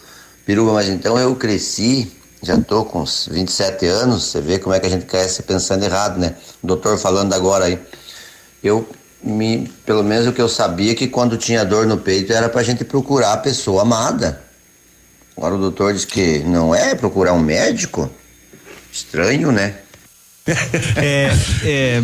Biruba, 0.46 0.72
mas 0.72 0.88
então 0.88 1.18
eu 1.18 1.36
cresci, 1.36 2.10
já 2.42 2.58
tô 2.58 2.82
com 2.82 3.02
uns 3.02 3.28
27 3.30 3.84
anos, 3.84 4.24
você 4.24 4.40
vê 4.40 4.58
como 4.58 4.74
é 4.74 4.80
que 4.80 4.86
a 4.86 4.90
gente 4.90 5.04
cresce 5.04 5.42
pensando 5.42 5.84
errado, 5.84 6.18
né? 6.18 6.34
O 6.62 6.66
doutor 6.66 6.96
falando 6.96 7.34
agora 7.34 7.66
aí. 7.66 7.78
Eu 8.64 8.88
me, 9.22 9.70
pelo 9.84 10.02
menos 10.02 10.26
o 10.26 10.32
que 10.32 10.40
eu 10.40 10.48
sabia 10.48 10.94
que 10.94 11.08
quando 11.08 11.36
tinha 11.36 11.62
dor 11.62 11.86
no 11.86 11.98
peito 11.98 12.32
era 12.32 12.48
pra 12.48 12.62
gente 12.62 12.86
procurar 12.86 13.34
a 13.34 13.36
pessoa 13.36 13.82
amada. 13.82 14.40
Agora 15.36 15.56
o 15.56 15.58
doutor 15.58 15.92
diz 15.92 16.06
que 16.06 16.38
não 16.38 16.74
é 16.74 16.94
procurar 16.94 17.34
um 17.34 17.38
médico. 17.38 18.10
Estranho, 18.98 19.52
né? 19.52 19.74
É, 20.96 21.30
é, 21.62 22.02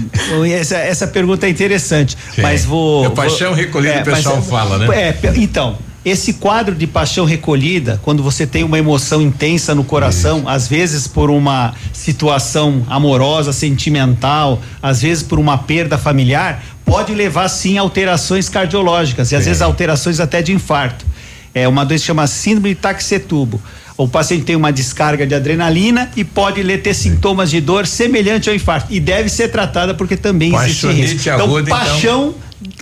essa, 0.53 0.77
essa 0.77 1.07
pergunta 1.07 1.47
é 1.47 1.51
interessante, 1.51 2.17
mas 2.39 2.65
vou. 2.65 3.07
É 3.07 3.11
paixão 3.11 3.49
vou- 3.49 3.57
recolhida, 3.57 4.01
o 4.01 4.05
pessoal 4.05 4.37
mas, 4.37 4.47
fala, 4.47 4.79
né? 4.79 4.87
É, 4.99 5.33
então, 5.37 5.79
esse 6.05 6.35
quadro 6.35 6.75
de 6.75 6.87
paixão 6.87 7.25
recolhida, 7.25 7.99
quando 8.03 8.23
você 8.23 8.47
tem 8.47 8.63
uma 8.63 8.79
emoção 8.79 9.23
intensa 9.23 9.75
no 9.75 9.83
coração, 9.83 10.47
às 10.47 10.69
vezes 10.69 11.07
por 11.09 11.31
uma 11.31 11.75
situação 11.93 12.85
amorosa, 12.89 13.53
sentimental, 13.53 14.61
às 14.83 15.01
vezes 15.01 15.23
por 15.23 15.39
uma 15.39 15.57
perda 15.57 15.97
familiar, 15.97 16.63
pode 16.85 17.15
levar 17.15 17.49
sim 17.49 17.79
a 17.79 17.81
alterações 17.81 18.51
cardiológicas 18.51 19.33
e 19.33 19.37
às 19.37 19.47
vezes 19.47 19.63
alterações 19.63 20.21
até 20.21 20.43
de 20.43 20.53
infarto. 20.53 21.07
É 21.55 21.67
uma 21.67 21.85
doença 21.87 22.03
que 22.03 22.07
chama 22.09 22.27
síndrome 22.27 22.71
de 22.71 22.75
taxetubo. 22.75 23.63
O 23.97 24.09
paciente 24.09 24.45
tem 24.45 24.57
uma 24.57 24.73
descarga 24.73 25.25
de 25.27 25.35
adrenalina 25.37 26.11
e 26.17 26.25
pode 26.25 26.61
ler, 26.63 26.83
ter 26.83 26.95
sintomas 26.95 27.49
de 27.51 27.61
dor 27.61 27.87
semelhante 27.87 28.49
ao 28.49 28.55
infarto 28.55 28.93
e 28.93 28.99
deve 28.99 29.29
ser 29.29 29.49
tratada 29.49 29.95
porque 29.95 30.17
também 30.17 30.53
existe 30.55 30.87
Paixonite 30.87 31.13
risco. 31.13 31.31
aguda, 31.31 31.61
então, 31.71 31.79
então. 31.79 31.79
paixão 31.93 32.35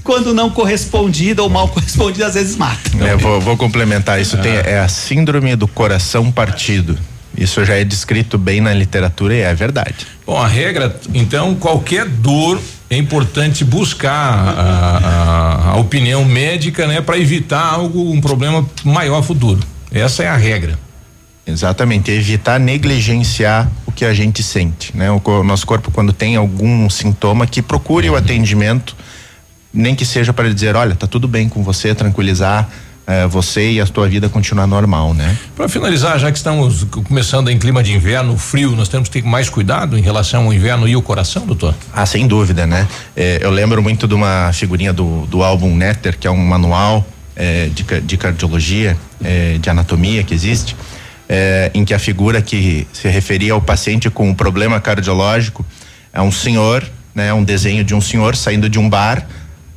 quando 0.02 0.32
não 0.32 0.48
correspondida 0.48 1.42
ou 1.42 1.50
mal 1.50 1.68
correspondida 1.68 2.26
às 2.26 2.34
vezes 2.34 2.56
mata. 2.56 2.90
É, 3.00 3.14
vou, 3.16 3.40
vou 3.42 3.56
complementar 3.58 4.20
isso. 4.22 4.38
Tem, 4.38 4.52
é 4.52 4.78
a 4.78 4.88
síndrome 4.88 5.54
do 5.54 5.68
coração 5.68 6.32
partido. 6.32 6.98
Isso 7.36 7.62
já 7.64 7.74
é 7.74 7.84
descrito 7.84 8.38
bem 8.38 8.60
na 8.60 8.72
literatura 8.72 9.34
e 9.34 9.40
é 9.40 9.54
verdade. 9.54 10.06
Bom, 10.26 10.38
a 10.38 10.46
regra, 10.46 10.98
então, 11.14 11.54
qualquer 11.54 12.06
dor 12.06 12.60
é 12.90 12.96
importante 12.96 13.64
buscar 13.64 14.12
a, 14.12 14.98
a- 15.68 15.70
a 15.72 15.76
opinião 15.76 16.24
médica, 16.24 16.86
né, 16.86 17.00
para 17.00 17.18
evitar 17.18 17.60
algo, 17.72 18.10
um 18.12 18.20
problema 18.20 18.66
maior 18.84 19.22
futuro. 19.22 19.60
Essa 19.90 20.24
é 20.24 20.28
a 20.28 20.36
regra. 20.36 20.78
Exatamente, 21.46 22.10
evitar 22.10 22.60
negligenciar 22.60 23.70
o 23.86 23.92
que 23.92 24.04
a 24.04 24.14
gente 24.14 24.42
sente, 24.42 24.96
né? 24.96 25.10
O, 25.10 25.20
o 25.24 25.42
nosso 25.42 25.66
corpo 25.66 25.90
quando 25.90 26.12
tem 26.12 26.36
algum 26.36 26.88
sintoma 26.88 27.46
que 27.46 27.60
procure 27.60 28.08
o 28.08 28.16
atendimento, 28.16 28.96
nem 29.74 29.94
que 29.94 30.04
seja 30.04 30.32
para 30.32 30.52
dizer, 30.52 30.76
olha, 30.76 30.94
tá 30.94 31.06
tudo 31.06 31.26
bem 31.26 31.48
com 31.48 31.62
você, 31.62 31.94
tranquilizar 31.94 32.68
eh, 33.06 33.26
você 33.26 33.72
e 33.72 33.80
a 33.80 33.86
tua 33.86 34.08
vida 34.08 34.28
continuar 34.28 34.66
normal, 34.66 35.12
né? 35.14 35.36
Para 35.56 35.68
finalizar, 35.68 36.18
já 36.18 36.30
que 36.30 36.38
estamos 36.38 36.84
começando 36.84 37.50
em 37.50 37.58
clima 37.58 37.82
de 37.82 37.92
inverno, 37.92 38.36
frio, 38.38 38.76
nós 38.76 38.88
temos 38.88 39.08
que 39.08 39.20
ter 39.20 39.28
mais 39.28 39.50
cuidado 39.50 39.98
em 39.98 40.02
relação 40.02 40.44
ao 40.44 40.52
inverno 40.52 40.86
e 40.86 40.94
o 40.94 41.02
coração, 41.02 41.44
doutor? 41.44 41.74
Ah, 41.92 42.06
sem 42.06 42.28
dúvida, 42.28 42.66
né? 42.66 42.86
Eh, 43.16 43.40
eu 43.42 43.50
lembro 43.50 43.82
muito 43.82 44.06
de 44.06 44.14
uma 44.14 44.52
figurinha 44.52 44.92
do, 44.92 45.26
do 45.26 45.42
álbum 45.42 45.74
Netter, 45.74 46.16
que 46.16 46.28
é 46.28 46.30
um 46.30 46.36
manual 46.36 47.04
eh, 47.34 47.70
de, 47.74 47.82
de 48.02 48.16
cardiologia, 48.16 48.96
eh, 49.24 49.58
de 49.60 49.68
anatomia 49.68 50.22
que 50.22 50.32
existe, 50.32 50.76
eh, 51.34 51.70
em 51.72 51.82
que 51.82 51.94
a 51.94 51.98
figura 51.98 52.42
que 52.42 52.86
se 52.92 53.08
referia 53.08 53.54
ao 53.54 53.60
paciente 53.62 54.10
com 54.10 54.28
um 54.28 54.34
problema 54.34 54.78
cardiológico 54.78 55.64
é 56.12 56.20
um 56.20 56.30
senhor, 56.30 56.86
né? 57.14 57.32
Um 57.32 57.42
desenho 57.42 57.82
de 57.82 57.94
um 57.94 58.02
senhor 58.02 58.36
saindo 58.36 58.68
de 58.68 58.78
um 58.78 58.86
bar 58.86 59.26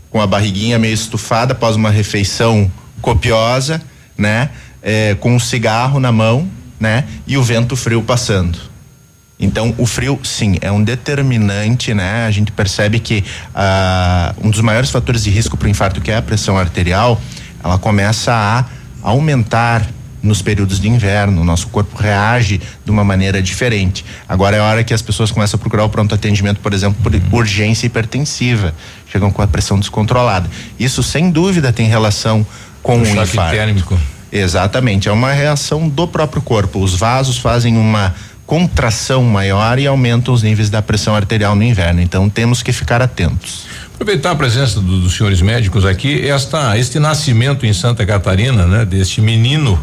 com 0.10 0.19
a 0.19 0.27
barriguinha 0.27 0.77
meio 0.77 0.94
estufada 0.94 1.53
após 1.53 1.77
uma 1.77 1.90
refeição 1.90 2.69
copiosa, 3.02 3.82
né? 4.18 4.49
Eh, 4.84 5.15
com 5.22 5.34
um 5.34 5.40
cigarro 5.40 5.98
na 5.98 6.11
mão, 6.11 6.45
né? 6.77 7.06
E 7.26 7.38
o 7.38 7.44
vento 7.44 7.77
frio 7.77 8.03
passando. 8.03 8.60
Então, 9.40 9.73
o 9.77 9.86
frio, 9.86 10.19
sim, 10.26 10.57
é 10.60 10.69
um 10.69 10.84
determinante, 10.84 11.94
né? 11.94 12.26
A 12.26 12.32
gente 12.32 12.52
percebe 12.52 12.99
que 12.99 13.23
ah, 13.53 14.36
um 14.44 14.49
dos 14.49 14.60
maiores 14.60 14.90
fatores 14.90 15.23
de 15.23 15.30
risco 15.30 15.56
para 15.56 15.68
o 15.68 15.69
infarto, 15.69 16.02
que 16.02 16.11
é 16.11 16.18
a 16.18 16.22
pressão 16.22 16.57
arterial, 16.57 17.22
ela 17.64 17.77
começa 17.77 18.34
a 18.34 18.65
aumentar 19.02 19.88
nos 20.26 20.41
períodos 20.41 20.80
de 20.80 20.88
inverno. 20.89 21.41
O 21.41 21.45
nosso 21.45 21.68
corpo 21.68 21.95
reage 21.97 22.60
de 22.84 22.91
uma 22.91 23.03
maneira 23.03 23.41
diferente. 23.41 24.03
Agora 24.27 24.57
é 24.57 24.60
a 24.60 24.64
hora 24.64 24.84
que 24.84 24.93
as 24.93 25.02
pessoas 25.02 25.31
começam 25.31 25.57
a 25.57 25.60
procurar 25.60 25.85
o 25.85 25.89
pronto 25.89 26.14
atendimento, 26.15 26.60
por 26.60 26.73
exemplo, 26.73 26.97
por 27.02 27.14
urgência 27.39 27.85
hipertensiva. 27.88 28.73
Chegam 29.11 29.31
com 29.31 29.41
a 29.41 29.47
pressão 29.47 29.80
descontrolada. 29.80 30.49
Isso, 30.80 31.02
sem 31.03 31.30
dúvida, 31.31 31.72
tem 31.72 31.88
relação 31.88 32.45
com 32.84 32.97
O 32.97 33.02
o, 33.02 33.06
choque 33.06 33.31
infarto. 33.34 33.56
térmico. 33.56 33.99
Exatamente, 34.31 35.07
é 35.07 35.11
uma 35.11 35.31
reação 35.31 35.88
do 35.88 36.07
próprio 36.07 36.41
corpo. 36.41 36.80
Os 36.80 36.93
vasos 36.95 37.38
fazem 37.38 37.77
uma 37.77 38.14
contração 38.45 39.23
maior 39.23 39.80
e 39.80 39.88
aumentam 39.88 40.34
os 40.34 40.43
níveis 40.43 40.69
da 40.69 40.81
pressão 40.81 41.15
arterial 41.15 41.56
no 41.56 41.64
inverno. 41.64 42.02
Então 42.02 42.30
temos 42.30 42.61
que 42.61 42.72
ficar 42.72 43.02
atentos. 43.02 43.65
Aproveitar 43.95 44.31
a 44.31 44.35
presença 44.35 44.80
do- 44.81 44.99
dos 44.99 45.15
senhores 45.15 45.41
médicos 45.41 45.85
aqui, 45.85 46.27
esta, 46.30 46.77
este 46.77 46.99
nascimento 46.99 47.65
em 47.65 47.73
Santa 47.73 48.06
Catarina, 48.06 48.65
né, 48.68 48.85
deste 48.85 49.22
menino, 49.22 49.80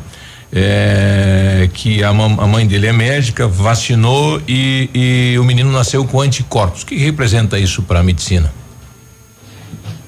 é, 0.54 1.68
que 1.72 2.04
a, 2.04 2.12
mam- 2.12 2.38
a 2.38 2.46
mãe 2.46 2.66
dele 2.66 2.86
é 2.86 2.92
médica, 2.92 3.48
vacinou 3.48 4.40
e, 4.46 4.90
e 4.94 5.38
o 5.38 5.44
menino 5.44 5.72
nasceu 5.72 6.04
com 6.04 6.20
anticorpos. 6.20 6.82
O 6.82 6.86
que 6.86 6.96
representa 6.96 7.58
isso 7.58 7.82
para 7.82 8.00
a 8.00 8.02
medicina? 8.02 8.52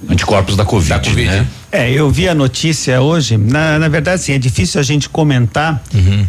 Anticorpos 0.09 0.55
da 0.55 0.65
Covid, 0.67 1.01
né? 1.25 1.47
É, 1.73 1.91
eu 1.91 2.11
vi 2.11 2.29
a 2.29 2.35
notícia 2.35 3.01
hoje. 3.01 3.39
Na, 3.39 3.79
na 3.79 3.89
verdade, 3.89 4.23
sim, 4.23 4.33
é 4.33 4.39
difícil 4.39 4.79
a 4.79 4.85
gente 4.85 5.09
comentar, 5.09 5.83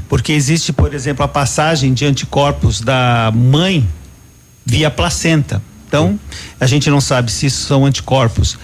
porque 0.07 0.31
existe, 0.31 0.71
por 0.71 0.93
exemplo, 0.93 1.23
a 1.25 1.27
passagem 1.27 1.93
de 1.93 2.05
anticorpos 2.05 2.79
da 2.79 3.31
mãe 3.35 3.85
via 4.65 4.89
placenta. 4.89 5.61
Então, 5.87 6.17
a 6.59 6.65
gente 6.65 6.89
não 6.89 6.99
sabe 7.01 7.31
se 7.31 7.47
isso 7.47 7.67
são 7.67 7.85
anticorpos 7.85 8.57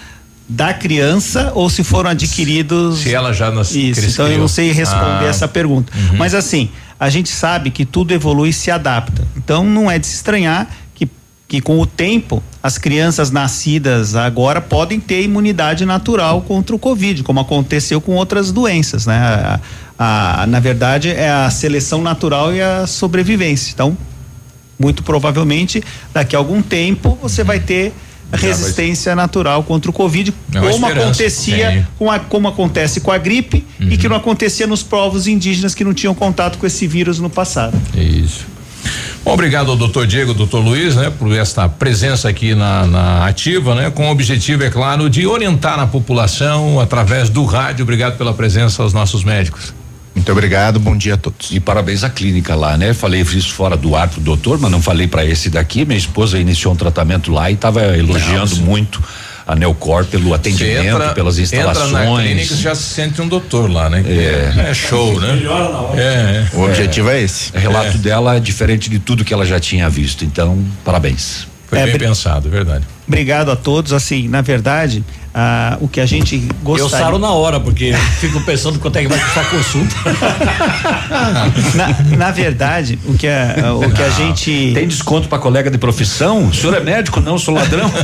da 0.53 0.73
criança 0.73 1.51
ou 1.55 1.69
se 1.69 1.81
foram 1.83 2.09
adquiridos. 2.09 2.99
Se 2.99 3.13
ela 3.13 3.31
já 3.33 3.49
nas, 3.49 3.73
Isso, 3.73 4.01
então 4.05 4.27
eu 4.27 4.37
não 4.37 4.47
sei 4.49 4.71
responder 4.73 5.25
Ah, 5.25 5.29
essa 5.29 5.47
pergunta. 5.47 5.91
uhum. 5.95 6.17
Mas 6.17 6.33
assim, 6.35 6.69
a 6.99 7.09
gente 7.09 7.29
sabe 7.29 7.71
que 7.71 7.85
tudo 7.85 8.13
evolui 8.13 8.49
e 8.49 8.53
se 8.53 8.69
adapta. 8.69 9.25
Então 9.37 9.63
não 9.63 9.89
é 9.89 9.97
de 9.97 10.05
se 10.05 10.15
estranhar 10.15 10.67
que, 10.93 11.07
que 11.47 11.61
com 11.61 11.79
o 11.79 11.85
tempo 11.85 12.43
as 12.61 12.77
crianças 12.77 13.31
nascidas 13.31 14.13
agora 14.15 14.59
podem 14.59 14.99
ter 14.99 15.23
imunidade 15.23 15.85
natural 15.85 16.41
contra 16.41 16.75
o 16.75 16.79
Covid, 16.79 17.23
como 17.23 17.39
aconteceu 17.39 18.01
com 18.01 18.15
outras 18.15 18.51
doenças, 18.51 19.05
né? 19.05 19.17
A- 19.17 19.59
a- 20.43 20.47
na 20.47 20.59
verdade, 20.59 21.09
é 21.09 21.29
a 21.31 21.49
seleção 21.49 22.01
natural 22.01 22.53
e 22.53 22.61
a 22.61 22.85
sobrevivência. 22.85 23.71
Então, 23.73 23.97
muito 24.77 25.01
provavelmente, 25.01 25.81
daqui 26.13 26.35
a 26.35 26.39
algum 26.39 26.61
tempo, 26.61 27.17
você 27.21 27.41
vai 27.43 27.59
ter 27.59 27.93
resistência 28.37 29.15
natural 29.15 29.63
contra 29.63 29.89
o 29.89 29.93
Covid, 29.93 30.33
É 30.53 30.59
como 30.59 30.85
acontecia 31.03 31.87
com 31.97 32.09
a- 32.11 32.19
como 32.19 32.47
acontece 32.47 33.01
com 33.01 33.11
a 33.11 33.17
gripe 33.17 33.65
e 33.79 33.97
que 33.97 34.07
não 34.07 34.15
acontecia 34.15 34.65
nos 34.67 34.83
povos 34.83 35.27
indígenas 35.27 35.73
que 35.75 35.83
não 35.83 35.93
tinham 35.93 36.13
contato 36.15 36.57
com 36.57 36.65
esse 36.65 36.87
vírus 36.87 37.19
no 37.19 37.29
passado. 37.29 37.77
Isso. 37.95 38.45
Bom, 39.23 39.33
obrigado 39.33 39.69
ao 39.69 39.77
doutor 39.77 40.07
Diego, 40.07 40.33
doutor 40.33 40.59
Luiz, 40.59 40.95
né, 40.95 41.11
por 41.11 41.31
esta 41.31 41.69
presença 41.69 42.27
aqui 42.27 42.55
na, 42.55 42.87
na 42.87 43.25
ativa, 43.27 43.75
né, 43.75 43.91
com 43.91 44.07
o 44.07 44.11
objetivo, 44.11 44.63
é 44.63 44.69
claro, 44.71 45.07
de 45.09 45.27
orientar 45.27 45.79
a 45.79 45.85
população 45.85 46.79
através 46.79 47.29
do 47.29 47.45
rádio. 47.45 47.83
Obrigado 47.83 48.17
pela 48.17 48.33
presença 48.33 48.81
aos 48.81 48.93
nossos 48.93 49.23
médicos. 49.23 49.73
Muito 50.13 50.31
obrigado, 50.31 50.79
bom 50.79 50.95
dia 50.95 51.13
a 51.13 51.17
todos. 51.17 51.51
E 51.51 51.59
parabéns 51.59 52.03
à 52.03 52.09
clínica 52.09 52.53
lá, 52.53 52.77
né? 52.77 52.93
Falei 52.93 53.21
isso 53.21 53.53
fora 53.53 53.77
do 53.77 53.95
ar 53.95 54.09
pro 54.09 54.19
doutor, 54.19 54.59
mas 54.59 54.69
não 54.69 54.81
falei 54.81 55.07
para 55.07 55.25
esse 55.25 55.49
daqui. 55.49 55.85
Minha 55.85 55.97
esposa 55.97 56.37
iniciou 56.37 56.73
um 56.73 56.77
tratamento 56.77 57.31
lá 57.31 57.49
e 57.49 57.53
estava 57.53 57.97
elogiando 57.97 58.57
muito 58.57 59.01
a 59.47 59.55
Neocor 59.55 60.05
pelo 60.05 60.33
atendimento, 60.33 61.13
pelas 61.13 61.39
instalações. 61.39 61.89
Entra 61.89 62.05
na 62.05 62.21
clínica 62.21 62.55
já 62.55 62.75
se 62.75 62.83
sente 62.83 63.21
um 63.21 63.27
doutor 63.27 63.71
lá, 63.71 63.89
né? 63.89 64.03
É. 64.07 64.69
É, 64.69 64.73
show, 64.73 65.19
né? 65.19 65.41
É, 65.95 66.01
é. 66.01 66.47
O 66.53 66.63
objetivo 66.63 67.09
é 67.09 67.21
esse. 67.21 67.51
O 67.55 67.59
relato 67.59 67.97
dela 67.97 68.35
é 68.35 68.39
diferente 68.39 68.89
de 68.89 68.99
tudo 68.99 69.25
que 69.25 69.33
ela 69.33 69.45
já 69.45 69.59
tinha 69.59 69.89
visto. 69.89 70.23
Então, 70.23 70.63
parabéns. 70.83 71.50
Foi 71.71 71.79
É, 71.79 71.85
bem 71.85 71.97
pensado, 71.97 72.49
verdade. 72.49 72.85
Obrigado 73.07 73.49
a 73.49 73.55
todos. 73.55 73.93
Assim, 73.93 74.27
na 74.27 74.41
verdade, 74.41 75.05
ah, 75.33 75.77
o 75.79 75.87
que 75.87 76.01
a 76.01 76.05
gente 76.05 76.35
Eu 76.35 76.55
gostaria. 76.61 77.05
saro 77.05 77.17
na 77.17 77.31
hora, 77.31 77.61
porque 77.61 77.93
fico 78.19 78.41
pensando 78.41 78.77
quanto 78.77 78.97
é 78.97 79.03
que 79.03 79.07
vai 79.07 79.17
custar 79.17 79.45
a 79.45 79.47
consulta. 79.47 79.95
na, 81.73 82.17
na 82.17 82.31
verdade, 82.31 82.99
o 83.05 83.13
que 83.13 83.25
a, 83.25 83.73
o 83.73 83.89
que 83.89 84.03
a 84.03 84.09
gente. 84.09 84.71
Tem 84.73 84.85
desconto 84.85 85.29
para 85.29 85.39
colega 85.39 85.71
de 85.71 85.77
profissão? 85.77 86.49
O 86.49 86.53
senhor 86.53 86.75
é 86.75 86.81
médico? 86.81 87.21
Não, 87.21 87.37
sou 87.37 87.53
ladrão. 87.53 87.89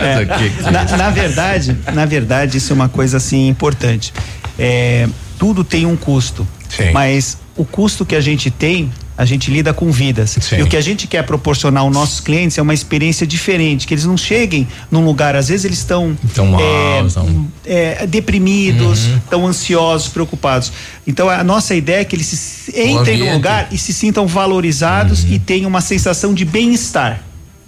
É, 0.00 0.22
é 0.22 0.70
na, 0.70 0.84
na 0.96 1.10
verdade, 1.10 1.76
na 1.92 2.04
verdade, 2.04 2.56
isso 2.58 2.72
é 2.72 2.74
uma 2.74 2.88
coisa 2.88 3.18
assim 3.18 3.48
importante. 3.48 4.12
É, 4.58 5.08
tudo 5.38 5.62
tem 5.62 5.86
um 5.86 5.96
custo, 5.96 6.46
mas 6.92 7.38
o 7.56 7.64
custo 7.64 8.04
que 8.04 8.16
a 8.16 8.20
gente 8.20 8.50
tem, 8.50 8.90
a 9.16 9.24
gente 9.24 9.50
lida 9.50 9.72
com 9.74 9.90
vidas. 9.90 10.36
E 10.56 10.62
o 10.62 10.66
que 10.66 10.76
a 10.76 10.80
gente 10.80 11.06
quer 11.06 11.22
proporcionar 11.24 11.82
aos 11.82 11.92
nossos 11.92 12.20
clientes 12.20 12.56
é 12.58 12.62
uma 12.62 12.74
experiência 12.74 13.26
diferente, 13.26 13.86
que 13.86 13.94
eles 13.94 14.04
não 14.04 14.16
cheguem 14.16 14.66
num 14.90 15.04
lugar, 15.04 15.36
às 15.36 15.48
vezes 15.48 15.64
eles 15.64 15.78
estão 15.78 16.16
Tão 16.34 16.46
mal, 16.46 16.60
é, 16.60 17.04
tão- 17.12 17.48
é, 17.64 18.06
deprimidos, 18.06 19.06
Uhum. 19.06 19.16
estão 19.18 19.46
ansiosos, 19.46 20.08
preocupados. 20.08 20.72
Então 21.06 21.28
a 21.28 21.44
nossa 21.44 21.74
ideia 21.74 22.00
é 22.00 22.04
que 22.04 22.16
eles 22.16 22.26
se- 22.26 22.72
entrem 22.82 23.18
no 23.18 23.32
lugar 23.34 23.68
e 23.70 23.78
se 23.78 23.92
sintam 23.92 24.26
valorizados 24.26 25.24
e 25.24 25.38
tenham 25.38 25.68
uma 25.68 25.80
sensação 25.80 26.32
de 26.34 26.44
bem-estar. 26.44 27.22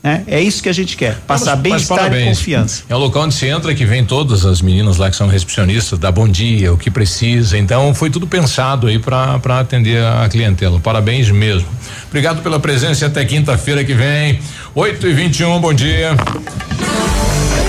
Né? 0.04 0.22
É 0.26 0.38
isso 0.38 0.62
que 0.62 0.68
a 0.68 0.72
gente 0.72 0.98
quer, 0.98 1.16
passar 1.26 1.56
bem-estar 1.56 2.14
e 2.14 2.26
confiança. 2.26 2.82
É 2.90 2.94
o 2.94 2.98
local 2.98 3.22
onde 3.22 3.34
você 3.34 3.48
entra 3.48 3.74
que 3.74 3.86
vem 3.86 4.04
todas 4.04 4.44
as 4.44 4.60
meninas 4.60 4.98
lá 4.98 5.08
que 5.08 5.16
são 5.16 5.26
recepcionistas, 5.26 5.98
dá 5.98 6.12
bom 6.12 6.28
dia, 6.28 6.70
o 6.74 6.76
que 6.76 6.90
precisa. 6.90 7.56
Então 7.56 7.94
foi 7.94 8.10
tudo 8.10 8.26
pensado 8.26 8.86
aí 8.86 8.98
para 8.98 9.40
atender 9.58 10.04
a 10.04 10.28
clientela. 10.28 10.78
Parabéns 10.78 11.30
mesmo. 11.30 11.66
Obrigado 12.08 12.42
pela 12.42 12.60
presença 12.60 13.06
e 13.06 13.08
até 13.08 13.24
quinta-feira 13.24 13.82
que 13.82 13.94
vem. 13.94 14.38
8 14.74 15.06
e 15.06 15.12
21 15.14 15.58
bom 15.58 15.72
dia. 15.72 16.14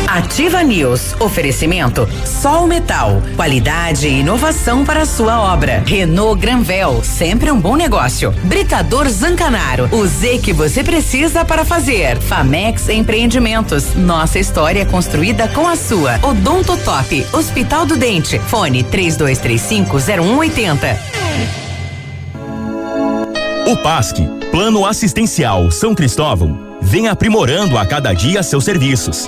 Ativa 0.07 0.63
News. 0.63 1.15
Oferecimento 1.19 2.07
Sol 2.25 2.67
Metal. 2.67 3.21
Qualidade 3.35 4.07
e 4.07 4.19
inovação 4.19 4.85
para 4.85 5.01
a 5.01 5.05
sua 5.05 5.41
obra. 5.53 5.83
Renault 5.85 6.39
Granvel. 6.39 7.03
Sempre 7.03 7.51
um 7.51 7.59
bom 7.59 7.75
negócio. 7.75 8.31
Britador 8.43 9.09
Zancanaro. 9.09 9.89
O 9.91 10.05
Z 10.07 10.39
que 10.39 10.53
você 10.53 10.83
precisa 10.83 11.43
para 11.43 11.65
fazer. 11.65 12.17
Famex 12.19 12.87
Empreendimentos. 12.89 13.93
Nossa 13.95 14.39
história 14.39 14.81
é 14.81 14.85
construída 14.85 15.47
com 15.49 15.67
a 15.67 15.75
sua. 15.75 16.19
Odonto 16.23 16.77
Top. 16.77 17.27
Hospital 17.33 17.85
do 17.85 17.97
Dente. 17.97 18.39
Fone 18.39 18.83
3235 18.83 19.97
0180. 19.99 20.99
O 23.67 23.75
PASC, 23.77 24.17
Plano 24.51 24.85
Assistencial 24.85 25.71
São 25.71 25.95
Cristóvão, 25.95 26.77
vem 26.81 27.07
aprimorando 27.07 27.79
a 27.79 27.85
cada 27.85 28.13
dia 28.13 28.43
seus 28.43 28.63
serviços. 28.63 29.27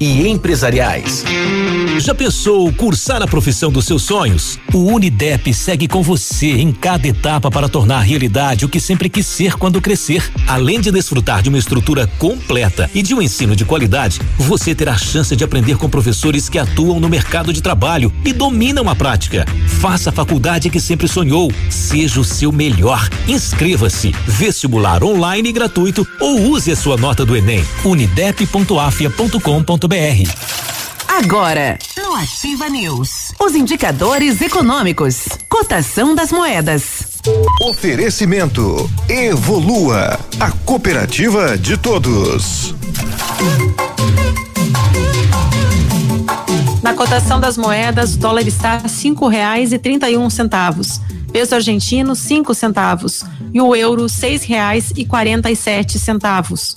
e 0.00 0.26
empresariais. 0.26 1.22
Já 1.98 2.14
pensou 2.14 2.72
cursar 2.72 3.22
a 3.22 3.26
profissão 3.26 3.70
dos 3.70 3.84
seus 3.84 4.02
sonhos? 4.02 4.58
O 4.72 4.78
Unidep 4.78 5.52
segue 5.52 5.86
com 5.86 6.02
você 6.02 6.52
em 6.52 6.72
cada 6.72 7.06
etapa 7.06 7.50
para 7.50 7.68
tornar 7.68 8.00
realidade 8.00 8.64
o 8.64 8.68
que 8.68 8.80
sempre 8.80 9.10
quis 9.10 9.26
ser 9.26 9.58
quando 9.58 9.82
crescer. 9.82 10.32
Além 10.48 10.80
de 10.80 10.90
desfrutar 10.90 11.42
de 11.42 11.50
uma 11.50 11.58
estrutura 11.58 12.06
completa 12.18 12.90
e 12.94 13.02
de 13.02 13.14
um 13.14 13.20
ensino 13.20 13.54
de 13.54 13.66
qualidade, 13.66 14.18
você 14.38 14.74
terá 14.74 14.94
a 14.94 14.98
chance 14.98 15.36
de 15.36 15.44
aprender 15.44 15.76
com 15.76 15.90
professores 15.90 16.48
que 16.48 16.58
atuam 16.58 16.98
no 16.98 17.10
mercado 17.10 17.52
de 17.52 17.60
trabalho 17.60 18.10
e 18.24 18.32
dominam 18.32 18.88
a 18.88 18.96
prática. 18.96 19.44
Faça 19.80 20.08
a 20.08 20.12
faculdade 20.12 20.70
que 20.70 20.80
sempre 20.80 21.06
sonhou. 21.06 21.52
Seja 21.68 22.20
o 22.20 22.24
seu 22.24 22.50
melhor. 22.50 23.06
Inscreva-se. 23.28 24.14
Vestibular 24.26 25.04
online 25.04 25.52
gratuito 25.52 26.08
ou 26.18 26.52
use 26.52 26.72
a 26.72 26.76
sua 26.76 26.96
nota 26.96 27.26
do 27.26 27.36
Enem. 27.36 27.62
unidep.afia.com.br 27.84 29.89
Agora, 31.08 31.76
no 31.96 32.14
Ativa 32.14 32.68
News, 32.68 33.32
os 33.40 33.56
indicadores 33.56 34.40
econômicos, 34.40 35.26
cotação 35.48 36.14
das 36.14 36.30
moedas. 36.30 37.18
Oferecimento 37.60 38.88
Evolua, 39.08 40.16
a 40.38 40.52
cooperativa 40.64 41.58
de 41.58 41.76
todos. 41.76 42.72
Na 46.84 46.94
cotação 46.94 47.40
das 47.40 47.58
moedas, 47.58 48.14
o 48.14 48.18
dólar 48.18 48.46
está 48.46 48.76
a 48.76 48.88
cinco 48.88 49.26
reais 49.26 49.72
e 49.72 49.78
trinta 49.78 50.08
e 50.08 50.16
um 50.16 50.30
centavos. 50.30 51.00
Peso 51.32 51.56
argentino, 51.56 52.14
cinco 52.14 52.54
centavos. 52.54 53.24
E 53.52 53.60
o 53.60 53.74
euro, 53.74 54.08
seis 54.08 54.44
reais 54.44 54.92
e 54.96 55.04
quarenta 55.04 55.50
e 55.50 55.56
sete 55.56 55.98
centavos. 55.98 56.76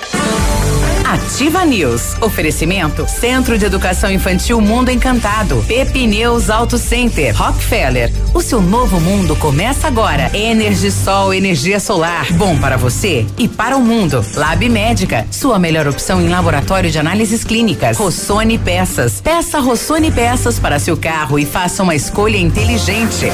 Ativa 1.11 1.65
News. 1.65 2.15
Oferecimento 2.21 3.05
Centro 3.05 3.57
de 3.57 3.65
Educação 3.65 4.09
Infantil 4.09 4.61
Mundo 4.61 4.89
Encantado. 4.89 5.61
Pepineus 5.67 6.49
Auto 6.49 6.77
Center. 6.77 7.35
Rockefeller. 7.35 8.09
O 8.33 8.41
seu 8.41 8.61
novo 8.61 8.97
mundo 8.97 9.35
começa 9.35 9.89
agora. 9.89 10.31
Energisol, 10.33 11.33
energia 11.33 11.81
solar. 11.81 12.31
Bom 12.31 12.57
para 12.57 12.77
você 12.77 13.25
e 13.37 13.45
para 13.45 13.75
o 13.75 13.81
mundo. 13.81 14.25
Lab 14.35 14.69
Médica. 14.69 15.27
Sua 15.29 15.59
melhor 15.59 15.85
opção 15.85 16.21
em 16.21 16.29
laboratório 16.29 16.89
de 16.89 16.97
análises 16.97 17.43
clínicas. 17.43 17.97
Rossoni 17.97 18.57
Peças. 18.57 19.19
Peça 19.19 19.59
Rossoni 19.59 20.11
Peças 20.11 20.59
para 20.59 20.79
seu 20.79 20.95
carro 20.95 21.37
e 21.37 21.45
faça 21.45 21.83
uma 21.83 21.93
escolha 21.93 22.37
inteligente. 22.37 23.29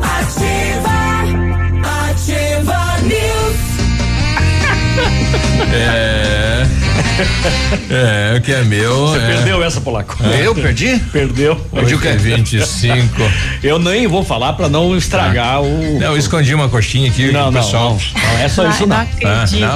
Ativa, 0.00 0.61
É. 5.72 6.66
É, 7.90 8.38
o 8.38 8.40
que 8.40 8.52
é 8.52 8.62
meu. 8.64 9.08
Você 9.08 9.18
é. 9.18 9.26
perdeu 9.26 9.62
essa, 9.62 9.80
Polaco. 9.80 10.16
Eu 10.24 10.54
perdi? 10.54 10.98
Perdeu. 11.12 11.56
Perdi 11.72 11.94
o 11.94 12.00
quê? 12.00 12.12
25. 12.12 13.22
Eu 13.62 13.78
nem 13.78 14.06
vou 14.06 14.24
falar 14.24 14.54
pra 14.54 14.68
não 14.68 14.96
estragar 14.96 15.62
o. 15.62 15.98
Não, 16.00 16.06
eu 16.12 16.16
escondi 16.16 16.54
uma 16.54 16.68
coxinha 16.68 17.10
aqui 17.10 17.30
Não, 17.30 17.50
não, 17.50 17.60
pessoal. 17.60 17.98
não, 18.14 18.22
não 18.22 18.38
é 18.38 18.48
só 18.48 18.68
isso 18.68 18.86
não. 18.86 18.96
Ah, 18.96 19.08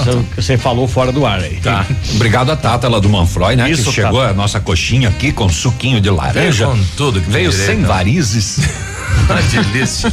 não? 0.06 0.24
Você 0.34 0.56
falou 0.56 0.88
fora 0.88 1.12
do 1.12 1.26
ar 1.26 1.40
aí. 1.40 1.56
Tá. 1.62 1.84
Obrigado 2.14 2.50
a 2.50 2.56
Tata 2.56 2.88
lá 2.88 2.98
do 2.98 3.08
Manfroy, 3.08 3.54
né? 3.56 3.70
Isso, 3.70 3.84
que 3.90 3.92
chegou 3.92 4.20
Tata. 4.20 4.30
a 4.30 4.34
nossa 4.34 4.58
coxinha 4.60 5.08
aqui 5.08 5.30
com 5.32 5.48
suquinho 5.48 6.00
de 6.00 6.10
laranja. 6.10 6.66
Veio 6.66 6.78
com 6.78 6.84
tudo 6.96 7.20
que 7.20 7.30
Veio 7.30 7.50
tem 7.50 7.58
sem 7.58 7.66
direito. 7.76 7.86
varizes. 7.88 8.58
Uma 9.28 9.42
delícia. 9.42 10.12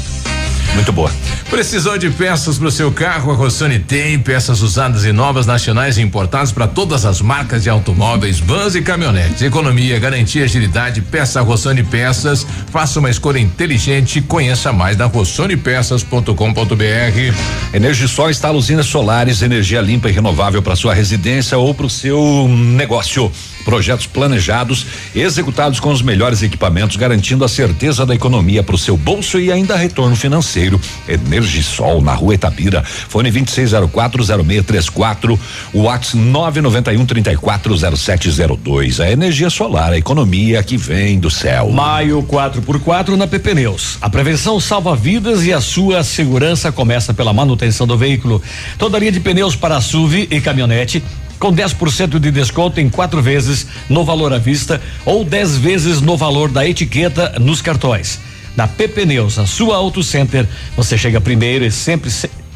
Muito 0.74 0.92
boa. 0.92 1.12
Precisou 1.50 1.98
de 2.00 2.10
peças 2.10 2.58
para 2.58 2.68
o 2.68 2.72
seu 2.72 2.92
carro? 2.92 3.32
A 3.32 3.36
Rossoni 3.36 3.78
tem 3.78 4.18
peças 4.18 4.62
usadas 4.62 5.06
e 5.06 5.12
novas, 5.12 5.46
nacionais 5.46 5.98
e 5.98 6.02
importadas 6.02 6.52
para 6.52 6.68
todas 6.68 7.06
as 7.06 7.22
marcas 7.22 7.64
de 7.64 7.70
automóveis, 7.70 8.40
vans 8.40 8.74
e 8.74 8.82
caminhonetes. 8.82 9.44
Economia, 9.44 10.00
garantia, 10.00 10.46
agilidade, 10.46 11.02
peça 11.02 11.42
Rossoni 11.42 11.84
Peças. 11.84 12.48
Faça 12.72 13.00
uma 13.00 13.10
escolha 13.10 13.38
inteligente. 13.38 14.20
Conheça 14.22 14.74
mais 14.74 14.98
na 14.98 15.06
rossonepeças.com.br. 15.06 17.74
Energisol 17.74 18.32
instala 18.32 18.58
usinas 18.58 18.88
solares, 18.88 19.44
energia 19.44 19.80
limpa 19.80 20.10
e 20.10 20.12
renovável 20.12 20.62
para 20.62 20.76
sua 20.76 20.94
residência 20.94 21.58
ou 21.58 21.74
para 21.74 21.86
o 21.86 21.90
seu 21.90 22.48
negócio. 22.48 23.32
Projetos 23.66 24.06
planejados, 24.06 24.86
executados 25.16 25.80
com 25.80 25.92
os 25.92 26.02
melhores 26.02 26.44
equipamentos, 26.44 26.96
garantindo 26.96 27.44
a 27.44 27.48
certeza 27.48 28.06
da 28.06 28.14
economia 28.14 28.64
para 28.64 28.76
o 28.76 28.78
seu 28.78 28.96
bolso 28.96 29.40
e 29.40 29.52
ainda 29.52 29.76
retorno 29.76 30.16
financeiro. 30.16 30.80
Energisol 31.08 32.02
na 32.02 32.14
rua 32.14 32.36
Itapira. 32.36 32.84
Fone 32.84 33.32
26040634, 33.32 35.40
WhatsApp 35.74 36.18
991340702. 36.18 39.00
A 39.00 39.10
energia 39.12 39.50
solar, 39.50 39.94
a 39.94 39.98
economia 39.98 40.62
que 40.64 40.78
vem 40.78 41.20
do 41.20 41.30
céu. 41.30 41.70
Maio 41.70 42.24
4x4 42.24 43.16
na 43.16 43.28
PP 43.28 43.54
Neus. 43.54 43.98
A 44.02 44.10
prevenção 44.10 44.60
salva 44.60 44.96
vidas 44.96 45.46
e 45.46 45.54
a 45.54 45.62
sua 45.62 46.04
segurança 46.04 46.72
começa 46.72 47.14
pela 47.14 47.32
manutenção 47.34 47.86
do 47.88 47.98
veículo. 47.98 48.42
Toda 48.78 49.00
linha 49.00 49.12
de 49.12 49.20
pneus 49.20 49.56
para 49.56 49.82
SUV 49.82 50.28
e 50.30 50.40
caminhonete 50.42 51.04
com 51.44 51.54
10% 51.54 52.20
de 52.20 52.32
desconto 52.32 52.80
em 52.80 52.90
quatro 52.90 53.22
vezes 53.22 53.68
no 53.90 54.06
valor 54.06 54.32
à 54.32 54.38
vista 54.38 54.82
ou 55.06 55.26
10 55.26 55.58
vezes 55.58 56.00
no 56.00 56.16
valor 56.16 56.50
da 56.50 56.66
etiqueta 56.66 57.38
nos 57.38 57.62
cartões. 57.62 58.18
Da 58.56 58.66
PP 58.66 59.06
Neus, 59.06 59.38
a 59.38 59.46
sua 59.46 59.76
Auto 59.76 60.02
Center, 60.02 60.48
você 60.78 60.98
chega 60.98 61.20
primeiro 61.20 61.66
e 61.66 61.72
sempre 61.72 62.10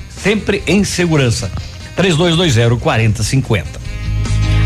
sempre 0.10 0.64
em 0.66 0.86
segurança. 0.86 1.52
3220 1.98 2.80
4050. 2.80 3.82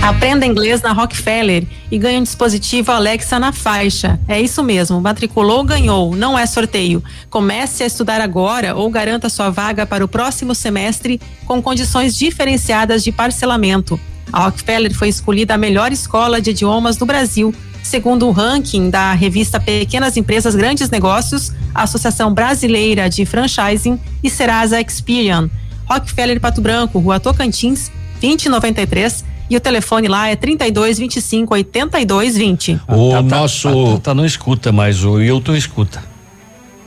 Aprenda 0.03 0.45
inglês 0.45 0.83
na 0.83 0.91
Rockefeller 0.93 1.63
e 1.89 1.97
ganhe 1.97 2.19
um 2.19 2.23
dispositivo 2.23 2.91
Alexa 2.91 3.39
na 3.39 3.51
faixa. 3.51 4.19
É 4.27 4.39
isso 4.39 4.61
mesmo, 4.61 5.01
matriculou, 5.01 5.63
ganhou, 5.63 6.15
não 6.15 6.37
é 6.37 6.45
sorteio. 6.45 7.03
Comece 7.27 7.81
a 7.81 7.87
estudar 7.87 8.21
agora 8.21 8.75
ou 8.75 8.87
garanta 8.91 9.29
sua 9.29 9.49
vaga 9.49 9.83
para 9.83 10.05
o 10.05 10.07
próximo 10.07 10.53
semestre 10.53 11.19
com 11.47 11.59
condições 11.59 12.15
diferenciadas 12.15 13.03
de 13.03 13.11
parcelamento. 13.11 13.99
A 14.31 14.45
Rockefeller 14.45 14.93
foi 14.93 15.09
escolhida 15.09 15.53
a 15.53 15.57
melhor 15.57 15.91
escola 15.91 16.41
de 16.41 16.51
idiomas 16.51 16.97
do 16.97 17.05
Brasil, 17.05 17.53
segundo 17.83 18.27
o 18.27 18.31
ranking 18.31 18.89
da 18.89 19.13
revista 19.13 19.59
Pequenas 19.59 20.17
Empresas 20.17 20.55
Grandes 20.55 20.89
Negócios, 20.89 21.51
a 21.73 21.83
Associação 21.83 22.33
Brasileira 22.33 23.09
de 23.09 23.25
Franchising 23.25 23.99
e 24.23 24.29
Serasa 24.29 24.79
Experian. 24.79 25.49
Rockefeller 25.85 26.39
Pato 26.39 26.61
Branco, 26.61 26.99
Rua 26.99 27.19
Tocantins, 27.19 27.91
2093 28.21 29.25
e 29.49 29.57
o 29.57 29.59
telefone 29.59 30.07
lá 30.07 30.29
é 30.29 30.35
32 30.35 30.97
25 30.97 31.53
82 31.53 32.37
20. 32.37 32.79
O 32.87 33.11
tá, 33.11 33.21
nosso. 33.21 33.99
Tá, 33.99 34.13
não 34.13 34.25
escuta, 34.25 34.71
mas 34.71 35.03
o 35.03 35.19
Hilton 35.19 35.55
escuta. 35.55 36.01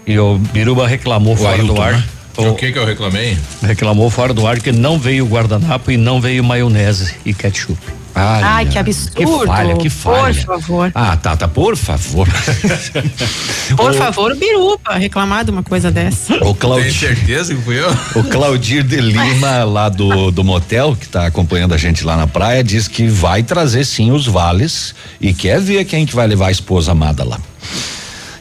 E 0.07 0.19
o 0.19 0.39
Biruba 0.39 0.87
reclamou 0.87 1.35
o 1.35 1.37
fora 1.37 1.57
Ailton, 1.57 1.75
do 1.75 1.83
ar. 1.83 1.93
Né? 1.93 2.05
O 2.37 2.55
que 2.55 2.73
que 2.73 2.79
eu 2.79 2.85
reclamei? 2.85 3.39
Reclamou 3.63 4.11
fora 4.11 4.35
do 4.35 4.47
ar 4.47 4.59
que 4.61 4.73
não 4.73 4.99
veio 4.99 5.27
guardanapo 5.27 5.91
e 5.91 5.97
não 5.97 6.21
veio 6.21 6.43
maionese 6.43 7.15
e 7.25 7.33
ketchup. 7.33 7.79
Ai, 8.15 8.43
Ai 8.45 8.67
que 8.67 8.79
absurdo. 8.79 9.17
Que 9.17 9.47
falha, 9.47 9.77
que 9.77 9.91
falha. 9.91 10.35
Por 10.35 10.45
favor. 10.45 10.93
Ah, 10.95 11.17
Tata, 11.17 11.49
por 11.49 11.77
favor. 11.77 12.29
por 13.77 13.91
o, 13.91 13.95
favor, 13.95 14.33
o 14.33 14.37
Birupa 14.37 14.95
reclamar 14.95 15.45
de 15.45 15.51
uma 15.51 15.65
coisa 15.65 15.91
dessa. 15.91 16.37
O 16.45 16.55
Claudir. 16.55 16.85
Tem 16.85 16.95
certeza 16.95 17.55
que 17.55 17.61
fui 17.61 17.81
eu? 17.81 17.91
O 18.15 18.23
Claudir 18.23 18.85
de 18.85 19.01
Lima, 19.01 19.65
lá 19.65 19.89
do, 19.89 20.31
do 20.31 20.45
motel, 20.45 20.95
que 20.95 21.07
está 21.07 21.27
acompanhando 21.27 21.75
a 21.75 21.77
gente 21.77 22.05
lá 22.05 22.17
na 22.17 22.29
praia, 22.29 22.63
diz 22.63 22.87
que 22.87 23.09
vai 23.09 23.43
trazer 23.43 23.85
sim 23.85 24.13
os 24.13 24.27
vales 24.27 24.95
e 25.21 25.35
quer 25.35 25.61
ver 25.61 25.85
quem 25.85 26.07
que 26.07 26.15
vai 26.15 26.29
levar 26.29 26.49
a 26.49 26.53
esposa 26.53 26.93
amada 26.93 27.25
lá. 27.25 27.41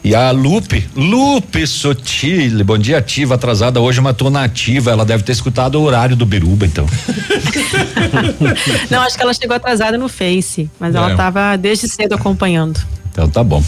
E 0.04 0.14
a 0.14 0.30
Lupe, 0.32 0.86
Lupe 0.94 1.66
Sotile, 1.66 2.62
bom 2.62 2.76
dia 2.76 2.98
ativa, 2.98 3.36
atrasada 3.36 3.80
hoje, 3.80 4.02
mas 4.02 4.14
tô 4.14 4.28
nativa, 4.28 4.90
ela 4.90 5.02
deve 5.02 5.22
ter 5.22 5.32
escutado 5.32 5.76
o 5.76 5.82
horário 5.82 6.14
do 6.14 6.26
Biruba, 6.26 6.66
então. 6.66 6.86
Não, 8.90 9.00
acho 9.00 9.16
que 9.16 9.22
ela 9.22 9.32
chegou 9.32 9.56
atrasada 9.56 9.96
no 9.96 10.06
Face, 10.06 10.70
mas 10.78 10.94
é. 10.94 10.98
ela 10.98 11.12
estava 11.12 11.56
desde 11.56 11.88
cedo 11.88 12.14
acompanhando. 12.14 12.78
Então 13.10 13.30
tá 13.30 13.42
bom. 13.42 13.64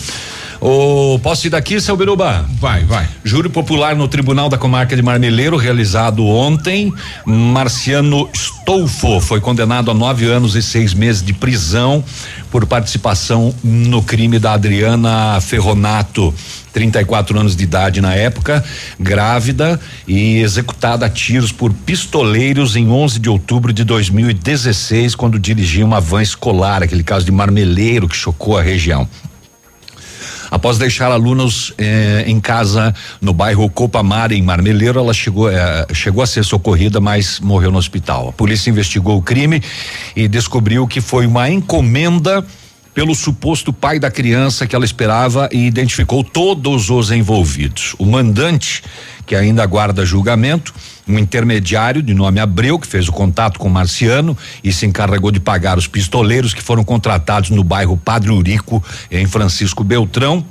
O, 0.69 1.21
posso 1.21 1.47
ir 1.47 1.51
daqui, 1.51 1.81
seu 1.81 1.97
Biruba? 1.97 2.45
Vai, 2.59 2.83
vai. 2.83 3.07
Júri 3.23 3.49
popular 3.49 3.95
no 3.95 4.09
Tribunal 4.09 4.49
da 4.49 4.59
Comarca 4.59 4.97
de 4.97 5.03
Marmeleiro, 5.03 5.57
realizado 5.57 6.27
ontem. 6.27 6.93
Marciano 7.25 8.29
Stolfo 8.35 9.21
foi 9.21 9.41
condenado 9.41 9.93
a 9.93 9.95
nove 9.95 10.27
anos 10.27 10.57
e 10.57 10.63
seis 10.63 10.93
meses 10.93 11.23
de 11.23 11.33
prisão 11.33 12.03
por 12.51 12.67
participação 12.67 13.55
no 13.63 14.03
crime 14.03 14.41
da 14.41 14.55
Adriana 14.55 15.41
Ferronato. 15.41 16.35
34 16.73 17.39
anos 17.39 17.55
de 17.55 17.63
idade 17.63 18.01
na 18.01 18.15
época, 18.15 18.63
grávida 18.99 19.81
e 20.07 20.41
executada 20.41 21.07
a 21.07 21.09
tiros 21.09 21.51
por 21.51 21.73
pistoleiros 21.73 22.77
em 22.77 22.91
11 22.91 23.19
de 23.21 23.31
outubro 23.31 23.73
de 23.73 23.83
2016, 23.85 25.15
quando 25.15 25.39
dirigia 25.39 25.87
uma 25.87 26.01
van 26.01 26.21
escolar, 26.21 26.83
aquele 26.83 27.03
caso 27.03 27.25
de 27.25 27.33
marmeleiro 27.33 28.07
que 28.09 28.17
chocou 28.17 28.59
a 28.59 28.63
região. 28.63 29.09
Após 30.51 30.79
deixar 30.79 31.11
alunos 31.11 31.73
eh, 31.79 32.25
em 32.27 32.41
casa 32.41 32.95
no 33.21 33.33
bairro 33.33 33.69
Copamar, 33.71 34.33
em 34.33 34.43
Marmeleiro, 34.43 34.99
ela 34.99 35.13
chegou, 35.13 35.51
eh, 35.51 35.87
chegou 35.93 36.23
a 36.23 36.27
ser 36.27 36.45
socorrida, 36.45 37.01
mas 37.01 37.41
morreu 37.41 37.71
no 37.71 37.79
hospital. 37.79 38.29
A 38.29 38.33
polícia 38.33 38.71
investigou 38.71 39.19
o 39.19 39.23
crime 39.23 39.63
e 40.15 40.29
descobriu 40.29 40.87
que 40.87 41.01
foi 41.01 41.27
uma 41.27 41.51
encomenda 41.51 42.45
pelo 42.97 43.15
suposto 43.15 43.75
pai 43.75 43.99
da 43.99 44.11
criança 44.11 44.67
que 44.67 44.75
ela 44.75 44.85
esperava 44.85 45.51
e 45.53 45.67
identificou 45.67 46.25
todos 46.25 46.89
os 46.89 47.11
envolvidos. 47.11 47.95
O 47.99 48.07
mandante, 48.07 48.83
que 49.27 49.37
ainda 49.37 49.63
aguarda 49.63 50.07
julgamento, 50.07 50.73
um 51.07 51.19
intermediário 51.19 52.03
de 52.03 52.13
nome 52.13 52.41
Abreu, 52.41 52.79
que 52.79 52.87
fez 52.87 53.09
o 53.09 53.13
contato 53.13 53.59
com 53.59 53.69
Marciano 53.69 54.37
e 54.63 54.73
se 54.73 54.87
encarregou 54.87 55.31
de 55.31 55.39
pagar 55.39 55.79
os 55.79 55.87
pistoleiros 55.87 56.53
que 56.53 56.63
foram 56.63 56.83
contratados 56.83 57.51
no 57.51 57.63
bairro 57.63 57.97
Padre 57.97 58.31
Urico, 58.31 58.83
em 59.11 59.27
Francisco 59.27 59.85
Beltrão, 59.85 60.45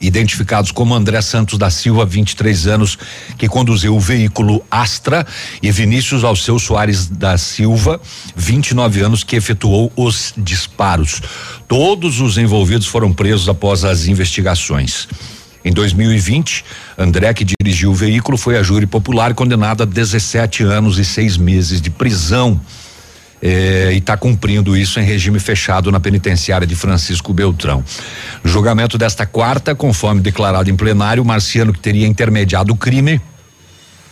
identificados 0.00 0.72
como 0.72 0.94
André 0.94 1.20
Santos 1.20 1.58
da 1.58 1.70
Silva, 1.70 2.06
23 2.06 2.66
anos, 2.66 2.98
que 3.36 3.48
conduziu 3.48 3.94
o 3.94 4.00
veículo 4.00 4.64
Astra, 4.70 5.26
e 5.62 5.70
Vinícius 5.70 6.24
Alceu 6.24 6.58
Soares 6.58 7.06
da 7.06 7.36
Silva, 7.36 8.00
29 8.34 9.02
anos, 9.02 9.22
que 9.22 9.36
efetuou 9.36 9.92
os 9.94 10.32
disparos. 10.36 11.20
Todos 11.68 12.20
os 12.20 12.38
envolvidos 12.38 12.86
foram 12.86 13.12
presos 13.12 13.48
após 13.48 13.84
as 13.84 14.06
investigações. 14.06 15.06
Em 15.64 15.72
2020, 15.72 16.64
André, 16.96 17.34
que 17.34 17.44
dirigiu 17.44 17.90
o 17.90 17.94
veículo, 17.94 18.38
foi 18.38 18.56
a 18.56 18.62
júri 18.62 18.86
popular 18.86 19.34
condenado 19.34 19.82
a 19.82 19.86
17 19.86 20.62
anos 20.62 20.98
e 20.98 21.04
seis 21.04 21.36
meses 21.36 21.82
de 21.82 21.90
prisão 21.90 22.58
eh, 23.42 23.90
e 23.92 23.98
está 23.98 24.16
cumprindo 24.16 24.74
isso 24.74 24.98
em 24.98 25.04
regime 25.04 25.38
fechado 25.38 25.92
na 25.92 26.00
penitenciária 26.00 26.66
de 26.66 26.74
Francisco 26.74 27.34
Beltrão. 27.34 27.84
No 28.42 28.50
julgamento 28.50 28.96
desta 28.96 29.26
quarta, 29.26 29.74
conforme 29.74 30.22
declarado 30.22 30.70
em 30.70 30.76
plenário, 30.76 31.24
Marciano, 31.24 31.74
que 31.74 31.80
teria 31.80 32.06
intermediado 32.06 32.72
o 32.72 32.76
crime, 32.76 33.20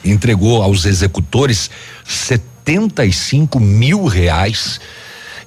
entregou 0.04 0.62
aos 0.62 0.84
executores 0.84 1.70
75 2.04 3.58
mil 3.58 4.04
reais 4.04 4.80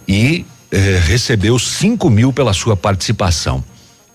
e 0.07 0.45
eh, 0.72 0.99
recebeu 1.06 1.60
5 1.60 2.10
mil 2.10 2.34
pela 2.34 2.53
sua 2.53 2.76
participação. 2.76 3.64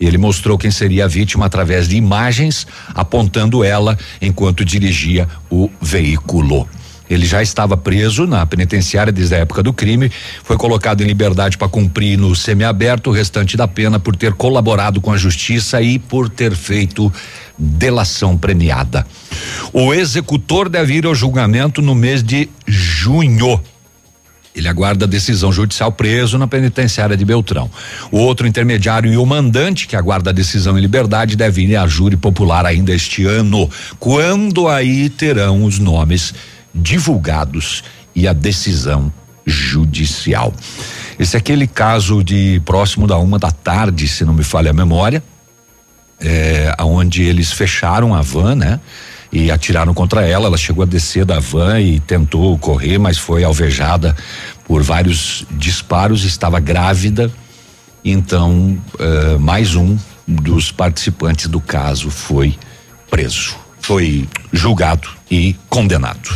Ele 0.01 0.19
mostrou 0.19 0.59
quem 0.59 0.71
seria 0.71 1.05
a 1.05 1.09
vítima 1.09 1.47
através 1.47 1.89
de 1.89 1.97
imagens, 1.97 2.67
apontando 2.95 3.65
ela 3.65 3.99
enquanto 4.21 4.65
dirigia 4.65 5.27
o 5.51 5.71
veículo. 5.81 6.69
Ele 7.09 7.25
já 7.25 7.41
estava 7.41 7.77
preso 7.77 8.27
na 8.27 8.45
penitenciária 8.45 9.13
desde 9.13 9.35
a 9.37 9.39
época 9.39 9.63
do 9.63 9.73
crime, 9.73 10.11
foi 10.43 10.57
colocado 10.57 11.03
em 11.03 11.07
liberdade 11.07 11.57
para 11.57 11.69
cumprir 11.69 12.19
no 12.19 12.35
semiaberto 12.35 13.11
o 13.11 13.13
restante 13.13 13.57
da 13.57 13.69
pena 13.69 14.01
por 14.01 14.17
ter 14.17 14.33
colaborado 14.33 15.01
com 15.01 15.13
a 15.13 15.17
justiça 15.17 15.81
e 15.81 15.99
por 15.99 16.29
ter 16.29 16.55
feito 16.55 17.13
delação 17.57 18.37
premiada. 18.37 19.07
O 19.73 19.95
executor 19.95 20.69
deve 20.69 20.95
ir 20.95 21.07
ao 21.07 21.15
julgamento 21.15 21.81
no 21.81 21.95
mês 21.95 22.23
de 22.23 22.49
junho. 22.67 23.61
Ele 24.57 24.69
aguarda 24.69 25.05
a 25.05 25.09
decisão 25.09 25.53
judicial 25.53 25.93
preso 25.93 26.39
na 26.39 26.49
penitenciária 26.49 27.15
de 27.15 27.25
Beltrão. 27.27 27.71
O 28.11 28.17
outro 28.17 28.47
intermediário 28.47 29.13
e 29.13 29.19
o 29.19 29.27
mandante, 29.27 29.87
que 29.87 29.95
aguarda 29.95 30.31
a 30.31 30.33
decisão 30.33 30.79
em 30.79 30.81
liberdade, 30.81 31.37
deve 31.37 31.63
ir 31.63 31.77
à 31.77 31.87
júri 31.87 32.17
popular 32.17 32.65
ainda 32.65 32.95
este 32.95 33.27
ano. 33.27 33.69
Quando 34.01 34.67
aí 34.67 35.11
terão 35.11 35.63
os 35.63 35.79
nomes 35.79 36.33
divulgados 36.75 37.85
e 38.15 38.27
a 38.27 38.33
decisão 38.33 39.13
judicial. 39.47 40.55
Esse 41.19 41.37
é 41.37 41.39
aquele 41.39 41.67
caso 41.67 42.25
de 42.25 42.61
próximo 42.65 43.07
da 43.07 43.19
uma 43.19 43.39
da 43.39 43.51
tarde, 43.51 44.09
se 44.09 44.25
não 44.25 44.33
me 44.33 44.43
falha 44.43 44.71
a 44.71 44.75
memória, 44.75 45.23
é, 46.19 46.75
onde 46.81 47.23
eles 47.23 47.53
fecharam 47.53 48.15
a 48.15 48.23
van, 48.23 48.55
né? 48.55 48.81
E 49.37 49.51
atiraram 49.51 49.93
contra 49.93 50.27
ela. 50.27 50.47
Ela 50.47 50.57
chegou 50.57 50.83
a 50.83 50.87
descer 50.87 51.25
da 51.27 51.39
van 51.39 51.79
e 51.79 52.01
tentou 52.01 52.57
correr, 52.59 52.97
mas 52.99 53.19
foi 53.19 53.45
alvejada 53.45 54.17
por 54.65 54.83
vários 54.83 55.45
disparos. 55.51 56.25
Estava 56.25 56.59
grávida. 56.59 57.31
Então, 58.03 58.79
eh, 58.99 59.37
mais 59.39 59.75
um 59.75 59.99
dos 60.27 60.73
participantes 60.73 61.49
do 61.49 61.61
caso 61.61 62.11
foi 62.11 62.57
preso, 63.11 63.55
foi 63.81 64.29
julgado 64.53 65.09
e 65.31 65.55
condenado. 65.69 66.31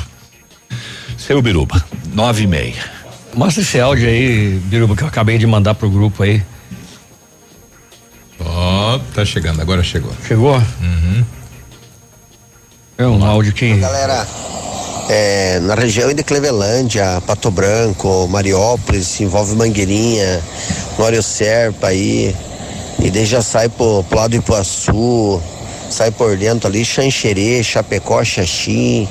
Seu 1.17 1.41
Biruba, 1.41 1.83
nove 2.13 2.43
e 2.43 2.47
meia. 2.47 2.85
Mostra 3.35 3.63
esse 3.63 3.81
áudio 3.81 4.09
aí, 4.09 4.61
Biruba, 4.65 4.95
que 4.97 5.03
eu 5.03 5.09
acabei 5.09 5.39
de 5.39 5.47
mandar 5.47 5.75
pro 5.75 5.89
grupo 5.89 6.23
aí. 6.23 6.43
Ó, 8.41 8.99
tá 9.15 9.25
chegando, 9.25 9.61
agora 9.61 9.83
chegou. 9.83 10.13
Chegou? 10.27 10.57
Uhum. 10.57 11.25
É 13.01 13.07
um 13.07 13.25
áudio 13.25 13.55
que. 13.55 13.77
Galera, 13.79 14.29
é, 15.09 15.59
na 15.61 15.75
região 15.75 16.13
de 16.13 16.23
Clevelândia, 16.23 17.19
Pato 17.27 17.51
Branco, 17.51 18.29
Mariópolis, 18.29 19.19
envolve 19.23 19.57
Mangueirinha, 19.57 20.43
Nório 20.99 21.23
Serpa 21.23 21.87
aí, 21.87 22.37
e 23.03 23.11
daí 23.11 23.25
já 23.25 23.41
sai 23.41 23.71
pro, 23.71 24.05
pro 24.05 24.19
lado 24.19 24.33
do 24.33 24.37
Ipuaçu, 24.37 25.41
sai 25.89 26.11
por 26.11 26.37
dentro 26.37 26.69
ali, 26.69 26.85
Xanxerê, 26.85 27.65
Chapecó, 27.65 28.23
Xaxim, 28.23 29.09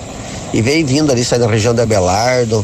e 0.54 0.62
vem 0.62 0.86
vindo 0.86 1.12
ali, 1.12 1.26
sai 1.26 1.40
da 1.40 1.48
região 1.48 1.74
de 1.74 1.82
Abelardo, 1.82 2.64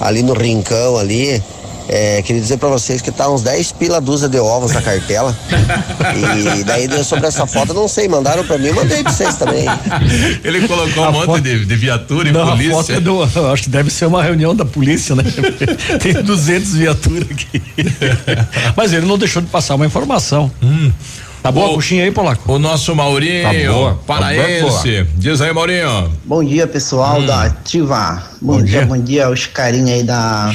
ali 0.00 0.24
no 0.24 0.32
Rincão 0.32 0.98
ali. 0.98 1.40
É, 1.88 2.22
queria 2.22 2.40
dizer 2.40 2.56
pra 2.56 2.68
vocês 2.68 3.02
que 3.02 3.10
tá 3.10 3.28
uns 3.30 3.42
10 3.42 3.72
pila 3.72 4.00
dúzia 4.00 4.28
de 4.28 4.38
ovos 4.38 4.72
na 4.72 4.80
cartela. 4.80 5.36
e 6.58 6.64
daí 6.64 7.04
sobre 7.04 7.26
essa 7.26 7.46
foto, 7.46 7.74
não 7.74 7.86
sei, 7.88 8.08
mandaram 8.08 8.44
pra 8.44 8.56
mim, 8.56 8.70
mandei 8.72 9.02
pra 9.02 9.12
vocês 9.12 9.36
também. 9.36 9.66
Ele 10.42 10.66
colocou 10.66 11.08
um 11.08 11.12
monte 11.12 11.42
de, 11.42 11.64
de 11.64 11.76
viatura 11.76 12.28
e 12.28 12.32
Não, 12.32 12.42
a 12.42 12.50
polícia. 12.52 12.74
foto 12.74 12.92
é 12.92 13.00
do, 13.00 13.28
eu 13.36 13.52
acho 13.52 13.64
que 13.64 13.70
deve 13.70 13.90
ser 13.90 14.06
uma 14.06 14.22
reunião 14.22 14.54
da 14.56 14.64
polícia, 14.64 15.14
né? 15.14 15.24
Tem 16.00 16.14
200 16.14 16.74
viaturas 16.74 17.28
aqui. 17.30 17.62
Mas 18.76 18.92
ele 18.92 19.06
não 19.06 19.18
deixou 19.18 19.42
de 19.42 19.48
passar 19.48 19.74
uma 19.74 19.86
informação. 19.86 20.50
Tá 21.44 21.52
boa 21.52 21.72
a 21.72 21.74
coxinha 21.74 22.04
aí, 22.04 22.10
Polaco? 22.10 22.50
O 22.54 22.58
nosso 22.58 22.96
Maurinho, 22.96 23.42
Tá 23.42 23.52
boa, 23.70 23.90
tá 23.90 23.98
paraense. 24.06 25.06
Diz 25.14 25.42
aí, 25.42 25.52
Maurinho. 25.52 26.10
Bom 26.24 26.42
dia, 26.42 26.66
pessoal 26.66 27.20
Hum. 27.20 27.26
da 27.26 27.42
Ativa. 27.42 28.22
Bom, 28.40 28.54
Bom 28.54 28.62
dia, 28.62 28.78
dia. 28.78 28.86
bom 28.86 28.96
dia 28.98 29.26
aos 29.26 29.44
carinha 29.46 29.94
aí 29.94 30.02
da 30.02 30.50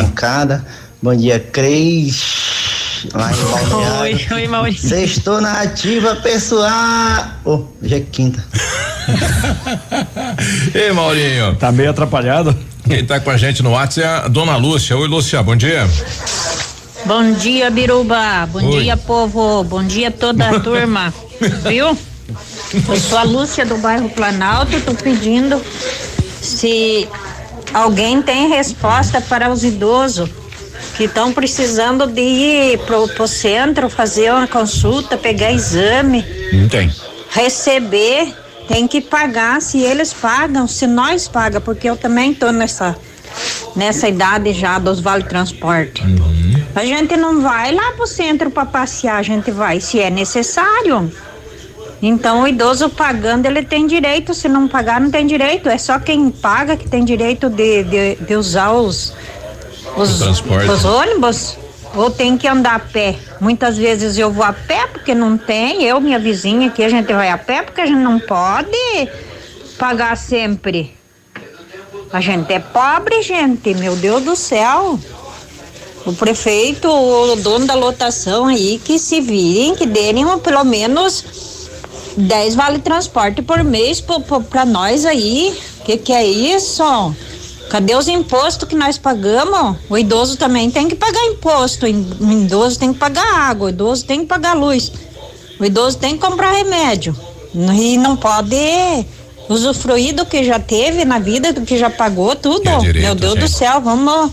bancada. 0.00 0.64
Bom 1.02 1.14
dia, 1.14 1.38
Cris. 1.38 3.04
Lá 3.12 3.30
em 3.30 3.36
Balneário. 3.68 4.00
Oi, 4.00 4.26
oi, 4.36 4.48
Maurício. 4.48 4.88
Sextou 4.88 5.38
na 5.42 5.60
ativa, 5.60 6.16
pessoal. 6.16 7.26
Oh, 7.44 7.64
hoje 7.82 7.94
é 7.96 8.00
quinta. 8.00 8.42
Ei, 10.74 10.92
Maurinho. 10.92 11.56
Tá 11.56 11.70
meio 11.70 11.90
atrapalhado. 11.90 12.56
Quem 12.88 13.04
tá 13.04 13.20
com 13.20 13.28
a 13.30 13.36
gente 13.36 13.62
no 13.62 13.72
WhatsApp 13.72 14.00
é 14.22 14.24
a 14.24 14.28
dona 14.28 14.56
Lúcia. 14.56 14.96
Oi, 14.96 15.06
Lúcia, 15.08 15.42
bom 15.42 15.54
dia. 15.54 15.86
Bom 17.04 17.32
dia, 17.32 17.70
Biruba. 17.70 18.46
Bom 18.50 18.64
Oi. 18.64 18.82
dia, 18.82 18.96
povo. 18.96 19.64
Bom 19.64 19.82
dia, 19.82 20.10
toda 20.10 20.48
a 20.48 20.58
turma. 20.60 21.12
Viu? 21.68 21.96
Eu 22.88 22.96
sou 22.96 23.18
a 23.18 23.22
Lúcia 23.22 23.66
do 23.66 23.76
bairro 23.78 24.08
Planalto. 24.10 24.80
Tô 24.82 24.94
pedindo 24.94 25.60
se 26.40 27.08
alguém 27.74 28.22
tem 28.22 28.48
resposta 28.48 29.20
para 29.20 29.50
os 29.50 29.64
idosos 29.64 30.30
que 30.96 31.04
estão 31.04 31.32
precisando 31.32 32.06
de 32.06 32.20
ir 32.20 32.78
pro, 32.80 33.08
pro 33.08 33.26
centro 33.26 33.88
fazer 33.88 34.32
uma 34.32 34.46
consulta, 34.46 35.16
pegar 35.16 35.50
exame, 35.52 36.24
Não 36.52 36.68
tem. 36.68 36.92
receber, 37.30 38.32
tem 38.68 38.86
que 38.86 39.00
pagar. 39.00 39.60
Se 39.60 39.78
eles 39.80 40.12
pagam, 40.12 40.68
se 40.68 40.86
nós 40.86 41.26
paga, 41.28 41.60
porque 41.60 41.88
eu 41.88 41.96
também 41.96 42.32
tô 42.34 42.50
nessa 42.52 42.96
nessa 43.74 44.08
idade 44.08 44.52
já 44.52 44.78
dos 44.78 45.00
vale 45.00 45.24
transporte. 45.24 46.02
A 46.74 46.84
gente 46.84 47.16
não 47.16 47.42
vai 47.42 47.72
lá 47.72 47.92
pro 47.92 48.06
centro 48.06 48.50
para 48.50 48.66
passear, 48.66 49.16
a 49.16 49.22
gente 49.22 49.50
vai 49.50 49.80
se 49.80 50.00
é 50.00 50.10
necessário. 50.10 51.12
Então 52.02 52.42
o 52.42 52.48
idoso 52.48 52.90
pagando 52.90 53.46
ele 53.46 53.62
tem 53.62 53.86
direito, 53.86 54.34
se 54.34 54.48
não 54.48 54.66
pagar 54.66 55.00
não 55.00 55.10
tem 55.10 55.26
direito. 55.26 55.68
É 55.68 55.78
só 55.78 55.98
quem 55.98 56.30
paga 56.30 56.76
que 56.76 56.88
tem 56.88 57.04
direito 57.04 57.48
de, 57.48 57.84
de, 57.84 58.14
de 58.16 58.34
usar 58.34 58.72
os, 58.72 59.14
os, 59.96 60.20
os 60.20 60.84
ônibus. 60.84 61.56
Ou 61.94 62.10
tem 62.10 62.38
que 62.38 62.48
andar 62.48 62.76
a 62.76 62.78
pé. 62.78 63.16
Muitas 63.38 63.76
vezes 63.76 64.16
eu 64.16 64.32
vou 64.32 64.44
a 64.44 64.52
pé 64.52 64.86
porque 64.86 65.14
não 65.14 65.36
tem. 65.36 65.84
Eu, 65.84 66.00
minha 66.00 66.18
vizinha 66.18 66.68
aqui, 66.68 66.82
a 66.82 66.88
gente 66.88 67.12
vai 67.12 67.28
a 67.28 67.36
pé 67.36 67.62
porque 67.62 67.82
a 67.82 67.86
gente 67.86 68.00
não 68.00 68.18
pode 68.18 69.08
pagar 69.78 70.16
sempre. 70.16 70.94
A 72.12 72.20
gente 72.20 72.52
é 72.52 72.58
pobre, 72.58 73.22
gente. 73.22 73.74
Meu 73.74 73.96
Deus 73.96 74.22
do 74.22 74.36
céu. 74.36 74.98
O 76.04 76.12
prefeito, 76.12 76.88
o 76.88 77.36
dono 77.36 77.66
da 77.66 77.74
lotação 77.74 78.46
aí, 78.46 78.80
que 78.84 78.98
se 78.98 79.20
virem, 79.20 79.74
que 79.74 79.86
derem 79.86 80.26
pelo 80.40 80.64
menos 80.64 81.24
10 82.16 82.54
vale 82.54 82.80
transporte 82.80 83.40
por 83.40 83.64
mês 83.64 84.02
pra 84.50 84.64
nós 84.66 85.06
aí. 85.06 85.58
Que 85.84 85.96
que 85.96 86.12
é 86.12 86.26
isso? 86.26 86.84
Cadê 87.70 87.94
os 87.94 88.08
impostos 88.08 88.68
que 88.68 88.74
nós 88.74 88.98
pagamos? 88.98 89.78
O 89.88 89.96
idoso 89.96 90.36
também 90.36 90.70
tem 90.70 90.88
que 90.88 90.94
pagar 90.94 91.24
imposto. 91.24 91.86
O 91.86 91.88
idoso 91.88 92.78
tem 92.78 92.92
que 92.92 92.98
pagar 92.98 93.48
água, 93.48 93.68
o 93.68 93.70
idoso 93.70 94.04
tem 94.04 94.20
que 94.20 94.26
pagar 94.26 94.54
luz. 94.54 94.92
O 95.58 95.64
idoso 95.64 95.96
tem 95.96 96.14
que 96.14 96.18
comprar 96.18 96.52
remédio. 96.52 97.16
E 97.54 97.96
não 97.96 98.16
pode 98.16 98.56
usufruir 99.52 100.14
do 100.14 100.26
que 100.26 100.44
já 100.44 100.58
teve 100.58 101.04
na 101.04 101.18
vida, 101.18 101.52
do 101.52 101.62
que 101.62 101.78
já 101.78 101.90
pagou, 101.90 102.34
tudo. 102.34 102.68
É 102.68 102.78
direito, 102.78 103.04
Meu 103.04 103.14
Deus 103.14 103.34
do 103.34 103.48
céu, 103.48 103.80
vamos. 103.80 104.32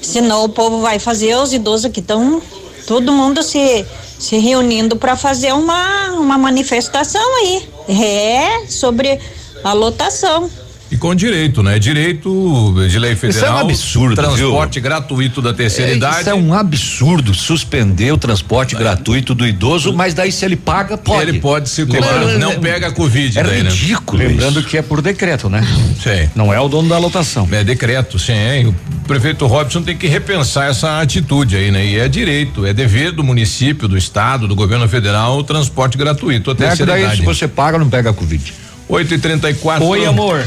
Senão 0.00 0.44
o 0.44 0.48
povo 0.48 0.80
vai 0.80 0.98
fazer, 0.98 1.34
os 1.36 1.52
idosos 1.52 1.86
aqui 1.86 2.00
estão 2.00 2.40
todo 2.86 3.12
mundo 3.12 3.42
se, 3.42 3.84
se 4.18 4.38
reunindo 4.38 4.96
para 4.96 5.16
fazer 5.16 5.52
uma, 5.52 6.10
uma 6.12 6.38
manifestação 6.38 7.22
aí. 7.40 7.68
É 7.88 8.66
sobre 8.68 9.18
a 9.64 9.72
lotação. 9.72 10.48
E 10.88 10.96
com 10.96 11.12
direito, 11.16 11.64
né? 11.64 11.80
Direito 11.80 12.72
de 12.88 12.98
lei 12.98 13.12
Isso 13.12 13.26
é 13.26 13.28
um 13.28 13.32
federal. 13.32 13.58
absurdo, 13.58 14.14
Transporte 14.14 14.80
gratuito 14.80 15.42
da 15.42 15.52
terceira 15.52 15.90
É, 15.90 15.96
idade. 15.96 16.20
Isso 16.20 16.30
é 16.30 16.34
um 16.34 16.54
absurdo 16.54 17.34
suspender 17.34 18.12
o 18.12 18.16
transporte 18.16 18.76
gratuito 18.76 19.34
do 19.34 19.44
idoso, 19.44 19.92
mas 19.92 20.14
daí 20.14 20.30
se 20.30 20.44
ele 20.44 20.54
paga, 20.54 20.96
pode. 20.96 21.28
Ele 21.28 21.40
pode 21.40 21.68
circular, 21.68 22.20
Lembra- 22.24 22.38
não 22.38 22.60
pega 22.60 22.86
a 22.86 22.92
Covid 22.92 23.36
É 23.36 23.42
daí, 23.42 23.62
né? 23.64 23.70
ridículo 23.70 24.18
Lembrando 24.22 24.60
isso. 24.60 24.68
que 24.68 24.76
é 24.78 24.82
por 24.82 25.02
decreto, 25.02 25.48
né? 25.50 25.66
Sim. 26.00 26.30
Não 26.36 26.54
é 26.54 26.60
o 26.60 26.68
dono 26.68 26.88
da 26.88 26.98
lotação. 26.98 27.48
É 27.50 27.64
decreto, 27.64 28.16
sim. 28.16 28.32
hein? 28.32 28.66
O 28.68 28.74
prefeito 29.08 29.44
Robson 29.46 29.82
tem 29.82 29.96
que 29.96 30.06
repensar 30.06 30.70
essa 30.70 31.00
atitude 31.00 31.56
aí, 31.56 31.70
né? 31.72 31.84
E 31.84 31.98
é 31.98 32.06
direito, 32.08 32.64
é 32.64 32.72
dever 32.72 33.10
do 33.10 33.24
município, 33.24 33.88
do 33.88 33.96
estado, 33.98 34.46
do 34.46 34.54
governo 34.54 34.88
federal 34.88 35.36
o 35.38 35.42
transporte 35.42 35.98
gratuito 35.98 36.50
até 36.52 36.66
É 36.68 36.76
daí 36.86 37.02
idade. 37.02 37.16
se 37.18 37.24
você 37.24 37.48
paga, 37.48 37.76
não 37.76 37.88
pega 37.90 38.10
a 38.10 38.12
Covid. 38.12 38.52
8 38.88 39.14
e 39.14 39.18
34 39.18 39.84
Oi, 39.84 40.06
amor. 40.06 40.44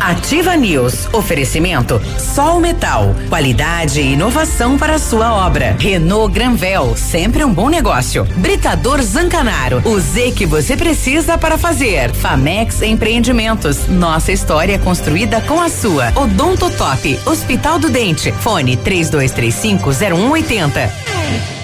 Ativa 0.00 0.56
News. 0.56 1.08
Oferecimento 1.12 2.00
Sol 2.18 2.58
Metal. 2.58 3.14
Qualidade 3.28 4.00
e 4.00 4.14
inovação 4.14 4.78
para 4.78 4.94
a 4.94 4.98
sua 4.98 5.46
obra. 5.46 5.76
Renault 5.78 6.32
Granvel. 6.32 6.96
Sempre 6.96 7.44
um 7.44 7.52
bom 7.52 7.68
negócio. 7.68 8.24
Britador 8.36 9.02
Zancanaro. 9.02 9.82
O 9.84 10.00
Z 10.00 10.32
que 10.32 10.46
você 10.46 10.74
precisa 10.76 11.36
para 11.36 11.58
fazer. 11.58 12.10
Famex 12.12 12.80
Empreendimentos. 12.82 13.86
Nossa 13.88 14.32
história 14.32 14.78
construída 14.78 15.40
com 15.42 15.60
a 15.60 15.68
sua. 15.68 16.10
Odonto 16.16 16.70
Top. 16.70 17.20
Hospital 17.26 17.78
do 17.78 17.90
Dente. 17.90 18.32
Fone 18.32 18.78
32350180. 18.78 21.59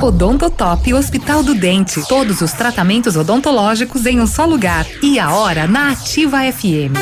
Odontotop 0.00 0.92
Hospital 0.94 1.42
do 1.42 1.54
Dente. 1.54 2.02
Todos 2.08 2.40
os 2.40 2.52
tratamentos 2.52 3.16
odontológicos 3.16 4.06
em 4.06 4.20
um 4.20 4.26
só 4.26 4.44
lugar. 4.44 4.86
E 5.02 5.18
a 5.18 5.32
hora 5.32 5.66
na 5.66 5.92
Ativa 5.92 6.38
FM. 6.52 6.96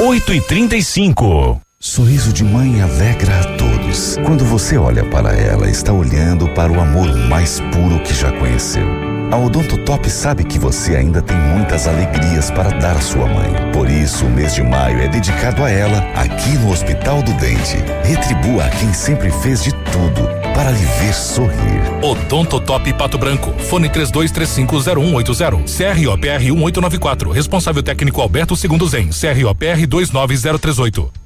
8 0.00 0.34
e 0.34 0.40
35 0.40 1.60
Sorriso 1.78 2.32
de 2.32 2.42
mãe 2.42 2.80
alegra 2.80 3.40
a 3.40 3.44
todos. 3.56 4.16
Quando 4.24 4.44
você 4.44 4.76
olha 4.76 5.04
para 5.04 5.34
ela, 5.34 5.68
está 5.68 5.92
olhando 5.92 6.48
para 6.54 6.72
o 6.72 6.80
amor 6.80 7.14
mais 7.28 7.60
puro 7.60 8.02
que 8.02 8.14
já 8.14 8.32
conheceu. 8.32 8.86
A 9.30 9.36
Odontotop 9.36 10.08
sabe 10.08 10.44
que 10.44 10.58
você 10.58 10.96
ainda 10.96 11.20
tem 11.20 11.36
muitas 11.36 11.86
alegrias 11.86 12.50
para 12.50 12.70
dar 12.78 12.96
à 12.96 13.00
sua 13.00 13.26
mãe. 13.26 13.70
Por 13.72 13.90
isso, 13.90 14.24
o 14.24 14.30
mês 14.30 14.54
de 14.54 14.62
maio 14.62 15.00
é 15.00 15.08
dedicado 15.08 15.62
a 15.62 15.70
ela 15.70 15.98
aqui 16.14 16.56
no 16.58 16.72
Hospital 16.72 17.22
do 17.22 17.32
Dente. 17.34 17.76
Retribua 18.02 18.64
a 18.64 18.70
quem 18.70 18.92
sempre 18.92 19.30
fez 19.30 19.62
de 19.62 19.72
tudo 19.92 20.43
para 20.54 20.70
lhe 20.70 20.84
ver 21.00 21.12
sorrir. 21.12 21.82
Odonto 22.02 22.60
Top 22.60 22.92
Pato 22.94 23.18
Branco. 23.18 23.52
Fone 23.58 23.88
32350180. 23.90 25.64
CROPR 25.64 26.40
1894. 26.40 27.30
Responsável 27.32 27.82
técnico 27.82 28.22
Alberto 28.22 28.56
Segundo 28.56 28.86
Zen. 28.86 29.10
CROPR 29.10 29.86
29038. 29.86 31.23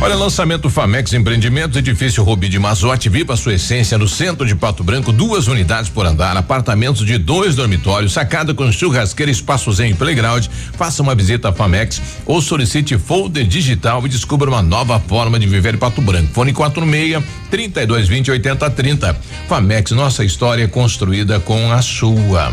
Olha, 0.00 0.14
lançamento 0.14 0.70
Famex 0.70 1.12
Empreendimentos, 1.12 1.76
edifício 1.76 2.22
Rubi 2.22 2.48
de 2.48 2.56
Mazote, 2.56 3.08
viva 3.08 3.36
sua 3.36 3.54
essência 3.54 3.98
no 3.98 4.06
centro 4.06 4.46
de 4.46 4.54
Pato 4.54 4.84
Branco, 4.84 5.10
duas 5.10 5.48
unidades 5.48 5.90
por 5.90 6.06
andar, 6.06 6.36
apartamentos 6.36 7.04
de 7.04 7.18
dois 7.18 7.56
dormitórios, 7.56 8.12
sacada 8.12 8.54
com 8.54 8.70
churrasqueira, 8.70 9.32
espaços 9.32 9.80
em 9.80 9.92
playground. 9.96 10.46
Faça 10.76 11.02
uma 11.02 11.16
visita 11.16 11.48
à 11.48 11.52
Famex 11.52 12.00
ou 12.24 12.40
solicite 12.40 12.96
folder 12.96 13.44
digital 13.44 14.06
e 14.06 14.08
descubra 14.08 14.48
uma 14.48 14.62
nova 14.62 15.00
forma 15.00 15.36
de 15.36 15.48
viver 15.48 15.74
em 15.74 15.78
Pato 15.78 16.00
Branco. 16.00 16.32
Fone 16.32 16.52
46 16.52 17.20
3220 17.50 18.30
8030. 18.30 19.20
Famex, 19.48 19.90
nossa 19.90 20.24
história 20.24 20.68
construída 20.68 21.40
com 21.40 21.72
a 21.72 21.82
sua. 21.82 22.52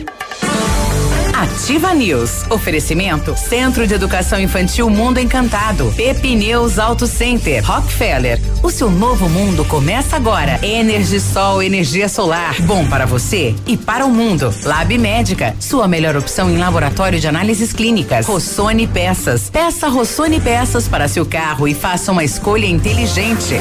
Ativa 1.36 1.92
News. 1.92 2.50
Oferecimento 2.50 3.36
Centro 3.36 3.86
de 3.86 3.92
Educação 3.92 4.40
Infantil 4.40 4.88
Mundo 4.88 5.20
Encantado. 5.20 5.92
Pepineus 5.94 6.78
Auto 6.78 7.06
Center. 7.06 7.62
Rockefeller. 7.62 8.40
O 8.62 8.70
seu 8.70 8.90
novo 8.90 9.28
mundo 9.28 9.62
começa 9.66 10.16
agora. 10.16 10.58
Energisol, 10.64 11.62
energia 11.62 12.08
solar. 12.08 12.58
Bom 12.62 12.88
para 12.88 13.04
você 13.04 13.54
e 13.66 13.76
para 13.76 14.06
o 14.06 14.10
mundo. 14.10 14.50
Lab 14.64 14.96
Médica. 14.96 15.54
Sua 15.60 15.86
melhor 15.86 16.16
opção 16.16 16.50
em 16.50 16.56
laboratório 16.56 17.20
de 17.20 17.28
análises 17.28 17.70
clínicas. 17.70 18.24
Rossoni 18.24 18.86
Peças. 18.86 19.50
Peça 19.50 19.88
Rossoni 19.88 20.40
Peças 20.40 20.88
para 20.88 21.06
seu 21.06 21.26
carro 21.26 21.68
e 21.68 21.74
faça 21.74 22.12
uma 22.12 22.24
escolha 22.24 22.64
inteligente. 22.64 23.60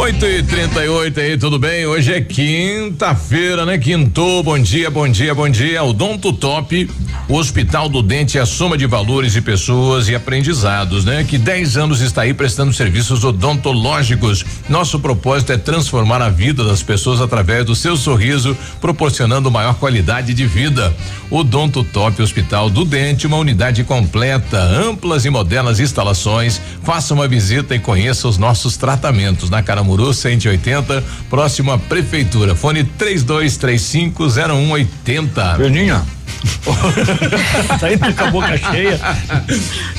8 0.00 0.26
e 0.26 0.42
38 0.42 1.20
aí, 1.20 1.36
tudo 1.36 1.58
bem? 1.58 1.84
Hoje 1.84 2.14
é 2.14 2.22
quinta-feira, 2.22 3.66
né? 3.66 3.76
Quintou, 3.76 4.42
bom 4.42 4.58
dia, 4.58 4.90
bom 4.90 5.06
dia, 5.06 5.34
bom 5.34 5.46
dia. 5.46 5.82
O 5.82 5.92
Donto 5.92 6.32
Top, 6.32 6.90
o 7.28 7.34
Hospital 7.34 7.86
do 7.86 8.02
Dente 8.02 8.38
é 8.38 8.40
a 8.40 8.46
soma 8.46 8.78
de 8.78 8.86
valores 8.86 9.36
e 9.36 9.42
pessoas 9.42 10.08
e 10.08 10.14
aprendizados, 10.14 11.04
né? 11.04 11.22
Que 11.22 11.36
10 11.36 11.76
anos 11.76 12.00
está 12.00 12.22
aí 12.22 12.32
prestando 12.32 12.72
serviços 12.72 13.24
odontológicos. 13.24 14.42
Nosso 14.70 14.98
propósito 14.98 15.52
é 15.52 15.58
transformar 15.58 16.22
a 16.22 16.30
vida 16.30 16.64
das 16.64 16.82
pessoas 16.82 17.20
através 17.20 17.66
do 17.66 17.76
seu 17.76 17.94
sorriso, 17.94 18.56
proporcionando 18.80 19.50
maior 19.50 19.74
qualidade 19.74 20.32
de 20.32 20.46
vida. 20.46 20.96
O 21.30 21.44
Donto 21.44 21.84
Top 21.84 22.20
Hospital 22.22 22.70
do 22.70 22.86
Dente, 22.86 23.26
uma 23.26 23.36
unidade 23.36 23.84
completa, 23.84 24.58
amplas 24.62 25.26
e 25.26 25.30
modernas 25.30 25.78
instalações. 25.78 26.58
Faça 26.82 27.12
uma 27.12 27.28
visita 27.28 27.74
e 27.74 27.78
conheça 27.78 28.26
os 28.26 28.38
nossos 28.38 28.78
tratamentos 28.78 29.50
na 29.50 29.62
Caramuru 29.90 30.14
180, 30.14 31.02
próximo 31.28 31.72
à 31.72 31.78
prefeitura. 31.78 32.54
Fone 32.54 32.84
32350180. 32.84 35.56
Perninha. 35.56 36.00
Tá 37.78 37.92
indo 37.92 38.14
com 38.14 38.24
a 38.24 38.30
boca 38.30 38.56
cheia. 38.56 38.98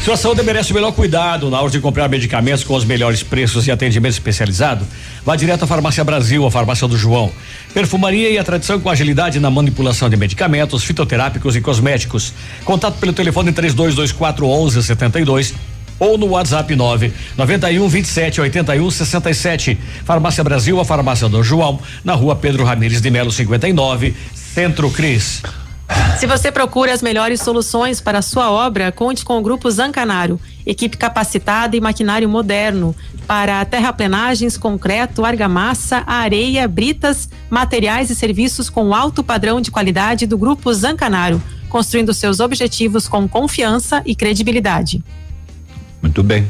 Sua 0.04 0.18
saúde 0.18 0.42
merece 0.44 0.72
o 0.72 0.74
melhor 0.74 0.92
cuidado 0.92 1.52
na 1.52 1.62
hora 1.62 1.70
de 1.70 1.80
comprar 1.80 2.10
medicamentos 2.10 2.64
com 2.64 2.74
os 2.74 2.84
melhores 2.84 3.22
preços 3.22 3.68
e 3.68 3.72
atendimento 3.72 4.14
especializado. 4.14 4.84
Vá 5.24 5.36
direto 5.36 5.62
à 5.64 5.68
Farmácia 5.68 6.04
Brasil, 6.04 6.44
a 6.46 6.52
farmácia 6.52 6.88
do 6.88 6.98
João. 6.98 7.32
Perfumaria 7.74 8.30
e 8.30 8.40
a 8.40 8.44
tradição 8.44 8.80
com 8.80 8.90
agilidade 8.90 9.40
na 9.40 9.52
manipulação 9.52 10.10
de 10.10 10.18
medicamentos, 10.18 10.84
fitoterápicos 10.84 11.56
e 11.56 11.62
cosméticos. 11.62 12.34
Contato 12.66 12.98
pelo 12.98 13.14
telefone 13.14 13.52
3224 13.52 14.48
1172 14.48 15.54
ou 16.02 16.18
no 16.18 16.30
WhatsApp 16.30 16.76
9 16.76 17.14
91 17.38 17.88
27 17.88 18.42
81 18.42 18.90
67. 18.90 19.78
Farmácia 20.04 20.44
Brasil, 20.44 20.80
a 20.80 20.84
farmácia 20.84 21.30
do 21.30 21.44
João, 21.44 21.80
na 22.04 22.16
rua 22.16 22.36
Pedro 22.36 22.66
Ramires 22.66 23.00
de 23.00 23.12
Melo 23.12 23.32
59, 23.32 24.16
Centro 24.34 24.90
Cris. 24.90 25.44
Se 26.18 26.26
você 26.26 26.52
procura 26.52 26.94
as 26.94 27.04
melhores 27.04 27.42
soluções 27.42 28.02
para 28.02 28.20
a 28.20 28.22
sua 28.22 28.50
obra, 28.50 28.92
conte 28.92 29.24
com 29.24 29.38
o 29.38 29.42
Grupo 29.42 29.70
Zancanaro. 29.70 30.40
Equipe 30.66 30.98
capacitada 30.98 31.76
e 31.76 31.82
maquinário 31.82 32.28
moderno 32.28 32.96
para 33.28 33.64
terraplenagens, 33.66 34.58
concreto, 34.58 35.24
argamassa, 35.24 36.04
areia, 36.08 36.68
britas, 36.68 37.30
materiais 37.50 38.10
e 38.10 38.16
serviços 38.16 38.70
com 38.70 38.96
alto 38.96 39.24
padrão 39.24 39.62
de 39.62 39.70
qualidade 39.70 40.26
do 40.26 40.38
Grupo 40.38 40.74
Zancanaro, 40.74 41.42
construindo 41.70 42.14
seus 42.14 42.40
objetivos 42.40 43.08
com 43.08 43.28
confiança 43.28 44.02
e 44.06 44.16
credibilidade. 44.16 45.04
Muito 46.02 46.24
bem. 46.24 46.48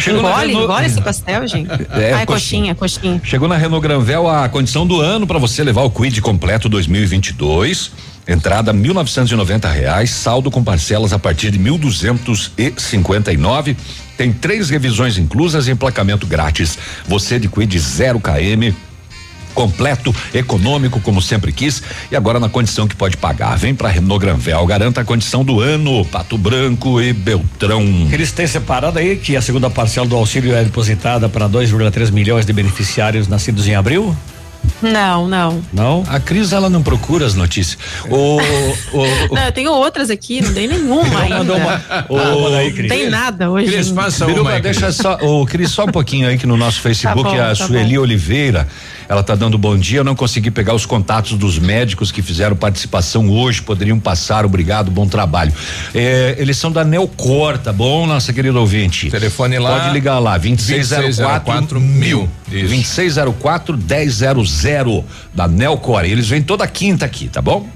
Chegou 0.00 0.22
na 0.22 0.30
Engole, 0.30 0.46
Renault- 0.48 0.64
engole 0.64 0.86
esse 0.86 1.00
pastel, 1.00 1.46
gente. 1.46 1.70
É, 1.92 2.12
Ai, 2.14 2.26
coxinha, 2.26 2.74
coxinha. 2.74 3.20
Chegou 3.22 3.46
na 3.48 3.56
Renault 3.56 3.80
Granvel 3.82 4.28
a 4.28 4.48
condição 4.48 4.84
do 4.86 5.00
ano 5.00 5.26
para 5.26 5.38
você 5.38 5.62
levar 5.62 5.82
o 5.82 5.90
Quid 5.90 6.20
completo 6.20 6.68
2022. 6.68 7.92
Entrada 8.26 8.72
1.990 8.74 9.70
reais, 9.72 10.10
saldo 10.10 10.50
com 10.50 10.62
parcelas 10.62 11.12
a 11.12 11.18
partir 11.18 11.50
de 11.50 11.58
1.259. 11.58 13.76
Tem 14.16 14.32
três 14.32 14.70
revisões 14.70 15.16
inclusas 15.18 15.68
e 15.68 15.70
emplacamento 15.70 16.26
grátis. 16.26 16.78
Você 17.06 17.38
de 17.38 17.48
Quid 17.48 17.78
0 17.78 18.20
km 18.20 18.74
completo, 19.60 20.14
econômico, 20.32 21.00
como 21.00 21.20
sempre 21.20 21.52
quis, 21.52 21.82
e 22.10 22.16
agora 22.16 22.40
na 22.40 22.48
condição 22.48 22.88
que 22.88 22.96
pode 22.96 23.18
pagar. 23.18 23.58
Vem 23.58 23.74
pra 23.74 23.90
Renault 23.90 24.18
Granvel, 24.18 24.64
garanta 24.64 25.02
a 25.02 25.04
condição 25.04 25.44
do 25.44 25.60
ano, 25.60 26.02
Pato 26.06 26.38
Branco 26.38 26.98
e 26.98 27.12
Beltrão. 27.12 28.08
Eles 28.10 28.32
têm 28.32 28.46
separado 28.46 28.98
aí 28.98 29.16
que 29.16 29.36
a 29.36 29.42
segunda 29.42 29.68
parcela 29.68 30.06
do 30.06 30.16
auxílio 30.16 30.54
é 30.54 30.64
depositada 30.64 31.28
para 31.28 31.46
2,3 31.46 32.10
milhões 32.10 32.46
de 32.46 32.54
beneficiários 32.54 33.28
nascidos 33.28 33.68
em 33.68 33.74
abril? 33.74 34.16
Não, 34.82 35.28
não. 35.28 35.62
Não? 35.72 36.04
A 36.08 36.18
Cris, 36.18 36.52
ela 36.52 36.70
não 36.70 36.82
procura 36.82 37.26
as 37.26 37.34
notícias. 37.34 37.78
O, 38.08 38.38
o, 38.38 39.34
Não, 39.34 39.42
eu 39.44 39.52
tenho 39.52 39.70
outras 39.72 40.08
aqui, 40.10 40.40
não 40.40 40.52
tem 40.54 40.66
nenhuma 40.68 41.20
ainda. 41.20 41.38
mandou 41.38 41.56
uma- 41.56 41.80
Ô, 42.08 42.16
Não 42.50 42.88
tem 42.88 43.10
nada 43.10 43.50
hoje. 43.50 43.70
Biruba, 44.26 44.58
deixa 44.60 44.90
só, 44.92 45.16
ô 45.20 45.44
Cris, 45.46 45.70
só 45.70 45.84
um 45.84 45.88
pouquinho 45.88 46.28
aí 46.28 46.38
que 46.38 46.46
no 46.46 46.56
nosso 46.56 46.80
Facebook 46.80 47.22
Tá 47.22 47.30
bom, 47.30 47.40
a 47.40 47.48
tá 47.48 47.54
Sueli 47.54 47.96
bom. 47.96 48.02
Oliveira, 48.02 48.66
ela 49.08 49.22
tá 49.22 49.34
dando 49.34 49.58
bom 49.58 49.76
dia, 49.76 50.00
eu 50.00 50.04
não 50.04 50.14
consegui 50.14 50.50
pegar 50.50 50.74
os 50.74 50.86
contatos 50.86 51.32
dos 51.36 51.58
médicos 51.58 52.10
que 52.10 52.22
fizeram 52.22 52.56
participação 52.56 53.28
hoje, 53.28 53.60
poderiam 53.62 53.98
passar, 54.00 54.44
obrigado, 54.46 54.90
bom 54.90 55.06
trabalho. 55.06 55.52
É, 55.94 56.36
eles 56.38 56.56
são 56.56 56.70
da 56.72 56.84
Neocor, 56.84 57.58
tá 57.58 57.72
bom, 57.72 58.06
nossa 58.06 58.32
querida 58.32 58.58
ouvinte? 58.58 59.10
Telefone 59.10 59.58
lá. 59.58 59.80
Pode 59.80 59.92
ligar 59.92 60.18
lá, 60.18 60.38
2604 60.38 61.80
mil. 61.80 62.28
Isso. 62.50 62.68
2604 62.68 63.76
1000 63.76 65.04
da 65.34 65.46
Neocor. 65.46 66.04
Eles 66.04 66.28
vêm 66.28 66.42
toda 66.42 66.66
quinta 66.66 67.04
aqui, 67.04 67.28
tá 67.28 67.40
bom? 67.40 67.68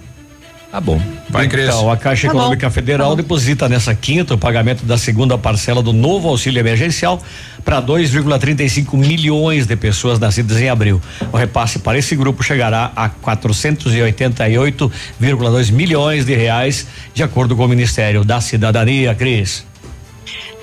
Tá 0.75 0.81
bom. 0.81 1.01
Vai, 1.31 1.47
Cris. 1.47 1.67
Então, 1.67 1.89
a 1.89 1.97
Caixa 1.97 2.27
Tá 2.27 2.33
bom. 2.33 2.41
Econômica 2.41 2.69
Federal 2.69 3.15
deposita 3.15 3.69
nessa 3.69 3.95
quinta 3.95 4.35
o 4.35 4.39
pagamento 4.39 4.85
da 4.85 4.99
segunda 4.99 5.39
parcela 5.39 5.81
do 5.81 5.93
novo 5.93 6.29
auxílio 6.29 6.59
emergencial 6.59 7.23
para 7.65 7.81
2,35 7.81 8.97
milhões 8.97 9.69
de 9.69 9.77
pessoas 9.77 10.19
nascidas 10.19 10.61
em 10.61 10.69
abril. 10.69 11.01
O 11.33 11.37
repasse 11.37 11.79
para 11.79 11.97
esse 11.97 12.17
grupo 12.17 12.43
chegará 12.43 12.91
a 12.97 13.09
488,2 13.09 15.71
milhões 15.71 16.27
de 16.27 16.35
reais, 16.35 16.89
de 17.15 17.23
acordo 17.23 17.55
com 17.55 17.65
o 17.65 17.69
Ministério 17.69 18.25
da 18.25 18.41
Cidadania, 18.41 19.15
Cris. 19.15 19.65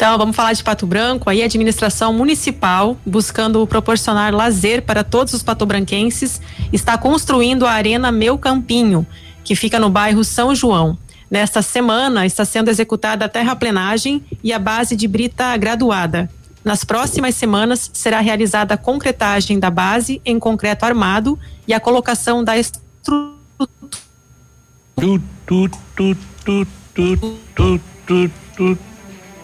Então, 0.01 0.17
vamos 0.17 0.35
falar 0.35 0.53
de 0.53 0.63
Pato 0.63 0.87
Branco, 0.87 1.29
aí 1.29 1.43
a 1.43 1.45
administração 1.45 2.11
municipal, 2.11 2.97
buscando 3.05 3.67
proporcionar 3.67 4.33
lazer 4.33 4.81
para 4.81 5.03
todos 5.03 5.31
os 5.31 5.43
patobranquenses, 5.43 6.41
está 6.73 6.97
construindo 6.97 7.67
a 7.67 7.71
Arena 7.71 8.11
Meu 8.11 8.35
Campinho, 8.35 9.05
que 9.43 9.55
fica 9.55 9.79
no 9.79 9.91
bairro 9.91 10.23
São 10.23 10.55
João. 10.55 10.97
Nesta 11.29 11.61
semana 11.61 12.25
está 12.25 12.43
sendo 12.43 12.71
executada 12.71 13.25
a 13.25 13.29
terraplenagem 13.29 14.25
e 14.43 14.51
a 14.51 14.57
base 14.57 14.95
de 14.95 15.07
brita 15.07 15.55
graduada. 15.55 16.27
Nas 16.65 16.83
próximas 16.83 17.35
semanas 17.35 17.91
será 17.93 18.21
realizada 18.21 18.73
a 18.73 18.77
concretagem 18.77 19.59
da 19.59 19.69
base 19.69 20.19
em 20.25 20.39
concreto 20.39 20.83
armado 20.83 21.37
e 21.67 21.75
a 21.75 21.79
colocação 21.79 22.43
da 22.43 22.57
estrutura. 22.57 23.35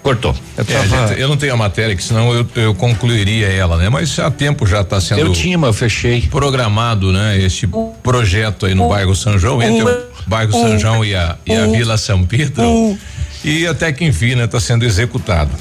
Cortou. 0.08 0.34
É, 0.58 0.64
gente, 0.64 1.20
eu 1.20 1.28
não 1.28 1.36
tenho 1.36 1.54
a 1.54 1.58
matéria, 1.58 1.94
que 1.94 2.02
senão 2.02 2.34
eu, 2.34 2.48
eu 2.56 2.74
concluiria 2.74 3.48
ela, 3.48 3.76
né? 3.76 3.90
Mas 3.90 4.18
há 4.20 4.32
tempo 4.32 4.66
já 4.66 4.80
está 4.80 5.02
sendo. 5.02 5.20
Eu 5.20 5.34
tinha, 5.34 5.58
mas 5.58 5.68
eu 5.68 5.74
fechei. 5.74 6.22
Programado, 6.22 7.12
né? 7.12 7.38
Este 7.38 7.68
projeto 8.02 8.66
aí 8.66 8.74
no 8.74 8.88
bairro 8.88 9.14
São 9.14 9.38
João, 9.38 9.62
entre 9.62 9.84
o 9.84 10.08
bairro 10.26 10.54
São 10.54 10.80
João 10.80 11.04
e 11.04 11.14
a, 11.14 11.36
e 11.46 11.54
a 11.54 11.68
Vila 11.68 11.98
São 11.98 12.24
Pedro. 12.24 12.98
E 13.44 13.68
até 13.68 13.92
que 13.92 14.06
enfim, 14.06 14.36
né? 14.36 14.46
Está 14.46 14.62
sendo 14.62 14.86
executado. 14.86 15.52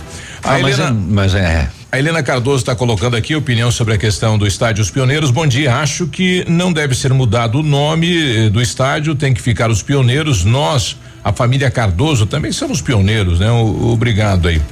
Ah, 0.45 0.61
mas 0.61 0.79
é, 0.79 0.91
mas 0.93 1.35
é. 1.35 1.69
A 1.91 1.99
Helena 1.99 2.23
Cardoso 2.23 2.59
está 2.59 2.77
colocando 2.77 3.17
aqui 3.17 3.35
opinião 3.35 3.73
sobre 3.73 3.95
a 3.95 3.99
questão 3.99 4.39
do 4.39 4.47
estádio 4.47 4.81
Os 4.81 4.91
Pioneiros. 4.91 5.33
Bom 5.33 5.47
dia. 5.47 5.75
Acho 5.75 6.07
que 6.07 6.45
não 6.49 6.73
deve 6.73 6.95
ser 6.95 7.13
mudado 7.13 7.59
o 7.59 7.63
nome 7.65 8.47
eh, 8.47 8.49
do 8.49 8.63
estádio, 8.63 9.17
tem 9.17 9.35
que 9.35 9.43
ficar 9.43 9.71
os 9.71 9.83
pioneiros. 9.83 10.45
Nós, 10.45 10.97
a 11.27 11.33
família 11.33 11.69
Cardoso, 11.69 12.25
também 12.25 12.53
somos 12.53 12.81
pioneiros, 12.81 13.41
né? 13.41 13.51
O, 13.51 13.89
obrigado 13.89 14.47
aí. 14.47 14.63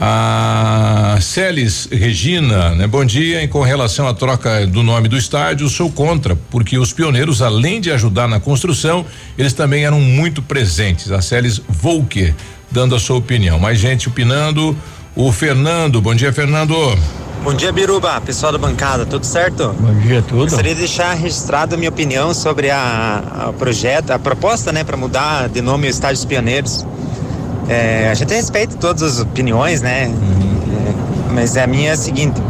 A 0.00 1.16
Celes 1.20 1.88
Regina, 1.92 2.74
né? 2.74 2.88
Bom 2.88 3.04
dia. 3.04 3.40
E 3.40 3.46
com 3.46 3.60
relação 3.60 4.08
à 4.08 4.12
troca 4.12 4.66
do 4.66 4.82
nome 4.82 5.06
do 5.06 5.16
estádio, 5.16 5.68
sou 5.68 5.92
contra, 5.92 6.34
porque 6.50 6.76
os 6.76 6.92
pioneiros, 6.92 7.40
além 7.40 7.80
de 7.80 7.92
ajudar 7.92 8.26
na 8.26 8.40
construção, 8.40 9.06
eles 9.38 9.52
também 9.52 9.84
eram 9.84 10.00
muito 10.00 10.42
presentes. 10.42 11.12
A 11.12 11.22
Celes 11.22 11.62
Volker, 11.68 12.34
dando 12.68 12.96
a 12.96 12.98
sua 12.98 13.18
opinião. 13.18 13.60
Mais 13.60 13.78
gente 13.78 14.08
opinando. 14.08 14.76
O 15.14 15.30
Fernando, 15.30 16.00
bom 16.00 16.16
dia, 16.16 16.32
Fernando. 16.32 16.74
Bom 17.44 17.54
dia, 17.54 17.72
Biruba, 17.72 18.20
pessoal 18.20 18.52
da 18.52 18.58
bancada, 18.58 19.04
tudo 19.04 19.26
certo? 19.26 19.74
Bom 19.80 19.92
dia, 19.94 20.22
tudo. 20.22 20.42
Gostaria 20.42 20.74
de 20.74 20.78
deixar 20.78 21.12
registrado 21.14 21.74
a 21.74 21.78
minha 21.78 21.90
opinião 21.90 22.32
sobre 22.32 22.70
a, 22.70 23.48
a 23.48 23.52
projeto, 23.52 24.12
a 24.12 24.18
proposta, 24.18 24.70
né, 24.70 24.84
para 24.84 24.96
mudar 24.96 25.48
de 25.48 25.60
nome 25.60 25.88
o 25.88 25.90
Estádio 25.90 26.18
dos 26.18 26.24
Pioneiros. 26.24 26.86
É, 27.68 28.08
a 28.08 28.14
gente 28.14 28.32
respeita 28.32 28.76
todas 28.76 29.02
as 29.02 29.18
opiniões, 29.18 29.82
né? 29.82 30.06
Uhum. 30.06 31.26
É, 31.30 31.32
mas 31.32 31.56
a 31.56 31.66
minha 31.66 31.90
é 31.90 31.92
a 31.94 31.96
seguinte: 31.96 32.40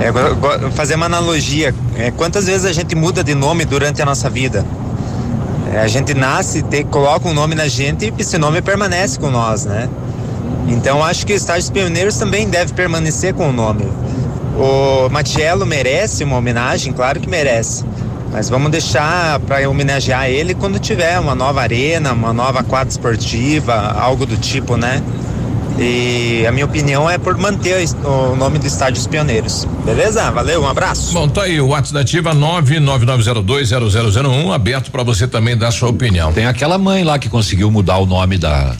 é, 0.00 0.70
fazer 0.72 0.96
uma 0.96 1.06
analogia. 1.06 1.74
É, 1.96 2.10
quantas 2.10 2.44
vezes 2.44 2.66
a 2.66 2.74
gente 2.74 2.94
muda 2.94 3.24
de 3.24 3.34
nome 3.34 3.64
durante 3.64 4.02
a 4.02 4.04
nossa 4.04 4.28
vida? 4.28 4.66
É, 5.72 5.78
a 5.78 5.88
gente 5.88 6.12
nasce, 6.12 6.62
te, 6.62 6.84
coloca 6.84 7.26
um 7.26 7.32
nome 7.32 7.54
na 7.54 7.68
gente 7.68 8.04
e 8.04 8.20
esse 8.20 8.36
nome 8.36 8.60
permanece 8.60 9.18
com 9.18 9.30
nós, 9.30 9.64
né? 9.64 9.88
Então 10.68 11.02
acho 11.02 11.24
que 11.24 11.32
o 11.32 11.36
Estádio 11.36 11.72
Pioneiros 11.72 12.16
também 12.16 12.48
deve 12.50 12.74
permanecer 12.74 13.32
com 13.32 13.48
o 13.48 13.52
nome. 13.52 13.86
O 14.56 15.08
Matiello 15.10 15.66
merece 15.66 16.24
uma 16.24 16.36
homenagem, 16.36 16.92
claro 16.92 17.20
que 17.20 17.28
merece. 17.28 17.84
Mas 18.32 18.48
vamos 18.48 18.70
deixar 18.70 19.38
para 19.40 19.68
homenagear 19.68 20.28
ele 20.28 20.54
quando 20.54 20.78
tiver 20.78 21.18
uma 21.20 21.34
nova 21.34 21.60
arena, 21.60 22.12
uma 22.12 22.32
nova 22.32 22.62
quadra 22.62 22.88
esportiva, 22.88 23.74
algo 23.74 24.26
do 24.26 24.36
tipo, 24.36 24.76
né? 24.76 25.02
E 25.78 26.44
a 26.46 26.52
minha 26.52 26.64
opinião 26.64 27.08
é 27.08 27.18
por 27.18 27.36
manter 27.36 27.86
o 28.02 28.34
nome 28.34 28.58
do 28.58 28.66
Estádio 28.66 28.94
dos 28.94 29.06
Pioneiros. 29.06 29.66
Beleza? 29.84 30.30
Valeu, 30.30 30.62
um 30.62 30.68
abraço. 30.68 31.12
Bom, 31.12 31.28
tá 31.28 31.42
aí 31.42 31.60
o 31.60 31.68
WhatsApp 31.68 31.94
da 31.94 32.00
Ativa 32.00 32.34
999020001 32.34 34.54
aberto 34.54 34.90
para 34.90 35.02
você 35.02 35.28
também 35.28 35.54
dar 35.56 35.70
sua 35.70 35.90
opinião. 35.90 36.32
Tem 36.32 36.46
aquela 36.46 36.78
mãe 36.78 37.04
lá 37.04 37.18
que 37.18 37.28
conseguiu 37.28 37.70
mudar 37.70 37.98
o 37.98 38.06
nome 38.06 38.38
da 38.38 38.74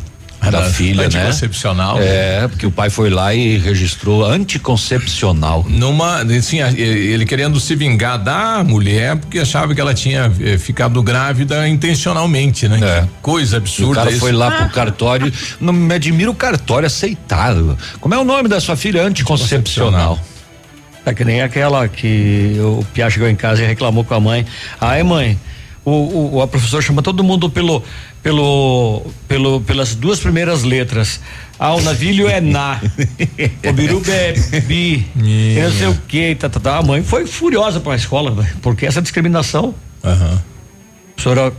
da, 0.51 0.70
filha, 0.70 1.02
né? 1.02 1.06
Anticoncepcional. 1.06 1.98
É, 2.01 2.48
porque 2.48 2.66
o 2.66 2.70
pai 2.70 2.90
foi 2.90 3.10
lá 3.10 3.35
e 3.35 3.59
registrou 3.59 4.24
anticoncepcional. 4.24 5.64
Numa, 5.68 6.23
assim, 6.23 6.60
ele 6.60 7.24
querendo 7.24 7.59
se 7.60 7.74
vingar 7.74 8.18
da 8.18 8.62
mulher 8.64 9.16
porque 9.16 9.39
achava 9.39 9.74
que 9.74 9.81
ela 9.81 9.94
tinha 9.94 10.32
eh, 10.40 10.59
ficado 10.59 11.02
grávida 11.02 11.68
intencionalmente, 11.68 12.68
né? 12.68 12.81
É. 12.82 13.09
Coisa 13.23 13.59
absurda. 13.59 13.93
O 13.93 13.94
cara 13.94 14.10
isso. 14.10 14.20
foi 14.20 14.32
lá 14.32 14.51
pro 14.51 14.70
cartório, 14.70 15.32
não 15.60 15.73
me 15.73 15.94
admira 15.94 16.31
o 16.31 16.35
cartório 16.35 16.86
aceitado. 16.86 17.77
Como 18.01 18.14
é 18.14 18.18
o 18.18 18.24
nome 18.24 18.48
da 18.48 18.60
sua 18.60 18.77
filha? 18.77 19.02
Anticoncepcional. 19.02 20.18
É 21.05 21.14
que 21.14 21.24
nem 21.24 21.40
aquela 21.40 21.86
que 21.86 22.56
o 22.59 22.85
Pia 22.93 23.09
chegou 23.09 23.28
em 23.28 23.36
casa 23.36 23.62
e 23.62 23.66
reclamou 23.66 24.05
com 24.05 24.14
a 24.14 24.18
mãe. 24.18 24.44
Ai, 24.81 25.05
mãe, 25.05 25.39
o, 25.85 26.35
o, 26.35 26.43
a 26.43 26.48
professora 26.48 26.82
chama 26.82 27.01
todo 27.01 27.23
mundo 27.23 27.48
pelo, 27.48 27.81
pelo, 28.27 29.07
pelo, 29.28 29.61
pelas 29.61 29.94
duas 29.94 30.19
primeiras 30.19 30.65
letras. 30.65 31.20
Ah, 31.61 31.77
o 31.77 31.81
navilho 31.81 32.27
é 32.27 32.40
na, 32.40 32.81
o 33.65 33.73
biruba 33.73 34.11
é 34.11 34.32
bi, 34.66 35.07
eu 35.57 35.70
não 35.70 35.77
sei 35.78 35.86
o 35.86 35.94
que, 36.09 36.35
tá, 36.35 36.48
tá, 36.48 36.59
tá. 36.59 36.78
A 36.78 36.82
mãe 36.82 37.05
foi 37.05 37.24
furiosa 37.24 37.78
para 37.78 37.93
a 37.93 37.97
escola, 37.97 38.44
porque 38.61 38.85
essa 38.85 39.01
discriminação. 39.01 39.73
Uhum. 40.03 40.39
A 41.16 41.23
senhora 41.23 41.53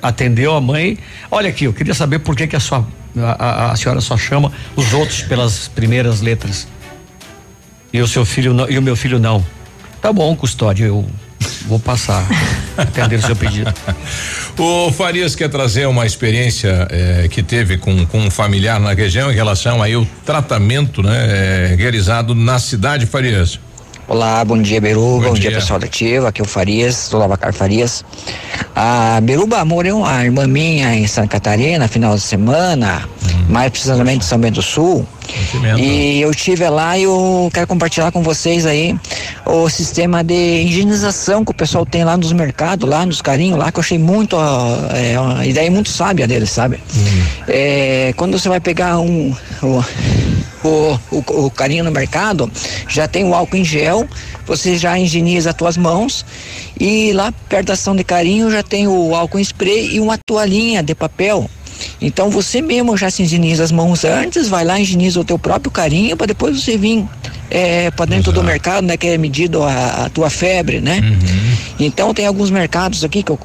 atendeu 0.00 0.54
a 0.54 0.60
mãe. 0.60 0.98
Olha 1.32 1.50
aqui, 1.50 1.64
eu 1.64 1.72
queria 1.72 1.94
saber 1.94 2.20
por 2.20 2.36
que, 2.36 2.46
que 2.46 2.54
a, 2.54 2.60
sua, 2.60 2.86
a, 3.16 3.44
a, 3.44 3.72
a 3.72 3.76
senhora 3.76 4.00
só 4.00 4.16
chama 4.16 4.52
os 4.76 4.94
outros 4.94 5.22
pelas 5.22 5.66
primeiras 5.66 6.20
letras. 6.20 6.68
E 7.92 8.00
o 8.00 8.06
seu 8.06 8.24
filho 8.24 8.54
não, 8.54 8.70
e 8.70 8.78
o 8.78 8.82
meu 8.82 8.94
filho 8.94 9.18
não. 9.18 9.44
Tá 10.00 10.12
bom, 10.12 10.36
custódio, 10.36 10.86
eu 10.86 11.04
Vou 11.66 11.78
passar, 11.78 12.26
atender 12.76 13.18
o 13.18 13.22
seu 13.22 13.36
pedido. 13.36 13.72
O 14.60 14.90
Farias 14.90 15.36
quer 15.36 15.48
trazer 15.48 15.86
uma 15.86 16.04
experiência 16.04 16.88
eh, 16.90 17.28
que 17.30 17.44
teve 17.44 17.78
com, 17.78 18.04
com 18.06 18.18
um 18.18 18.28
familiar 18.28 18.80
na 18.80 18.92
região 18.92 19.30
em 19.30 19.34
relação 19.34 19.80
aí 19.80 19.94
o 19.94 20.04
tratamento, 20.26 21.00
né, 21.00 21.26
eh, 21.70 21.76
realizado 21.78 22.34
na 22.34 22.58
cidade, 22.58 23.06
Farias. 23.06 23.60
Olá, 24.08 24.42
bom 24.42 24.56
dia, 24.56 24.80
Beruba. 24.80 25.26
Bom, 25.26 25.28
bom 25.28 25.34
dia. 25.34 25.50
dia. 25.50 25.60
pessoal 25.60 25.78
da 25.78 25.84
Ativa. 25.84 26.28
Aqui 26.28 26.40
é 26.40 26.44
o 26.44 26.48
Farias, 26.48 27.10
do 27.10 27.18
Lavacar 27.18 27.52
Farias. 27.52 28.02
A 28.74 29.20
Beruba 29.20 29.62
morreu 29.66 29.98
uma 29.98 30.24
irmã 30.24 30.46
minha 30.46 30.94
em 30.94 31.06
Santa 31.06 31.28
Catarina, 31.28 31.86
final 31.88 32.14
de 32.14 32.22
semana, 32.22 33.06
hum. 33.22 33.44
mais 33.50 33.70
precisamente 33.70 34.24
em 34.24 34.26
São 34.26 34.38
Bento 34.38 34.54
do 34.54 34.62
Sul. 34.62 35.06
E 35.78 36.22
eu 36.22 36.30
estive 36.30 36.66
lá 36.70 36.96
e 36.96 37.02
eu 37.02 37.50
quero 37.52 37.66
compartilhar 37.66 38.10
com 38.10 38.22
vocês 38.22 38.64
aí 38.64 38.96
o 39.44 39.68
sistema 39.68 40.24
de 40.24 40.62
higienização 40.62 41.44
que 41.44 41.50
o 41.50 41.54
pessoal 41.54 41.84
tem 41.84 42.02
lá 42.02 42.16
nos 42.16 42.32
mercados, 42.32 42.88
lá 42.88 43.04
nos 43.04 43.20
carinhos, 43.20 43.58
lá, 43.58 43.70
que 43.70 43.78
eu 43.78 43.82
achei 43.82 43.98
muito, 43.98 44.36
é, 44.94 45.20
uma 45.20 45.44
ideia 45.44 45.70
muito 45.70 45.90
sábia 45.90 46.26
deles, 46.26 46.48
sabe? 46.48 46.80
Hum. 46.96 47.22
É, 47.46 48.14
quando 48.16 48.38
você 48.38 48.48
vai 48.48 48.58
pegar 48.58 49.00
um, 49.00 49.36
um 49.62 49.82
o, 50.64 50.98
o, 51.10 51.46
o 51.46 51.50
carinho 51.50 51.84
no 51.84 51.90
mercado, 51.90 52.50
já 52.88 53.06
tem 53.06 53.24
o 53.24 53.34
álcool 53.34 53.56
em 53.56 53.64
gel, 53.64 54.06
você 54.46 54.76
já 54.76 54.98
higieniza 54.98 55.50
as 55.50 55.56
tuas 55.56 55.76
mãos 55.76 56.24
e 56.78 57.12
lá 57.12 57.32
perto 57.48 57.66
da 57.66 57.72
ação 57.74 57.94
de 57.94 58.04
carinho 58.04 58.50
já 58.50 58.62
tem 58.62 58.88
o 58.88 59.14
álcool 59.14 59.38
em 59.38 59.42
spray 59.42 59.94
e 59.94 60.00
uma 60.00 60.18
toalhinha 60.26 60.82
de 60.82 60.94
papel. 60.94 61.48
Então 62.00 62.30
você 62.30 62.60
mesmo 62.60 62.96
já 62.96 63.10
se 63.10 63.22
higieniza 63.22 63.64
as 63.64 63.72
mãos 63.72 64.04
antes, 64.04 64.48
vai 64.48 64.64
lá 64.64 64.80
higieniza 64.80 65.20
o 65.20 65.24
teu 65.24 65.38
próprio 65.38 65.70
carinho 65.70 66.16
para 66.16 66.26
depois 66.26 66.60
você 66.62 66.76
vir 66.76 67.04
é, 67.50 67.90
para 67.90 68.06
dentro 68.06 68.30
Exato. 68.30 68.40
do 68.40 68.46
mercado, 68.46 68.86
né, 68.86 68.96
que 68.96 69.06
é 69.06 69.18
medido 69.18 69.62
a, 69.62 70.04
a 70.06 70.10
tua 70.10 70.28
febre, 70.28 70.80
né? 70.80 71.00
Uhum. 71.02 71.48
Então 71.80 72.12
tem 72.12 72.26
alguns 72.26 72.50
mercados 72.50 73.04
aqui 73.04 73.22
que 73.22 73.30
eu, 73.30 73.38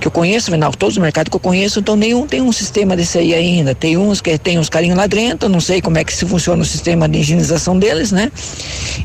que, 0.00 0.06
eu 0.06 0.10
conheço, 0.10 0.56
não, 0.56 0.70
todos 0.70 0.96
os 0.96 1.02
mercados 1.02 1.28
que 1.28 1.36
eu 1.36 1.40
conheço, 1.40 1.80
então 1.80 1.96
nenhum 1.96 2.26
tem 2.26 2.40
um 2.40 2.52
sistema 2.52 2.96
desse 2.96 3.18
aí 3.18 3.34
ainda. 3.34 3.74
Tem 3.74 3.96
uns 3.96 4.20
que 4.20 4.38
tem 4.38 4.58
uns 4.58 4.68
carinhos 4.68 4.96
lá 4.96 5.06
dentro, 5.06 5.48
não 5.48 5.60
sei 5.60 5.82
como 5.82 5.98
é 5.98 6.04
que 6.04 6.12
se 6.12 6.24
funciona 6.24 6.62
o 6.62 6.64
sistema 6.64 7.08
de 7.08 7.18
higienização 7.18 7.78
deles, 7.78 8.12
né? 8.12 8.30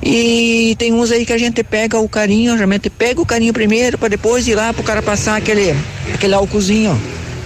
E 0.02 0.76
tem 0.78 0.94
uns 0.94 1.12
aí 1.12 1.26
que 1.26 1.34
a 1.34 1.38
gente 1.38 1.64
pega 1.64 2.00
o 2.00 2.08
carinho, 2.08 2.54
geralmente 2.54 2.90
pega 2.90 3.22
o 3.22 3.26
carinho 3.26 3.54
primeiro 3.54 3.98
para 3.98 4.10
depois 4.10 4.48
ir 4.48 4.56
lá 4.56 4.72
pro 4.72 4.84
cara 4.84 5.02
passar 5.02 5.36
aquele 5.36 5.76
aquele 6.14 6.34
álcoolzinho 6.34 7.00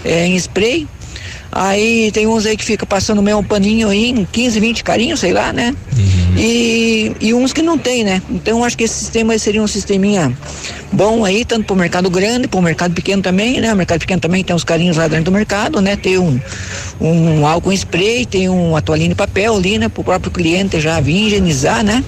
é, 0.04 0.28
em 0.28 0.36
spray 0.36 0.88
Aí 1.52 2.12
tem 2.12 2.28
uns 2.28 2.46
aí 2.46 2.58
que 2.58 2.66
fica 2.66 2.86
passando 2.86 3.22
meio 3.22 3.38
um 3.38 3.44
paninho 3.44 3.90
aí, 3.90 4.10
em 4.10 4.26
15, 4.26 4.60
20 4.60 4.84
carinhos, 4.84 5.20
sei 5.20 5.34
lá, 5.34 5.54
né? 5.54 5.76
Uhum. 5.96 6.38
E, 6.38 7.16
e 7.20 7.34
uns 7.34 7.54
que 7.54 7.62
não 7.62 7.78
tem, 7.78 8.04
né? 8.04 8.22
Então 8.30 8.64
acho 8.64 8.78
que 8.78 8.84
esse 8.84 8.94
sistema 8.94 9.34
aí 9.34 9.40
seria 9.40 9.62
um 9.62 9.68
sisteminha 9.68 10.36
bom 10.92 11.26
aí, 11.26 11.44
tanto 11.44 11.66
pro 11.66 11.76
mercado 11.76 12.10
grande, 12.10 12.48
pro 12.48 12.62
mercado 12.62 12.94
pequeno 12.94 13.22
também, 13.22 13.60
né? 13.60 13.74
O 13.74 13.76
mercado 13.76 14.00
pequeno 14.00 14.20
também 14.20 14.44
tem 14.44 14.56
uns 14.56 14.64
carinhos 14.64 14.98
lá 14.98 15.08
dentro 15.08 15.26
do 15.26 15.32
mercado, 15.32 15.82
né? 15.82 15.96
Tem 15.96 16.18
um, 16.18 16.40
um 17.00 17.46
álcool 17.46 17.72
em 17.72 17.76
spray, 17.76 18.26
tem 18.26 18.50
uma 18.50 18.82
toalhinha 18.82 19.10
de 19.10 19.16
papel 19.16 19.56
ali, 19.56 19.78
né? 19.78 19.90
Pro 19.90 20.04
próprio 20.04 20.32
cliente 20.32 20.80
já 20.80 21.00
vir 21.00 21.28
higienizar, 21.28 21.84
né? 21.84 22.04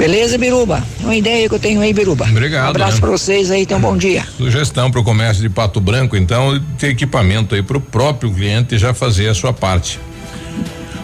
Beleza, 0.00 0.38
Biruba? 0.38 0.82
Uma 1.00 1.14
ideia 1.14 1.46
que 1.46 1.54
eu 1.54 1.58
tenho 1.58 1.78
aí, 1.78 1.92
Biruba. 1.92 2.24
Obrigado. 2.24 2.68
Um 2.68 2.70
abraço 2.70 2.94
né? 2.94 3.00
para 3.00 3.10
vocês 3.10 3.50
aí, 3.50 3.66
tenham 3.66 3.78
um 3.78 3.82
bom 3.82 3.98
dia. 3.98 4.24
Sugestão 4.34 4.90
para 4.90 4.98
o 4.98 5.04
comércio 5.04 5.42
de 5.42 5.50
Pato 5.50 5.78
Branco, 5.78 6.16
então, 6.16 6.58
ter 6.78 6.88
equipamento 6.88 7.54
aí 7.54 7.62
para 7.62 7.76
o 7.76 7.80
próprio 7.82 8.32
cliente 8.32 8.78
já 8.78 8.94
fazer 8.94 9.28
a 9.28 9.34
sua 9.34 9.52
parte. 9.52 10.00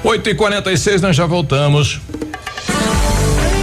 8 0.03 0.31
e 0.31 0.35
46 0.35 1.03
nós 1.03 1.15
já 1.15 1.27
voltamos. 1.27 2.01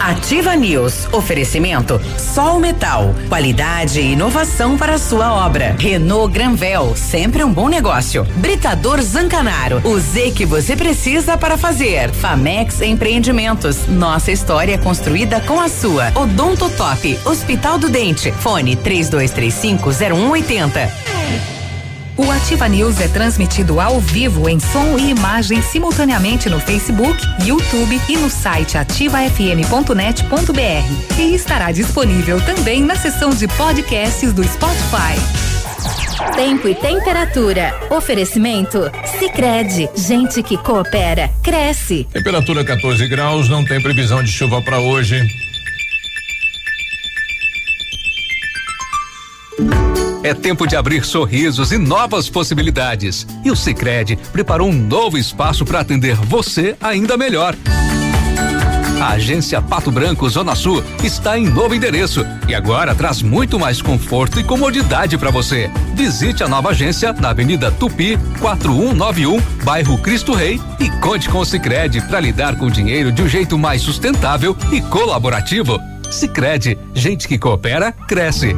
Ativa 0.03 0.53
News. 0.53 1.07
Oferecimento 1.13 1.97
Sol 2.17 2.59
Metal. 2.59 3.15
Qualidade 3.29 4.01
e 4.01 4.11
inovação 4.11 4.77
para 4.77 4.95
a 4.95 4.97
sua 4.97 5.33
obra. 5.45 5.77
Renault 5.79 6.33
Granvel. 6.33 6.93
Sempre 6.93 7.41
um 7.41 7.53
bom 7.53 7.69
negócio. 7.69 8.25
Britador 8.35 9.01
Zancanaro. 9.01 9.81
O 9.87 9.97
Z 9.97 10.31
que 10.31 10.45
você 10.45 10.75
precisa 10.75 11.37
para 11.37 11.57
fazer. 11.57 12.11
Famex 12.11 12.81
Empreendimentos. 12.81 13.87
Nossa 13.87 14.29
história 14.29 14.77
construída 14.77 15.39
com 15.39 15.61
a 15.61 15.69
sua. 15.69 16.11
Odonto 16.15 16.69
Top. 16.71 17.19
Hospital 17.23 17.77
do 17.77 17.87
Dente. 17.87 18.29
Fone 18.33 18.75
3235 18.75 19.89
0180. 19.89 21.62
O 22.15 22.29
Ativa 22.29 22.69
News 22.69 23.01
é 23.01 23.07
transmitido 23.07 23.81
ao 23.81 23.99
vivo 23.99 24.47
em 24.47 24.59
som 24.59 24.99
e 24.99 25.09
imagem 25.09 25.63
simultaneamente 25.63 26.47
no 26.47 26.59
Facebook, 26.59 27.17
YouTube 27.43 27.99
e 28.07 28.17
no 28.17 28.29
site 28.29 28.77
ativafm.net.br. 28.77 31.19
E 31.19 31.33
estará 31.33 31.71
disponível 31.71 32.39
também 32.41 32.83
na 32.83 32.95
seção 32.95 33.31
de 33.31 33.47
podcasts 33.47 34.31
do 34.31 34.43
Spotify. 34.43 35.17
Tempo 36.35 36.67
e 36.67 36.75
temperatura. 36.75 37.73
Oferecimento? 37.89 38.91
Sicredi 39.17 39.89
Gente 39.95 40.43
que 40.43 40.55
coopera, 40.55 41.31
cresce. 41.41 42.07
Temperatura 42.13 42.63
14 42.63 43.07
graus, 43.07 43.49
não 43.49 43.65
tem 43.65 43.81
previsão 43.81 44.21
de 44.21 44.31
chuva 44.31 44.61
para 44.61 44.79
hoje. 44.79 45.19
É 50.23 50.33
tempo 50.33 50.65
de 50.65 50.77
abrir 50.77 51.03
sorrisos 51.03 51.73
e 51.73 51.77
novas 51.77 52.29
possibilidades. 52.29 53.27
E 53.43 53.51
o 53.51 53.55
Sicredi 53.57 54.17
preparou 54.31 54.69
um 54.69 54.73
novo 54.73 55.17
espaço 55.17 55.65
para 55.65 55.81
atender 55.81 56.15
você 56.15 56.77
ainda 56.79 57.17
melhor. 57.17 57.55
A 59.01 59.09
agência 59.09 59.61
Pato 59.61 59.91
Branco 59.91 60.29
Zona 60.29 60.55
Sul 60.55 60.81
está 61.03 61.37
em 61.37 61.49
novo 61.49 61.75
endereço 61.75 62.25
e 62.47 62.55
agora 62.55 62.95
traz 62.95 63.21
muito 63.21 63.59
mais 63.59 63.81
conforto 63.81 64.39
e 64.39 64.45
comodidade 64.45 65.17
para 65.17 65.29
você. 65.29 65.69
Visite 65.93 66.41
a 66.41 66.47
nova 66.47 66.69
agência 66.69 67.11
na 67.11 67.31
Avenida 67.31 67.69
Tupi, 67.69 68.17
4191, 68.39 69.41
bairro 69.65 69.97
Cristo 69.97 70.33
Rei 70.33 70.57
e 70.79 70.89
conte 71.01 71.27
com 71.27 71.39
o 71.39 71.45
Sicredi 71.45 71.99
para 71.99 72.21
lidar 72.21 72.55
com 72.55 72.67
o 72.67 72.71
dinheiro 72.71 73.11
de 73.11 73.21
um 73.21 73.27
jeito 73.27 73.57
mais 73.57 73.81
sustentável 73.81 74.55
e 74.71 74.79
colaborativo. 74.79 75.77
Sicredi, 76.09 76.77
gente 76.93 77.27
que 77.27 77.37
coopera 77.37 77.91
cresce. 77.91 78.55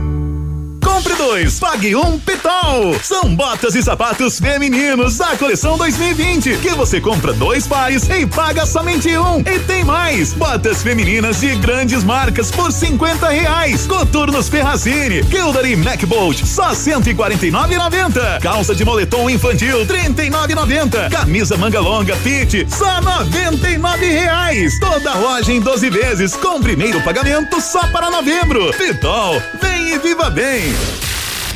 Compre 1.05 1.17
dois, 1.17 1.59
pague 1.59 1.95
um 1.95 2.17
Pitol. 2.17 2.95
São 3.03 3.35
botas 3.35 3.75
e 3.75 3.83
sapatos 3.83 4.39
femininos 4.39 5.19
da 5.19 5.37
coleção 5.37 5.77
2020 5.77 6.57
que 6.57 6.69
você 6.69 6.99
compra 6.99 7.31
dois 7.31 7.67
pares 7.67 8.09
e 8.09 8.25
paga 8.25 8.65
somente 8.65 9.15
um. 9.15 9.39
E 9.41 9.59
tem 9.59 9.83
mais, 9.83 10.33
botas 10.33 10.81
femininas 10.81 11.41
de 11.41 11.55
grandes 11.57 12.03
marcas 12.03 12.49
por 12.49 12.71
50 12.71 13.29
reais. 13.29 13.85
Coturnos 13.85 14.49
Ferracini, 14.49 15.23
Kildare 15.25 15.75
MacBolt 15.75 16.43
só 16.43 16.71
149,90. 16.71 18.41
Calça 18.41 18.73
de 18.73 18.83
moletom 18.83 19.29
infantil 19.29 19.85
39,90. 19.85 21.11
Camisa 21.11 21.55
manga 21.55 21.79
longa 21.79 22.15
Fit 22.15 22.65
só 22.67 22.99
99 22.99 24.07
reais. 24.07 24.79
Toda 24.79 25.13
loja 25.13 25.51
em 25.51 25.61
12 25.61 25.87
vezes 25.87 26.35
com 26.35 26.59
primeiro 26.59 26.99
pagamento 27.01 27.61
só 27.61 27.85
para 27.89 28.09
novembro. 28.09 28.71
Pitol, 28.73 29.39
vem 29.61 29.74
e 29.85 29.99
viva 29.99 30.29
bem. 30.29 30.73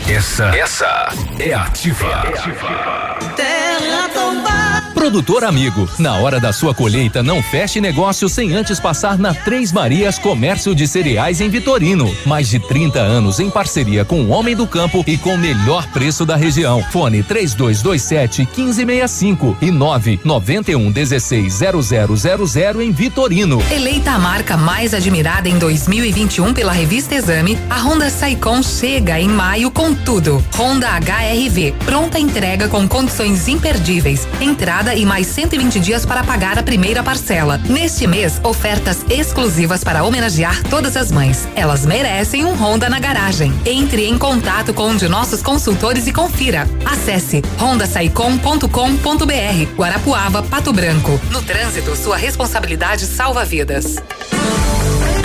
Essa, 0.07 0.45
essa 0.55 1.09
é 1.39 1.53
ativa. 1.53 2.05
É 2.05 2.37
ativa. 2.37 3.17
Terra 3.35 4.09
tombada. 4.13 4.58
Produtor 4.99 5.45
amigo, 5.45 5.89
na 5.97 6.15
hora 6.15 6.41
da 6.41 6.51
sua 6.51 6.75
colheita, 6.75 7.23
não 7.23 7.41
feche 7.41 7.79
negócio 7.79 8.27
sem 8.27 8.53
antes 8.53 8.81
passar 8.81 9.17
na 9.17 9.33
Três 9.33 9.71
Marias 9.71 10.19
Comércio 10.19 10.75
de 10.75 10.85
Cereais 10.85 11.39
em 11.39 11.47
Vitorino. 11.47 12.13
Mais 12.25 12.49
de 12.49 12.59
30 12.59 12.99
anos 12.99 13.39
em 13.39 13.49
parceria 13.49 14.03
com 14.03 14.23
o 14.23 14.27
Homem 14.27 14.57
do 14.57 14.67
Campo 14.67 15.01
e 15.07 15.17
com 15.17 15.35
o 15.35 15.37
melhor 15.37 15.87
preço 15.93 16.25
da 16.25 16.35
região. 16.35 16.83
Fone 16.91 17.23
3227 17.23 18.41
1565 18.41 19.57
e 19.61 19.71
991 19.71 20.91
16 20.91 21.59
0000 21.87 22.81
em 22.81 22.91
Vitorino. 22.91 23.63
Eleita 23.71 24.11
a 24.11 24.19
marca 24.19 24.57
mais 24.57 24.93
admirada 24.93 25.47
em 25.47 25.57
2021 25.57 26.53
pela 26.53 26.73
revista 26.73 27.15
Exame, 27.15 27.57
a 27.69 27.79
Honda 27.79 28.09
Saicon 28.09 28.61
chega 28.61 29.17
em 29.17 29.29
maio 29.29 29.71
com 29.71 29.95
tudo. 29.95 30.43
Honda 30.57 30.89
HRV, 30.89 31.73
pronta 31.85 32.19
entrega 32.19 32.67
com 32.67 32.85
condições 32.85 33.47
imperdíveis. 33.47 34.27
Entrada 34.41 34.88
e 34.95 35.05
mais 35.05 35.27
120 35.27 35.79
dias 35.79 36.05
para 36.05 36.23
pagar 36.23 36.57
a 36.57 36.63
primeira 36.63 37.03
parcela. 37.03 37.59
Neste 37.69 38.07
mês, 38.07 38.39
ofertas 38.43 39.05
exclusivas 39.09 39.83
para 39.83 40.03
homenagear 40.03 40.63
todas 40.63 40.97
as 40.97 41.11
mães. 41.11 41.47
Elas 41.55 41.85
merecem 41.85 42.45
um 42.45 42.53
Honda 42.53 42.89
na 42.89 42.99
garagem. 42.99 43.53
Entre 43.65 44.05
em 44.05 44.17
contato 44.17 44.73
com 44.73 44.89
um 44.89 44.95
de 44.95 45.07
nossos 45.07 45.41
consultores 45.41 46.07
e 46.07 46.13
confira. 46.13 46.67
Acesse 46.85 47.41
hondasaicom.com.br. 47.61 49.75
Guarapuava, 49.75 50.43
Pato 50.43 50.73
Branco. 50.73 51.19
No 51.31 51.41
trânsito, 51.41 51.95
sua 51.95 52.17
responsabilidade 52.17 53.05
salva 53.05 53.45
vidas. 53.45 53.95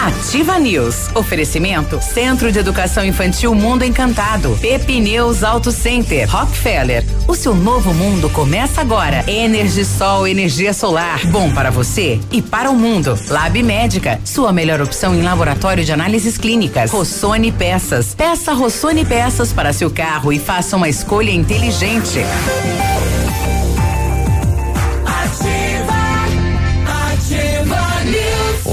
Ativa 0.05 0.59
News. 0.59 1.09
Oferecimento 1.15 1.99
Centro 2.03 2.53
de 2.53 2.59
Educação 2.59 3.03
Infantil 3.03 3.55
Mundo 3.55 3.85
Encantado. 3.85 4.55
Pepineus 4.61 5.43
Auto 5.43 5.73
Center. 5.73 6.29
Rockefeller. 6.29 7.03
O 7.27 7.35
seu 7.35 7.55
novo 7.55 7.95
mundo 7.95 8.29
começa 8.29 8.83
agora. 8.83 9.25
Energisol, 9.27 10.29
energia 10.29 10.75
solar. 10.75 11.25
Bom 11.29 11.51
para 11.55 11.71
você 11.71 12.21
e 12.31 12.43
para 12.43 12.71
o 12.71 12.77
mundo. 12.77 13.19
Lab 13.29 13.63
Médica. 13.63 14.21
Sua 14.27 14.53
melhor 14.53 14.83
opção 14.83 15.15
em 15.15 15.23
laboratório 15.23 15.83
de 15.83 15.93
análises 15.93 16.37
clínicas. 16.37 16.91
Rossoni 16.91 17.51
Peças. 17.51 18.15
Peça 18.15 18.53
Rossoni 18.53 19.07
Peças 19.07 19.55
para 19.55 19.73
seu 19.73 19.91
carro 19.91 20.35
e 20.35 20.39
faça 20.39 20.77
uma 20.77 20.91
escolha 20.91 21.31
inteligente. 21.31 22.21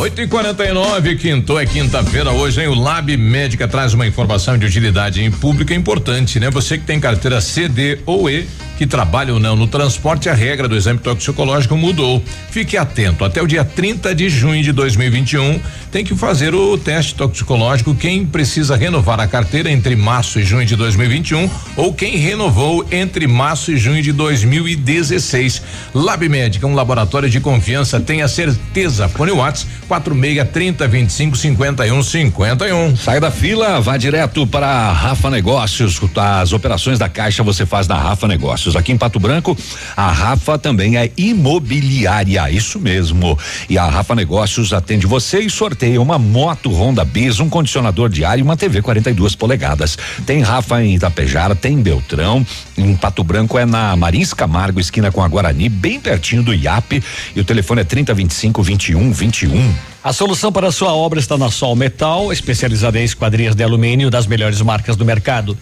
8 0.01 0.19
e 0.19 0.27
49 0.27 1.15
quinto 1.15 1.59
é 1.59 1.63
quinta-feira 1.63 2.31
hoje, 2.31 2.59
hein? 2.59 2.69
O 2.69 2.73
Lab 2.73 3.15
Médica 3.15 3.67
traz 3.67 3.93
uma 3.93 4.07
informação 4.07 4.57
de 4.57 4.65
utilidade 4.65 5.23
em 5.23 5.29
público 5.29 5.73
importante, 5.73 6.39
né? 6.39 6.49
Você 6.49 6.79
que 6.79 6.85
tem 6.85 6.99
carteira 6.99 7.39
CD 7.39 7.99
ou 8.03 8.27
E 8.27 8.47
que 8.81 8.87
trabalha 8.87 9.31
ou 9.31 9.39
não 9.39 9.55
no 9.55 9.67
transporte, 9.67 10.27
a 10.27 10.33
regra 10.33 10.67
do 10.67 10.75
exame 10.75 10.97
toxicológico 10.97 11.77
mudou. 11.77 12.19
Fique 12.49 12.75
atento, 12.75 13.23
até 13.23 13.39
o 13.39 13.45
dia 13.45 13.63
30 13.63 14.15
de 14.15 14.27
junho 14.27 14.63
de 14.63 14.71
2021 14.71 15.61
tem 15.91 16.05
que 16.05 16.15
fazer 16.15 16.55
o 16.55 16.77
teste 16.77 17.13
toxicológico 17.13 17.93
quem 17.93 18.25
precisa 18.25 18.77
renovar 18.77 19.19
a 19.19 19.27
carteira 19.27 19.69
entre 19.69 19.93
março 19.95 20.39
e 20.39 20.43
junho 20.43 20.65
de 20.65 20.75
2021 20.75 21.49
ou 21.75 21.93
quem 21.93 22.15
renovou 22.15 22.85
entre 22.89 23.27
março 23.27 23.71
e 23.71 23.77
junho 23.77 24.01
de 24.01 24.13
2016. 24.13 25.61
Lab 25.93 26.27
Médica, 26.29 26.65
um 26.65 26.73
laboratório 26.73 27.29
de 27.29 27.41
confiança, 27.41 27.99
tenha 27.99 28.27
certeza. 28.29 29.09
Fone 29.09 29.31
Whats 29.31 29.67
46 29.87 30.49
30 30.51 30.87
25 30.87 31.37
51 31.37 32.03
51. 32.03 32.95
Sai 32.95 33.19
da 33.19 33.29
fila, 33.29 33.81
vá 33.81 33.97
direto 33.97 34.47
para 34.47 34.67
a 34.67 34.93
Rafa 34.93 35.29
Negócios. 35.29 35.99
As 36.15 36.53
operações 36.53 36.97
da 36.97 37.09
Caixa 37.09 37.43
você 37.43 37.65
faz 37.65 37.87
na 37.87 37.95
Rafa 37.95 38.27
Negócios. 38.27 38.70
Aqui 38.75 38.91
em 38.91 38.97
Pato 38.97 39.19
Branco, 39.19 39.57
a 39.95 40.11
Rafa 40.11 40.57
também 40.57 40.97
é 40.97 41.11
imobiliária, 41.17 42.49
isso 42.49 42.79
mesmo. 42.79 43.37
E 43.69 43.77
a 43.77 43.85
Rafa 43.85 44.15
Negócios 44.15 44.73
atende 44.73 45.07
você 45.07 45.39
e 45.39 45.49
sorteia 45.49 46.01
uma 46.01 46.17
moto 46.17 46.71
Honda 46.71 47.03
Bis, 47.05 47.39
um 47.39 47.49
condicionador 47.49 48.09
de 48.09 48.23
ar 48.23 48.39
e 48.39 48.41
uma 48.41 48.57
TV 48.57 48.81
42 48.81 49.35
polegadas. 49.35 49.97
Tem 50.25 50.41
Rafa 50.41 50.83
em 50.83 50.95
Itapejara, 50.95 51.55
tem 51.55 51.73
em 51.73 51.81
Beltrão, 51.81 52.45
em 52.77 52.95
Pato 52.95 53.23
Branco 53.23 53.57
é 53.57 53.65
na 53.65 53.95
Marins 53.95 54.33
Camargo, 54.33 54.79
esquina 54.79 55.11
com 55.11 55.23
a 55.23 55.27
Guarani, 55.27 55.69
bem 55.69 55.99
pertinho 55.99 56.43
do 56.43 56.53
IAP. 56.53 57.03
E 57.35 57.39
o 57.39 57.43
telefone 57.43 57.81
é 57.81 57.83
3025 57.83 58.63
21 58.63 59.11
21. 59.11 59.90
A 60.03 60.11
solução 60.11 60.51
para 60.51 60.67
a 60.67 60.71
sua 60.71 60.95
obra 60.95 61.19
está 61.19 61.37
na 61.37 61.51
Sol 61.51 61.75
Metal, 61.75 62.33
especializada 62.33 62.99
em 62.99 63.03
esquadrias 63.03 63.53
de 63.53 63.63
alumínio 63.63 64.09
das 64.09 64.25
melhores 64.25 64.59
marcas 64.59 64.95
do 64.95 65.05
mercado. 65.05 65.55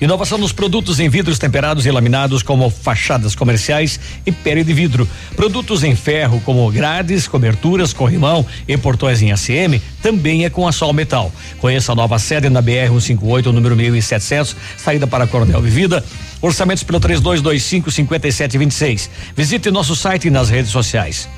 Inovação 0.00 0.36
nos 0.36 0.50
produtos 0.50 0.98
em 0.98 1.08
vidros 1.08 1.38
temperados 1.38 1.86
e 1.86 1.92
laminados, 1.92 2.42
como 2.42 2.68
fachadas 2.68 3.36
comerciais 3.36 4.00
e 4.26 4.32
pele 4.32 4.64
de 4.64 4.72
vidro. 4.72 5.08
Produtos 5.36 5.84
em 5.84 5.94
ferro, 5.94 6.42
como 6.44 6.68
grades, 6.72 7.28
coberturas, 7.28 7.92
corrimão 7.92 8.44
e 8.66 8.76
portões 8.76 9.22
em 9.22 9.30
ACM, 9.30 9.80
também 10.02 10.44
é 10.44 10.50
com 10.50 10.66
a 10.66 10.72
Sol 10.72 10.92
Metal. 10.92 11.30
Conheça 11.60 11.92
a 11.92 11.94
nova 11.94 12.18
sede 12.18 12.50
na 12.50 12.60
BR 12.60 12.88
158, 12.88 13.52
número 13.52 13.76
1700, 13.76 14.56
saída 14.76 15.06
para 15.06 15.28
Coronel 15.28 15.62
Vivida. 15.62 16.04
Orçamentos 16.42 16.82
pelo 16.82 16.98
3225 16.98 17.92
5726. 17.92 19.08
Visite 19.36 19.70
nosso 19.70 19.94
site 19.94 20.26
e 20.26 20.30
nas 20.32 20.50
redes 20.50 20.72
sociais. 20.72 21.28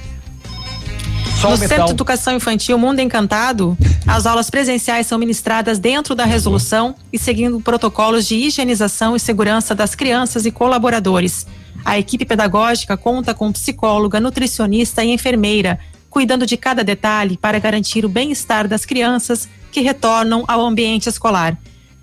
Sol 1.40 1.50
no. 1.50 1.56
Centro 1.56 1.84
de 1.84 1.90
Educação 1.92 2.34
Infantil 2.34 2.78
Mundo 2.78 3.00
Encantado, 3.00 3.76
as 4.06 4.26
aulas 4.26 4.48
presenciais 4.48 5.06
são 5.06 5.18
ministradas 5.18 5.78
dentro 5.78 6.14
da 6.14 6.24
resolução 6.24 6.94
e 7.12 7.18
seguindo 7.18 7.60
protocolos 7.60 8.26
de 8.26 8.36
higienização 8.36 9.14
e 9.14 9.20
segurança 9.20 9.74
das 9.74 9.94
crianças 9.94 10.46
e 10.46 10.50
colaboradores. 10.50 11.46
A 11.84 11.98
equipe 11.98 12.24
pedagógica 12.24 12.96
conta 12.96 13.34
com 13.34 13.52
psicóloga, 13.52 14.18
nutricionista 14.18 15.04
e 15.04 15.12
enfermeira, 15.12 15.78
cuidando 16.08 16.46
de 16.46 16.56
cada 16.56 16.82
detalhe 16.82 17.36
para 17.36 17.58
garantir 17.58 18.04
o 18.04 18.08
bem-estar 18.08 18.66
das 18.66 18.84
crianças 18.84 19.48
que 19.70 19.82
retornam 19.82 20.42
ao 20.48 20.64
ambiente 20.64 21.08
escolar. 21.08 21.56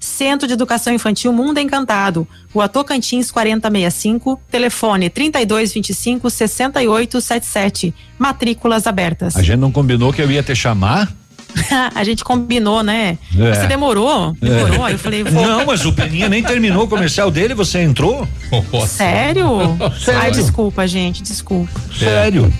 Centro 0.04 0.46
de 0.46 0.54
Educação 0.54 0.94
Infantil 0.94 1.32
Mundo 1.32 1.60
Encantado, 1.60 2.28
Rua 2.54 2.68
Tocantins 2.68 3.32
4065, 3.32 4.38
telefone 4.52 5.10
3225 5.10 6.30
6877, 6.30 7.94
matrículas 8.20 8.86
abertas. 8.86 9.38
A 9.38 9.42
gente 9.42 9.60
não 9.60 9.72
combinou 9.72 10.12
que 10.12 10.22
eu 10.22 10.30
ia 10.30 10.44
te 10.44 10.54
chamar? 10.54 11.10
a 11.96 12.04
gente 12.04 12.22
combinou, 12.22 12.84
né? 12.84 13.18
É. 13.38 13.54
Você 13.54 13.68
demorou? 13.68 14.36
Demorou? 14.42 14.88
É. 14.90 14.94
Eu 14.94 15.00
falei, 15.00 15.24
vou. 15.24 15.42
Não, 15.42 15.66
mas 15.66 15.86
o 15.86 15.94
Peninha 15.94 16.28
nem 16.28 16.44
terminou 16.44 16.84
o 16.84 16.88
comercial 16.88 17.32
dele, 17.32 17.54
você 17.54 17.82
entrou? 17.82 18.28
Sério? 18.86 19.78
Sério. 20.04 20.22
Ai, 20.22 20.32
desculpa, 20.32 20.86
gente, 20.86 21.24
desculpa. 21.24 21.80
Sério. 21.98 22.52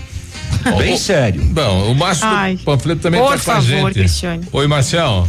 Bem 0.78 0.96
sério. 0.96 1.42
Bom, 1.42 1.90
o 1.90 1.94
Márcio 1.94 2.26
Ai, 2.26 2.58
Panfleto 2.64 3.02
também 3.02 3.20
por 3.20 3.30
tá 3.30 3.44
com 3.44 3.50
a 3.50 3.54
favor, 3.54 3.66
gente. 3.68 3.94
Cristiane. 3.94 4.48
Oi, 4.52 4.66
Marcel. 4.66 5.26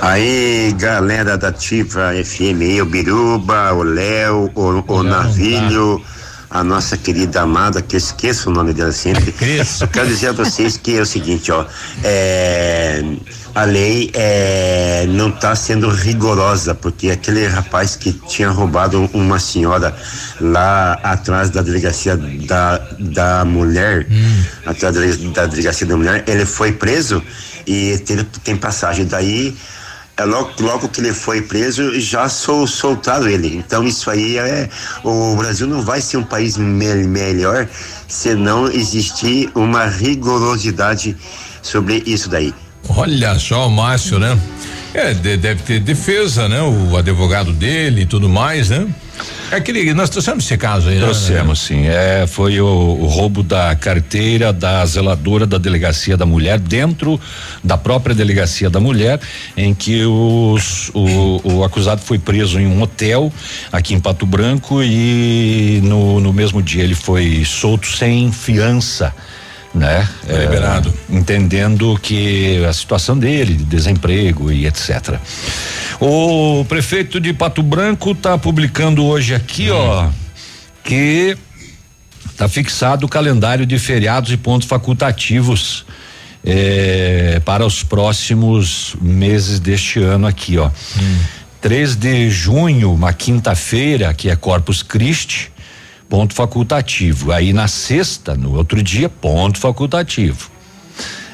Aí, 0.00 0.74
galera 0.78 1.36
da 1.36 1.48
Ativa 1.48 2.12
FM, 2.24 2.82
o 2.82 2.86
Biruba, 2.86 3.72
o 3.72 3.82
Léo, 3.82 4.50
o, 4.54 4.84
o 4.86 5.02
Navilho, 5.02 6.02
a 6.50 6.64
nossa 6.64 6.96
querida 6.96 7.42
amada, 7.42 7.82
que 7.82 7.96
eu 7.96 7.98
esqueço 7.98 8.50
o 8.50 8.52
nome 8.52 8.72
dela 8.72 8.92
sempre. 8.92 9.34
Eu 9.80 9.88
quero 9.88 10.08
dizer 10.08 10.28
a 10.28 10.32
vocês 10.32 10.76
que 10.76 10.96
é 10.96 11.00
o 11.00 11.06
seguinte, 11.06 11.52
ó, 11.52 11.64
é, 12.02 13.02
a 13.54 13.64
lei 13.64 14.10
é, 14.14 15.06
não 15.08 15.28
está 15.28 15.54
sendo 15.56 15.88
rigorosa, 15.90 16.74
porque 16.74 17.10
aquele 17.10 17.46
rapaz 17.46 17.96
que 17.96 18.12
tinha 18.12 18.48
roubado 18.50 19.08
uma 19.12 19.38
senhora 19.38 19.94
lá 20.40 20.92
atrás 21.02 21.50
da 21.50 21.60
delegacia 21.62 22.16
da, 22.16 22.78
da 22.98 23.44
mulher, 23.44 24.06
atrás 24.64 24.94
da, 24.94 25.00
dele- 25.00 25.28
da 25.30 25.46
delegacia 25.46 25.86
da 25.86 25.96
mulher, 25.96 26.24
ele 26.26 26.46
foi 26.46 26.72
preso 26.72 27.22
e 27.66 27.98
tem, 27.98 28.24
tem 28.44 28.56
passagem. 28.56 29.04
Daí 29.04 29.56
é 30.16 30.24
logo, 30.24 30.50
logo 30.60 30.88
que 30.88 31.00
ele 31.00 31.12
foi 31.12 31.42
preso, 31.42 31.98
já 32.00 32.28
sol, 32.28 32.66
soltaram 32.66 33.26
ele. 33.28 33.56
Então 33.56 33.82
isso 33.84 34.10
aí 34.10 34.38
é. 34.38 34.68
O 35.02 35.34
Brasil 35.36 35.66
não 35.66 35.82
vai 35.82 36.00
ser 36.00 36.18
um 36.18 36.22
país 36.24 36.56
me- 36.56 36.94
melhor 37.06 37.66
se 38.06 38.34
não 38.34 38.68
existir 38.70 39.50
uma 39.54 39.86
rigorosidade 39.86 41.16
sobre 41.62 42.02
isso 42.06 42.28
daí. 42.28 42.54
Olha 42.88 43.38
só 43.38 43.66
o 43.66 43.70
Márcio, 43.70 44.18
né? 44.18 44.38
É, 44.92 45.14
de- 45.14 45.36
deve 45.36 45.62
ter 45.62 45.80
defesa, 45.80 46.48
né? 46.48 46.60
O 46.62 46.96
advogado 46.96 47.52
dele 47.52 48.02
e 48.02 48.06
tudo 48.06 48.28
mais, 48.28 48.70
né? 48.70 48.86
É 49.52 49.56
aquele, 49.56 49.92
nós 49.94 50.08
trouxemos 50.08 50.44
esse 50.44 50.56
caso 50.56 50.88
aí, 50.88 50.94
né? 50.96 51.02
Trouxemos, 51.04 51.60
sim. 51.60 51.86
É, 51.86 52.24
foi 52.26 52.60
o, 52.60 52.66
o 52.66 53.06
roubo 53.06 53.42
da 53.42 53.74
carteira 53.76 54.52
da 54.52 54.84
zeladora 54.86 55.46
da 55.46 55.58
delegacia 55.58 56.16
da 56.16 56.24
mulher 56.24 56.58
dentro 56.58 57.20
da 57.62 57.76
própria 57.76 58.14
delegacia 58.14 58.70
da 58.70 58.80
mulher, 58.80 59.20
em 59.56 59.74
que 59.74 60.04
os, 60.04 60.90
o, 60.94 61.40
o 61.44 61.64
acusado 61.64 62.00
foi 62.00 62.18
preso 62.18 62.58
em 62.58 62.66
um 62.66 62.80
hotel 62.80 63.32
aqui 63.72 63.92
em 63.92 64.00
Pato 64.00 64.24
Branco 64.24 64.82
e 64.82 65.80
no, 65.82 66.20
no 66.20 66.32
mesmo 66.32 66.62
dia 66.62 66.82
ele 66.82 66.94
foi 66.94 67.44
solto 67.44 67.88
sem 67.88 68.32
fiança. 68.32 69.12
Né? 69.72 70.08
Foi 70.26 70.38
liberado. 70.38 70.92
entendendo 71.08 71.98
que 72.02 72.64
a 72.64 72.72
situação 72.72 73.16
dele, 73.16 73.54
de 73.54 73.64
desemprego 73.64 74.50
e 74.50 74.66
etc. 74.66 75.16
O 76.00 76.64
prefeito 76.68 77.20
de 77.20 77.32
Pato 77.32 77.62
Branco 77.62 78.12
está 78.12 78.36
publicando 78.36 79.04
hoje 79.04 79.34
aqui, 79.34 79.70
ó, 79.70 80.08
que 80.82 81.36
está 82.30 82.48
fixado 82.48 83.06
o 83.06 83.08
calendário 83.08 83.64
de 83.64 83.78
feriados 83.78 84.32
e 84.32 84.36
pontos 84.36 84.66
facultativos 84.66 85.84
eh, 86.44 87.40
para 87.44 87.66
os 87.66 87.82
próximos 87.82 88.96
meses 89.00 89.60
deste 89.60 90.00
ano 90.00 90.26
aqui, 90.26 90.56
ó. 90.58 90.70
3 91.60 91.96
de 91.96 92.30
junho, 92.30 92.94
uma 92.94 93.12
quinta-feira, 93.12 94.14
que 94.14 94.30
é 94.30 94.36
Corpus 94.36 94.82
Christi, 94.82 95.52
ponto 96.10 96.34
facultativo. 96.34 97.30
Aí 97.30 97.52
na 97.52 97.68
sexta, 97.68 98.34
no 98.34 98.56
outro 98.56 98.82
dia, 98.82 99.08
ponto 99.08 99.58
facultativo. 99.58 100.50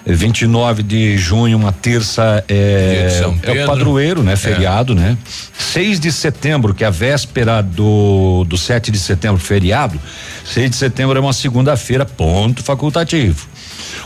29 0.07 0.85
de 0.85 1.19
junho, 1.19 1.59
uma 1.59 1.73
terça 1.73 2.45
é, 2.49 3.21
é 3.43 3.65
o 3.65 3.67
padroeiro, 3.67 4.23
né? 4.23 4.35
É. 4.35 4.37
Feriado, 4.37 4.95
né? 4.95 5.19
6 5.59 5.99
de 5.99 6.13
setembro, 6.13 6.73
que 6.73 6.85
é 6.85 6.87
a 6.87 6.91
véspera 6.91 7.61
do 7.61 8.45
do 8.45 8.57
7 8.57 8.93
de 8.93 9.01
setembro, 9.01 9.41
feriado. 9.41 10.01
6 10.45 10.71
de 10.71 10.77
setembro 10.77 11.19
é 11.19 11.21
uma 11.21 11.33
segunda-feira, 11.33 12.05
ponto 12.05 12.63
facultativo. 12.63 13.49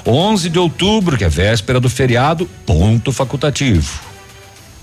11 0.06 0.48
de 0.48 0.58
outubro, 0.58 1.18
que 1.18 1.24
é 1.24 1.28
véspera 1.28 1.78
do 1.78 1.90
feriado, 1.90 2.48
ponto 2.64 3.12
facultativo. 3.12 4.09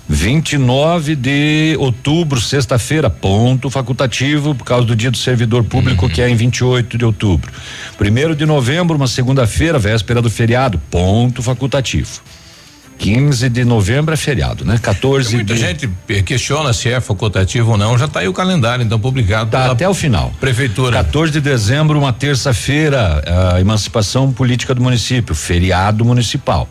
29 0.09 1.15
de 1.15 1.75
outubro, 1.79 2.39
sexta-feira, 2.39 3.09
ponto 3.09 3.69
facultativo, 3.69 4.55
por 4.55 4.63
causa 4.63 4.85
do 4.85 4.95
dia 4.95 5.11
do 5.11 5.17
servidor 5.17 5.63
público, 5.65 6.09
que 6.09 6.21
é 6.21 6.29
em 6.29 6.35
28 6.35 6.97
de 6.97 7.03
outubro. 7.03 7.51
Primeiro 7.97 8.35
de 8.35 8.45
novembro, 8.45 8.95
uma 8.95 9.07
segunda-feira, 9.07 9.77
véspera 9.77 10.21
do 10.21 10.29
feriado, 10.29 10.79
ponto 10.89 11.41
facultativo. 11.41 12.21
15 12.97 13.49
de 13.49 13.63
novembro 13.63 14.13
é 14.13 14.17
feriado, 14.17 14.65
né? 14.65 14.79
14 14.81 15.35
Muita 15.35 15.53
de. 15.53 15.59
gente 15.59 15.89
questiona 16.23 16.73
se 16.73 16.89
é 16.89 16.99
facultativo 16.99 17.71
ou 17.71 17.77
não, 17.77 17.97
já 17.97 18.05
está 18.05 18.21
aí 18.21 18.27
o 18.27 18.33
calendário, 18.33 18.83
então, 18.83 18.99
publicado. 18.99 19.51
Tá 19.51 19.71
até 19.71 19.87
o 19.87 19.93
final. 19.93 20.33
Prefeitura. 20.39 20.97
14 21.03 21.31
de 21.31 21.41
dezembro, 21.41 21.99
uma 21.99 22.11
terça-feira, 22.11 23.23
a 23.53 23.61
emancipação 23.61 24.31
política 24.31 24.73
do 24.73 24.81
município, 24.81 25.35
feriado 25.35 26.03
municipal. 26.03 26.67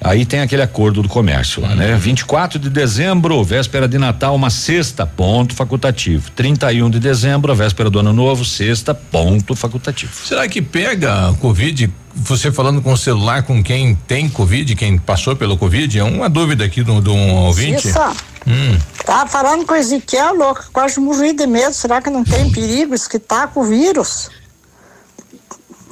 Aí 0.00 0.24
tem 0.24 0.40
aquele 0.40 0.62
acordo 0.62 1.02
do 1.02 1.08
comércio 1.08 1.62
lá, 1.62 1.74
né? 1.74 1.96
24 1.96 2.58
de 2.58 2.68
dezembro, 2.68 3.42
véspera 3.42 3.88
de 3.88 3.98
Natal, 3.98 4.34
uma 4.34 4.50
sexta, 4.50 5.06
ponto 5.06 5.54
facultativo. 5.54 6.30
31 6.32 6.90
de 6.90 7.00
dezembro, 7.00 7.54
véspera 7.54 7.88
do 7.88 7.98
Ano 7.98 8.12
Novo, 8.12 8.44
sexta, 8.44 8.94
ponto 8.94 9.56
facultativo. 9.56 10.12
Será 10.24 10.46
que 10.48 10.60
pega 10.60 11.30
a 11.30 11.34
Covid? 11.34 11.92
Você 12.14 12.50
falando 12.50 12.80
com 12.80 12.92
o 12.92 12.96
celular 12.96 13.42
com 13.42 13.62
quem 13.62 13.94
tem 13.94 14.28
Covid, 14.28 14.74
quem 14.74 14.96
passou 14.96 15.36
pelo 15.36 15.56
Covid? 15.56 15.98
É 15.98 16.04
uma 16.04 16.28
dúvida 16.28 16.64
aqui 16.64 16.82
de 16.82 16.90
um 16.90 17.34
ouvinte. 17.34 17.88
Isso. 17.88 17.98
Hum. 18.46 18.78
Tava 19.04 19.28
falando 19.28 19.66
com 19.66 19.74
o 19.74 19.76
Ezequiel, 19.76 20.34
louco, 20.34 20.64
quase 20.72 21.00
morri 21.00 21.34
de 21.34 21.46
medo. 21.46 21.74
Será 21.74 22.00
que 22.00 22.08
não 22.08 22.24
tem 22.24 22.48
perigo 22.52 22.94
isso 22.94 23.08
que 23.08 23.18
tá 23.18 23.46
com 23.46 23.60
o 23.60 23.64
vírus? 23.64 24.30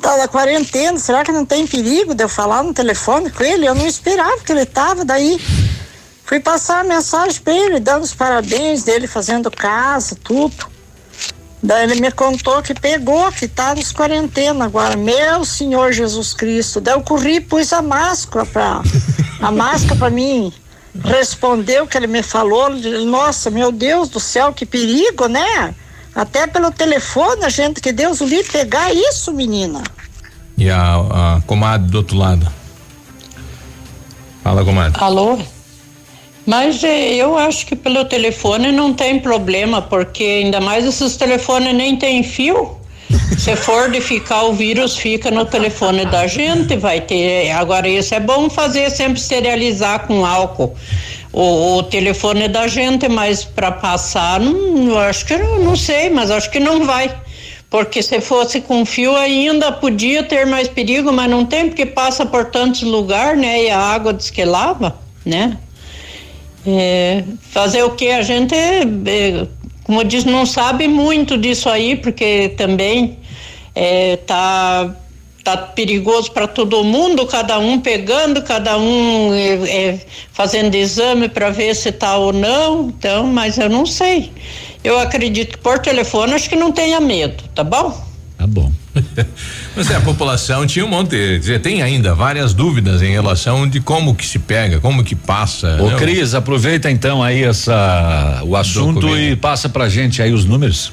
Tá 0.05 0.19
na 0.19 0.29
quarentena, 0.29 0.99
será 0.99 1.25
que 1.25 1.33
não 1.33 1.47
tem 1.47 1.67
perigo 1.67 2.15
de 2.15 2.23
eu 2.23 2.29
falar 2.29 2.63
no 2.63 2.75
telefone 2.75 3.31
com 3.31 3.43
ele? 3.43 3.67
Eu 3.67 3.75
não 3.75 3.87
esperava 3.87 4.37
que 4.45 4.53
ele 4.53 4.67
tava, 4.67 5.03
daí 5.03 5.41
fui 6.27 6.39
passar 6.39 6.81
a 6.81 6.85
mensagem 6.85 7.41
pra 7.41 7.55
ele, 7.55 7.81
dando 7.81 8.03
os 8.03 8.13
parabéns 8.13 8.83
dele, 8.83 9.07
fazendo 9.07 9.51
casa, 9.51 10.15
tudo. 10.23 10.67
Daí 11.63 11.85
ele 11.85 12.03
me 12.03 12.13
contou 12.13 12.61
que 12.61 12.75
pegou, 12.75 13.33
que 13.33 13.49
tá 13.49 13.75
nos 13.75 13.93
quarentena 13.93 14.67
agora. 14.67 14.95
Meu 14.95 15.43
Senhor 15.43 15.91
Jesus 15.91 16.35
Cristo. 16.35 16.83
Daí 16.83 16.93
eu 16.93 17.01
corri 17.01 17.37
e 17.37 17.41
pus 17.41 17.73
a 17.73 17.81
máscara 17.81 18.45
pra. 18.45 18.83
A 19.41 19.51
máscara 19.51 19.97
pra 19.97 20.11
mim 20.11 20.53
respondeu 21.03 21.85
o 21.85 21.87
que 21.87 21.97
ele 21.97 22.09
me 22.09 22.23
falou. 22.23 22.69
Nossa, 23.07 23.51
meu 23.51 23.73
Deus 23.73 24.11
do 24.11 24.21
céu, 24.21 24.53
que 24.53 24.67
perigo, 24.67 25.29
né? 25.29 25.75
Até 26.15 26.47
pelo 26.47 26.71
telefone, 26.71 27.45
a 27.45 27.49
gente, 27.49 27.81
que 27.81 27.91
Deus 27.91 28.21
o 28.21 28.25
livre 28.25 28.51
pegar 28.51 28.93
isso, 28.93 29.33
menina. 29.33 29.83
E 30.57 30.71
a, 30.71 30.95
a 30.95 31.41
comadre 31.47 31.91
do 31.91 31.99
outro 31.99 32.17
lado. 32.17 32.47
Fala, 34.43 34.65
comadre. 34.65 35.03
Alô? 35.03 35.39
Mas 36.47 36.85
eh, 36.85 37.15
eu 37.15 37.37
acho 37.37 37.67
que 37.67 37.75
pelo 37.75 38.05
telefone 38.05 38.71
não 38.71 38.93
tem 38.93 39.19
problema, 39.19 39.83
porque 39.83 40.23
ainda 40.23 40.61
mais 40.61 40.85
esses 40.85 41.17
telefones 41.17 41.75
nem 41.75 41.97
tem 41.97 42.23
fio. 42.23 42.77
Se 43.37 43.57
for 43.57 43.91
de 43.91 44.01
ficar 44.01 44.43
o 44.45 44.53
vírus, 44.53 44.97
fica 44.97 45.31
no 45.31 45.45
telefone 45.45 46.05
da 46.07 46.27
gente, 46.27 46.77
vai 46.77 47.01
ter. 47.01 47.51
Agora, 47.51 47.89
isso 47.89 48.15
é 48.15 48.21
bom 48.21 48.49
fazer 48.49 48.91
sempre 48.91 49.19
esterilizar 49.19 50.07
com 50.07 50.25
álcool 50.25 50.75
o, 51.35 51.79
o 51.79 51.83
telefone 51.83 52.47
da 52.47 52.69
gente, 52.69 53.09
mas 53.09 53.45
para 53.45 53.73
passar, 53.73 54.39
não, 54.39 54.89
eu 54.89 54.99
acho 54.99 55.27
que 55.27 55.37
não, 55.37 55.59
não 55.59 55.77
sei, 55.77 56.09
mas 56.09 56.31
acho 56.31 56.49
que 56.49 56.61
não 56.61 56.87
vai. 56.87 57.15
Porque 57.69 58.01
se 58.01 58.21
fosse 58.21 58.61
com 58.61 58.87
fio 58.87 59.17
ainda 59.17 59.73
podia 59.73 60.23
ter 60.23 60.47
mais 60.47 60.69
perigo, 60.69 61.13
mas 61.13 61.29
não 61.29 61.45
tem, 61.45 61.67
porque 61.69 61.85
passa 61.85 62.25
por 62.25 62.47
tantos 62.47 62.83
lugares, 62.83 63.41
né? 63.41 63.65
E 63.65 63.71
a 63.71 63.79
água 63.79 64.15
diz 64.15 64.31
que 64.31 64.45
lava, 64.45 64.97
né? 65.27 65.59
É, 66.65 67.25
fazer 67.51 67.83
o 67.83 67.91
que 67.91 68.11
a 68.11 68.23
gente, 68.23 68.55
é, 68.55 69.47
como 69.83 70.05
disse, 70.05 70.29
não 70.29 70.47
sabe 70.47 70.87
muito 70.87 71.37
disso 71.37 71.69
aí, 71.69 71.97
porque 71.97 72.51
também 72.57 73.19
é, 73.75 74.19
tá 74.19 74.95
tá 75.45 75.57
perigoso 75.59 76.33
para 76.33 76.49
todo 76.49 76.83
mundo, 76.83 77.27
cada 77.27 77.59
um 77.59 77.79
pegando, 77.79 78.43
cada 78.43 78.79
um 78.79 79.33
é, 79.35 79.53
é, 79.69 80.01
fazendo 80.33 80.75
exame 80.75 81.29
para 81.29 81.51
ver 81.51 81.77
se 81.77 81.93
tá 81.93 82.17
ou 82.17 82.33
não. 82.33 82.89
Então, 82.89 83.27
mas 83.27 83.59
eu 83.59 83.69
não 83.69 83.85
sei. 83.85 84.33
eu 84.83 84.99
acredito 84.99 85.53
que 85.53 85.59
por 85.59 85.79
telefone 85.79 86.33
acho 86.33 86.49
que 86.49 86.57
não 86.57 86.73
tenha 86.73 86.99
medo, 86.99 87.45
tá 87.55 87.63
bom? 87.63 88.03
Tá 88.39 88.47
bom. 88.47 88.73
Mas 89.77 89.91
é, 89.91 89.97
a 89.97 90.01
população 90.01 90.67
tinha 90.67 90.85
um 90.85 90.89
monte, 90.89 91.41
tem 91.63 91.83
ainda 91.83 92.15
várias 92.15 92.53
dúvidas 92.53 93.03
em 93.03 93.11
relação 93.11 93.69
de 93.69 93.81
como 93.81 94.15
que 94.15 94.25
se 94.27 94.39
pega, 94.39 94.81
como 94.81 95.03
que 95.03 95.15
passa. 95.15 95.83
Ô 95.83 95.89
né? 95.91 95.97
Cris, 95.97 96.35
aproveita 96.35 96.91
então 96.91 97.23
aí 97.23 97.43
essa 97.43 98.41
o 98.45 98.55
assunto 98.57 99.01
Documento. 99.01 99.33
e 99.33 99.37
passa 99.37 99.69
pra 99.69 99.89
gente 99.89 100.21
aí 100.21 100.33
os 100.33 100.45
números. 100.45 100.93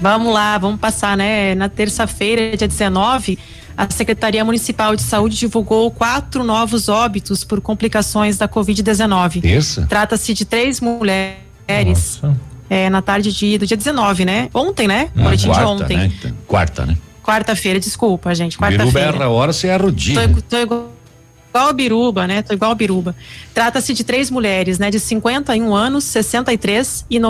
Vamos 0.00 0.34
lá, 0.34 0.58
vamos 0.58 0.80
passar, 0.80 1.16
né? 1.16 1.54
Na 1.54 1.68
terça-feira, 1.68 2.56
dia 2.56 2.66
19, 2.66 3.38
a 3.76 3.90
Secretaria 3.90 4.44
Municipal 4.44 4.94
de 4.96 5.02
Saúde 5.02 5.36
divulgou 5.36 5.90
quatro 5.90 6.44
novos 6.44 6.88
óbitos 6.88 7.44
por 7.44 7.60
complicações 7.60 8.36
da 8.36 8.48
Covid-19. 8.48 9.40
Terça? 9.40 9.86
Trata-se 9.88 10.34
de 10.34 10.44
três 10.44 10.80
mulheres. 10.80 12.20
É, 12.68 12.88
na 12.88 13.02
tarde 13.02 13.32
de, 13.32 13.58
do 13.58 13.66
dia 13.66 13.76
19, 13.76 14.24
né? 14.24 14.48
Ontem, 14.54 14.88
né? 14.88 15.10
Ah, 15.16 15.22
Boletim 15.24 15.48
quarta, 15.48 15.64
de 15.64 15.70
ontem. 15.70 15.96
Né? 15.96 16.12
Então, 16.18 16.32
Quarta, 16.46 16.86
né? 16.86 16.96
Quarta-feira, 17.22 17.78
desculpa, 17.78 18.34
gente. 18.34 18.58
Biruba 18.58 18.76
Quarta-feira. 18.76 19.16
erra 19.16 19.24
a 19.26 19.28
hora, 19.28 19.52
você 19.52 19.68
erra 19.68 19.86
o 19.86 19.92
dia. 19.92 20.28
Tô, 20.28 20.42
tô 20.42 20.56
igual 20.56 20.92
igual 21.52 21.68
a 21.68 21.72
Biruba, 21.72 22.26
né? 22.26 22.42
Tô 22.42 22.54
igual 22.54 22.70
a 22.70 22.74
Biruba. 22.74 23.14
Trata-se 23.52 23.92
de 23.92 24.02
três 24.02 24.30
mulheres, 24.30 24.78
né? 24.78 24.90
De 24.90 24.98
51 24.98 25.74
anos, 25.74 26.04
63 26.04 27.04
e 27.10 27.20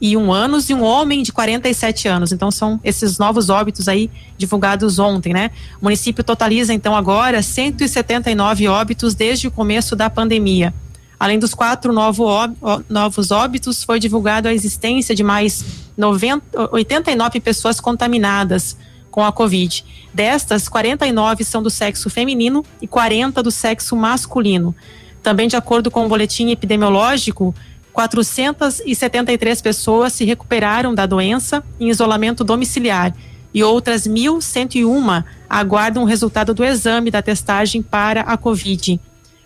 91 0.00 0.32
anos 0.32 0.70
e 0.70 0.74
um 0.74 0.82
homem 0.82 1.22
de 1.22 1.32
47 1.32 2.08
anos. 2.08 2.32
Então 2.32 2.50
são 2.50 2.78
esses 2.84 3.18
novos 3.18 3.48
óbitos 3.48 3.88
aí 3.88 4.10
divulgados 4.36 4.98
ontem, 4.98 5.32
né? 5.32 5.50
O 5.80 5.84
município 5.84 6.22
totaliza 6.22 6.72
então 6.74 6.94
agora 6.94 7.42
179 7.42 8.68
óbitos 8.68 9.14
desde 9.14 9.48
o 9.48 9.50
começo 9.50 9.96
da 9.96 10.10
pandemia. 10.10 10.74
Além 11.18 11.38
dos 11.38 11.54
quatro 11.54 11.94
novos 11.94 13.30
óbitos, 13.30 13.82
foi 13.82 13.98
divulgado 13.98 14.48
a 14.48 14.52
existência 14.52 15.14
de 15.14 15.22
mais 15.22 15.64
90, 15.96 16.70
89 16.72 17.40
pessoas 17.40 17.80
contaminadas 17.80 18.76
com 19.10 19.24
a 19.24 19.32
Covid. 19.32 19.82
Destas, 20.12 20.68
49 20.68 21.42
são 21.42 21.62
do 21.62 21.70
sexo 21.70 22.10
feminino 22.10 22.62
e 22.82 22.86
40 22.86 23.42
do 23.42 23.50
sexo 23.50 23.96
masculino. 23.96 24.74
Também, 25.22 25.48
de 25.48 25.56
acordo 25.56 25.90
com 25.90 26.04
o 26.04 26.08
boletim 26.08 26.50
epidemiológico, 26.50 27.54
473 27.96 29.62
pessoas 29.62 30.12
se 30.12 30.22
recuperaram 30.26 30.94
da 30.94 31.06
doença 31.06 31.64
em 31.80 31.88
isolamento 31.88 32.44
domiciliar 32.44 33.16
e 33.54 33.64
outras 33.64 34.06
1.101 34.06 35.24
aguardam 35.48 36.02
o 36.02 36.06
resultado 36.06 36.52
do 36.52 36.62
exame 36.62 37.10
da 37.10 37.22
testagem 37.22 37.80
para 37.80 38.20
a 38.20 38.36
Covid. 38.36 39.00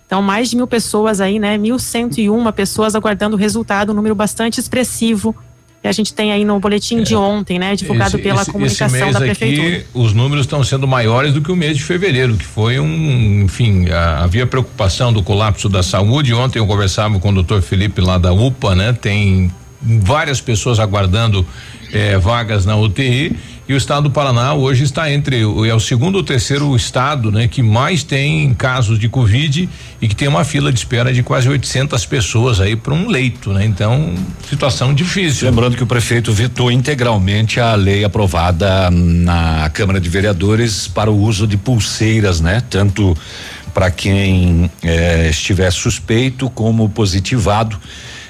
Então, 0.04 0.20
mais 0.20 0.50
de 0.50 0.56
mil 0.56 0.66
pessoas 0.66 1.20
aí, 1.20 1.38
né? 1.38 1.56
1.101 1.56 2.52
pessoas 2.52 2.96
aguardando 2.96 3.36
o 3.36 3.38
resultado, 3.38 3.92
um 3.92 3.94
número 3.94 4.16
bastante 4.16 4.58
expressivo 4.58 5.32
que 5.82 5.88
a 5.88 5.92
gente 5.92 6.12
tem 6.12 6.30
aí 6.32 6.44
no 6.44 6.60
boletim 6.60 7.02
de 7.02 7.14
ontem, 7.16 7.58
né? 7.58 7.74
Divulgado 7.74 8.16
Esse- 8.16 8.22
pela 8.22 8.42
esse- 8.42 8.50
comunicação 8.52 8.86
esse 8.86 9.04
mês 9.04 9.12
da 9.12 9.18
aqui, 9.18 9.26
prefeitura. 9.38 9.84
os 9.94 10.12
números 10.12 10.44
estão 10.44 10.62
sendo 10.62 10.86
maiores 10.86 11.32
do 11.32 11.40
que 11.40 11.50
o 11.50 11.56
mês 11.56 11.76
de 11.76 11.82
fevereiro, 11.82 12.36
que 12.36 12.44
foi 12.44 12.78
um, 12.78 13.44
enfim, 13.44 13.88
a- 13.88 14.22
havia 14.24 14.46
preocupação 14.46 15.12
do 15.12 15.22
colapso 15.22 15.68
da 15.68 15.82
saúde. 15.82 16.34
Ontem 16.34 16.58
eu 16.58 16.66
conversava 16.66 17.18
com 17.18 17.30
o 17.30 17.34
doutor 17.34 17.62
Felipe 17.62 18.00
lá 18.02 18.18
da 18.18 18.32
UPA, 18.32 18.74
né? 18.74 18.92
Tem 18.92 19.50
várias 19.82 20.40
pessoas 20.40 20.78
aguardando 20.78 21.46
eh, 21.92 22.18
vagas 22.18 22.66
na 22.66 22.76
UTI 22.76 23.34
e 23.70 23.72
o 23.72 23.76
estado 23.76 24.08
do 24.08 24.10
Paraná 24.10 24.52
hoje 24.52 24.82
está 24.82 25.12
entre 25.12 25.42
é 25.42 25.44
o 25.72 25.78
segundo 25.78 26.16
ou 26.16 26.24
terceiro 26.24 26.74
estado, 26.74 27.30
né, 27.30 27.46
que 27.46 27.62
mais 27.62 28.02
tem 28.02 28.52
casos 28.52 28.98
de 28.98 29.08
covid 29.08 29.68
e 30.02 30.08
que 30.08 30.16
tem 30.16 30.26
uma 30.26 30.42
fila 30.42 30.72
de 30.72 30.78
espera 30.80 31.12
de 31.12 31.22
quase 31.22 31.48
800 31.48 32.04
pessoas 32.04 32.60
aí 32.60 32.74
para 32.74 32.92
um 32.92 33.06
leito, 33.06 33.52
né? 33.52 33.64
Então, 33.64 34.12
situação 34.48 34.92
difícil. 34.92 35.48
Lembrando 35.48 35.76
que 35.76 35.84
o 35.84 35.86
prefeito 35.86 36.32
vetou 36.32 36.72
integralmente 36.72 37.60
a 37.60 37.76
lei 37.76 38.02
aprovada 38.02 38.90
na 38.90 39.70
Câmara 39.72 40.00
de 40.00 40.08
Vereadores 40.08 40.88
para 40.88 41.08
o 41.08 41.16
uso 41.16 41.46
de 41.46 41.56
pulseiras, 41.56 42.40
né? 42.40 42.60
Tanto 42.68 43.16
para 43.72 43.88
quem 43.88 44.68
eh, 44.82 45.28
estiver 45.30 45.70
suspeito 45.70 46.50
como 46.50 46.88
positivado, 46.88 47.78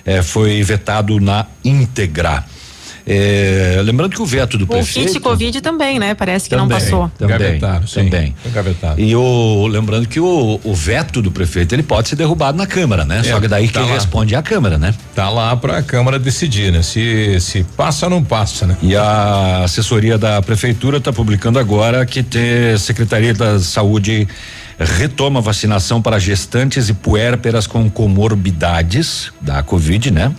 eh, 0.05 0.21
foi 0.21 0.62
vetado 0.62 1.19
na 1.19 1.47
íntegra. 1.65 2.45
Eh, 3.12 3.81
lembrando 3.82 4.15
que 4.15 4.23
o 4.23 4.24
veto 4.27 4.57
do 4.57 4.65
O 4.65 4.69
prefeito. 4.69 5.09
kit 5.09 5.19
Covid 5.20 5.61
também, 5.61 5.99
né? 5.99 6.15
Parece 6.15 6.49
que 6.49 6.55
não 6.55 6.69
Também, 6.69 6.78
passou. 6.85 7.11
Também, 7.19 7.61
sim. 7.87 8.05
também. 8.05 8.35
Gavetado. 8.53 9.01
E 9.01 9.16
o 9.16 9.66
lembrando 9.66 10.07
que 10.07 10.20
o, 10.20 10.61
o 10.62 10.74
veto 10.74 11.20
do 11.20 11.32
prefeito 11.32 11.74
ele 11.74 11.82
pode 11.82 12.09
ser 12.09 12.15
derrubado 12.15 12.57
na 12.57 12.69
Câmara, 12.69 13.05
né? 13.05 13.24
Só 13.24 13.39
É, 13.39 13.41
que 13.41 13.49
daí 13.49 13.69
tá 13.69 13.81
quem 13.81 13.89
lá. 13.89 13.95
responde 13.97 14.37
é 14.37 14.39
a 14.39 14.43
Câmara, 14.43 14.78
né? 14.78 14.95
Tá 15.12 15.28
lá 15.28 15.57
para 15.57 15.78
a 15.78 15.82
Câmara 15.82 16.20
decidir, 16.20 16.70
né? 16.70 16.82
Se 16.82 17.41
se 17.41 17.65
passa 17.77 18.07
ou 18.07 18.11
não 18.11 18.23
passa, 18.23 18.65
né? 18.65 18.77
E 18.81 18.95
a 18.95 19.65
assessoria 19.65 20.16
da 20.16 20.41
prefeitura 20.41 20.99
está 20.99 21.12
publicando 21.12 21.59
agora 21.59 22.07
que 22.07 22.24
a 22.74 22.78
Secretaria 22.78 23.35
da 23.35 23.59
Saúde 23.59 24.28
retoma 24.78 25.41
a 25.41 25.43
vacinação 25.43 26.01
para 26.01 26.16
gestantes 26.20 26.89
e 26.89 26.95
puérperas 26.95 27.66
com 27.66 27.91
comorbidades 27.91 29.32
da 29.41 29.62
Covid, 29.65 30.11
né? 30.12 30.32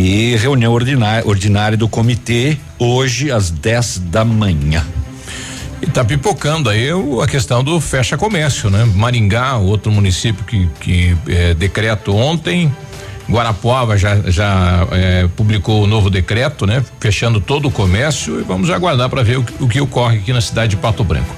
E 0.00 0.36
reunião 0.36 0.72
ordinária, 0.72 1.26
ordinária 1.26 1.76
do 1.76 1.88
comitê 1.88 2.56
hoje 2.78 3.32
às 3.32 3.50
10 3.50 3.98
da 4.06 4.24
manhã. 4.24 4.86
E 5.82 5.86
tá 5.86 6.04
pipocando 6.04 6.70
aí 6.70 6.92
o- 6.92 7.20
a 7.20 7.26
questão 7.26 7.64
do 7.64 7.80
fecha 7.80 8.16
comércio, 8.16 8.70
né? 8.70 8.84
Maringá, 8.94 9.56
outro 9.56 9.90
município 9.90 10.44
que, 10.44 10.68
que 10.80 11.16
eh, 11.26 11.54
decreto 11.54 12.14
ontem. 12.14 12.72
Guarapuava 13.28 13.98
já, 13.98 14.16
já 14.30 14.86
eh, 14.92 15.28
publicou 15.36 15.82
o 15.82 15.86
novo 15.88 16.08
decreto, 16.08 16.64
né? 16.64 16.82
Fechando 17.00 17.40
todo 17.40 17.66
o 17.66 17.70
comércio 17.70 18.38
e 18.40 18.44
vamos 18.44 18.70
aguardar 18.70 19.08
para 19.10 19.24
ver 19.24 19.38
o, 19.38 19.42
que- 19.42 19.62
o 19.64 19.66
que 19.68 19.80
ocorre 19.80 20.18
aqui 20.18 20.32
na 20.32 20.40
cidade 20.40 20.70
de 20.70 20.76
Pato 20.76 21.02
Branco. 21.02 21.34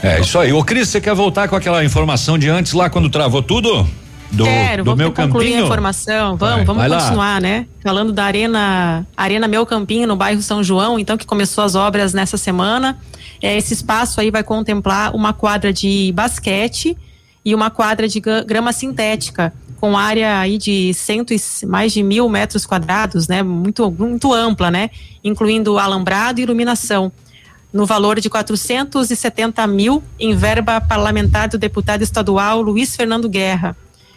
É 0.00 0.20
isso 0.20 0.38
aí. 0.38 0.52
Ô 0.52 0.62
Cris, 0.62 0.88
você 0.90 1.00
quer 1.00 1.14
voltar 1.14 1.48
com 1.48 1.56
aquela 1.56 1.84
informação 1.84 2.38
de 2.38 2.48
antes 2.48 2.72
lá 2.72 2.88
quando 2.88 3.10
travou 3.10 3.42
tudo? 3.42 3.84
Do, 4.32 4.44
Quero, 4.44 4.82
do 4.84 4.90
vamos 4.90 4.98
meu 4.98 5.12
concluir 5.12 5.44
campinho? 5.50 5.62
a 5.62 5.66
informação. 5.66 6.36
Vamos, 6.36 6.56
Vai, 6.56 6.64
vamos 6.64 6.80
vai 6.80 6.88
lá. 6.88 7.00
continuar, 7.00 7.40
né? 7.40 7.66
Falando 7.82 8.12
da 8.12 8.24
Arena, 8.24 9.06
Arena 9.16 9.46
Meu 9.46 9.64
Campinho, 9.64 10.06
no 10.08 10.16
bairro 10.16 10.42
São 10.42 10.62
João, 10.62 10.98
então, 10.98 11.16
que 11.16 11.24
começou 11.24 11.62
as 11.62 11.74
obras 11.76 12.12
nessa 12.12 12.36
semana. 12.36 12.98
É, 13.40 13.56
esse 13.56 13.74
espaço 13.74 14.20
aí 14.20 14.30
vai 14.30 14.42
contemplar 14.42 15.14
uma 15.14 15.32
quadra 15.32 15.72
de 15.72 16.10
basquete 16.14 16.96
e 17.44 17.54
uma 17.54 17.70
quadra 17.70 18.08
de 18.08 18.18
gra- 18.20 18.42
grama 18.42 18.72
sintética, 18.72 19.52
com 19.80 19.96
área 19.96 20.38
aí 20.40 20.56
de 20.58 20.92
cento 20.94 21.32
e, 21.32 21.36
mais 21.66 21.92
de 21.92 22.02
mil 22.02 22.28
metros 22.28 22.64
quadrados, 22.66 23.28
né? 23.28 23.42
Muito, 23.42 23.88
muito 23.90 24.32
ampla, 24.32 24.70
né? 24.70 24.90
Incluindo 25.22 25.78
alambrado 25.78 26.40
e 26.40 26.42
iluminação 26.42 27.12
no 27.72 27.84
valor 27.86 28.18
de 28.20 28.30
470 28.30 29.66
mil 29.66 30.02
em 30.18 30.34
verba 30.34 30.80
parlamentar 30.80 31.48
do 31.48 31.58
deputado 31.58 32.02
estadual 32.02 32.62
Luiz 32.62 32.96
Fernando 32.96 33.28
Guerra. 33.28 33.76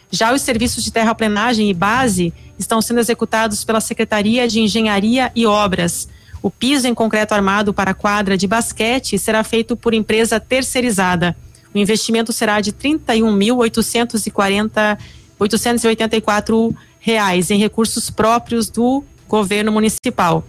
Já 0.09 0.33
os 0.33 0.41
serviços 0.41 0.83
de 0.83 0.91
terraplenagem 0.91 1.69
e 1.69 1.73
base 1.73 2.33
estão 2.57 2.81
sendo 2.81 2.99
executados 2.99 3.63
pela 3.63 3.79
Secretaria 3.81 4.47
de 4.47 4.59
Engenharia 4.59 5.31
e 5.35 5.45
Obras. 5.45 6.09
O 6.41 6.49
piso 6.49 6.87
em 6.87 6.93
concreto 6.93 7.33
armado 7.33 7.73
para 7.73 7.91
a 7.91 7.95
quadra 7.95 8.37
de 8.37 8.47
basquete 8.47 9.19
será 9.19 9.43
feito 9.43 9.75
por 9.75 9.93
empresa 9.93 10.39
terceirizada. 10.39 11.35
O 11.73 11.77
investimento 11.77 12.31
será 12.31 12.61
de 12.61 12.69
R$ 12.71 12.77
31.840 12.77 14.97
884 15.39 16.75
reais 16.99 17.51
em 17.51 17.59
recursos 17.59 18.09
próprios 18.09 18.69
do 18.69 19.03
governo 19.27 19.71
municipal. 19.71 20.43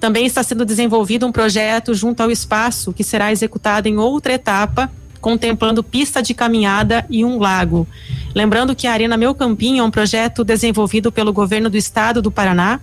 Também 0.00 0.26
está 0.26 0.42
sendo 0.42 0.64
desenvolvido 0.64 1.26
um 1.26 1.32
projeto 1.32 1.94
junto 1.94 2.22
ao 2.22 2.30
espaço 2.30 2.92
que 2.92 3.04
será 3.04 3.30
executado 3.30 3.88
em 3.88 3.98
outra 3.98 4.32
etapa, 4.32 4.90
contemplando 5.22 5.84
pista 5.84 6.20
de 6.20 6.34
caminhada 6.34 7.06
e 7.08 7.24
um 7.24 7.38
lago. 7.38 7.86
Lembrando 8.34 8.74
que 8.74 8.88
a 8.88 8.92
Arena 8.92 9.16
Meu 9.16 9.34
Campinho 9.34 9.80
é 9.80 9.86
um 9.86 9.90
projeto 9.90 10.44
desenvolvido 10.44 11.12
pelo 11.12 11.32
governo 11.32 11.70
do 11.70 11.76
estado 11.76 12.20
do 12.20 12.30
Paraná. 12.30 12.80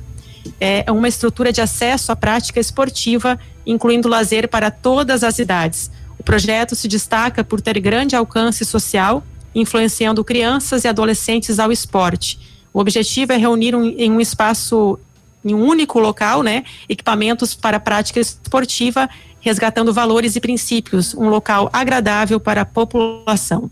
É 0.60 0.90
uma 0.90 1.07
estrutura 1.07 1.52
de 1.52 1.60
acesso 1.60 2.14
à 2.14 2.16
prática 2.16 2.60
esportiva, 2.60 3.38
incluindo 3.66 4.07
lazer 4.07 4.48
para 4.48 4.72
todas 4.72 5.22
as 5.22 5.38
idades. 5.38 5.91
O 6.18 6.24
projeto 6.24 6.76
se 6.76 6.88
destaca 6.88 7.44
por 7.44 7.60
ter 7.60 7.78
grande 7.80 8.16
alcance 8.16 8.64
social, 8.64 9.22
influenciando 9.53 10.24
crianças 10.24 10.86
e 10.86 10.88
adolescentes 10.88 11.60
ao 11.60 11.74
esporte. 11.74 12.40
O 12.74 12.80
objetivo 12.80 13.34
é 13.34 13.38
reunir 13.38 13.76
um, 13.76 13.84
em 13.86 14.11
um 14.11 14.22
espaço, 14.22 14.98
em 15.44 15.53
um 15.53 15.61
único 15.61 15.99
local, 15.99 16.41
né, 16.41 16.64
equipamentos 16.88 17.53
para 17.53 17.80
prática 17.80 18.20
esportiva, 18.20 19.10
resgatando 19.41 19.94
valores 19.94 20.36
e 20.36 20.40
princípios, 20.40 21.14
um 21.14 21.30
local 21.30 21.70
agradável 21.72 22.40
para 22.40 22.61
a 22.61 22.66
população. 22.66 23.70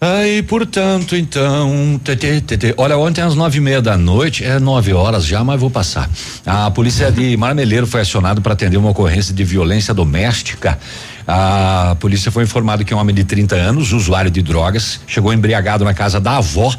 Aí, 0.00 0.42
portanto, 0.42 1.16
então, 1.16 1.98
tê, 2.04 2.14
tê, 2.14 2.74
olha, 2.76 2.98
ontem 2.98 3.22
às 3.22 3.34
nove 3.34 3.56
e 3.56 3.60
meia 3.60 3.80
da 3.80 3.96
noite, 3.96 4.44
é 4.44 4.58
nove 4.58 4.92
horas 4.92 5.24
já, 5.24 5.42
mas 5.42 5.58
vou 5.58 5.70
passar. 5.70 6.10
A 6.44 6.70
polícia 6.70 7.10
de 7.10 7.34
Marmeleiro 7.38 7.86
foi 7.86 8.02
acionada 8.02 8.38
para 8.38 8.52
atender 8.52 8.76
uma 8.76 8.90
ocorrência 8.90 9.32
de 9.32 9.42
violência 9.42 9.94
doméstica. 9.94 10.78
A 11.26 11.96
polícia 12.00 12.30
foi 12.30 12.44
informada 12.44 12.84
que 12.84 12.94
um 12.94 12.98
homem 12.98 13.14
de 13.14 13.24
30 13.24 13.54
anos, 13.54 13.92
usuário 13.92 14.30
de 14.30 14.42
drogas, 14.42 15.00
chegou 15.06 15.32
embriagado 15.32 15.86
na 15.86 15.94
casa 15.94 16.20
da 16.20 16.36
avó 16.36 16.74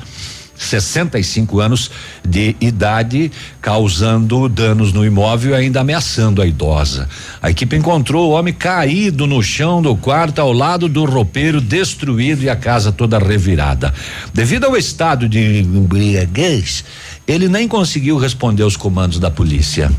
65 0.56 1.60
anos 1.60 1.92
de 2.28 2.56
idade, 2.62 3.32
causando 3.62 4.48
danos 4.48 4.94
no 4.94 5.06
imóvel 5.06 5.52
e 5.52 5.56
ainda 5.56 5.82
ameaçando 5.82 6.42
a 6.42 6.48
idosa. 6.48 7.08
A 7.42 7.50
equipe 7.50 7.76
encontrou 7.76 8.30
o 8.30 8.34
homem 8.34 8.54
caído 8.54 9.28
no 9.28 9.42
chão 9.44 9.82
do 9.82 9.96
quarto 9.96 10.40
ao 10.40 10.52
lado 10.52 10.88
do 10.88 11.06
roupeiro, 11.06 11.60
destruído 11.60 12.44
e 12.44 12.50
a 12.50 12.56
casa 12.56 12.92
toda 12.92 13.20
revirada. 13.20 13.94
Devido 14.34 14.66
ao 14.66 14.78
estado 14.78 15.28
de 15.28 15.60
embriaguez, 15.60 16.84
ele 17.28 17.48
nem 17.48 17.68
conseguiu 17.68 18.18
responder 18.18 18.64
aos 18.64 18.78
comandos 18.78 19.20
da 19.20 19.30
polícia. 19.30 19.92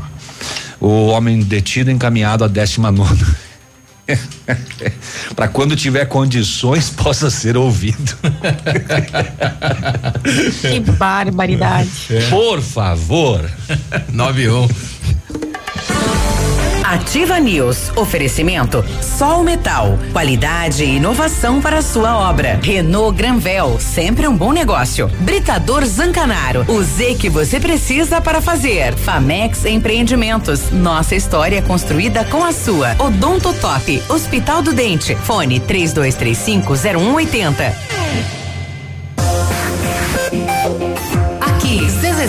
O 0.79 1.07
homem 1.07 1.39
detido 1.39 1.89
encaminhado 1.89 2.43
à 2.43 2.47
décima 2.47 2.91
nona. 2.91 3.46
para 5.35 5.47
quando 5.47 5.75
tiver 5.75 6.05
condições 6.05 6.89
possa 6.89 7.29
ser 7.29 7.57
ouvido. 7.57 8.17
Que 10.61 10.79
barbaridade. 10.79 11.89
Por 12.29 12.61
favor. 12.61 13.49
91. 14.11 14.67
Ativa 16.87 17.37
News. 17.37 17.91
Oferecimento 17.97 18.81
Sol 19.01 19.43
Metal. 19.43 19.99
Qualidade 20.13 20.85
e 20.85 20.95
inovação 20.95 21.61
para 21.61 21.79
a 21.79 21.81
sua 21.81 22.17
obra. 22.29 22.61
Renault 22.63 23.17
Granvel. 23.17 23.77
Sempre 23.77 24.25
um 24.25 24.37
bom 24.37 24.53
negócio. 24.53 25.09
Britador 25.19 25.85
Zancanaro. 25.85 26.63
O 26.69 26.81
Z 26.81 27.15
que 27.15 27.29
você 27.29 27.59
precisa 27.59 28.21
para 28.21 28.39
fazer. 28.39 28.95
Famex 28.95 29.65
Empreendimentos. 29.65 30.71
Nossa 30.71 31.13
história 31.13 31.61
construída 31.61 32.23
com 32.23 32.41
a 32.41 32.53
sua. 32.53 32.95
Odonto 32.99 33.53
Top. 33.55 34.01
Hospital 34.07 34.61
do 34.61 34.71
Dente. 34.71 35.13
Fone 35.13 35.59
3235 35.59 36.73
0180. 36.73 38.46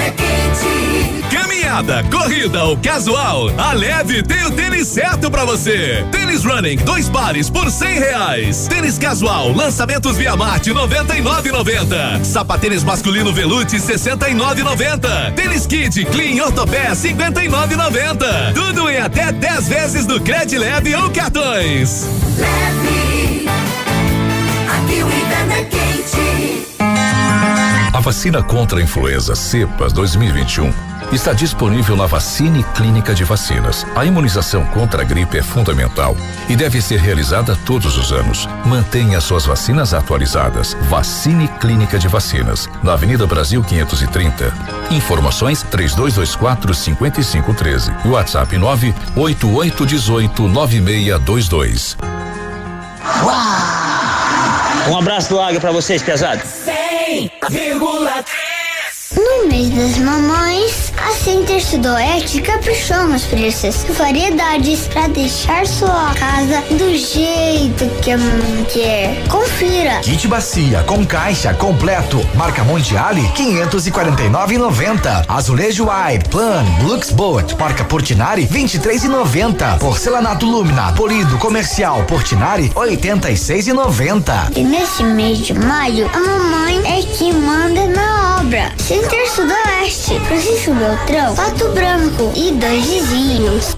Quente. 0.00 1.22
Caminhada, 1.30 2.04
corrida 2.10 2.64
ou 2.64 2.76
casual, 2.76 3.50
a 3.58 3.72
Leve 3.72 4.22
tem 4.22 4.44
o 4.44 4.50
tênis 4.50 4.88
certo 4.88 5.30
pra 5.30 5.44
você. 5.44 6.04
Tênis 6.10 6.44
Running, 6.44 6.76
dois 6.76 7.08
pares 7.08 7.48
por 7.48 7.70
cem 7.70 7.98
reais. 7.98 8.66
Tênis 8.68 8.98
casual, 8.98 9.52
lançamentos 9.52 10.16
Via 10.16 10.36
Marte, 10.36 10.72
noventa 10.72 11.16
e 11.16 11.20
nove 11.20 11.50
noventa. 11.50 12.22
Sapatênis 12.24 12.84
masculino 12.84 13.32
Velute, 13.32 13.80
sessenta 13.80 14.28
e 14.28 14.34
nove 14.34 14.62
noventa. 14.62 15.32
Tênis 15.34 15.66
Kid, 15.66 16.04
Clean 16.06 16.42
Ortopé, 16.44 16.94
cinquenta 16.94 17.42
e 17.44 17.48
nove 17.48 17.76
noventa. 17.76 18.52
Tudo 18.54 18.88
em 18.90 18.98
até 18.98 19.32
10 19.32 19.68
vezes 19.68 20.06
no 20.06 20.20
Cred 20.20 20.56
Leve 20.58 20.94
ou 20.94 21.10
cartões. 21.10 22.06
Leve. 22.38 23.31
Vacina 28.02 28.42
contra 28.42 28.80
a 28.80 28.82
influenza 28.82 29.34
cepas 29.36 29.92
2021 29.92 30.72
está 31.12 31.32
disponível 31.32 31.96
na 31.96 32.06
Vacine 32.06 32.64
Clínica 32.74 33.14
de 33.14 33.22
Vacinas. 33.22 33.86
A 33.94 34.04
imunização 34.04 34.64
contra 34.66 35.02
a 35.02 35.04
gripe 35.04 35.38
é 35.38 35.42
fundamental 35.42 36.16
e 36.48 36.56
deve 36.56 36.80
ser 36.80 36.98
realizada 36.98 37.56
todos 37.64 37.96
os 37.96 38.12
anos. 38.12 38.48
Mantenha 38.64 39.20
suas 39.20 39.44
vacinas 39.44 39.94
atualizadas. 39.94 40.74
Vacine 40.88 41.48
Clínica 41.60 41.98
de 41.98 42.08
Vacinas, 42.08 42.68
na 42.82 42.94
Avenida 42.94 43.26
Brasil 43.26 43.62
530. 43.62 44.52
Informações 44.90 45.62
3224 45.62 46.74
5513. 46.74 47.92
WhatsApp 48.06 48.56
98818 48.56 50.48
9622. 50.48 51.96
Um 54.90 54.98
abraço 54.98 55.28
do 55.28 55.40
Águia 55.40 55.60
pra 55.60 55.70
vocês, 55.70 56.02
pesados. 56.02 56.44
100,3. 56.44 57.91
No 59.14 59.46
mês 59.48 59.68
das 59.70 59.98
mamães, 59.98 60.92
a 60.96 61.12
Center 61.12 61.62
Sudoeste 61.62 62.40
caprichou 62.40 63.06
nos 63.08 63.24
preços 63.24 63.84
e 63.84 63.92
variedades 63.92 64.88
para 64.88 65.08
deixar 65.08 65.66
sua 65.66 66.14
casa 66.14 66.62
do 66.70 66.96
jeito 66.96 67.86
que 68.00 68.12
a 68.12 68.18
mamãe 68.18 68.66
quer. 68.72 69.22
Confira. 69.28 70.00
Kit 70.00 70.26
bacia 70.28 70.82
com 70.84 71.04
caixa 71.04 71.52
completo, 71.52 72.26
marca 72.34 72.64
Mondiale 72.64 73.22
549,90. 73.36 75.24
Azulejo 75.28 75.88
Wire 75.88 76.24
Plan 76.30 76.64
Lux 76.82 77.10
Boat, 77.10 77.54
marca 77.56 77.84
Portinari 77.84 78.46
23,90. 78.46 79.78
Porcelanato 79.78 80.46
Lumina 80.46 80.92
polido 80.92 81.36
comercial 81.38 82.02
Portinari 82.04 82.70
86,90. 82.70 84.56
E 84.56 84.64
nesse 84.64 85.02
mês 85.02 85.38
de 85.38 85.52
maio, 85.54 86.10
a 86.14 86.18
mamãe 86.18 86.80
é 86.86 87.02
que 87.02 87.32
manda 87.32 87.86
na 87.86 88.38
obra. 88.40 88.72
Center 89.02 89.28
Sudoeste, 89.28 90.20
Francisco 90.20 90.72
Beltrão, 90.74 91.34
Pato 91.34 91.68
Branco 91.70 92.32
e 92.36 92.52
dois 92.52 92.86
vizinhos. 92.86 93.76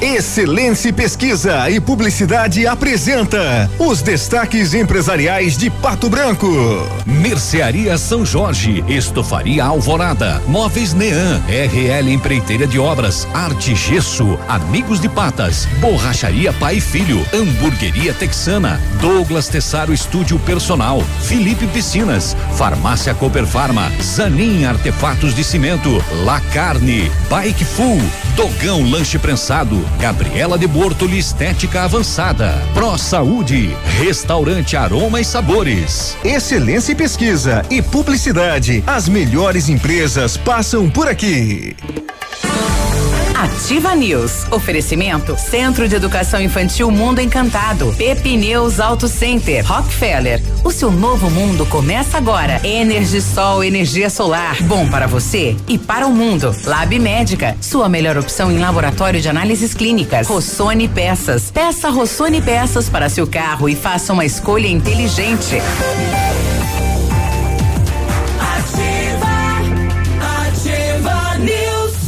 Excelência 0.00 0.90
Pesquisa 0.94 1.68
e 1.68 1.78
Publicidade 1.78 2.66
apresenta 2.66 3.70
os 3.78 4.00
destaques 4.00 4.72
empresariais 4.72 5.58
de 5.58 5.68
Pato 5.68 6.08
Branco. 6.08 6.48
Mercearia 7.04 7.98
São 7.98 8.24
Jorge, 8.24 8.82
Estofaria 8.88 9.62
Alvorada, 9.62 10.40
Móveis 10.46 10.94
Nean, 10.94 11.42
RL 11.46 12.10
Empreiteira 12.10 12.66
de 12.66 12.78
Obras, 12.78 13.28
Arte 13.34 13.74
Gesso, 13.74 14.38
Amigos 14.48 15.00
de 15.00 15.08
Patas, 15.08 15.66
Borracharia 15.80 16.50
Pai 16.54 16.76
e 16.76 16.80
Filho, 16.80 17.22
Hamburgueria 17.34 18.14
Texana, 18.14 18.80
Douglas 19.02 19.48
Tessaro 19.48 19.92
Estúdio 19.92 20.38
Personal, 20.38 21.02
Felipe 21.24 21.66
Piscinas, 21.66 22.34
Farmácia 22.56 23.12
Cooper 23.12 23.44
Farma, 23.44 23.92
Zanin 24.02 24.64
Artefatos 24.64 25.34
de 25.34 25.44
Cimento, 25.44 26.02
La 26.24 26.40
Carne, 26.54 27.12
Bike 27.28 27.66
Full, 27.66 28.00
Dogão 28.34 28.82
Lanche 28.90 29.18
Prensado, 29.18 29.89
Gabriela 29.98 30.58
de 30.58 30.66
Bortoli 30.66 31.18
Estética 31.18 31.82
Avançada, 31.82 32.52
Pro 32.74 32.96
Saúde, 32.96 33.74
Restaurante 33.98 34.76
Aroma 34.76 35.20
e 35.20 35.24
Sabores. 35.24 36.16
Excelência 36.24 36.92
em 36.92 36.96
Pesquisa 36.96 37.64
e 37.70 37.82
Publicidade. 37.82 38.82
As 38.86 39.08
melhores 39.08 39.68
empresas 39.68 40.36
passam 40.36 40.88
por 40.88 41.08
aqui. 41.08 41.76
Ativa 43.40 43.94
News. 43.94 44.44
Oferecimento 44.50 45.34
Centro 45.38 45.88
de 45.88 45.96
Educação 45.96 46.42
Infantil 46.42 46.90
Mundo 46.90 47.22
Encantado. 47.22 47.90
Pepineus 47.96 48.78
Auto 48.78 49.08
Center. 49.08 49.64
Rockefeller. 49.64 50.42
O 50.62 50.70
seu 50.70 50.92
novo 50.92 51.30
mundo 51.30 51.64
começa 51.64 52.18
agora. 52.18 52.60
Energisol, 52.62 53.64
energia 53.64 54.10
solar. 54.10 54.62
Bom 54.64 54.86
para 54.90 55.06
você 55.06 55.56
e 55.66 55.78
para 55.78 56.06
o 56.06 56.12
mundo. 56.12 56.54
Lab 56.66 56.98
Médica. 56.98 57.56
Sua 57.62 57.88
melhor 57.88 58.18
opção 58.18 58.52
em 58.52 58.58
laboratório 58.58 59.22
de 59.22 59.28
análises 59.30 59.72
clínicas. 59.72 60.26
Rossoni 60.26 60.86
Peças. 60.86 61.50
Peça 61.50 61.88
Rossoni 61.88 62.42
Peças 62.42 62.90
para 62.90 63.08
seu 63.08 63.26
carro 63.26 63.70
e 63.70 63.74
faça 63.74 64.12
uma 64.12 64.26
escolha 64.26 64.68
inteligente. 64.68 65.62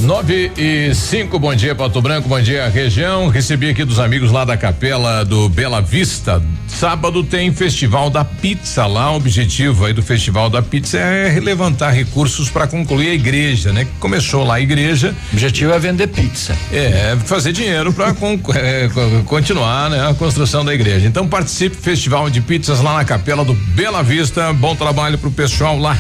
9 0.03 0.51
e 0.57 0.95
5, 0.95 1.39
bom 1.39 1.55
dia, 1.55 1.75
Pato 1.75 2.03
Branco, 2.03 2.29
bom 2.29 2.41
dia, 2.41 2.69
região. 2.69 3.29
Recebi 3.29 3.71
aqui 3.71 3.85
dos 3.85 4.01
amigos 4.01 4.33
lá 4.33 4.45
da 4.45 4.57
capela 4.57 5.25
do 5.25 5.49
Bela 5.49 5.81
Vista. 5.81 6.43
Sábado 6.67 7.23
tem 7.23 7.53
Festival 7.53 8.11
da 8.11 8.25
Pizza 8.25 8.85
lá. 8.87 9.13
O 9.13 9.17
objetivo 9.17 9.85
aí 9.85 9.93
do 9.93 10.03
Festival 10.03 10.51
da 10.51 10.61
Pizza 10.61 10.99
é 10.99 11.39
levantar 11.39 11.91
recursos 11.91 12.51
para 12.51 12.67
concluir 12.67 13.11
a 13.11 13.15
igreja, 13.15 13.73
né? 13.73 13.85
Que 13.85 13.91
começou 14.01 14.43
lá 14.45 14.57
a 14.57 14.61
igreja. 14.61 15.15
O 15.31 15.35
objetivo 15.35 15.73
é 15.73 15.79
vender 15.79 16.09
pizza. 16.09 16.57
É, 16.73 17.17
fazer 17.25 17.53
dinheiro 17.53 17.93
para 17.93 18.09
é, 18.59 18.89
co- 18.89 19.23
continuar, 19.27 19.89
né? 19.89 20.09
A 20.09 20.15
construção 20.15 20.65
da 20.65 20.75
igreja. 20.75 21.07
Então 21.07 21.29
participe 21.29 21.77
do 21.77 21.83
Festival 21.83 22.29
de 22.29 22.41
Pizzas 22.41 22.81
lá 22.81 22.95
na 22.95 23.05
capela 23.05 23.45
do 23.45 23.55
Bela 23.55 24.03
Vista. 24.03 24.53
Bom 24.53 24.75
trabalho 24.75 25.17
pro 25.17 25.31
pessoal 25.31 25.79
lá. 25.79 25.97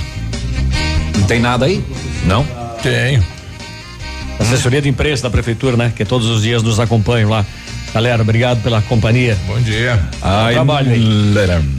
Não 1.16 1.26
tem 1.26 1.38
nada 1.38 1.66
aí? 1.66 1.84
Não? 2.24 2.44
Tenho. 2.82 3.22
Assessoria 4.42 4.82
de 4.82 4.88
imprensa 4.88 5.22
da 5.22 5.30
prefeitura, 5.30 5.76
né? 5.76 5.92
Que 5.94 6.04
todos 6.04 6.26
os 6.26 6.42
dias 6.42 6.62
nos 6.62 6.80
acompanham 6.80 7.30
lá. 7.30 7.46
Galera, 7.94 8.22
obrigado 8.22 8.62
pela 8.62 8.80
companhia. 8.80 9.36
Bom 9.46 9.60
dia. 9.60 10.00
Trabalho 10.52 10.92
aí. 10.92 11.04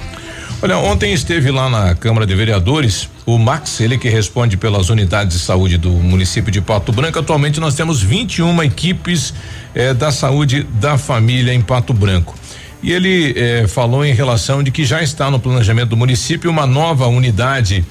Olha, 0.60 0.76
ontem 0.80 1.14
esteve 1.14 1.52
lá 1.52 1.70
na 1.70 1.94
Câmara 1.94 2.26
de 2.26 2.34
Vereadores 2.34 3.08
o 3.28 3.38
Max, 3.38 3.80
ele 3.80 3.96
que 3.96 4.10
responde 4.10 4.58
pelas 4.58 4.90
unidades 4.90 5.38
de 5.38 5.44
saúde 5.44 5.78
do 5.78 5.92
município 5.92 6.52
de 6.52 6.60
Pato 6.62 6.92
Branco. 6.92 7.20
Atualmente 7.20 7.60
nós 7.60 7.76
temos 7.76 8.02
21 8.02 8.64
equipes 8.64 9.36
eh, 9.76 9.94
da 9.94 10.12
saúde 10.12 10.64
da 10.64 10.98
família 10.98 11.54
em 11.54 11.62
Pato 11.62 11.94
Branco. 11.94 12.34
E 12.82 12.92
ele 12.92 13.36
eh, 13.38 13.68
falou 13.68 14.04
em 14.04 14.14
relação 14.14 14.64
de 14.64 14.72
que 14.72 14.84
já 14.84 15.04
está 15.04 15.30
no 15.30 15.40
planejamento 15.40 15.90
do 15.90 15.98
município 15.98 16.50
uma 16.50 16.66
nova 16.66 17.06
unidade 17.06 17.86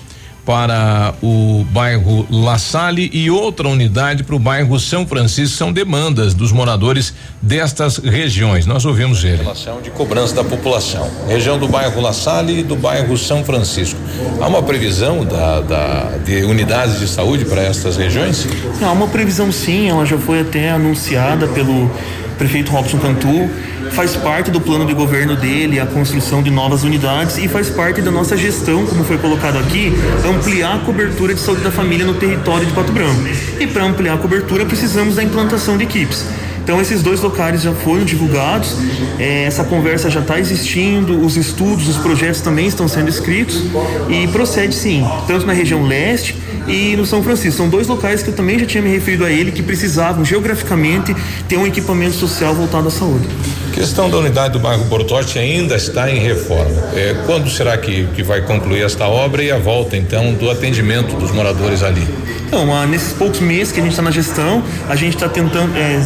para 0.46 1.12
o 1.20 1.66
bairro 1.72 2.24
La 2.30 2.56
Salle 2.56 3.10
e 3.12 3.28
outra 3.28 3.68
unidade 3.68 4.22
para 4.22 4.36
o 4.36 4.38
bairro 4.38 4.78
São 4.78 5.04
Francisco. 5.04 5.56
São 5.56 5.72
demandas 5.72 6.32
dos 6.32 6.52
moradores 6.52 7.12
destas 7.42 7.98
regiões. 7.98 8.64
Nós 8.64 8.84
ouvimos 8.84 9.24
ele. 9.24 9.42
Relação 9.42 9.82
de 9.82 9.90
cobrança 9.90 10.36
da 10.36 10.44
população. 10.44 11.10
Região 11.26 11.58
do 11.58 11.66
bairro 11.66 12.00
La 12.00 12.12
Salle 12.12 12.60
e 12.60 12.62
do 12.62 12.76
bairro 12.76 13.18
São 13.18 13.44
Francisco. 13.44 13.98
Há 14.40 14.46
uma 14.46 14.62
previsão 14.62 15.24
da, 15.24 15.60
da 15.60 16.16
de 16.24 16.44
unidades 16.44 17.00
de 17.00 17.08
saúde 17.08 17.44
para 17.44 17.62
estas 17.62 17.96
regiões? 17.96 18.46
Há 18.80 18.92
uma 18.92 19.08
previsão 19.08 19.50
sim, 19.50 19.88
ela 19.88 20.06
já 20.06 20.16
foi 20.16 20.40
até 20.40 20.70
anunciada 20.70 21.48
pelo 21.48 21.90
prefeito 22.36 22.70
Robson 22.70 22.98
Cantu 22.98 23.50
faz 23.92 24.16
parte 24.16 24.50
do 24.50 24.60
plano 24.60 24.84
de 24.84 24.92
governo 24.92 25.36
dele 25.36 25.80
a 25.80 25.86
construção 25.86 26.42
de 26.42 26.50
novas 26.50 26.84
unidades 26.84 27.38
e 27.38 27.48
faz 27.48 27.70
parte 27.70 28.02
da 28.02 28.10
nossa 28.10 28.36
gestão, 28.36 28.86
como 28.86 29.04
foi 29.04 29.18
colocado 29.18 29.58
aqui, 29.58 29.92
ampliar 30.28 30.76
a 30.76 30.78
cobertura 30.80 31.34
de 31.34 31.40
saúde 31.40 31.62
da 31.62 31.70
família 31.70 32.04
no 32.04 32.14
território 32.14 32.66
de 32.66 32.72
Pato 32.72 32.92
Branco. 32.92 33.22
E 33.58 33.66
para 33.66 33.84
ampliar 33.84 34.14
a 34.14 34.18
cobertura 34.18 34.64
precisamos 34.64 35.16
da 35.16 35.22
implantação 35.22 35.76
de 35.76 35.84
equipes. 35.84 36.26
Então 36.66 36.80
esses 36.80 37.00
dois 37.00 37.20
locais 37.20 37.62
já 37.62 37.72
foram 37.72 38.04
divulgados, 38.04 38.76
eh, 39.20 39.44
essa 39.44 39.62
conversa 39.62 40.10
já 40.10 40.18
está 40.18 40.40
existindo, 40.40 41.24
os 41.24 41.36
estudos, 41.36 41.86
os 41.86 41.96
projetos 41.98 42.40
também 42.40 42.66
estão 42.66 42.88
sendo 42.88 43.08
escritos 43.08 43.62
e 44.10 44.26
procede 44.26 44.74
sim, 44.74 45.06
tanto 45.28 45.46
na 45.46 45.52
região 45.52 45.86
leste 45.86 46.34
e 46.66 46.96
no 46.96 47.06
São 47.06 47.22
Francisco. 47.22 47.56
São 47.56 47.68
dois 47.68 47.86
locais 47.86 48.20
que 48.20 48.30
eu 48.30 48.34
também 48.34 48.58
já 48.58 48.66
tinha 48.66 48.82
me 48.82 48.90
referido 48.90 49.24
a 49.24 49.30
ele 49.30 49.52
que 49.52 49.62
precisavam 49.62 50.24
geograficamente 50.24 51.14
ter 51.48 51.56
um 51.56 51.68
equipamento 51.68 52.16
social 52.16 52.52
voltado 52.52 52.88
à 52.88 52.90
saúde. 52.90 53.28
Questão 53.72 54.10
da 54.10 54.16
unidade 54.16 54.54
do 54.54 54.58
bairro 54.58 54.84
Bortote 54.86 55.38
ainda 55.38 55.76
está 55.76 56.10
em 56.10 56.18
reforma. 56.18 56.82
É, 56.96 57.14
quando 57.26 57.48
será 57.48 57.78
que, 57.78 58.08
que 58.08 58.24
vai 58.24 58.40
concluir 58.40 58.82
esta 58.82 59.06
obra 59.06 59.40
e 59.40 59.52
a 59.52 59.58
volta 59.58 59.96
então 59.96 60.34
do 60.34 60.50
atendimento 60.50 61.14
dos 61.14 61.30
moradores 61.30 61.84
ali? 61.84 62.02
Então, 62.46 62.74
ah, 62.74 62.86
nesses 62.86 63.12
poucos 63.12 63.40
meses 63.40 63.72
que 63.72 63.78
a 63.80 63.82
gente 63.82 63.92
está 63.92 64.02
na 64.02 64.10
gestão, 64.10 64.62
a 64.88 64.96
gente 64.96 65.14
está 65.14 65.28
tentando, 65.28 65.76
é, 65.76 66.00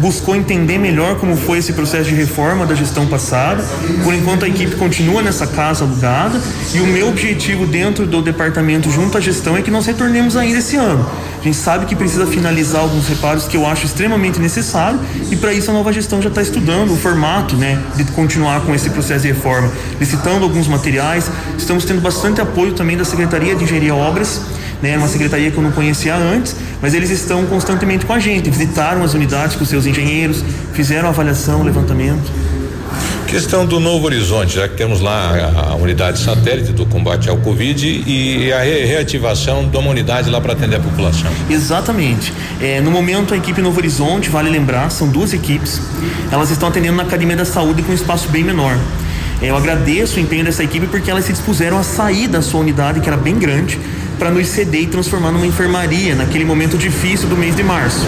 buscou 0.00 0.34
entender 0.34 0.78
melhor 0.78 1.16
como 1.18 1.36
foi 1.36 1.58
esse 1.58 1.72
processo 1.72 2.08
de 2.08 2.14
reforma 2.14 2.66
da 2.66 2.74
gestão 2.74 3.06
passada. 3.06 3.64
Por 4.02 4.14
enquanto, 4.14 4.44
a 4.44 4.48
equipe 4.48 4.76
continua 4.76 5.22
nessa 5.22 5.46
casa 5.46 5.84
alugada 5.84 6.40
e 6.74 6.80
o 6.80 6.86
meu 6.86 7.08
objetivo 7.08 7.66
dentro 7.66 8.06
do 8.06 8.22
departamento 8.22 8.90
junto 8.90 9.16
à 9.18 9.20
gestão 9.20 9.56
é 9.56 9.62
que 9.62 9.70
nós 9.70 9.86
retornemos 9.86 10.36
ainda 10.36 10.58
esse 10.58 10.76
ano. 10.76 11.08
A 11.40 11.44
gente 11.44 11.56
sabe 11.56 11.86
que 11.86 11.94
precisa 11.94 12.26
finalizar 12.26 12.80
alguns 12.80 13.06
reparos 13.06 13.46
que 13.46 13.56
eu 13.56 13.66
acho 13.66 13.84
extremamente 13.84 14.40
necessário 14.40 14.98
e 15.30 15.36
para 15.36 15.52
isso 15.52 15.70
a 15.70 15.74
nova 15.74 15.92
gestão 15.92 16.22
já 16.22 16.28
está 16.28 16.40
estudando 16.40 16.92
o 16.92 16.96
formato, 16.96 17.54
né, 17.56 17.78
de 17.96 18.04
continuar 18.04 18.62
com 18.62 18.74
esse 18.74 18.88
processo 18.90 19.22
de 19.22 19.28
reforma, 19.28 19.70
licitando 20.00 20.44
alguns 20.44 20.66
materiais. 20.66 21.30
Estamos 21.58 21.84
tendo 21.84 22.00
bastante 22.00 22.40
apoio 22.40 22.72
também 22.72 22.96
da 22.96 23.04
Secretaria 23.04 23.54
de 23.54 23.64
Engenharia 23.64 23.94
Obras 23.94 24.40
né? 24.84 24.98
Uma 24.98 25.08
secretaria 25.08 25.50
que 25.50 25.56
eu 25.56 25.62
não 25.62 25.72
conhecia 25.72 26.14
antes, 26.14 26.54
mas 26.82 26.92
eles 26.92 27.08
estão 27.08 27.46
constantemente 27.46 28.04
com 28.04 28.12
a 28.12 28.18
gente, 28.18 28.50
visitaram 28.50 29.02
as 29.02 29.14
unidades 29.14 29.56
com 29.56 29.64
seus 29.64 29.86
engenheiros, 29.86 30.44
fizeram 30.74 31.08
avaliação, 31.08 31.62
levantamento. 31.62 32.30
Questão 33.26 33.64
do 33.64 33.80
Novo 33.80 34.04
Horizonte, 34.04 34.56
já 34.56 34.68
que 34.68 34.76
temos 34.76 35.00
lá 35.00 35.70
a, 35.70 35.74
unidade 35.74 36.20
satélite 36.20 36.72
do 36.72 36.84
combate 36.84 37.30
ao 37.30 37.38
Covid 37.38 38.04
e 38.06 38.52
a 38.52 38.60
re, 38.60 38.84
reativação 38.84 39.66
de 39.66 39.76
uma 39.76 39.90
unidade 39.90 40.28
lá 40.28 40.38
para 40.38 40.52
atender 40.52 40.76
a 40.76 40.80
população. 40.80 41.32
Exatamente. 41.48 42.32
É, 42.60 42.80
no 42.82 42.90
momento, 42.90 43.32
a 43.32 43.36
equipe 43.38 43.62
Novo 43.62 43.78
Horizonte, 43.78 44.28
vale 44.28 44.50
lembrar, 44.50 44.90
são 44.90 45.08
duas 45.08 45.32
equipes. 45.32 45.80
Elas 46.30 46.50
estão 46.50 46.68
atendendo 46.68 46.96
na 46.96 47.04
Academia 47.04 47.36
da 47.36 47.46
Saúde 47.46 47.82
com 47.82 47.90
um 47.90 47.94
espaço 47.94 48.28
bem 48.28 48.44
menor. 48.44 48.76
É, 49.42 49.50
eu 49.50 49.56
agradeço 49.56 50.18
o 50.18 50.20
empenho 50.20 50.44
dessa 50.44 50.62
equipe 50.62 50.86
porque 50.86 51.10
elas 51.10 51.24
se 51.24 51.32
dispuseram 51.32 51.78
a 51.78 51.82
sair 51.82 52.28
da 52.28 52.40
sua 52.40 52.60
unidade, 52.60 53.00
que 53.00 53.08
era 53.08 53.16
bem 53.16 53.36
grande, 53.36 53.80
para 54.18 54.30
nos 54.30 54.46
ceder 54.48 54.82
e 54.82 54.86
transformar 54.86 55.30
numa 55.30 55.46
enfermaria 55.46 56.14
naquele 56.14 56.44
momento 56.44 56.76
difícil 56.76 57.28
do 57.28 57.36
mês 57.36 57.54
de 57.54 57.62
março. 57.62 58.06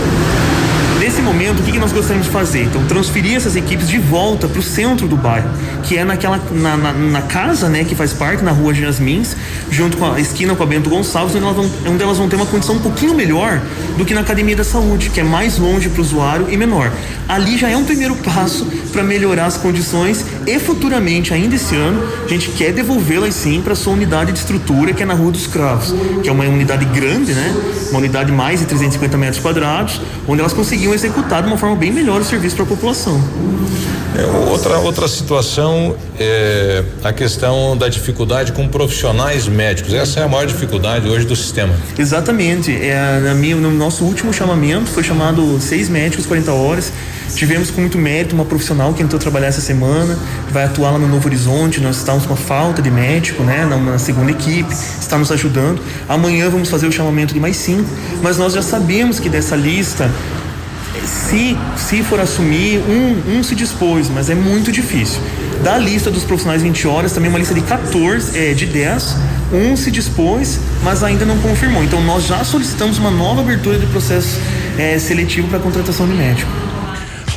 Nesse 0.99 1.20
momento, 1.20 1.61
o 1.61 1.62
que, 1.62 1.73
que 1.73 1.78
nós 1.78 1.93
gostaríamos 1.93 2.27
de 2.27 2.33
fazer? 2.33 2.65
Então, 2.65 2.83
transferir 2.87 3.37
essas 3.37 3.55
equipes 3.55 3.87
de 3.87 3.99
volta 3.99 4.49
para 4.49 4.59
o 4.59 4.62
centro 4.62 5.07
do 5.07 5.15
bairro, 5.15 5.49
que 5.85 5.97
é 5.97 6.05
naquela 6.05 6.41
na, 6.51 6.77
na, 6.77 6.93
na, 6.93 7.23
casa, 7.23 7.69
né, 7.69 7.85
que 7.85 7.95
faz 7.95 8.12
parte 8.15 8.43
na 8.43 8.51
rua 8.51 8.73
Jasmins, 8.73 9.37
junto 9.70 9.99
com 9.99 10.11
a 10.11 10.19
esquina 10.19 10.55
com 10.57 10.62
a 10.62 10.66
Bento 10.66 10.89
Gonçalves, 10.89 11.37
onde 11.37 11.45
elas, 11.45 11.57
vão, 11.57 11.70
onde 11.93 12.03
elas 12.03 12.16
vão 12.19 12.28
ter 12.28 12.37
uma 12.37 12.47
condição 12.47 12.77
um 12.77 12.81
pouquinho 12.81 13.15
melhor 13.15 13.61
do 13.99 14.05
que 14.05 14.15
na 14.15 14.23
academia 14.23 14.57
da 14.57 14.65
saúde, 14.65 15.11
que 15.11 15.20
é 15.20 15.23
mais 15.23 15.59
longe 15.59 15.89
para 15.91 16.01
o 16.01 16.03
usuário 16.03 16.47
e 16.51 16.57
menor. 16.57 16.91
Ali 17.28 17.59
já 17.59 17.69
é 17.69 17.77
um 17.77 17.85
primeiro 17.85 18.16
passo 18.16 18.66
para 18.91 19.03
melhorar 19.03 19.47
as 19.47 19.59
condições 19.59 20.24
e 20.47 20.59
futuramente, 20.59 21.35
ainda 21.35 21.56
esse 21.56 21.74
ano, 21.74 22.02
a 22.24 22.28
gente 22.28 22.51
quer 22.51 22.73
devolvê-las 22.73 23.35
sim 23.35 23.60
para 23.60 23.74
sua 23.74 23.93
unidade 23.93 24.32
de 24.32 24.39
estrutura, 24.39 24.93
que 24.93 25.02
é 25.02 25.06
na 25.06 25.14
Rua 25.14 25.32
dos 25.32 25.47
Cravos, 25.47 25.94
que 26.23 26.28
é 26.28 26.32
uma 26.32 26.44
unidade 26.44 26.85
grande, 26.86 27.32
né? 27.35 27.55
Uma 27.90 27.98
unidade 27.98 28.31
de 28.31 28.36
mais 28.36 28.60
de 28.60 28.66
350 28.66 29.16
metros 29.16 29.43
quadrados, 29.43 30.01
onde 30.27 30.40
elas 30.40 30.52
conseguiam 30.52 30.94
executar 30.94 31.43
de 31.43 31.48
uma 31.48 31.59
forma 31.59 31.77
bem 31.77 31.93
melhor 31.93 32.20
o 32.20 32.24
serviço 32.24 32.55
para 32.55 32.64
a 32.64 32.68
população. 32.68 33.20
É, 34.17 34.51
outra, 34.51 34.79
outra 34.79 35.07
situação 35.07 35.95
é 36.19 36.83
a 37.05 37.13
questão 37.13 37.77
da 37.77 37.87
dificuldade 37.89 38.53
com 38.53 38.67
profissionais 38.67 39.47
médicos. 39.47 39.93
Essa 39.93 40.21
é 40.21 40.23
a 40.25 40.29
maior 40.29 40.47
dificuldade 40.47 41.07
hoje 41.07 41.27
do 41.27 41.37
sistema. 41.37 41.75
Exatamente. 41.99 42.73
É, 42.73 43.21
na 43.23 43.35
minha, 43.35 43.57
no 43.57 43.71
nosso 43.71 44.05
último 44.05 44.33
chamamento 44.33 44.91
foi 44.91 45.05
chamado 45.05 45.61
seis 45.61 45.91
médicos 45.91 46.25
40 46.25 46.51
horas. 46.51 46.93
Tivemos 47.35 47.71
com 47.71 47.81
muito 47.83 47.99
mérito 47.99 48.35
uma 48.35 48.45
profissional 48.45 48.95
que 48.95 49.03
entrou 49.03 49.21
trabalhar 49.21 49.49
essa 49.49 49.61
semana, 49.61 50.17
vai 50.51 50.65
atuar 50.65 50.93
lá 50.93 50.99
no 50.99 51.09
Novo 51.09 51.27
Horizonte. 51.29 51.81
Nós 51.81 51.97
estamos 51.97 52.25
com 52.25 52.35
falta 52.37 52.81
de 52.81 52.91
médico, 52.91 53.43
né, 53.43 53.67
na 53.67 53.99
segunda 53.99 54.31
equipe, 54.31 54.73
está 54.73 55.19
nos 55.19 55.31
ajudando. 55.31 55.83
Amanhã 56.09 56.49
vamos 56.49 56.71
fazer 56.71 56.87
o 56.87 56.93
chamamento 56.93 57.35
de 57.35 57.41
mais 57.41 57.57
cinco, 57.57 57.91
mas 58.23 58.39
nós 58.39 58.55
já 58.55 58.63
sabemos 58.63 59.21
que 59.21 59.29
dessa 59.29 59.57
lista 59.57 60.11
se, 61.07 61.57
se 61.77 62.03
for 62.03 62.20
assumir, 62.20 62.78
um, 62.81 63.39
um 63.39 63.43
se 63.43 63.55
dispôs, 63.55 64.09
mas 64.09 64.28
é 64.28 64.35
muito 64.35 64.70
difícil. 64.73 65.20
Da 65.62 65.78
lista 65.78 66.11
dos 66.11 66.24
profissionais 66.24 66.62
20 66.62 66.87
horas, 66.87 67.12
também 67.12 67.31
uma 67.31 67.39
lista 67.39 67.55
de 67.55 67.62
14, 67.62 68.39
é, 68.39 68.55
de 68.55 68.66
10, 68.66 69.16
um 69.53 69.77
se 69.77 69.91
dispôs, 69.91 70.61
mas 70.83 71.03
ainda 71.03 71.24
não 71.24 71.39
confirmou. 71.39 71.83
Então 71.83 72.03
nós 72.03 72.27
já 72.27 72.43
solicitamos 72.45 72.99
uma 72.99 73.11
nova 73.11 73.41
abertura 73.41 73.78
de 73.78 73.87
processo 73.87 74.39
é, 74.78 74.99
seletivo 74.99 75.49
para 75.49 75.59
contratação 75.59 76.07
de 76.07 76.15
médico. 76.15 76.51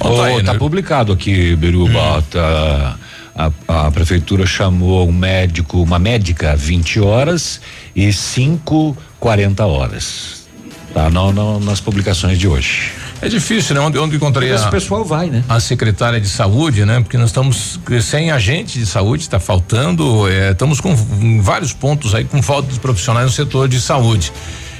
Oh, 0.01 0.41
tá 0.43 0.55
publicado 0.55 1.11
aqui, 1.11 1.55
Beruba, 1.55 2.23
tá, 2.29 2.97
a, 3.35 3.85
a 3.85 3.91
prefeitura 3.91 4.45
chamou 4.45 5.07
um 5.07 5.11
médico, 5.11 5.81
uma 5.81 5.99
médica 5.99 6.55
20 6.55 7.01
horas 7.01 7.59
e 7.95 8.11
5 8.11 8.97
40 9.19 9.65
horas. 9.65 10.47
Tá 10.93 11.09
no, 11.09 11.31
no, 11.31 11.59
nas 11.59 11.79
publicações 11.79 12.39
de 12.39 12.47
hoje. 12.47 12.91
É 13.21 13.27
difícil, 13.27 13.75
né? 13.75 13.81
Onde, 13.81 13.97
onde 13.97 14.15
encontrei 14.15 14.51
Mas 14.51 14.63
a, 14.63 14.67
o 14.67 14.71
pessoal 14.71 15.03
vai, 15.03 15.29
né? 15.29 15.43
a 15.49 15.59
secretária 15.59 16.19
de 16.21 16.29
saúde, 16.29 16.85
né? 16.85 16.99
Porque 17.01 17.17
nós 17.17 17.29
estamos 17.29 17.79
sem 18.01 18.31
agente 18.31 18.79
de 18.79 18.85
saúde, 18.85 19.23
está 19.23 19.39
faltando, 19.39 20.27
é, 20.29 20.51
estamos 20.51 20.79
com 20.79 20.95
em 21.21 21.41
vários 21.41 21.73
pontos 21.73 22.15
aí 22.15 22.23
com 22.23 22.41
falta 22.41 22.71
de 22.71 22.79
profissionais 22.79 23.25
no 23.25 23.31
setor 23.31 23.67
de 23.67 23.79
saúde. 23.81 24.31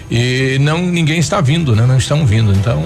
E 0.10 0.58
não 0.62 0.80
ninguém 0.80 1.20
está 1.20 1.42
vindo, 1.42 1.76
né? 1.76 1.86
Não 1.86 1.98
estão 1.98 2.26
vindo. 2.26 2.54
Então, 2.54 2.82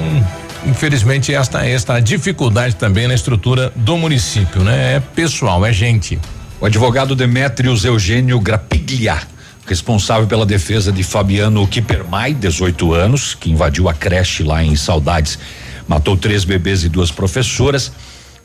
infelizmente, 0.65 1.33
esta 1.33 1.65
esta 1.65 1.99
dificuldade 1.99 2.75
também 2.75 3.07
na 3.07 3.13
estrutura 3.13 3.71
do 3.75 3.95
município, 3.97 4.63
né? 4.63 4.95
É 4.95 4.99
pessoal, 4.99 5.65
é 5.65 5.71
gente. 5.71 6.19
O 6.59 6.65
advogado 6.65 7.15
Demetrios 7.15 7.85
Eugênio 7.85 8.39
Grapiglia, 8.39 9.17
responsável 9.65 10.27
pela 10.27 10.45
defesa 10.45 10.91
de 10.91 11.03
Fabiano 11.03 11.65
Kippermay, 11.67 12.33
18 12.33 12.93
anos, 12.93 13.33
que 13.33 13.49
invadiu 13.49 13.87
a 13.87 13.93
creche 13.93 14.43
lá 14.43 14.63
em 14.63 14.75
Saudades, 14.75 15.39
matou 15.87 16.17
três 16.17 16.43
bebês 16.43 16.83
e 16.83 16.89
duas 16.89 17.11
professoras, 17.11 17.91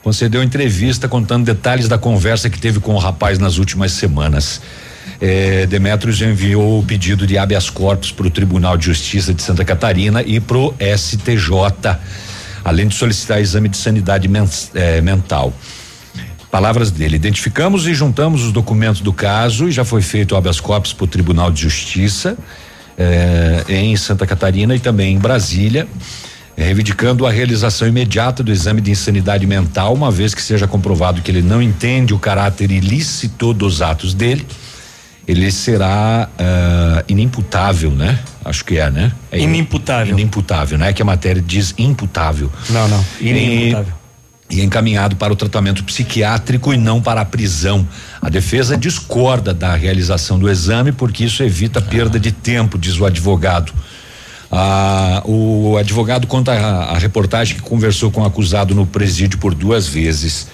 concedeu 0.03 0.43
entrevista 0.43 1.09
contando 1.09 1.45
detalhes 1.45 1.89
da 1.89 1.99
conversa 1.99 2.49
que 2.49 2.59
teve 2.59 2.79
com 2.81 2.95
o 2.95 2.99
rapaz 2.99 3.39
nas 3.39 3.59
últimas 3.59 3.93
semanas. 3.93 4.61
Eh, 5.21 5.67
Demetrios 5.67 6.23
enviou 6.23 6.79
o 6.79 6.85
pedido 6.85 7.27
de 7.27 7.37
habeas 7.37 7.69
corpus 7.69 8.13
para 8.13 8.27
o 8.29 8.31
Tribunal 8.31 8.77
de 8.77 8.87
Justiça 8.87 9.35
de 9.35 9.43
Santa 9.43 9.65
Catarina 9.65 10.23
e 10.23 10.39
para 10.39 10.57
o 10.57 10.73
STJ, 10.79 11.51
além 12.65 12.87
de 12.87 12.95
solicitar 12.95 13.41
exame 13.41 13.69
de 13.69 13.77
sanidade 13.77 14.29
men- 14.29 14.49
eh, 14.75 15.01
mental. 15.01 15.53
Palavras 16.51 16.91
dele. 16.91 17.17
Identificamos 17.17 17.87
e 17.87 17.95
juntamos 17.95 18.43
os 18.43 18.53
documentos 18.53 19.01
do 19.01 19.13
caso 19.13 19.69
e 19.69 19.73
já 19.73 19.85
foi 19.85 20.01
feito 20.01 20.33
o 20.33 20.37
habeas 20.37 20.61
corpus 20.61 20.95
para 20.95 21.05
o 21.05 21.07
Tribunal 21.07 21.51
de 21.51 21.63
Justiça 21.63 22.39
eh, 22.97 23.65
em 23.69 23.97
Santa 23.97 24.27
Catarina 24.27 24.75
e 24.75 24.81
também 24.81 25.15
em 25.15 25.19
Brasília, 25.19 25.87
reivindicando 26.57 27.27
a 27.27 27.31
realização 27.31 27.87
imediata 27.87 28.43
do 28.43 28.51
exame 28.51 28.81
de 28.81 28.91
insanidade 28.91 29.47
mental, 29.47 29.93
uma 29.93 30.11
vez 30.11 30.35
que 30.35 30.43
seja 30.43 30.67
comprovado 30.67 31.21
que 31.21 31.31
ele 31.31 31.43
não 31.43 31.63
entende 31.63 32.15
o 32.15 32.19
caráter 32.19 32.71
ilícito 32.71 33.53
dos 33.53 33.83
atos 33.83 34.15
dele. 34.15 34.47
Ele 35.29 35.53
será 35.53 36.31
ah, 36.39 37.05
inimputável, 37.07 37.91
né? 37.91 38.19
Acho 38.43 38.65
que 38.65 38.79
é, 38.79 38.91
né? 38.91 39.13
É 39.31 39.39
inimputável. 39.39 40.15
Inimputável, 40.15 40.79
né? 40.79 40.91
Que 40.95 41.03
a 41.03 41.05
matéria 41.05 41.43
diz 41.47 41.75
imputável. 41.77 42.51
Não, 42.71 42.89
não. 42.89 43.05
Inimputável. 43.21 43.98
E 44.51 44.63
encaminhado 44.63 45.17
para 45.17 45.33
o 45.33 45.37
tratamento 45.37 45.85
psiquiátrico 45.85 46.73
e 46.73 46.77
não 46.77 47.03
para 47.03 47.21
a 47.21 47.25
prisão. 47.25 47.87
A 48.21 48.29
defesa 48.29 48.77
discorda 48.77 49.53
da 49.53 49.75
realização 49.75 50.39
do 50.39 50.49
exame 50.49 50.93
porque 50.93 51.25
isso 51.25 51.43
evita 51.43 51.81
perda 51.81 52.19
de 52.19 52.33
tempo, 52.33 52.79
diz 52.79 52.99
o 52.99 53.05
advogado. 53.05 53.73
Ah, 54.51 55.23
o 55.27 55.77
advogado 55.77 56.27
conta 56.27 56.53
a, 56.53 56.95
a 56.95 56.99
reportagem 56.99 57.57
que 57.57 57.63
conversou 57.63 58.11
com 58.11 58.23
o 58.23 58.25
acusado 58.25 58.75
no 58.75 58.87
presídio 58.87 59.39
por 59.39 59.55
duas 59.55 59.87
vezes. 59.87 60.49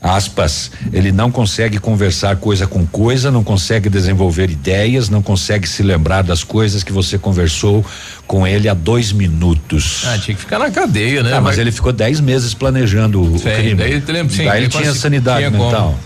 Aspas, 0.00 0.70
ele 0.92 1.10
não 1.10 1.28
consegue 1.28 1.78
conversar 1.78 2.36
coisa 2.36 2.68
com 2.68 2.86
coisa, 2.86 3.32
não 3.32 3.42
consegue 3.42 3.88
desenvolver 3.88 4.48
ideias, 4.48 5.08
não 5.08 5.20
consegue 5.20 5.68
se 5.68 5.82
lembrar 5.82 6.22
das 6.22 6.44
coisas 6.44 6.84
que 6.84 6.92
você 6.92 7.18
conversou 7.18 7.84
com 8.26 8.46
ele 8.46 8.68
há 8.68 8.74
dois 8.74 9.10
minutos. 9.10 10.04
Ah, 10.06 10.16
tinha 10.16 10.36
que 10.36 10.40
ficar 10.40 10.60
na 10.60 10.70
cadeia, 10.70 11.22
né? 11.24 11.32
Ah, 11.34 11.40
mas 11.40 11.58
ele 11.58 11.72
ficou 11.72 11.92
dez 11.92 12.20
meses 12.20 12.54
planejando 12.54 13.20
o 13.20 13.38
Sim, 13.38 13.50
crime. 13.50 13.74
daí 13.74 14.00
lembro, 14.06 14.32
sim, 14.34 14.44
Daí 14.44 14.60
ele 14.60 14.68
tinha 14.68 14.82
consegui- 14.84 14.98
sanidade 15.00 15.38
tinha 15.38 15.50
como. 15.50 15.64
mental. 15.64 15.98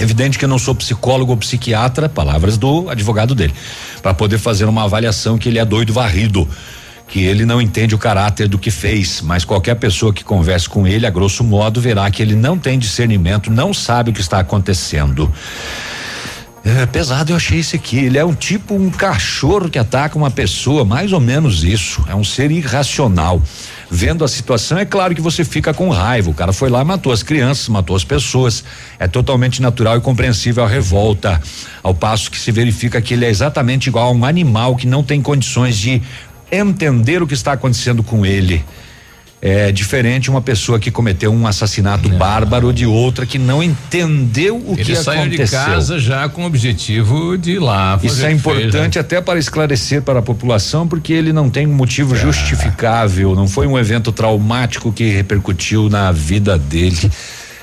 Evidente 0.00 0.38
que 0.38 0.44
eu 0.44 0.48
não 0.48 0.58
sou 0.60 0.76
psicólogo 0.76 1.32
ou 1.32 1.36
psiquiatra, 1.36 2.08
palavras 2.08 2.56
do 2.56 2.88
advogado 2.88 3.34
dele, 3.34 3.52
para 4.00 4.14
poder 4.14 4.38
fazer 4.38 4.64
uma 4.66 4.84
avaliação 4.84 5.36
que 5.36 5.48
ele 5.48 5.58
é 5.58 5.64
doido 5.64 5.92
varrido, 5.92 6.48
que 7.08 7.24
ele 7.24 7.46
não 7.46 7.60
entende 7.60 7.94
o 7.94 7.98
caráter 7.98 8.46
do 8.46 8.58
que 8.58 8.70
fez, 8.70 9.22
mas 9.22 9.44
qualquer 9.44 9.74
pessoa 9.76 10.12
que 10.12 10.22
converse 10.22 10.68
com 10.68 10.86
ele, 10.86 11.06
a 11.06 11.10
grosso 11.10 11.42
modo, 11.42 11.80
verá 11.80 12.08
que 12.10 12.22
ele 12.22 12.36
não 12.36 12.58
tem 12.58 12.78
discernimento, 12.78 13.50
não 13.50 13.72
sabe 13.72 14.10
o 14.10 14.12
que 14.12 14.20
está 14.20 14.38
acontecendo. 14.38 15.32
É 16.64 16.84
pesado, 16.84 17.32
eu 17.32 17.36
achei 17.36 17.60
esse 17.60 17.76
aqui. 17.76 17.96
Ele 17.96 18.18
é 18.18 18.24
um 18.24 18.34
tipo 18.34 18.74
um 18.74 18.90
cachorro 18.90 19.70
que 19.70 19.78
ataca 19.78 20.18
uma 20.18 20.30
pessoa, 20.30 20.84
mais 20.84 21.14
ou 21.14 21.20
menos 21.20 21.64
isso. 21.64 22.04
É 22.08 22.14
um 22.14 22.22
ser 22.22 22.50
irracional. 22.50 23.40
Vendo 23.90 24.22
a 24.22 24.28
situação, 24.28 24.76
é 24.76 24.84
claro 24.84 25.14
que 25.14 25.20
você 25.20 25.44
fica 25.44 25.72
com 25.72 25.88
raiva. 25.88 26.28
O 26.28 26.34
cara 26.34 26.52
foi 26.52 26.68
lá, 26.68 26.84
matou 26.84 27.10
as 27.10 27.22
crianças, 27.22 27.68
matou 27.68 27.96
as 27.96 28.04
pessoas. 28.04 28.62
É 28.98 29.08
totalmente 29.08 29.62
natural 29.62 29.96
e 29.96 30.00
compreensível 30.00 30.62
a 30.62 30.68
revolta. 30.68 31.40
Ao 31.82 31.94
passo 31.94 32.30
que 32.30 32.38
se 32.38 32.52
verifica 32.52 33.00
que 33.00 33.14
ele 33.14 33.24
é 33.24 33.30
exatamente 33.30 33.86
igual 33.86 34.08
a 34.08 34.12
um 34.12 34.26
animal 34.26 34.76
que 34.76 34.86
não 34.86 35.02
tem 35.02 35.22
condições 35.22 35.78
de 35.78 36.02
entender 36.50 37.22
o 37.22 37.26
que 37.26 37.34
está 37.34 37.52
acontecendo 37.52 38.02
com 38.02 38.24
ele. 38.24 38.64
É 39.40 39.70
diferente 39.70 40.28
uma 40.28 40.42
pessoa 40.42 40.80
que 40.80 40.90
cometeu 40.90 41.32
um 41.32 41.46
assassinato 41.46 42.08
bárbaro 42.08 42.72
de 42.72 42.84
outra 42.84 43.24
que 43.24 43.38
não 43.38 43.62
entendeu 43.62 44.56
o 44.56 44.72
Ele 44.72 44.84
que 44.84 44.96
saiu 44.96 45.20
aconteceu. 45.22 45.60
de 45.60 45.66
casa 45.66 45.98
já 46.00 46.28
com 46.28 46.42
o 46.42 46.46
objetivo 46.46 47.38
de 47.38 47.52
ir 47.52 47.58
lá. 47.60 47.96
fazer 47.96 48.06
Isso 48.08 48.26
é 48.26 48.32
importante 48.32 48.72
fez, 48.72 48.94
né? 48.96 49.00
até 49.00 49.20
para 49.20 49.38
esclarecer 49.38 50.02
para 50.02 50.18
a 50.18 50.22
população, 50.22 50.88
porque 50.88 51.12
ele 51.12 51.32
não 51.32 51.48
tem 51.48 51.68
um 51.68 51.72
motivo 51.72 52.16
É. 52.16 52.18
justificável, 52.18 53.36
não 53.36 53.46
foi 53.46 53.68
um 53.68 53.78
evento 53.78 54.10
traumático 54.10 54.90
que 54.92 55.08
repercutiu 55.08 55.88
na 55.88 56.10
vida 56.10 56.58
dele. 56.58 57.08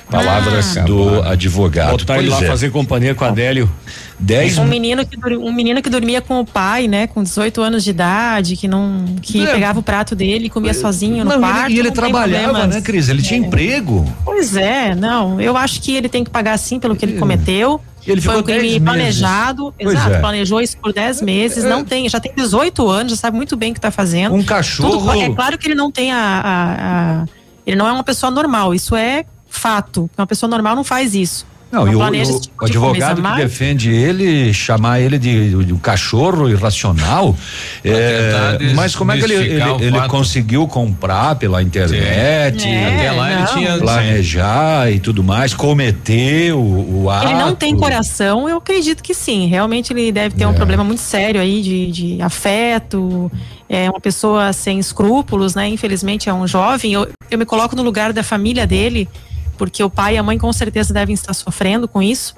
Palavras 0.09 0.75
do 0.85 1.23
advogado. 1.23 1.97
Botar 1.97 2.19
ele 2.19 2.29
lá 2.29 2.41
é. 2.41 2.47
fazer 2.47 2.71
companhia 2.71 3.13
com 3.15 3.25
a 3.25 3.29
Adélio. 3.29 3.69
Dez 4.17 4.57
Um 4.57 4.65
menino, 4.65 5.05
que, 5.05 5.17
um 5.35 5.51
menino 5.51 5.81
que 5.81 5.89
dormia 5.89 6.21
com 6.21 6.39
o 6.39 6.45
pai, 6.45 6.87
né, 6.87 7.05
com 7.07 7.21
18 7.21 7.61
anos 7.61 7.83
de 7.83 7.89
idade, 7.89 8.55
que 8.55 8.67
não, 8.67 9.05
que 9.21 9.43
É. 9.45 9.51
pegava 9.53 9.79
o 9.79 9.83
prato 9.83 10.15
dele 10.15 10.45
e 10.45 10.49
comia 10.49 10.73
sozinho 10.73 11.23
no 11.25 11.31
Não, 11.31 11.39
quarto. 11.39 11.69
e 11.69 11.73
ele, 11.73 11.81
ele 11.89 11.91
trabalhava, 11.91 12.43
problemas. 12.53 12.75
né, 12.75 12.81
Cris? 12.81 13.09
Ele 13.09 13.21
tinha 13.21 13.39
É. 13.39 13.43
emprego. 13.43 14.05
Pois 14.23 14.55
é, 14.55 14.95
não, 14.95 15.39
eu 15.41 15.57
acho 15.57 15.81
que 15.81 15.93
ele 15.93 16.07
tem 16.07 16.23
que 16.23 16.29
pagar 16.29 16.57
sim 16.57 16.79
pelo 16.79 16.95
que 16.95 17.03
ele 17.03 17.17
cometeu. 17.19 17.81
Ele 18.07 18.21
Foi 18.21 18.37
um 18.37 18.43
crime 18.43 18.61
10 18.79 18.83
planejado, 18.83 19.73
Pois 19.81 19.95
exato, 19.95 20.13
é. 20.13 20.19
planejou 20.19 20.61
isso 20.61 20.77
por 20.77 20.93
10 20.93 21.21
meses, 21.23 21.63
não 21.63 21.83
tem, 21.83 22.07
já 22.07 22.19
tem 22.19 22.31
18 22.35 22.87
anos, 22.87 23.13
já 23.13 23.17
sabe 23.17 23.35
muito 23.35 23.57
bem 23.57 23.71
o 23.71 23.73
que 23.73 23.81
tá 23.81 23.89
fazendo. 23.91 24.33
Um 24.35 24.43
cachorro- 24.43 24.99
Tudo- 24.99 25.21
é 25.21 25.29
claro 25.33 25.57
que 25.57 25.67
ele 25.67 25.73
não 25.75 25.91
tem 25.91 26.11
a, 26.11 26.17
a- 26.17 27.21
a- 27.23 27.25
ele 27.65 27.75
não 27.75 27.87
é 27.87 27.91
uma 27.91 28.03
pessoa 28.03 28.31
normal, 28.31 28.73
isso 28.75 28.95
é 28.95 29.25
fato. 29.49 30.07
Uma 30.17 30.27
pessoa 30.27 30.47
normal 30.49 30.75
não 30.75 30.83
faz 30.83 31.15
isso. 31.15 31.47
Não, 31.71 31.87
e 31.91 31.95
o, 31.95 31.99
o- 31.99 32.39
tipo 32.39 32.55
o 32.61 32.65
advogado 32.65 33.21
que 33.21 33.35
defende 33.35 33.89
ele, 33.91 34.53
chamar 34.53 35.01
ele 35.01 35.17
de, 35.19 35.49
de 35.65 35.73
um 35.73 35.77
cachorro 35.77 36.47
irracional. 36.49 37.35
é, 37.83 38.57
mas 38.75 38.95
como 38.95 39.11
é 39.11 39.17
que 39.17 39.23
ele, 39.23 39.33
ele, 39.33 39.61
ele 39.81 40.07
conseguiu 40.07 40.67
comprar 40.67 41.35
pela 41.35 41.61
internet? 41.61 42.65
É, 42.67 42.87
Até 42.95 43.11
lá 43.11 43.31
ele 43.31 43.39
não. 43.41 43.47
tinha. 43.53 43.77
planejar 43.77 44.91
e 44.91 44.99
tudo 44.99 45.23
mais, 45.23 45.53
cometer 45.53 46.53
o, 46.53 47.03
o 47.03 47.09
ato. 47.09 47.25
Ele 47.27 47.33
não 47.39 47.53
tem 47.55 47.75
coração, 47.75 48.47
eu 48.47 48.57
acredito 48.57 49.03
que 49.03 49.13
sim. 49.13 49.47
Realmente 49.47 49.91
ele 49.91 50.11
deve 50.11 50.35
ter 50.35 50.45
um 50.45 50.53
problema 50.53 50.83
muito 50.83 51.01
sério 51.01 51.41
aí 51.41 51.61
de, 51.61 51.91
de 51.91 52.21
afeto. 52.21 53.31
É 53.67 53.89
uma 53.89 53.99
pessoa 53.99 54.53
sem 54.53 54.79
escrúpulos, 54.79 55.55
né? 55.55 55.67
Infelizmente 55.67 56.29
é 56.29 56.33
um 56.33 56.47
jovem. 56.47 56.93
Eu, 56.93 57.07
eu 57.29 57.37
me 57.37 57.45
coloco 57.45 57.75
no 57.75 57.81
lugar 57.81 58.13
da 58.13 58.23
família 58.23 58.65
dele, 58.67 59.09
porque 59.57 59.83
o 59.83 59.89
pai 59.89 60.15
e 60.15 60.17
a 60.17 60.23
mãe 60.23 60.37
com 60.37 60.51
certeza 60.53 60.93
devem 60.93 61.13
estar 61.13 61.33
sofrendo 61.33 61.87
com 61.87 62.01
isso. 62.01 62.35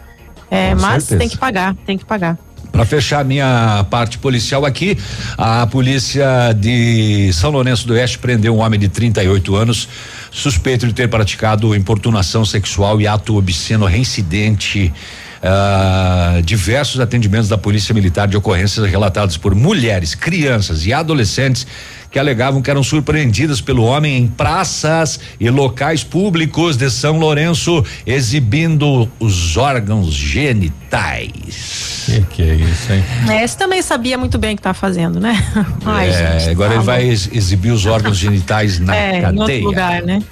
É, 0.50 0.74
Com 0.74 0.82
mas 0.82 1.04
certeza. 1.04 1.20
tem 1.20 1.30
que 1.30 1.38
pagar, 1.38 1.76
tem 1.86 1.98
que 1.98 2.06
pagar. 2.06 2.38
Para 2.72 2.86
fechar 2.86 3.26
minha 3.26 3.86
parte 3.90 4.18
policial 4.18 4.66
aqui, 4.66 4.98
a 5.38 5.66
polícia 5.68 6.54
de 6.54 7.32
São 7.34 7.50
Lourenço 7.50 7.88
do 7.88 7.94
Oeste 7.94 8.20
prendeu 8.20 8.56
um 8.56 8.60
homem 8.60 8.80
de 8.80 8.88
38 8.88 9.56
anos 9.56 9.88
suspeito 10.30 10.86
de 10.86 10.94
ter 10.94 11.10
praticado 11.10 11.76
importunação 11.76 12.46
sexual 12.46 13.02
e 13.02 13.08
ato 13.08 13.36
obsceno 13.38 13.86
reincidente. 13.86 14.94
Uh, 15.38 16.42
diversos 16.42 17.00
atendimentos 17.00 17.48
da 17.48 17.60
Polícia 17.60 17.94
Militar 17.94 18.28
de 18.28 18.36
ocorrências 18.36 18.90
relatados 18.90 19.38
por 19.38 19.54
mulheres, 19.54 20.16
crianças 20.16 20.84
e 20.86 20.92
adolescentes 20.92 21.68
que 22.12 22.20
alegavam 22.20 22.62
que 22.62 22.70
eram 22.70 22.84
surpreendidas 22.84 23.62
pelo 23.62 23.84
homem 23.84 24.18
em 24.18 24.28
praças 24.28 25.20
e 25.40 25.50
locais 25.50 26.04
públicos 26.04 26.78
de 26.78 26.90
São 26.90 27.18
Lourenço, 27.20 27.84
exibindo 28.06 29.10
os 29.20 29.58
órgãos 29.58 30.14
genitais. 30.14 32.04
Que 32.06 32.22
que 32.22 32.42
é 32.44 32.56
isso, 32.56 32.94
hein? 32.94 33.04
É, 33.30 33.44
esse 33.44 33.58
também 33.58 33.82
sabia 33.82 34.18
muito 34.18 34.38
bem 34.38 34.54
o 34.54 34.56
que 34.56 34.62
tá 34.62 34.74
fazendo, 34.74 35.20
né? 35.20 35.38
Ai, 35.86 36.10
é, 36.10 36.40
gente, 36.40 36.52
agora 36.52 36.70
tá 36.70 36.76
ele 36.76 36.84
vai 36.84 37.08
exibir 37.08 37.72
os 37.72 37.86
órgãos 37.86 38.18
genitais 38.18 38.80
na 38.80 38.96
é, 38.96 39.22
cadeia. 39.22 39.36
Em 39.36 39.40
outro 39.40 39.70
lugar, 39.70 40.02
né? 40.04 40.24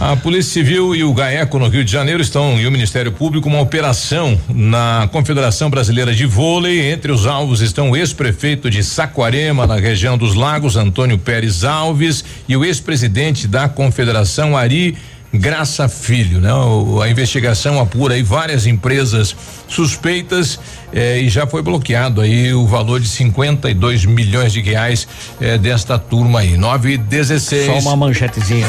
A 0.00 0.16
Polícia 0.16 0.54
Civil 0.54 0.94
e 0.94 1.04
o 1.04 1.12
GAECO 1.12 1.58
no 1.58 1.68
Rio 1.68 1.84
de 1.84 1.92
Janeiro 1.92 2.22
estão 2.22 2.58
e 2.58 2.66
o 2.66 2.72
Ministério 2.72 3.12
Público 3.12 3.50
uma 3.50 3.60
operação 3.60 4.40
na 4.48 5.06
Confederação 5.12 5.68
Brasileira 5.68 6.14
de 6.14 6.24
Vôlei. 6.24 6.90
Entre 6.90 7.12
os 7.12 7.26
alvos 7.26 7.60
estão 7.60 7.90
o 7.90 7.96
ex-prefeito 7.96 8.70
de 8.70 8.82
Saquarema, 8.82 9.66
na 9.66 9.76
região 9.76 10.16
dos 10.16 10.34
Lagos, 10.34 10.74
Antônio 10.74 11.18
Pérez 11.18 11.64
Alves, 11.64 12.24
e 12.48 12.56
o 12.56 12.64
ex-presidente 12.64 13.46
da 13.46 13.68
Confederação, 13.68 14.56
Ari 14.56 14.96
Graça 15.34 15.86
Filho, 15.86 16.40
né? 16.40 16.52
O, 16.54 17.02
a 17.02 17.10
investigação 17.10 17.78
apura 17.78 18.14
aí 18.14 18.22
várias 18.22 18.66
empresas 18.66 19.36
suspeitas 19.68 20.58
eh, 20.94 21.20
e 21.20 21.28
já 21.28 21.46
foi 21.46 21.62
bloqueado 21.62 22.22
aí 22.22 22.54
o 22.54 22.66
valor 22.66 23.00
de 23.00 23.06
52 23.06 24.06
milhões 24.06 24.50
de 24.50 24.62
reais 24.62 25.06
eh, 25.40 25.58
desta 25.58 25.98
turma 25.98 26.40
aí. 26.40 26.56
9 26.56 26.94
e 26.94 26.98
16. 26.98 27.66
Só 27.66 27.78
uma 27.78 27.96
manchetezinha. 27.96 28.66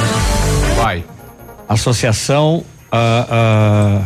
Vai. 0.75 1.03
Associação 1.73 2.63
a, 2.91 4.03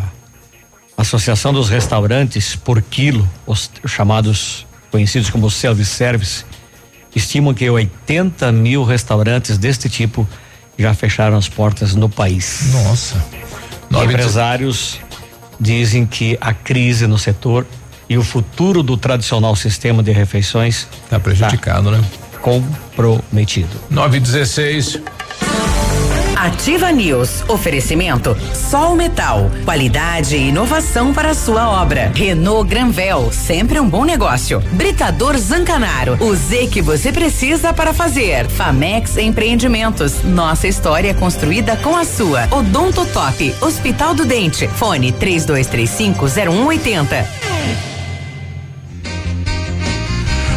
a 0.97 1.01
Associação 1.01 1.51
dos 1.51 1.69
Restaurantes 1.69 2.55
por 2.55 2.81
Quilo, 2.81 3.27
os 3.45 3.69
chamados 3.87 4.65
conhecidos 4.91 5.29
como 5.29 5.49
self-service, 5.49 6.45
estimam 7.15 7.53
que 7.53 7.69
80 7.69 8.51
mil 8.51 8.83
restaurantes 8.83 9.57
deste 9.57 9.89
tipo 9.89 10.27
já 10.77 10.93
fecharam 10.93 11.37
as 11.37 11.49
portas 11.49 11.95
no 11.95 12.09
país. 12.09 12.71
Nossa. 12.73 13.23
Empresários 14.03 14.99
dizem 15.59 16.05
que 16.05 16.37
a 16.41 16.53
crise 16.53 17.07
no 17.07 17.17
setor 17.17 17.65
e 18.09 18.17
o 18.17 18.23
futuro 18.23 18.83
do 18.83 18.97
tradicional 18.97 19.55
sistema 19.55 20.03
de 20.03 20.11
refeições 20.11 20.87
está 21.03 21.19
prejudicado, 21.19 21.91
tá 21.91 21.97
né? 21.97 22.05
Comprometido. 22.41 23.69
9 23.89 24.17
e 24.17 24.19
16. 24.19 24.99
Ativa 26.45 26.91
News. 26.91 27.43
Oferecimento 27.49 28.37
Sol 28.53 28.95
Metal. 28.95 29.49
Qualidade 29.63 30.35
e 30.37 30.49
inovação 30.49 31.11
para 31.11 31.31
a 31.31 31.33
sua 31.33 31.81
obra. 31.81 32.11
Renault 32.13 32.69
Granvel. 32.69 33.31
Sempre 33.31 33.79
um 33.79 33.89
bom 33.89 34.05
negócio. 34.05 34.59
Britador 34.73 35.35
Zancanaro. 35.39 36.23
O 36.23 36.35
Z 36.35 36.67
que 36.67 36.83
você 36.83 37.11
precisa 37.11 37.73
para 37.73 37.95
fazer. 37.95 38.47
Famex 38.47 39.17
Empreendimentos. 39.17 40.23
Nossa 40.23 40.67
história 40.67 41.09
é 41.09 41.13
construída 41.15 41.75
com 41.77 41.97
a 41.97 42.05
sua. 42.05 42.47
Odonto 42.51 43.07
Top. 43.07 43.55
Hospital 43.59 44.13
do 44.13 44.23
Dente. 44.23 44.67
Fone 44.67 45.11
3235 45.13 46.27
0180. 46.27 47.94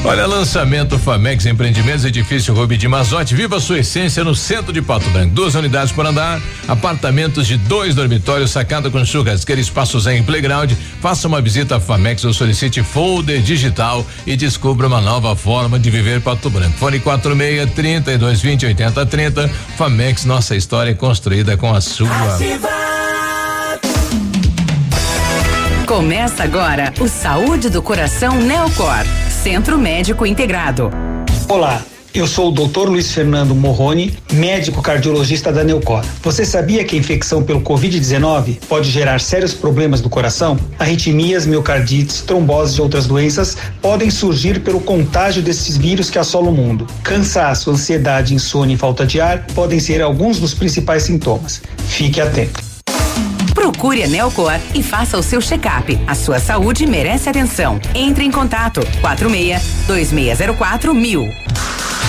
Olha, 0.04 0.26
lançamento 0.26 0.98
Famex 0.98 1.44
Empreendimentos, 1.44 2.04
edifício 2.04 2.54
Rubi 2.54 2.76
de 2.76 2.88
Mazote. 2.88 3.34
Viva 3.34 3.60
sua 3.60 3.80
essência 3.80 4.22
no 4.24 4.34
centro 4.34 4.72
de 4.72 4.80
Pato 4.80 5.10
Branco. 5.10 5.34
Duas 5.34 5.54
unidades 5.54 5.92
por 5.92 6.06
andar, 6.06 6.40
apartamentos 6.66 7.46
de 7.46 7.56
dois 7.56 7.94
dormitórios, 7.94 8.50
sacada 8.50 8.90
com 8.90 9.04
churrasqueira, 9.04 9.60
espaços 9.60 10.06
em 10.06 10.22
playground. 10.22 10.72
Faça 11.00 11.26
uma 11.26 11.42
visita 11.42 11.76
à 11.76 11.80
Famex 11.80 12.24
ou 12.24 12.32
solicite 12.32 12.82
folder 12.82 13.42
digital 13.42 14.06
e 14.26 14.36
descubra 14.36 14.86
uma 14.86 15.00
nova 15.00 15.34
forma 15.36 15.78
de 15.78 15.90
viver 15.90 16.20
Pato 16.20 16.48
Branco. 16.48 16.78
Fone 16.78 17.00
46 17.00 17.70
32 17.72 18.40
20 18.40 18.66
80 18.66 19.06
30. 19.06 19.48
Famex, 19.76 20.24
nossa 20.24 20.56
história 20.56 20.92
é 20.92 20.94
construída 20.94 21.56
com 21.56 21.74
a 21.74 21.80
sua. 21.80 22.08
Começa 25.86 26.44
agora 26.44 26.92
o 27.00 27.08
Saúde 27.08 27.68
do 27.68 27.82
Coração 27.82 28.36
Neocor. 28.40 29.04
Centro 29.48 29.78
Médico 29.78 30.26
Integrado. 30.26 30.90
Olá, 31.48 31.82
eu 32.12 32.26
sou 32.26 32.50
o 32.50 32.52
Dr. 32.52 32.86
Luiz 32.90 33.10
Fernando 33.10 33.54
Morrone, 33.54 34.14
médico 34.30 34.82
cardiologista 34.82 35.50
da 35.50 35.64
Neucor. 35.64 36.04
Você 36.22 36.44
sabia 36.44 36.84
que 36.84 36.94
a 36.94 36.98
infecção 36.98 37.42
pelo 37.42 37.62
Covid-19 37.62 38.58
pode 38.68 38.90
gerar 38.90 39.18
sérios 39.20 39.54
problemas 39.54 40.02
do 40.02 40.10
coração? 40.10 40.58
Arritmias, 40.78 41.46
miocardites, 41.46 42.20
tromboses 42.20 42.76
e 42.76 42.82
outras 42.82 43.06
doenças 43.06 43.56
podem 43.80 44.10
surgir 44.10 44.60
pelo 44.60 44.80
contágio 44.80 45.42
desses 45.42 45.78
vírus 45.78 46.10
que 46.10 46.18
assolam 46.18 46.52
o 46.52 46.54
mundo. 46.54 46.86
Cansaço, 47.02 47.70
ansiedade, 47.70 48.34
insônia 48.34 48.74
e 48.74 48.78
falta 48.78 49.06
de 49.06 49.18
ar 49.18 49.46
podem 49.54 49.80
ser 49.80 50.02
alguns 50.02 50.38
dos 50.38 50.52
principais 50.52 51.04
sintomas. 51.04 51.62
Fique 51.86 52.20
atento. 52.20 52.67
Procure 53.54 54.02
a 54.02 54.06
Neocor 54.08 54.52
e 54.74 54.82
faça 54.82 55.18
o 55.18 55.22
seu 55.22 55.40
check-up. 55.40 55.98
A 56.06 56.14
sua 56.14 56.38
saúde 56.38 56.86
merece 56.86 57.28
atenção. 57.28 57.80
Entre 57.94 58.24
em 58.24 58.30
contato 58.30 58.80
46 59.00 59.84
2604 59.86 60.94
mil. 60.94 61.28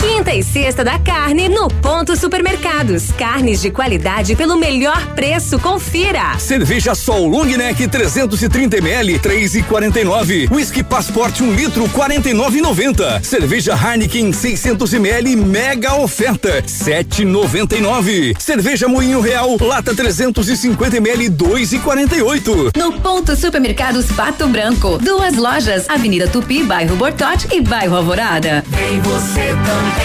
Quinta 0.00 0.34
e 0.34 0.42
sexta 0.42 0.82
da 0.82 0.98
carne 0.98 1.48
no 1.48 1.68
Ponto 1.68 2.16
Supermercados. 2.16 3.12
Carnes 3.12 3.60
de 3.60 3.70
qualidade 3.70 4.34
pelo 4.34 4.56
melhor 4.56 5.14
preço. 5.14 5.58
Confira. 5.58 6.38
Cerveja 6.38 6.94
Sol 6.94 7.28
Long 7.28 7.44
Neck 7.44 7.86
330 7.86 8.78
ml 8.78 9.18
3,49. 9.20 10.50
Whisky 10.50 10.82
Passport 10.82 11.40
1 11.40 11.44
um 11.44 11.54
litro 11.54 11.84
49,90. 11.90 13.22
Cerveja 13.22 13.74
Heineken 13.76 14.32
600 14.32 14.92
ml 14.94 15.36
mega 15.36 15.94
oferta 15.94 16.62
7,99. 16.62 18.36
Cerveja 18.40 18.88
Moinho 18.88 19.20
Real 19.20 19.56
lata 19.60 19.94
350 19.94 20.96
ml 20.96 21.30
2,48. 21.30 22.76
No 22.76 22.92
Ponto 23.00 23.36
Supermercados 23.36 24.06
Pato 24.06 24.48
Branco. 24.48 24.98
Duas 24.98 25.36
lojas, 25.36 25.88
Avenida 25.88 26.26
Tupi, 26.26 26.62
bairro 26.62 26.96
Bortote 26.96 27.48
e 27.52 27.60
bairro 27.60 27.96
Alvorada. 27.96 28.64
Vem 28.68 29.00
você 29.00 29.54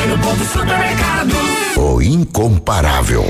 no 0.08 0.18
ponto 0.22 0.44
supermercado. 0.44 1.36
O 1.78 2.02
incomparável. 2.02 3.24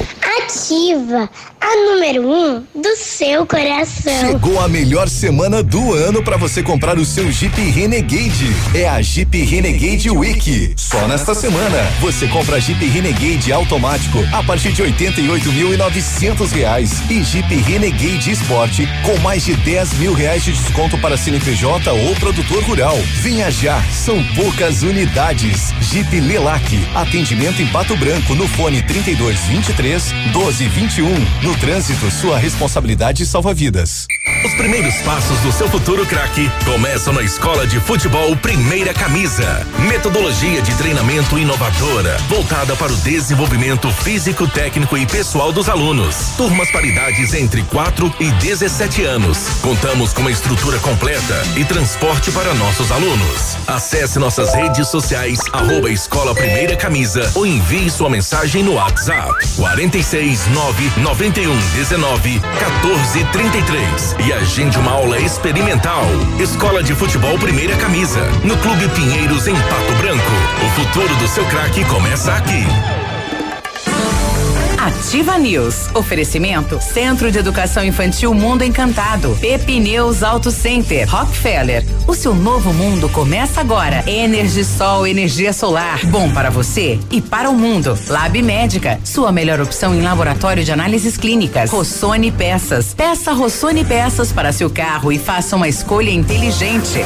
Ativa, 0.44 1.30
a 1.62 1.76
número 1.86 2.28
um 2.28 2.60
do 2.76 2.96
seu 2.98 3.46
coração. 3.46 4.28
Chegou 4.28 4.60
a 4.60 4.68
melhor 4.68 5.08
semana 5.08 5.64
do 5.64 5.94
ano 5.94 6.22
para 6.22 6.36
você 6.36 6.62
comprar 6.62 6.98
o 6.98 7.06
seu 7.06 7.32
Jeep 7.32 7.56
Renegade. 7.62 8.54
É 8.76 8.90
a 8.90 9.02
Jeep 9.02 9.42
Renegade 9.42 10.10
Week. 10.10 10.74
Só 10.76 11.08
nesta 11.08 11.34
semana 11.34 11.78
você 12.02 12.28
compra 12.28 12.60
Jeep 12.60 12.86
Renegade 12.86 13.54
automático 13.54 14.20
a 14.34 14.44
partir 14.44 14.74
de 14.74 14.84
88.900 14.84 16.52
reais 16.52 16.92
e 17.10 17.24
Jeep 17.24 17.56
Renegade 17.56 18.32
Sport 18.32 18.80
com 19.06 19.18
mais 19.22 19.46
de 19.46 19.56
10 19.56 19.94
mil 19.94 20.14
reais 20.14 20.44
de 20.44 20.52
desconto 20.52 20.98
para 20.98 21.16
CNPJ 21.16 21.90
ou 21.90 22.16
produtor 22.16 22.62
rural. 22.64 22.98
Venha 23.22 23.50
já, 23.50 23.82
são 23.84 24.22
poucas 24.36 24.84
unidades. 24.84 25.72
Jeep 25.80 26.20
Lelac, 26.20 26.68
atendimento 26.94 27.62
em 27.62 27.68
Pato 27.68 27.96
Branco 27.96 28.36
no 28.36 28.46
fone 28.50 28.82
3223 28.82 30.33
1221. 30.34 31.08
No 31.44 31.56
trânsito, 31.58 32.10
sua 32.10 32.40
responsabilidade 32.40 33.24
salva 33.24 33.54
vidas. 33.54 34.08
Os 34.44 34.54
primeiros 34.56 34.96
passos 35.04 35.40
do 35.40 35.52
seu 35.52 35.70
futuro 35.70 36.06
craque 36.06 36.50
começam 36.66 37.14
na 37.14 37.22
Escola 37.22 37.68
de 37.68 37.80
Futebol 37.80 38.36
Primeira 38.38 38.94
Camisa. 38.94 39.66
Metodologia 39.88 40.62
de 40.62 40.74
treinamento 40.76 41.38
inovadora, 41.38 42.18
voltada 42.28 42.76
para 42.76 42.92
o 42.92 42.96
desenvolvimento 42.98 43.90
físico, 43.92 44.48
técnico 44.48 44.98
e 44.98 45.06
pessoal 45.06 45.52
dos 45.52 45.70
alunos. 45.70 46.16
Turmas 46.36 46.70
paridades 46.72 47.34
entre 47.34 47.62
4 47.64 48.14
e 48.20 48.32
17 48.32 49.04
anos. 49.04 49.38
Contamos 49.62 50.14
com 50.14 50.22
uma 50.22 50.32
estrutura 50.32 50.80
completa 50.80 51.44
e 51.56 51.64
transporte 51.64 52.32
para 52.32 52.54
nossos 52.56 52.92
alunos. 52.92 53.56
Acesse 53.68 54.18
nossas 54.18 54.54
redes 54.54 54.88
sociais, 54.88 55.40
arroba 55.54 55.92
Escola 55.92 56.34
Primeira 56.34 56.76
Camisa 56.76 57.32
ou 57.36 57.46
envie 57.46 57.90
sua 57.90 58.10
mensagem 58.10 58.64
no 58.64 58.74
WhatsApp 58.74 59.32
46 59.56 60.23
9 60.24 61.02
91 61.02 61.54
19 61.76 62.40
14 62.40 63.26
33 63.26 64.16
e 64.26 64.32
agende 64.32 64.78
uma 64.78 64.92
aula 64.92 65.20
experimental. 65.20 66.06
Escola 66.40 66.82
de 66.82 66.96
Futebol 66.96 67.38
Primeira 67.38 67.76
Camisa, 67.76 68.22
no 68.42 68.56
Clube 68.58 68.88
Pinheiros, 68.96 69.48
em 69.48 69.54
Pato 69.54 69.94
Branco. 69.98 70.24
O 70.66 70.70
futuro 70.80 71.14
do 71.18 71.28
seu 71.28 71.46
craque 71.48 71.84
começa 71.86 72.34
aqui. 72.34 72.64
Ativa 74.84 75.38
News. 75.38 75.88
Oferecimento 75.96 76.78
Centro 76.82 77.32
de 77.32 77.40
Educação 77.40 77.86
Infantil 77.86 78.34
Mundo 78.34 78.66
Encantado. 78.66 79.34
Pepineus 79.40 80.22
Auto 80.22 80.52
Center. 80.52 81.10
Rockefeller. 81.10 81.86
O 82.06 82.14
seu 82.14 82.36
novo 82.36 82.74
mundo 82.74 83.08
começa 83.08 83.62
agora. 83.62 84.04
Energisol, 84.06 85.08
energia 85.08 85.54
solar. 85.54 86.06
Bom 86.08 86.30
para 86.34 86.50
você 86.50 87.00
e 87.10 87.22
para 87.22 87.50
o 87.50 87.56
mundo. 87.56 87.98
Lab 88.10 88.42
Médica. 88.42 89.00
Sua 89.06 89.32
melhor 89.32 89.62
opção 89.62 89.96
em 89.96 90.02
laboratório 90.02 90.66
de 90.66 90.74
análises 90.74 91.16
clínicas. 91.16 91.72
Rossoni 91.72 92.30
Peças. 92.30 92.94
Peça 92.94 93.32
Rossoni 93.32 93.86
Peças 93.86 94.34
para 94.34 94.52
seu 94.52 94.70
carro 94.70 95.14
e 95.14 95.18
faça 95.18 95.56
uma 95.56 95.70
escolha 95.70 96.12
inteligente. 96.12 97.00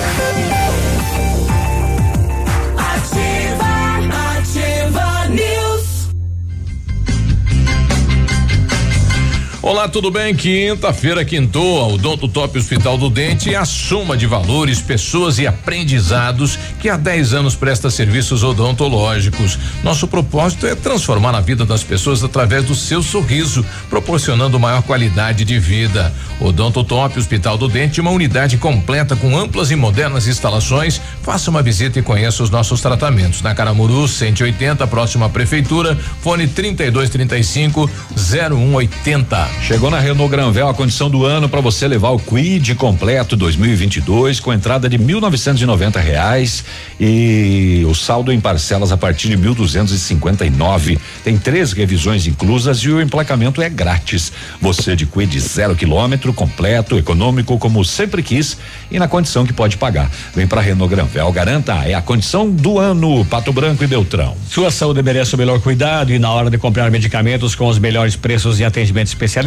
Olá, 9.68 9.86
tudo 9.86 10.10
bem? 10.10 10.34
Quinta-feira 10.34 11.26
quintou, 11.26 11.82
a 11.82 11.88
Odonto 11.88 12.26
Top 12.30 12.58
Hospital 12.58 12.98
do 12.98 13.10
Dente 13.10 13.54
é 13.54 13.58
a 13.58 13.66
soma 13.66 14.16
de 14.16 14.26
valores, 14.26 14.82
pessoas 14.82 15.40
e 15.40 15.46
aprendizados 15.46 16.58
que 16.80 16.88
há 16.88 16.96
10 16.96 17.34
anos 17.34 17.54
presta 17.54 17.90
serviços 17.90 18.46
odontológicos. 18.46 19.60
Nosso 19.84 20.08
propósito 20.08 20.66
é 20.66 20.74
transformar 20.74 21.36
a 21.36 21.42
vida 21.42 21.66
das 21.66 21.84
pessoas 21.84 22.24
através 22.24 22.64
do 22.64 22.74
seu 22.74 23.04
sorriso, 23.04 23.66
proporcionando 23.90 24.58
maior 24.58 24.84
qualidade 24.84 25.44
de 25.44 25.60
vida. 25.60 26.14
Odonto 26.40 26.82
Top 26.86 27.20
Hospital 27.20 27.58
do 27.58 27.68
Dente, 27.68 28.00
uma 28.00 28.12
unidade 28.12 28.56
completa 28.56 29.18
com 29.18 29.38
amplas 29.38 29.70
e 29.70 29.76
modernas 29.76 30.28
instalações. 30.28 31.02
Faça 31.22 31.50
uma 31.52 31.62
visita 31.62 32.00
e 32.00 32.02
conheça 32.02 32.42
os 32.42 32.50
nossos 32.50 32.80
tratamentos. 32.80 33.42
Na 33.42 33.54
Caramuru, 33.54 34.08
180, 34.08 34.88
próxima 34.88 35.26
à 35.26 35.30
prefeitura, 35.30 35.94
fone 36.22 36.48
3235 36.48 37.90
0180. 38.16 39.57
Chegou 39.62 39.92
na 39.92 40.00
Renault 40.00 40.32
Granvel 40.32 40.70
a 40.70 40.74
condição 40.74 41.10
do 41.10 41.26
ano 41.26 41.50
para 41.50 41.60
você 41.60 41.90
levar 41.90 42.12
o 42.12 42.20
Quid 42.20 42.74
completo 42.76 43.36
2022 43.36 44.40
com 44.40 44.54
entrada 44.54 44.88
de 44.88 44.98
1.990 44.98 46.00
reais 46.00 46.64
e 46.98 47.84
o 47.86 47.94
saldo 47.94 48.32
em 48.32 48.40
parcelas 48.40 48.94
a 48.94 48.98
partir 48.98 49.28
de 49.28 49.38
1.259. 49.38 50.98
Tem 51.22 51.38
três 51.38 51.74
revisões 51.74 52.26
inclusas 52.26 52.78
e 52.80 52.90
o 52.90 53.02
emplacamento 53.02 53.62
é 53.62 53.68
grátis. 53.68 54.32
Você 54.62 54.96
de 54.96 55.06
Quid 55.06 55.38
zero 55.42 55.76
quilômetro 55.76 56.32
completo, 56.32 56.98
econômico 56.98 57.58
como 57.58 57.84
sempre 57.84 58.24
quis 58.24 58.58
e 58.90 58.98
na 58.98 59.08
condição 59.10 59.46
que 59.46 59.52
pode 59.52 59.76
pagar. 59.76 60.10
Vem 60.34 60.48
para 60.48 60.62
Renault 60.62 60.96
Granvel, 60.96 61.30
garanta 61.34 61.74
é 61.86 61.94
a 61.94 62.02
condição 62.02 62.50
do 62.50 62.80
ano. 62.80 63.26
Pato 63.26 63.52
Branco 63.52 63.84
e 63.84 63.88
Beltrão. 63.88 64.38
Sua 64.50 64.72
saúde 64.72 65.04
merece 65.04 65.36
o 65.36 65.38
melhor 65.38 65.60
cuidado 65.60 66.14
e 66.14 66.20
na 66.20 66.32
hora 66.32 66.50
de 66.50 66.58
comprar 66.58 66.90
medicamentos 66.90 67.54
com 67.54 67.68
os 67.68 67.78
melhores 67.78 68.16
preços 68.16 68.62
e 68.62 68.64
atendimento 68.64 69.08
especializado, 69.08 69.47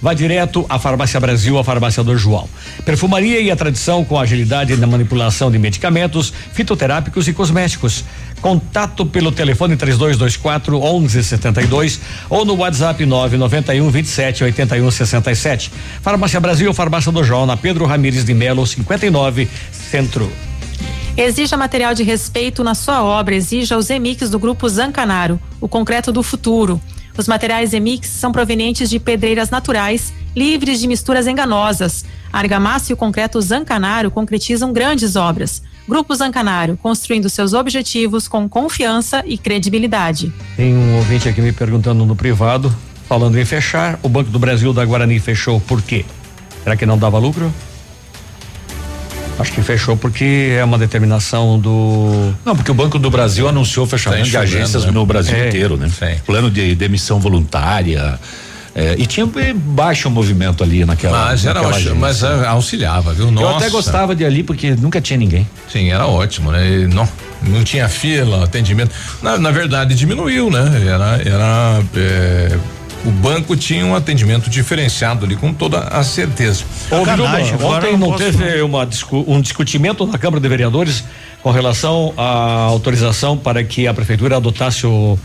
vá 0.00 0.14
direto 0.14 0.64
à 0.68 0.78
Farmácia 0.78 1.20
Brasil, 1.20 1.58
a 1.58 1.64
Farmácia 1.64 2.02
do 2.02 2.16
João. 2.16 2.48
Perfumaria 2.84 3.40
e 3.40 3.50
a 3.50 3.56
tradição 3.56 4.04
com 4.04 4.18
agilidade 4.18 4.76
na 4.76 4.86
manipulação 4.86 5.50
de 5.50 5.58
medicamentos, 5.58 6.32
fitoterápicos 6.52 7.28
e 7.28 7.32
cosméticos. 7.32 8.04
Contato 8.40 9.04
pelo 9.04 9.30
telefone 9.30 9.76
3224 9.76 10.78
1172 10.78 12.00
ou 12.28 12.44
no 12.44 12.56
WhatsApp 12.56 13.04
991 13.04 13.90
27 13.90 14.44
81 14.44 14.90
67. 14.90 15.72
Farmácia 16.00 16.40
Brasil, 16.40 16.72
Farmácia 16.72 17.12
do 17.12 17.22
João, 17.22 17.44
na 17.44 17.56
Pedro 17.56 17.84
Ramires 17.84 18.24
de 18.24 18.32
Melo, 18.32 18.66
59, 18.66 19.48
Centro. 19.70 20.30
Exija 21.16 21.56
material 21.56 21.92
de 21.92 22.02
respeito 22.02 22.64
na 22.64 22.74
sua 22.74 23.02
obra, 23.02 23.34
exija 23.34 23.76
os 23.76 23.90
EMIX 23.90 24.30
do 24.30 24.38
Grupo 24.38 24.68
Zancanaro, 24.68 25.38
o 25.60 25.68
concreto 25.68 26.10
do 26.10 26.22
futuro. 26.22 26.80
Os 27.16 27.28
materiais 27.28 27.72
EMIX 27.72 28.08
são 28.08 28.32
provenientes 28.32 28.88
de 28.88 28.98
pedreiras 28.98 29.50
naturais, 29.50 30.12
livres 30.34 30.80
de 30.80 30.86
misturas 30.86 31.26
enganosas. 31.26 32.04
A 32.32 32.38
argamassa 32.38 32.92
e 32.92 32.94
o 32.94 32.96
concreto 32.96 33.40
Zancanaro 33.40 34.10
concretizam 34.10 34.72
grandes 34.72 35.16
obras. 35.16 35.62
Grupo 35.88 36.14
Zancanaro, 36.14 36.76
construindo 36.76 37.28
seus 37.28 37.52
objetivos 37.52 38.28
com 38.28 38.48
confiança 38.48 39.22
e 39.26 39.36
credibilidade. 39.36 40.32
Tem 40.56 40.76
um 40.76 40.96
ouvinte 40.96 41.28
aqui 41.28 41.40
me 41.40 41.52
perguntando 41.52 42.06
no 42.06 42.14
privado, 42.14 42.74
falando 43.08 43.38
em 43.38 43.44
fechar. 43.44 43.98
O 44.02 44.08
Banco 44.08 44.30
do 44.30 44.38
Brasil 44.38 44.72
da 44.72 44.84
Guarani 44.84 45.18
fechou 45.18 45.60
por 45.60 45.82
quê? 45.82 46.04
Será 46.62 46.76
que 46.76 46.86
não 46.86 46.96
dava 46.96 47.18
lucro? 47.18 47.52
Acho 49.40 49.52
que 49.52 49.62
fechou 49.62 49.96
porque 49.96 50.56
é 50.58 50.62
uma 50.64 50.76
determinação 50.78 51.58
do. 51.58 52.32
Não, 52.44 52.54
porque 52.54 52.70
o 52.70 52.74
Banco 52.74 52.98
do 52.98 53.10
Brasil 53.10 53.48
anunciou 53.48 53.86
o 53.86 53.88
fechamento 53.88 54.28
de 54.28 54.36
agências 54.36 54.84
né? 54.84 54.90
no 54.90 55.04
Brasil 55.06 55.34
É. 55.36 55.48
inteiro, 55.48 55.76
né? 55.76 55.90
Plano 56.26 56.50
de 56.50 56.74
demissão 56.74 57.18
voluntária. 57.18 58.18
é, 58.74 58.94
e 58.98 59.04
tinha 59.06 59.28
baixo 59.54 60.08
movimento 60.10 60.62
ali 60.62 60.84
naquela. 60.84 61.26
Mas 61.26 61.44
era 61.44 61.54
naquela 61.54 61.74
ótimo, 61.76 61.96
mas 61.96 62.22
agência. 62.22 62.46
ah, 62.48 62.50
auxiliava, 62.50 63.12
viu? 63.12 63.26
Eu 63.26 63.32
Nossa. 63.32 63.56
até 63.56 63.68
gostava 63.70 64.14
de 64.14 64.24
ali 64.24 64.42
porque 64.44 64.76
nunca 64.76 65.00
tinha 65.00 65.16
ninguém. 65.16 65.48
Sim, 65.68 65.90
era 65.90 66.06
ótimo, 66.06 66.52
né? 66.52 66.68
E 66.70 66.86
Não, 66.86 67.08
não 67.42 67.64
tinha 67.64 67.88
fila, 67.88 68.44
atendimento. 68.44 68.92
Na, 69.22 69.38
na 69.38 69.50
verdade, 69.50 69.94
diminuiu, 69.94 70.50
né? 70.50 70.82
Era, 70.86 71.20
era 71.24 71.82
é, 71.96 72.56
o 73.04 73.10
banco 73.10 73.56
tinha 73.56 73.84
um 73.84 73.94
atendimento 73.94 74.50
diferenciado 74.50 75.24
ali, 75.24 75.36
com 75.36 75.52
toda 75.52 75.80
a 75.80 76.02
certeza. 76.02 76.64
Ô, 76.90 77.04
Biruba, 77.04 77.66
ontem 77.66 77.96
não 77.96 78.12
teve 78.16 78.60
uma 78.62 78.88
um 79.26 79.40
discutimento 79.40 80.06
na 80.06 80.18
Câmara 80.18 80.40
de 80.40 80.48
Vereadores 80.48 81.04
com 81.42 81.50
relação 81.50 82.12
à 82.16 82.22
autorização 82.64 83.36
para 83.36 83.64
que 83.64 83.86
a 83.86 83.94
prefeitura 83.94 84.36
adotasse 84.36 84.86
o, 84.86 85.18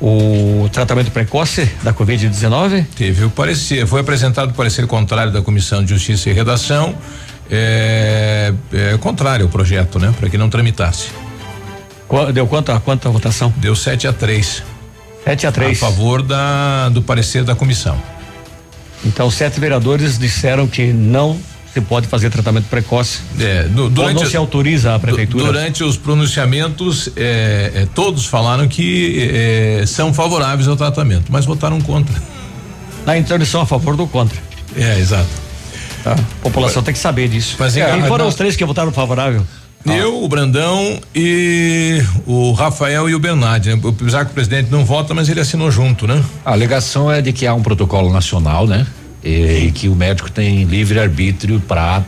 o 0.00 0.68
tratamento 0.72 1.10
precoce 1.10 1.70
da 1.82 1.92
Covid-19? 1.92 2.86
Teve 2.96 3.24
o 3.24 3.30
parecer, 3.30 3.86
foi 3.86 4.00
apresentado 4.00 4.50
o 4.50 4.54
parecer 4.54 4.86
contrário 4.86 5.32
da 5.32 5.42
Comissão 5.42 5.84
de 5.84 5.90
Justiça 5.90 6.30
e 6.30 6.32
Redação, 6.32 6.94
é, 7.50 8.52
é 8.72 8.98
contrário 8.98 9.44
ao 9.44 9.50
projeto, 9.50 9.98
né? 9.98 10.14
Para 10.18 10.30
que 10.30 10.38
não 10.38 10.48
tramitasse. 10.48 11.08
Deu 12.32 12.46
quanta, 12.46 12.78
quanta 12.80 13.08
votação? 13.10 13.52
Deu 13.58 13.76
7 13.76 14.08
a 14.08 14.12
3 14.12 14.79
7 15.24 15.46
a 15.46 15.52
3 15.52 15.76
A 15.82 15.86
favor 15.86 16.22
da, 16.22 16.88
do 16.88 17.02
parecer 17.02 17.44
da 17.44 17.54
comissão. 17.54 18.00
Então, 19.04 19.30
sete 19.30 19.58
vereadores 19.58 20.18
disseram 20.18 20.66
que 20.66 20.92
não 20.92 21.38
se 21.72 21.80
pode 21.80 22.06
fazer 22.08 22.30
tratamento 22.30 22.66
precoce. 22.68 23.20
É, 23.38 23.62
du- 23.64 23.84
Ou 23.84 23.90
durante 23.90 24.22
não 24.22 24.26
se 24.30 24.36
autoriza 24.36 24.94
a 24.94 24.98
prefeitura. 24.98 25.44
Durante 25.44 25.84
os 25.84 25.96
pronunciamentos, 25.96 27.08
é, 27.16 27.70
é, 27.74 27.88
todos 27.94 28.26
falaram 28.26 28.66
que 28.68 29.30
é, 29.32 29.84
são 29.86 30.12
favoráveis 30.12 30.66
ao 30.68 30.76
tratamento, 30.76 31.30
mas 31.30 31.44
votaram 31.46 31.80
contra. 31.80 32.14
Na 33.06 33.16
são 33.46 33.60
a 33.62 33.66
favor 33.66 33.96
do 33.96 34.06
contra. 34.06 34.36
É, 34.76 34.98
exato. 34.98 35.28
Tá? 36.04 36.12
A 36.12 36.42
população 36.42 36.82
tem 36.82 36.92
que 36.92 37.00
saber 37.00 37.28
disso. 37.28 37.56
Mas 37.58 37.76
em- 37.76 37.84
Quem 37.84 38.02
foram 38.04 38.26
os 38.26 38.34
três 38.34 38.56
que 38.56 38.64
votaram 38.64 38.90
favorável? 38.92 39.46
Eu, 39.86 40.22
o 40.22 40.28
Brandão 40.28 41.00
e 41.14 42.02
o 42.26 42.52
Rafael 42.52 43.08
e 43.08 43.14
o 43.14 43.18
Bernardi, 43.18 43.74
né? 43.74 43.80
Apesar 43.82 44.24
que 44.24 44.32
o 44.32 44.34
presidente 44.34 44.70
não 44.70 44.84
vota, 44.84 45.14
mas 45.14 45.28
ele 45.28 45.40
assinou 45.40 45.70
junto, 45.70 46.06
né? 46.06 46.22
A 46.44 46.52
alegação 46.52 47.10
é 47.10 47.22
de 47.22 47.32
que 47.32 47.46
há 47.46 47.54
um 47.54 47.62
protocolo 47.62 48.12
nacional, 48.12 48.66
né? 48.66 48.86
E, 49.24 49.66
e 49.66 49.72
que 49.72 49.88
o 49.88 49.94
médico 49.94 50.30
tem 50.30 50.64
livre 50.64 50.98
arbítrio 50.98 51.60
para 51.60 52.04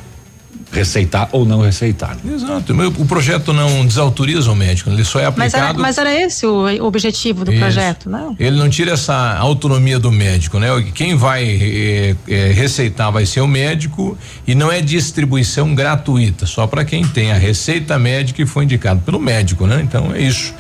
receitar 0.73 1.29
ou 1.33 1.45
não 1.45 1.61
receitar. 1.61 2.17
Exato. 2.27 2.75
O 2.99 3.05
projeto 3.05 3.53
não 3.53 3.85
desautoriza 3.87 4.51
o 4.51 4.57
médico, 4.57 4.89
ele 4.91 5.05
só 5.05 5.21
é 5.21 5.31
Mas 5.37 5.53
era, 5.53 5.65
aplicado. 5.65 5.81
mas 5.83 5.99
era 5.99 6.15
esse 6.19 6.47
o 6.47 6.85
objetivo 6.85 7.45
do 7.45 7.53
Isso. 7.53 7.61
projeto, 7.61 8.09
né? 8.09 8.35
Ele 8.39 8.57
não 8.57 8.71
tira 8.71 8.93
essa 8.93 9.37
autonomia 9.39 9.99
do 9.99 10.11
médico, 10.11 10.59
né? 10.59 10.69
Quem 10.95 11.15
vai 11.15 11.45
eh, 11.45 12.17
eh, 12.27 12.53
receitar 12.55 13.13
vai 13.13 13.27
ser 13.27 13.43
o 13.43 13.47
médico 13.47 14.17
e 14.47 14.55
não 14.55 14.73
é 14.73 14.81
distribuição 14.81 15.75
gratuita, 15.75 16.47
só 16.47 16.67
para 16.67 16.85
quem 16.85 17.05
tem 17.05 17.31
a 17.33 17.37
receita 17.37 17.99
médica 17.99 18.41
e 18.43 18.47
foi 18.47 18.65
indicado 18.65 19.01
pelo 19.01 19.21
médico, 19.21 19.67
né? 19.67 19.81
Então 19.83 20.13
é 20.15 20.23
isso. 20.23 20.55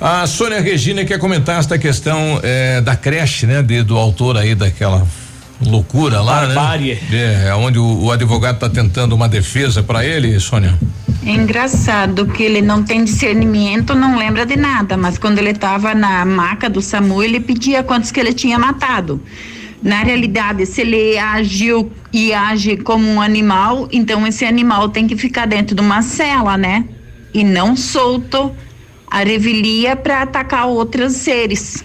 A 0.00 0.26
Sônia 0.26 0.60
Regina 0.60 1.04
quer 1.04 1.18
comentar 1.18 1.60
esta 1.60 1.78
questão 1.78 2.40
eh, 2.42 2.80
da 2.80 2.96
creche, 2.96 3.46
né? 3.46 3.62
De- 3.62 3.82
do 3.82 3.96
autor 3.96 4.36
aí 4.36 4.54
daquela 4.54 5.06
loucura 5.64 6.20
lá, 6.20 6.46
Barbárie. 6.46 6.98
né? 7.10 7.48
É, 7.48 7.54
onde 7.54 7.78
o, 7.78 8.04
o 8.04 8.12
advogado 8.12 8.54
está 8.54 8.68
tentando 8.68 9.14
uma 9.14 9.28
defesa 9.28 9.82
para 9.82 10.04
ele, 10.04 10.38
Sônia. 10.40 10.78
É 11.24 11.32
engraçado 11.32 12.26
que 12.26 12.42
ele 12.42 12.62
não 12.62 12.82
tem 12.82 13.04
discernimento, 13.04 13.94
não 13.94 14.16
lembra 14.16 14.46
de 14.46 14.56
nada, 14.56 14.96
mas 14.96 15.18
quando 15.18 15.38
ele 15.38 15.50
estava 15.50 15.94
na 15.94 16.24
maca 16.24 16.68
do 16.68 16.80
SAMU, 16.80 17.22
ele 17.22 17.38
pedia 17.38 17.82
quantos 17.82 18.10
que 18.10 18.18
ele 18.18 18.32
tinha 18.32 18.58
matado. 18.58 19.20
Na 19.82 20.02
realidade, 20.02 20.64
se 20.66 20.80
ele 20.80 21.18
agiu 21.18 21.90
e 22.12 22.32
age 22.32 22.76
como 22.78 23.06
um 23.06 23.20
animal, 23.20 23.88
então 23.92 24.26
esse 24.26 24.44
animal 24.44 24.88
tem 24.88 25.06
que 25.06 25.16
ficar 25.16 25.46
dentro 25.46 25.74
de 25.74 25.80
uma 25.80 26.02
cela, 26.02 26.56
né? 26.56 26.84
E 27.32 27.44
não 27.44 27.76
solto 27.76 28.52
a 29.10 29.18
revelia 29.18 29.96
para 29.96 30.22
atacar 30.22 30.66
outros 30.66 31.14
seres. 31.14 31.84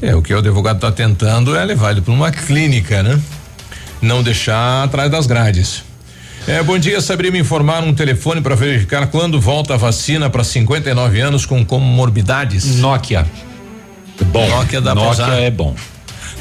É, 0.00 0.14
o 0.14 0.20
que 0.20 0.34
o 0.34 0.38
advogado 0.38 0.76
está 0.76 0.92
tentando 0.92 1.56
é 1.56 1.64
levar 1.64 1.92
ele 1.92 2.00
para 2.00 2.12
uma 2.12 2.30
clínica, 2.30 3.02
né? 3.02 3.18
Não 4.00 4.22
deixar 4.22 4.84
atrás 4.84 5.10
das 5.10 5.26
grades. 5.26 5.82
É, 6.46 6.62
bom 6.62 6.78
dia, 6.78 7.00
saberia 7.00 7.32
me 7.32 7.40
informar 7.40 7.82
um 7.82 7.92
telefone 7.92 8.40
para 8.40 8.54
verificar 8.54 9.08
quando 9.08 9.40
volta 9.40 9.74
a 9.74 9.76
vacina 9.76 10.30
para 10.30 10.44
59 10.44 11.20
anos 11.20 11.44
com 11.44 11.64
comorbidades? 11.64 12.76
Nokia. 12.76 13.26
Bom. 14.26 14.48
Nokia 14.48 14.80
pra 14.80 14.94
Nokia 14.94 15.24
é 15.26 15.50
bom. 15.50 15.74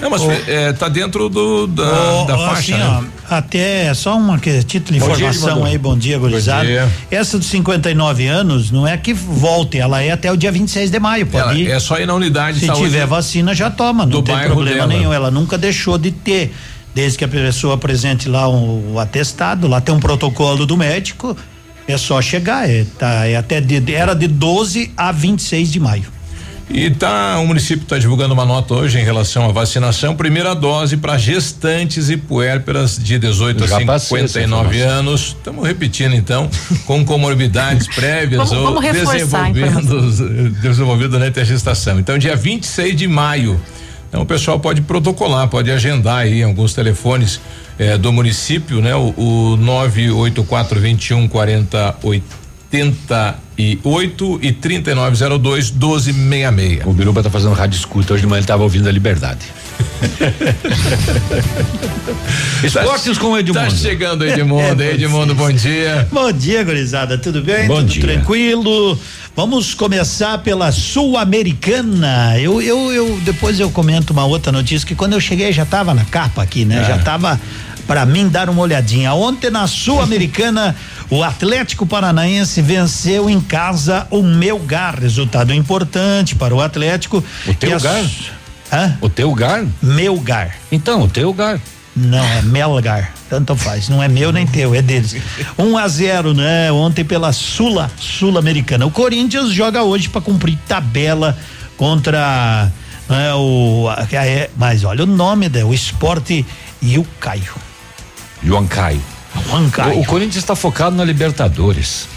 Não, 0.02 0.10
mas 0.10 0.22
Ô. 0.22 0.32
é, 0.32 0.74
tá 0.74 0.90
dentro 0.90 1.30
do, 1.30 1.68
da, 1.68 2.22
Ô, 2.22 2.26
da 2.26 2.38
faixa, 2.38 2.60
assim, 2.60 2.72
né? 2.74 3.04
ó, 3.30 3.36
até 3.36 3.94
só 3.94 4.18
uma 4.18 4.38
que, 4.38 4.62
título 4.64 5.00
de 5.00 5.06
dia, 5.06 5.14
informação 5.16 5.50
Edmundo. 5.50 5.66
aí, 5.68 5.78
bom 5.78 5.98
dia, 5.98 6.20
gurizada. 6.20 6.66
dia. 6.66 6.92
Essa 7.10 7.38
dos 7.40 7.48
59 7.48 8.28
anos 8.28 8.72
não 8.72 8.86
é 8.86 8.98
que 8.98 9.14
volte, 9.14 9.78
ela 9.78 10.02
é 10.02 10.12
até 10.12 10.32
o 10.32 10.36
dia 10.36 10.52
26 10.52 10.92
de 10.92 11.00
maio, 11.00 11.26
pode 11.26 11.66
Ela 11.66 11.76
é 11.76 11.80
só 11.80 11.98
ir 11.98 12.06
na 12.06 12.14
unidade 12.14 12.60
de 12.60 12.66
Se 12.66 12.74
tiver 12.74 13.06
vacina, 13.06 13.56
já 13.56 13.70
toma, 13.70 14.06
não 14.06 14.22
tem 14.22 14.38
problema 14.40 14.76
dela. 14.76 14.88
nenhum. 14.88 15.14
Ela 15.14 15.32
nunca 15.32 15.58
deixou 15.58 15.98
de 15.98 16.12
ter. 16.12 16.54
Desde 16.94 17.18
que 17.18 17.26
a 17.26 17.28
pessoa 17.28 17.76
apresente 17.76 18.30
lá 18.30 18.48
o, 18.48 18.94
o 18.94 19.00
atestado, 19.00 19.68
lá 19.68 19.82
tem 19.82 19.94
um 19.94 20.00
protocolo 20.00 20.66
do 20.66 20.78
médico, 20.78 21.36
é 21.88 21.98
só 21.98 22.22
chegar. 22.22 22.70
É, 22.70 22.86
tá, 22.98 23.28
é 23.28 23.36
até 23.36 23.60
de, 23.60 23.94
era 23.94 24.14
de 24.14 24.28
12 24.28 24.92
a 24.96 25.12
26 25.12 25.72
de 25.72 25.80
maio. 25.80 26.15
E 26.68 26.90
tá, 26.90 27.38
o 27.40 27.48
município 27.48 27.84
está 27.84 27.98
divulgando 27.98 28.34
uma 28.34 28.44
nota 28.44 28.74
hoje 28.74 28.98
em 29.00 29.04
relação 29.04 29.46
à 29.46 29.52
vacinação. 29.52 30.16
Primeira 30.16 30.56
dose 30.56 30.98
para 30.98 31.16
gestantes 31.18 32.10
e 32.10 32.18
puérperas 32.18 32.98
de 32.98 33.20
18 33.20 33.68
Já 33.68 33.78
a 33.82 33.86
passei 33.86 34.18
essa 34.24 34.40
59 34.40 34.76
informação. 34.76 35.00
anos. 35.00 35.22
Estamos 35.38 35.66
repetindo 35.68 36.16
então, 36.16 36.50
com 36.88 37.06
comorbidades 37.06 37.88
prévias 37.94 38.50
Vamos- 38.50 38.66
ou 38.66 38.74
vamos 38.82 38.92
desenvolvendo, 38.92 40.52
desenvolvido 40.62 41.10
durante 41.12 41.40
a 41.40 41.44
gestação. 41.44 42.00
Então, 42.00 42.18
dia 42.18 42.36
26 42.36 42.96
de 42.96 43.08
maio. 43.08 43.62
Então, 44.10 44.24
o 44.24 44.26
pessoal 44.26 44.60
pode 44.60 44.82
protocolar, 44.82 45.48
pode 45.48 45.70
agendar 45.70 46.18
aí 46.20 46.42
alguns 46.42 46.74
telefones 46.74 47.40
eh, 47.78 47.98
do 47.98 48.12
município, 48.12 48.82
né? 48.82 48.96
O, 48.96 49.14
o 49.18 49.58
984 49.58 50.80
21 50.80 51.28
40 51.28 51.96
88 52.84 54.40
e 54.42 54.52
3902 54.52 55.72
1266. 55.72 56.86
O 56.86 56.94
Biruba 56.94 57.24
tá 57.24 57.30
fazendo 57.30 57.54
rádio 57.54 57.78
escuta. 57.78 58.14
Hoje 58.14 58.22
de 58.22 58.28
manhã 58.28 58.40
ele 58.40 58.48
tava 58.48 58.64
ouvindo 58.64 58.90
a 58.90 58.92
liberdade. 58.92 59.46
Esportes 62.64 63.18
com 63.18 63.32
o 63.32 63.38
Edmundo. 63.38 63.66
Tá 63.66 63.70
chegando 63.76 64.26
Edmundo, 64.26 64.82
É, 64.84 64.92
Edmundo, 64.92 65.36
bom 65.36 65.52
dia. 65.52 66.08
Bom 66.12 66.32
dia, 66.32 66.64
gurizada, 66.64 67.18
tudo 67.18 67.42
bem? 67.42 67.68
Bom 67.68 67.78
tudo 67.78 67.90
dia. 67.90 68.02
tranquilo? 68.04 68.98
Vamos 69.36 69.74
começar 69.74 70.38
pela 70.40 70.72
Sul-Americana. 70.72 72.40
Eu, 72.40 72.62
eu, 72.62 72.94
eu 72.94 73.20
depois 73.24 73.60
eu 73.60 73.70
comento 73.70 74.14
uma 74.14 74.26
outra 74.26 74.52
notícia 74.52 74.88
que 74.88 74.96
quando 74.96 75.14
eu 75.14 75.20
cheguei 75.20 75.52
já 75.52 75.66
tava 75.66 75.94
na 75.94 76.06
capa 76.06 76.42
aqui, 76.42 76.66
né? 76.66 76.82
É. 76.82 76.86
Já 76.86 76.98
tava 77.00 77.40
para 77.86 78.06
mim 78.06 78.28
dar 78.28 78.50
uma 78.50 78.62
olhadinha. 78.62 79.14
Ontem 79.14 79.50
na 79.50 79.68
Sul-Americana, 79.68 80.76
o 81.10 81.24
Atlético 81.24 81.86
Paranaense 81.86 82.62
venceu 82.62 83.30
em 83.30 83.40
casa 83.40 84.08
o 84.10 84.24
Melgar, 84.24 85.00
resultado 85.00 85.54
importante 85.54 86.36
para 86.36 86.54
o 86.54 86.62
Atlético. 86.62 87.24
O 87.48 87.54
teu 87.54 87.70
E 87.70 87.74
a 87.74 87.78
Hã? 88.72 88.98
O 89.00 89.10
teu 89.10 89.34
gar? 89.34 89.66
Melgar. 89.82 90.56
Então, 90.72 91.04
o 91.04 91.08
teu 91.08 91.32
gar. 91.34 91.60
Não, 91.96 92.26
é 92.26 92.42
Melgar. 92.42 93.14
Tanto 93.30 93.56
faz. 93.56 93.88
Não 93.88 94.04
é 94.04 94.08
meu 94.08 94.32
nem 94.32 94.46
teu, 94.46 94.76
é 94.76 94.82
deles. 94.82 95.16
1 95.58 95.78
a 95.78 95.88
0 95.88 96.34
né? 96.34 96.72
Ontem 96.72 97.06
pela 97.06 97.32
Sula, 97.32 97.90
Sul-Americana. 97.98 98.86
O 98.86 98.92
Corinthians 98.92 99.52
joga 99.52 99.84
hoje 99.84 100.10
para 100.10 100.22
cumprir 100.22 100.58
tabela 100.68 101.38
contra 101.78 102.72
né, 103.08 103.34
o. 103.36 103.88
é, 104.12 104.50
mas 104.58 104.84
olha 104.84 105.04
o 105.04 105.08
nome, 105.08 105.48
né? 105.48 105.64
O 105.64 105.74
esporte 105.74 106.46
e 106.82 106.98
o 106.98 107.06
Caio. 107.20 107.56
João 108.44 108.68
Caio. 108.68 109.15
O 110.00 110.06
Corinthians 110.06 110.38
está 110.38 110.56
focado 110.56 110.96
na 110.96 111.04
Libertadores. 111.04 112.08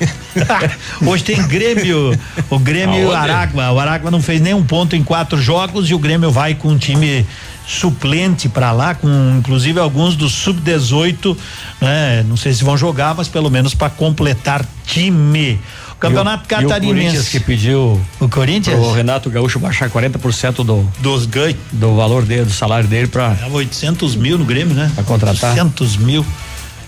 Hoje 1.06 1.24
tem 1.24 1.46
Grêmio, 1.46 2.18
o 2.50 2.58
Grêmio 2.58 3.12
Aonde? 3.12 3.30
Aragua. 3.30 3.70
O 3.72 3.80
Aragua 3.80 4.10
não 4.10 4.20
fez 4.20 4.40
nenhum 4.40 4.64
ponto 4.64 4.96
em 4.96 5.04
quatro 5.04 5.40
jogos 5.40 5.88
e 5.88 5.94
o 5.94 5.98
Grêmio 5.98 6.30
vai 6.30 6.54
com 6.54 6.68
um 6.68 6.78
time 6.78 7.26
suplente 7.66 8.48
para 8.48 8.72
lá, 8.72 8.94
com 8.94 9.08
inclusive 9.38 9.80
alguns 9.80 10.16
do 10.16 10.28
sub-18, 10.28 11.36
né? 11.80 12.22
Não 12.28 12.36
sei 12.36 12.52
se 12.52 12.62
vão 12.62 12.76
jogar, 12.76 13.14
mas 13.14 13.28
pelo 13.28 13.50
menos 13.50 13.74
para 13.74 13.90
completar 13.90 14.64
time. 14.86 15.58
Campeonato 16.08 16.44
E 16.50 16.54
o- 16.54 16.60
E 16.60 16.64
o 16.64 16.68
Corinthians 16.68 16.72
Catarinense. 16.72 17.30
que 17.30 17.40
pediu 17.40 18.00
O 18.20 18.28
Corinthians? 18.28 18.78
o 18.78 18.92
Renato 18.92 19.28
Gaúcho 19.30 19.58
baixar 19.58 19.88
40% 19.90 20.64
do 20.64 20.88
dos 21.00 21.26
ganhos 21.26 21.56
do 21.72 21.94
valor 21.96 22.24
dele, 22.24 22.44
do 22.44 22.52
salário 22.52 22.88
dele 22.88 23.06
para 23.08 23.36
800 23.50 24.14
mil 24.16 24.36
no 24.38 24.44
Grêmio, 24.44 24.74
né? 24.74 24.90
Pra 24.94 25.04
contratar. 25.04 25.50
800 25.50 25.96
mil. 25.96 26.24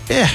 É, 0.09 0.29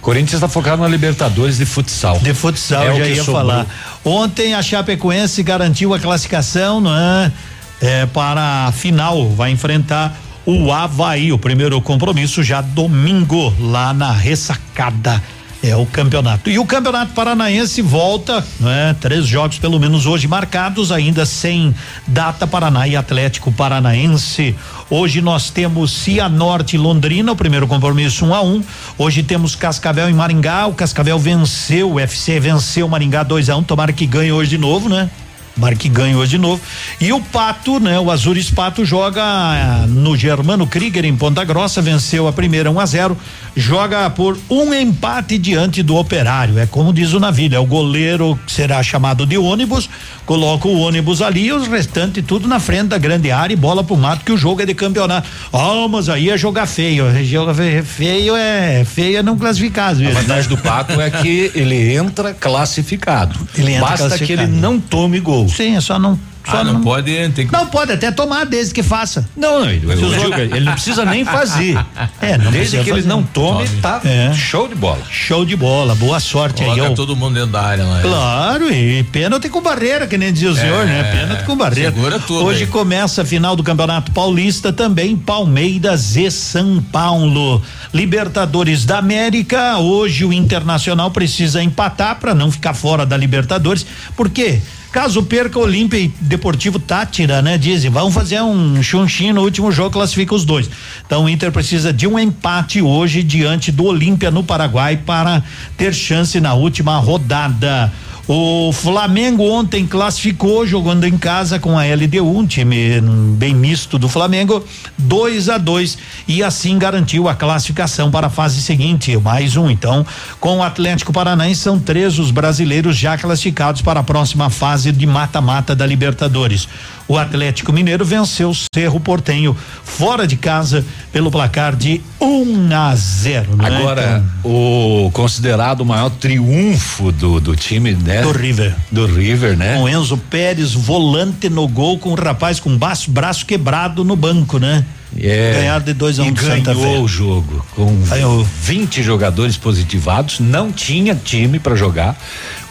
Corinthians 0.00 0.34
está 0.34 0.48
focado 0.48 0.80
na 0.82 0.88
Libertadores 0.88 1.58
de 1.58 1.66
futsal. 1.66 2.18
De 2.20 2.32
futsal, 2.32 2.82
É 2.84 2.92
o 2.92 2.98
já 2.98 3.06
ia 3.06 3.16
sobrou. 3.16 3.36
falar. 3.36 3.66
Ontem 4.04 4.54
a 4.54 4.62
Chapecoense 4.62 5.42
garantiu 5.42 5.92
a 5.92 5.98
classificação, 5.98 6.80
não 6.80 6.94
é? 6.96 7.32
É, 7.80 8.06
para 8.06 8.66
a 8.66 8.72
final, 8.72 9.28
vai 9.30 9.50
enfrentar 9.50 10.16
o 10.46 10.72
Havaí, 10.72 11.30
o 11.32 11.38
primeiro 11.38 11.80
compromisso 11.82 12.42
já 12.42 12.60
domingo, 12.60 13.52
lá 13.60 13.92
na 13.92 14.10
ressacada. 14.12 15.22
É 15.60 15.74
o 15.74 15.84
campeonato. 15.84 16.48
E 16.48 16.58
o 16.58 16.64
campeonato 16.64 17.12
paranaense 17.14 17.82
volta, 17.82 18.44
né? 18.60 18.94
Três 19.00 19.26
jogos 19.26 19.58
pelo 19.58 19.80
menos 19.80 20.06
hoje 20.06 20.28
marcados, 20.28 20.92
ainda 20.92 21.26
sem 21.26 21.74
data 22.06 22.46
Paraná 22.46 22.86
e 22.86 22.94
Atlético 22.94 23.50
Paranaense. 23.50 24.54
Hoje 24.88 25.20
nós 25.20 25.50
temos 25.50 25.90
Cianorte 25.90 26.76
e 26.76 26.78
Londrina, 26.78 27.32
o 27.32 27.36
primeiro 27.36 27.66
compromisso 27.66 28.24
1 28.24 28.28
um 28.28 28.34
a 28.34 28.40
1 28.40 28.46
um. 28.46 28.64
Hoje 28.96 29.24
temos 29.24 29.56
Cascavel 29.56 30.08
e 30.08 30.14
Maringá. 30.14 30.68
O 30.68 30.74
Cascavel 30.74 31.18
venceu, 31.18 31.94
o 31.94 32.00
FC 32.00 32.38
venceu 32.38 32.86
o 32.86 32.88
Maringá 32.88 33.24
2 33.24 33.50
a 33.50 33.56
1 33.56 33.58
um. 33.58 33.62
Tomara 33.64 33.92
que 33.92 34.06
ganhe 34.06 34.30
hoje 34.30 34.50
de 34.50 34.58
novo, 34.58 34.88
né? 34.88 35.10
Tomara 35.58 35.74
que 35.74 35.88
ganhe 35.88 36.14
hoje 36.14 36.30
de 36.30 36.38
novo. 36.38 36.62
E 37.00 37.12
o 37.12 37.20
Pato, 37.20 37.80
né? 37.80 37.98
O 37.98 38.12
Azures 38.12 38.48
Pato 38.48 38.84
joga 38.84 39.24
ah, 39.24 39.86
no 39.88 40.16
Germano 40.16 40.68
Krieger 40.68 41.04
em 41.04 41.16
Ponta 41.16 41.42
Grossa, 41.42 41.82
venceu 41.82 42.28
a 42.28 42.32
primeira 42.32 42.70
1 42.70 42.78
a 42.78 42.86
0 42.86 43.18
joga 43.58 44.08
por 44.08 44.38
um 44.48 44.72
empate 44.72 45.36
diante 45.36 45.82
do 45.82 45.96
Operário. 45.96 46.58
É 46.58 46.66
como 46.66 46.92
diz 46.92 47.12
o 47.12 47.18
navio, 47.20 47.52
é 47.54 47.58
o 47.58 47.66
goleiro 47.66 48.38
que 48.46 48.52
será 48.52 48.82
chamado 48.82 49.26
de 49.26 49.36
ônibus, 49.36 49.90
coloca 50.24 50.68
o 50.68 50.78
ônibus 50.78 51.20
ali 51.20 51.46
e 51.46 51.52
os 51.52 51.66
restantes 51.66 52.22
tudo 52.24 52.46
na 52.46 52.60
frente 52.60 52.88
da 52.88 52.98
grande 52.98 53.30
área 53.30 53.52
e 53.52 53.56
bola 53.56 53.82
pro 53.82 53.96
mato 53.96 54.24
que 54.24 54.30
o 54.32 54.36
jogo 54.36 54.62
é 54.62 54.66
de 54.66 54.74
campeonato. 54.74 55.28
Ah, 55.52 55.86
mas 55.90 56.08
aí 56.08 56.30
é 56.30 56.38
jogar 56.38 56.66
feio. 56.66 57.04
Joga 57.24 57.52
fe- 57.52 57.82
feio 57.82 58.36
é 58.36 58.84
feio 58.84 59.18
é 59.18 59.22
não 59.22 59.36
classificar 59.36 59.90
às 59.90 59.98
A 59.98 60.00
vezes. 60.00 60.14
né? 60.14 60.20
vantagem 60.22 60.48
do 60.50 60.56
Pato 60.62 61.00
é 61.00 61.10
que 61.10 61.50
ele 61.54 61.94
entra 61.94 62.32
classificado. 62.34 63.38
Ele 63.56 63.72
entra 63.72 63.80
Basta 63.88 64.04
que 64.04 64.08
classificado. 64.08 64.48
ele 64.52 64.60
não 64.60 64.78
tome 64.78 65.18
gol. 65.20 65.48
Sim, 65.48 65.76
é 65.76 65.80
só 65.80 65.98
não 65.98 66.18
só 66.46 66.58
Ah, 66.58 66.64
não, 66.64 66.80
pode, 66.80 67.12
tem 67.30 67.46
que. 67.46 67.52
Não 67.52 67.66
pode 67.66 67.92
até 67.92 68.10
tomar 68.10 68.44
desde 68.46 68.72
que 68.74 68.82
faça. 68.82 69.28
Não, 69.36 69.60
não, 69.60 69.70
ele, 69.70 69.84
eu 69.86 70.38
ele 70.56 70.60
não 70.64 70.72
precisa 70.72 71.04
nem 71.04 71.24
fazer. 71.24 71.78
É, 72.20 72.36
não 72.36 72.50
Desde 72.50 72.76
que 72.78 72.90
ele 72.90 73.02
fazer. 73.02 73.08
não 73.08 73.22
tome, 73.22 73.66
Tome. 73.68 73.80
tá 73.80 74.00
É. 74.04 74.32
show 74.34 74.66
de 74.66 74.74
bola. 74.74 75.00
Show 75.10 75.44
de 75.44 75.54
bola, 75.56 75.94
boa 75.94 76.18
sorte 76.20 76.62
aí. 76.62 76.70
Coloca 76.70 76.90
ó. 76.90 76.94
todo 76.94 77.14
mundo 77.16 77.34
dentro 77.34 77.50
da 77.50 77.62
área 77.62 77.84
lá. 77.84 78.00
Claro, 78.00 78.72
e 78.72 79.02
pênalti 79.04 79.48
com 79.48 79.60
barreira, 79.62 80.06
que 80.06 80.18
nem 80.18 80.32
dizia 80.32 80.50
o 80.50 80.54
senhor, 80.56 80.84
né? 80.86 81.04
Pênalti 81.04 81.44
com 81.44 81.56
barreira. 81.56 81.90
segura 81.92 82.18
tudo 82.18 82.44
Hoje 82.44 82.64
aí. 82.64 82.66
começa 82.66 83.22
a 83.22 83.24
final 83.24 83.54
do 83.54 83.62
Campeonato 83.62 84.10
Paulista 84.12 84.72
também, 84.72 85.16
Palmeiras 85.16 86.16
e 86.16 86.30
São 86.30 86.82
Paulo. 86.90 87.62
Libertadores 87.94 88.84
da 88.84 88.98
América, 88.98 89.78
hoje 89.78 90.24
o 90.24 90.32
Internacional 90.32 91.10
precisa 91.10 91.62
empatar 91.62 92.16
para 92.16 92.34
não 92.34 92.50
ficar 92.50 92.74
fora 92.74 93.04
da 93.06 93.16
Libertadores, 93.16 93.84
porque 94.16 94.60
Caso 94.90 95.22
perca 95.22 95.58
Olímpia 95.58 95.98
e 95.98 96.08
Deportivo 96.20 96.78
Tátira, 96.78 97.42
né? 97.42 97.58
Dizem, 97.58 97.90
vão 97.90 98.10
fazer 98.10 98.40
um 98.40 98.82
chunchim 98.82 99.32
no 99.32 99.42
último 99.42 99.70
jogo, 99.70 99.90
classifica 99.90 100.34
os 100.34 100.46
dois. 100.46 100.68
Então 101.06 101.24
o 101.24 101.28
Inter 101.28 101.52
precisa 101.52 101.92
de 101.92 102.06
um 102.06 102.18
empate 102.18 102.80
hoje 102.80 103.22
diante 103.22 103.70
do 103.70 103.84
Olímpia 103.84 104.30
no 104.30 104.42
Paraguai 104.42 104.96
para 104.96 105.42
ter 105.76 105.92
chance 105.92 106.40
na 106.40 106.54
última 106.54 106.96
rodada. 106.98 107.92
O 108.30 108.70
Flamengo 108.74 109.42
ontem 109.50 109.86
classificou 109.86 110.66
jogando 110.66 111.04
em 111.04 111.16
casa 111.16 111.58
com 111.58 111.78
a 111.78 111.84
LDU, 111.84 112.28
um 112.28 112.46
time 112.46 113.00
bem 113.38 113.54
misto 113.54 113.98
do 113.98 114.06
Flamengo, 114.06 114.62
2 114.98 115.48
a 115.48 115.56
2 115.56 115.96
e 116.28 116.42
assim 116.42 116.78
garantiu 116.78 117.26
a 117.26 117.34
classificação 117.34 118.10
para 118.10 118.26
a 118.26 118.30
fase 118.30 118.60
seguinte. 118.60 119.16
Mais 119.16 119.56
um, 119.56 119.70
então, 119.70 120.04
com 120.38 120.58
o 120.58 120.62
Atlético 120.62 121.10
Paranaense 121.10 121.62
são 121.62 121.78
três 121.78 122.18
os 122.18 122.30
brasileiros 122.30 122.98
já 122.98 123.16
classificados 123.16 123.80
para 123.80 124.00
a 124.00 124.04
próxima 124.04 124.50
fase 124.50 124.92
de 124.92 125.06
mata-mata 125.06 125.74
da 125.74 125.86
Libertadores. 125.86 126.68
O 127.08 127.16
Atlético 127.16 127.72
Mineiro 127.72 128.04
venceu 128.04 128.50
o 128.50 128.54
Cerro 128.74 129.00
Portenho 129.00 129.56
fora 129.82 130.26
de 130.26 130.36
casa 130.36 130.84
pelo 131.10 131.30
placar 131.30 131.74
de 131.74 132.02
1 132.20 132.26
um 132.26 132.68
a 132.70 132.94
0. 132.94 133.56
Né? 133.56 133.64
Agora, 133.66 134.22
então, 134.42 134.52
o 134.52 135.10
considerado 135.10 135.86
maior 135.86 136.10
triunfo 136.10 137.10
do, 137.10 137.40
do 137.40 137.56
time, 137.56 137.94
né? 137.94 138.20
Do 138.20 138.30
River. 138.30 138.74
Do 138.92 139.06
River, 139.06 139.56
né? 139.56 139.78
Com 139.78 139.88
Enzo 139.88 140.18
Pérez, 140.18 140.74
volante 140.74 141.48
no 141.48 141.66
gol, 141.66 141.98
com 141.98 142.10
um 142.10 142.14
rapaz 142.14 142.60
com 142.60 142.76
braço, 142.76 143.10
braço 143.10 143.46
quebrado 143.46 144.04
no 144.04 144.14
banco, 144.14 144.58
né? 144.58 144.84
É, 145.18 145.54
Ganhar 145.54 145.80
de 145.80 145.94
2 145.94 146.18
a 146.18 146.22
1 146.24 146.26
um 146.26 146.32
ganhou 146.34 147.02
o 147.02 147.08
jogo 147.08 147.64
com 147.74 147.90
ganhou. 148.02 148.44
20 148.44 149.02
jogadores 149.02 149.56
positivados, 149.56 150.40
não 150.40 150.70
tinha 150.70 151.14
time 151.14 151.58
para 151.58 151.74
jogar, 151.74 152.14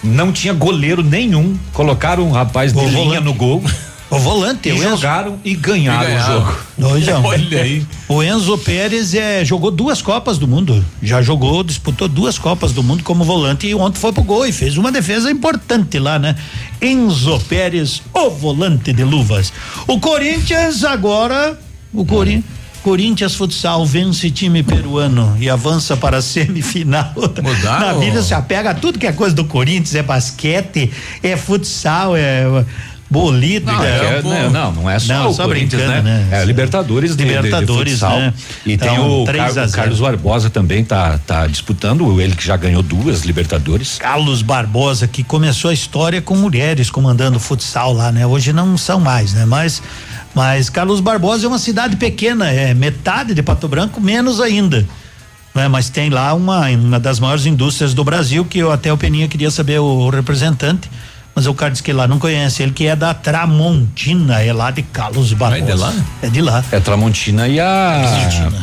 não 0.03 0.31
tinha 0.31 0.53
goleiro 0.53 1.01
nenhum, 1.01 1.57
colocaram 1.73 2.27
um 2.27 2.31
rapaz 2.31 2.71
o 2.71 2.79
de 2.79 2.85
linha 2.85 3.19
no 3.19 3.33
gol. 3.33 3.63
O 4.09 4.17
volante, 4.19 4.69
e 4.69 4.71
o 4.71 4.81
jogaram 4.81 5.37
e 5.43 5.53
ganharam, 5.53 6.03
e 6.03 6.07
ganharam, 6.07 6.37
o 6.37 6.39
jogo. 6.39 6.57
Dois 6.77 7.09
a 7.09 7.19
um. 7.19 7.25
Olha 7.25 7.61
aí. 7.61 7.85
O 8.07 8.23
Enzo 8.23 8.57
Pérez 8.57 9.13
é, 9.13 9.43
jogou 9.43 9.69
duas 9.69 10.01
Copas 10.01 10.37
do 10.37 10.47
Mundo. 10.47 10.83
Já 11.03 11.21
jogou, 11.21 11.61
disputou 11.61 12.07
duas 12.07 12.37
Copas 12.37 12.71
do 12.71 12.81
Mundo 12.81 13.03
como 13.03 13.25
volante 13.25 13.67
e 13.67 13.75
ontem 13.75 13.99
foi 13.99 14.13
pro 14.13 14.23
gol 14.23 14.45
e 14.45 14.53
fez 14.53 14.77
uma 14.77 14.91
defesa 14.93 15.29
importante 15.29 15.99
lá, 15.99 16.17
né? 16.17 16.35
Enzo 16.81 17.37
Pérez, 17.49 18.01
o 18.13 18.29
volante 18.29 18.93
de 18.93 19.03
luvas. 19.03 19.51
O 19.85 19.99
Corinthians 19.99 20.85
agora, 20.85 21.59
o 21.93 22.05
Corinthians. 22.05 22.57
Corinthians 22.83 23.35
Futsal 23.35 23.85
vence 23.85 24.31
time 24.31 24.63
peruano 24.63 25.35
e 25.41 25.49
avança 25.49 25.97
para 25.97 26.19
a 26.19 26.21
semifinal. 26.21 27.11
Mudar, 27.15 27.81
Na 27.81 27.93
vida 27.93 28.21
se 28.23 28.33
apega 28.33 28.69
a 28.69 28.73
tudo 28.73 28.97
que 28.97 29.05
é 29.05 29.11
coisa 29.11 29.35
do 29.35 29.43
Corinthians, 29.43 29.93
é 29.93 30.01
basquete, 30.01 30.89
é 31.21 31.35
futsal, 31.35 32.15
é 32.15 32.45
Bolívar. 33.09 33.73
Não, 33.73 33.83
é, 33.83 34.17
é, 34.17 34.49
não, 34.49 34.71
não, 34.71 34.89
é 34.89 34.99
só 34.99 35.13
não, 35.13 35.29
o 35.29 35.33
só 35.33 35.45
Corinthians, 35.45 35.81
né? 35.81 36.01
né? 36.01 36.27
É 36.31 36.43
Libertadores, 36.43 37.15
Libertadores, 37.15 37.65
de, 37.65 37.83
de 37.83 37.91
futsal. 37.91 38.19
Né? 38.19 38.33
E 38.65 38.73
então, 38.73 38.87
tem 38.87 38.99
o, 38.99 39.25
Car 39.25 39.67
o 39.67 39.71
Carlos 39.71 39.99
Barbosa 39.99 40.49
também 40.49 40.83
tá, 40.83 41.17
tá 41.25 41.47
disputando, 41.47 42.19
ele 42.19 42.35
que 42.35 42.45
já 42.45 42.57
ganhou 42.57 42.83
duas 42.83 43.21
Libertadores. 43.21 43.97
Carlos 43.97 44.41
Barbosa 44.41 45.07
que 45.07 45.23
começou 45.23 45.71
a 45.71 45.73
história 45.73 46.21
com 46.21 46.35
mulheres 46.35 46.89
comandando 46.89 47.39
futsal 47.39 47.93
lá, 47.93 48.11
né? 48.11 48.27
Hoje 48.27 48.51
não 48.51 48.77
são 48.77 48.99
mais, 48.99 49.33
né? 49.33 49.45
Mas 49.45 49.81
mas 50.35 50.69
Carlos 50.69 50.99
Barbosa 50.99 51.45
é 51.45 51.47
uma 51.47 51.57
cidade 51.57 51.95
pequena, 51.95 52.51
é 52.51 52.71
metade 52.71 53.33
de 53.33 53.41
Pato 53.41 53.67
Branco, 53.67 53.99
menos 53.99 54.39
ainda. 54.39 54.85
Né? 55.55 55.67
Mas 55.67 55.89
tem 55.89 56.11
lá 56.11 56.35
uma, 56.35 56.69
uma 56.69 56.99
das 56.99 57.19
maiores 57.19 57.47
indústrias 57.47 57.95
do 57.95 58.03
Brasil, 58.03 58.45
que 58.45 58.59
eu 58.59 58.71
até 58.71 58.93
o 58.93 58.97
Peninha 58.97 59.27
queria 59.27 59.49
saber 59.49 59.79
o 59.79 60.09
representante 60.09 60.87
mas 61.37 61.45
o 61.45 61.53
cara 61.53 61.69
disse 61.69 61.83
que 61.83 61.93
lá 61.93 62.07
não 62.07 62.17
conhece 62.17 62.63
ele, 62.63 62.71
que 62.71 62.87
é 62.87 62.95
da 62.95 63.13
Tramontina, 63.13 64.41
é 64.41 64.51
lá 64.51 64.71
de 64.71 64.81
Carlos 64.81 65.31
Barbosa. 65.33 65.61
É 65.61 65.71
de 65.71 65.77
lá? 65.77 65.93
É 66.23 66.29
de 66.29 66.41
lá. 66.41 66.63
É 66.71 66.79
Tramontina 66.79 67.47
e 67.47 67.59
a 67.59 68.01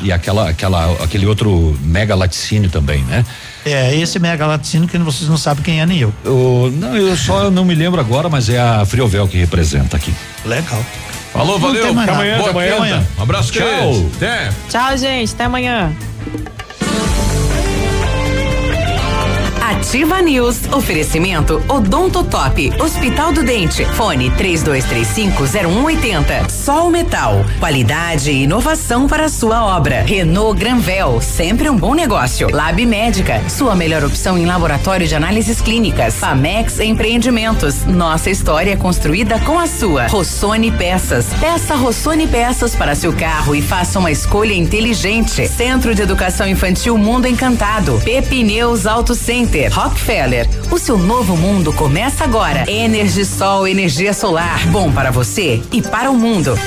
e 0.03 0.11
aquela 0.11 0.51
aquela 0.51 0.93
aquele 1.01 1.25
outro 1.25 1.79
mega 1.85 2.17
laticínio 2.17 2.69
também, 2.69 3.05
né? 3.05 3.25
É, 3.65 3.95
esse 3.95 4.19
mega 4.19 4.45
laticínio 4.45 4.89
que 4.89 4.99
vocês 4.99 5.31
não 5.31 5.37
sabem 5.37 5.63
quem 5.63 5.81
é 5.81 5.87
nem 5.87 6.01
eu. 6.01 6.13
eu 6.25 6.75
não, 6.77 6.97
eu 6.97 7.17
só 7.17 7.49
não 7.49 7.65
me 7.65 7.77
lembro 7.77 8.01
agora, 8.01 8.29
mas 8.29 8.49
é 8.49 8.59
a 8.59 8.85
Friovel 8.85 9.29
que 9.29 9.37
representa 9.39 9.97
aqui. 9.97 10.13
Legal. 10.45 10.85
Falou, 11.33 11.61
valeu. 11.61 11.81
Até 11.81 12.11
amanhã. 12.11 12.41
Até 12.41 12.51
amanhã. 12.51 12.77
amanhã. 12.77 13.07
Um 13.17 13.23
abraço, 13.23 13.53
tchau. 13.53 14.11
Até. 14.17 14.51
Tchau, 14.69 14.97
gente. 14.97 15.33
Até 15.33 15.45
amanhã. 15.45 15.95
Ativa 19.65 20.21
News. 20.21 20.71
Oferecimento 20.75 21.63
Odonto 21.67 22.23
Top. 22.23 22.71
Hospital 22.79 23.33
do 23.33 23.43
Dente. 23.43 23.87
Fone 23.87 24.31
32250180. 24.33 26.51
Sol 26.51 26.91
Metal. 26.91 27.43
Qualidade 27.59 28.31
e 28.31 28.43
inovação 28.43 29.09
para 29.09 29.25
a 29.25 29.29
sua 29.31 29.65
obra. 29.65 30.03
Renault 30.03 30.61
Granvel. 30.61 31.19
Sempre 31.23 31.71
um 31.71 31.77
bom 31.79 31.95
negócio. 31.95 32.55
Lab 32.55 32.85
Médica. 32.85 33.43
Sua 33.49 33.75
melhor 33.75 34.05
opção 34.05 34.37
em 34.37 34.45
laboratório 34.45 35.09
de 35.09 35.15
análises 35.15 35.63
clínicas. 35.63 36.17
Famex 36.17 36.79
Empreendimentos. 36.79 37.87
Nossa 37.87 38.29
história 38.29 38.77
construída 38.77 39.39
com 39.39 39.59
a 39.59 39.67
sua. 39.67 40.09
Rossoni 40.09 40.73
Peças. 40.73 41.29
Peça 41.41 41.75
Rossoni 41.75 42.27
Peças 42.27 42.77
para 42.77 42.95
seu 42.95 43.15
carro 43.15 43.55
e 43.55 43.63
faça 43.63 43.99
uma 43.99 44.11
escolha 44.11 44.53
inteligente. 44.53 45.49
Centro 45.49 45.95
de 45.95 46.03
Educação 46.03 46.47
Infantil 46.47 46.99
Mundo 46.99 47.27
Encantado. 47.27 47.99
Pepineus 48.05 48.87
Auto 48.87 49.15
Center. 49.15 49.54
Rockefeller. 49.63 50.49
O 50.71 50.79
seu 50.79 50.99
novo 50.99 51.37
mundo 51.37 51.73
começa 51.73 52.25
agora. 52.25 52.69
Energisol, 52.69 53.69
energia 53.69 54.13
solar. 54.13 54.67
Bom 54.69 54.91
para 54.91 55.11
você 55.11 55.63
e 55.71 55.81
para 55.81 56.11
o 56.11 56.17
mundo. 56.17 56.59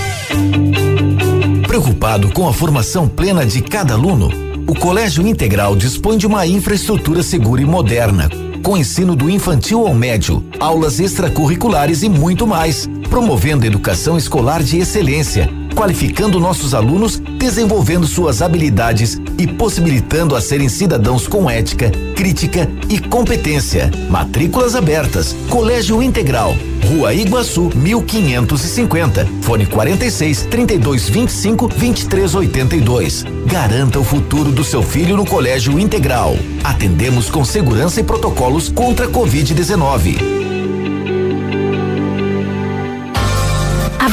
Preocupado 1.68 2.32
com 2.32 2.48
a 2.48 2.54
formação 2.54 3.08
plena 3.08 3.46
de 3.46 3.62
cada 3.62 3.94
aluno? 3.94 4.30
O 4.66 4.74
Colégio 4.74 5.28
Integral 5.28 5.76
dispõe 5.76 6.18
de 6.18 6.26
uma 6.26 6.48
infraestrutura 6.48 7.22
segura 7.22 7.62
e 7.62 7.66
moderna, 7.66 8.30
com 8.64 8.78
ensino 8.78 9.16
do 9.16 9.30
infantil 9.30 9.86
ao 9.86 9.94
médio, 9.94 10.44
aulas 10.60 11.00
extracurriculares 11.00 12.04
e 12.04 12.10
muito 12.10 12.48
mais, 12.48 12.88
promovendo 13.10 13.66
educação 13.66 14.18
escolar 14.18 14.64
de 14.64 14.78
excelência 14.78 15.57
qualificando 15.78 16.40
nossos 16.40 16.74
alunos, 16.74 17.20
desenvolvendo 17.38 18.08
suas 18.08 18.42
habilidades 18.42 19.22
e 19.38 19.46
possibilitando 19.46 20.36
a 20.36 20.42
serem 20.42 20.68
cidadãos 20.68 21.28
com 21.28 21.48
ética, 21.48 21.92
crítica 22.16 22.68
e 22.90 22.98
competência. 22.98 23.92
Matrículas 24.10 24.76
abertas. 24.76 25.36
Colégio 25.52 26.02
Integral. 26.02 26.56
Rua 26.90 27.14
Iguaçu, 27.14 27.70
1550. 27.76 29.28
Fone 29.44 29.68
46 29.68 30.48
32 30.50 31.10
25 31.10 31.68
23 31.68 32.34
82. 32.34 33.26
Garanta 33.46 34.00
o 34.00 34.04
futuro 34.04 34.52
do 34.52 34.64
seu 34.64 34.82
filho 34.82 35.16
no 35.16 35.28
Colégio 35.28 35.80
Integral. 35.80 36.36
Atendemos 36.64 37.30
com 37.30 37.46
segurança 37.46 38.00
e 38.00 38.04
protocolos 38.04 38.68
contra 38.68 39.06
a 39.06 39.10
Covid-19. 39.10 40.47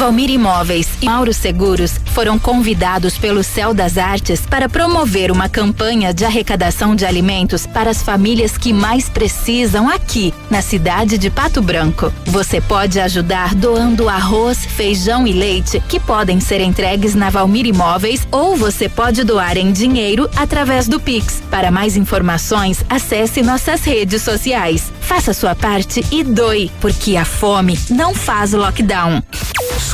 Valmir 0.04 0.28
Imóveis 0.28 0.86
e 1.00 1.06
Mauro 1.06 1.32
Seguros 1.32 1.98
foram 2.12 2.38
convidados 2.38 3.16
pelo 3.16 3.42
Céu 3.42 3.72
das 3.72 3.96
Artes 3.96 4.42
para 4.42 4.68
promover 4.68 5.32
uma 5.32 5.48
campanha 5.48 6.12
de 6.12 6.26
arrecadação 6.26 6.94
de 6.94 7.06
alimentos 7.06 7.66
para 7.66 7.88
as 7.88 8.02
famílias 8.02 8.58
que 8.58 8.70
mais 8.70 9.08
precisam 9.08 9.88
aqui, 9.88 10.34
na 10.50 10.60
cidade 10.60 11.16
de 11.16 11.30
Pato 11.30 11.62
Branco. 11.62 12.12
Você 12.26 12.60
pode 12.60 13.00
ajudar 13.00 13.54
doando 13.54 14.06
arroz, 14.06 14.66
feijão 14.66 15.26
e 15.26 15.32
leite, 15.32 15.82
que 15.88 15.98
podem 15.98 16.38
ser 16.38 16.60
entregues 16.60 17.14
na 17.14 17.30
Valmir 17.30 17.64
Imóveis, 17.64 18.28
ou 18.30 18.56
você 18.56 18.90
pode 18.90 19.24
doar 19.24 19.56
em 19.56 19.72
dinheiro 19.72 20.28
através 20.36 20.86
do 20.86 21.00
Pix. 21.00 21.42
Para 21.50 21.70
mais 21.70 21.96
informações, 21.96 22.84
acesse 22.90 23.42
nossas 23.42 23.82
redes 23.82 24.20
sociais. 24.20 24.92
Faça 25.00 25.32
sua 25.32 25.54
parte 25.54 26.04
e 26.10 26.22
doe, 26.22 26.70
porque 26.78 27.16
a 27.16 27.24
fome 27.24 27.78
não 27.88 28.14
faz 28.14 28.52
lockdown. 28.52 29.22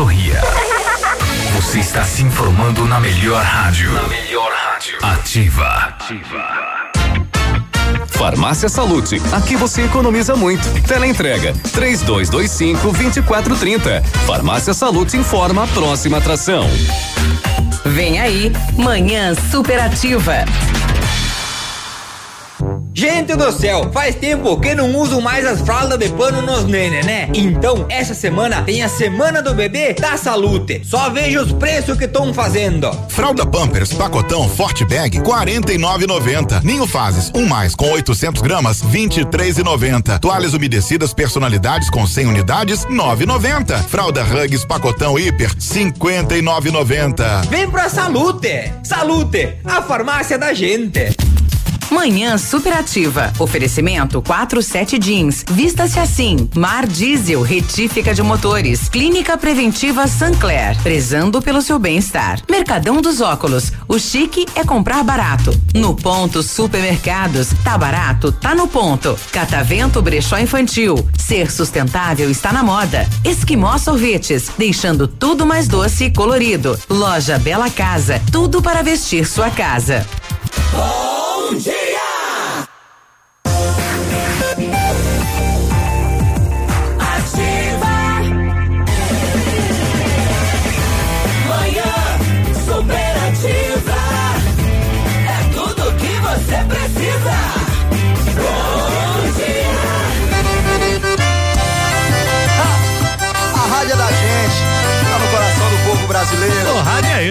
Sorria. 0.00 0.40
Você 1.56 1.78
está 1.80 2.02
se 2.04 2.22
informando 2.22 2.86
na 2.86 2.98
melhor 2.98 3.42
rádio. 3.44 3.92
Na 3.92 4.04
melhor 4.04 4.50
rádio. 4.50 4.96
Ativa. 5.02 5.66
Ativa. 5.66 6.90
Farmácia 8.06 8.70
Salute. 8.70 9.20
Aqui 9.30 9.56
você 9.56 9.82
economiza 9.82 10.34
muito. 10.34 10.66
Teleentrega 10.84 11.52
3225 11.74 12.92
2430. 12.92 14.02
Farmácia 14.26 14.72
Salute 14.72 15.18
informa 15.18 15.64
a 15.64 15.66
próxima 15.66 16.16
atração. 16.16 16.66
Vem 17.84 18.18
aí, 18.20 18.50
Manhã 18.78 19.34
Superativa. 19.50 20.46
Gente 22.92 23.36
do 23.36 23.52
céu, 23.52 23.88
faz 23.92 24.16
tempo 24.16 24.58
que 24.58 24.74
não 24.74 24.94
uso 24.96 25.20
mais 25.20 25.46
as 25.46 25.60
fraldas 25.60 25.98
de 25.98 26.08
pano 26.10 26.42
nos 26.42 26.64
nene, 26.64 27.02
né? 27.02 27.28
Então, 27.32 27.86
essa 27.88 28.14
semana 28.14 28.62
tem 28.62 28.82
a 28.82 28.88
Semana 28.88 29.40
do 29.40 29.54
Bebê 29.54 29.94
da 29.94 30.16
Salute. 30.16 30.82
Só 30.84 31.08
veja 31.08 31.40
os 31.40 31.52
preços 31.52 31.96
que 31.96 32.04
estão 32.04 32.34
fazendo. 32.34 32.90
Fralda 33.08 33.46
Pampers, 33.46 33.92
pacotão 33.92 34.48
Forte 34.48 34.84
Bag, 34.84 35.20
49,90. 35.20 36.62
Ninho 36.64 36.86
Fases, 36.86 37.30
um 37.34 37.46
mais 37.46 37.74
com 37.74 37.90
800 37.90 38.42
gramas, 38.42 38.82
23,90. 38.82 40.18
Toalhas 40.18 40.52
umedecidas 40.52 41.14
personalidades 41.14 41.88
com 41.88 42.04
100 42.06 42.26
unidades, 42.26 42.84
9,90. 42.86 43.84
Fralda 43.84 44.24
Hugs, 44.24 44.64
pacotão 44.64 45.18
Hiper, 45.18 45.54
59,90. 45.56 47.46
Vem 47.48 47.70
pra 47.70 47.88
Salute. 47.88 48.72
Salute, 48.82 49.54
a 49.64 49.80
farmácia 49.80 50.36
da 50.36 50.52
gente. 50.52 51.14
Manhã 51.90 52.38
superativa. 52.38 53.32
Oferecimento 53.38 54.22
47 54.22 54.98
jeans. 54.98 55.44
Vista-se 55.50 55.98
assim. 55.98 56.48
Mar 56.54 56.86
Diesel, 56.86 57.42
retífica 57.42 58.14
de 58.14 58.22
motores. 58.22 58.88
Clínica 58.88 59.36
Preventiva 59.36 60.06
Sancler. 60.06 60.80
Prezando 60.82 61.42
pelo 61.42 61.60
seu 61.60 61.78
bem-estar. 61.78 62.40
Mercadão 62.48 63.02
dos 63.02 63.20
Óculos. 63.20 63.72
O 63.88 63.98
chique 63.98 64.46
é 64.54 64.64
comprar 64.64 65.02
barato. 65.02 65.52
No 65.74 65.94
ponto 65.94 66.42
supermercados. 66.42 67.48
Tá 67.64 67.76
barato, 67.76 68.30
tá 68.30 68.54
no 68.54 68.68
ponto. 68.68 69.18
Catavento 69.32 70.00
Brechó 70.00 70.38
Infantil. 70.38 70.94
Ser 71.18 71.50
sustentável 71.50 72.30
está 72.30 72.52
na 72.52 72.62
moda. 72.62 73.08
Esquimó 73.24 73.76
Sorvetes. 73.78 74.50
Deixando 74.56 75.08
tudo 75.08 75.44
mais 75.44 75.66
doce 75.66 76.04
e 76.04 76.10
colorido. 76.12 76.78
Loja 76.88 77.38
Bela 77.38 77.68
Casa. 77.68 78.22
Tudo 78.30 78.62
para 78.62 78.82
vestir 78.82 79.26
sua 79.26 79.50
casa. 79.50 80.06
Bom 80.72 81.19
dia! 81.58 81.89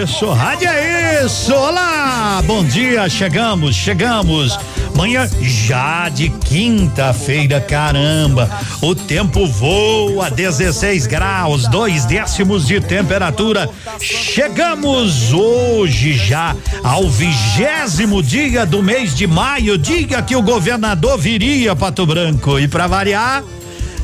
Isso, 0.03 0.29
rádio 0.31 0.69
é 0.69 1.25
isso. 1.25 1.53
Olá, 1.53 2.41
bom 2.45 2.63
dia, 2.63 3.09
chegamos, 3.09 3.75
chegamos. 3.75 4.57
Manhã 4.95 5.29
já 5.41 6.07
de 6.09 6.29
quinta-feira, 6.29 7.59
caramba. 7.59 8.49
O 8.81 8.95
tempo 8.95 9.45
voa, 9.45 10.29
16 10.29 11.05
graus, 11.05 11.67
dois 11.67 12.05
décimos 12.05 12.65
de 12.67 12.79
temperatura. 12.79 13.69
Chegamos 13.99 15.33
hoje 15.33 16.13
já 16.13 16.55
ao 16.81 17.09
vigésimo 17.09 18.23
dia 18.23 18.65
do 18.65 18.81
mês 18.81 19.13
de 19.13 19.27
maio. 19.27 19.77
Diga 19.77 20.21
que 20.21 20.35
o 20.35 20.41
governador 20.41 21.17
viria, 21.17 21.75
Pato 21.75 22.05
Branco. 22.05 22.57
E 22.57 22.67
para 22.67 22.87
variar, 22.87 23.43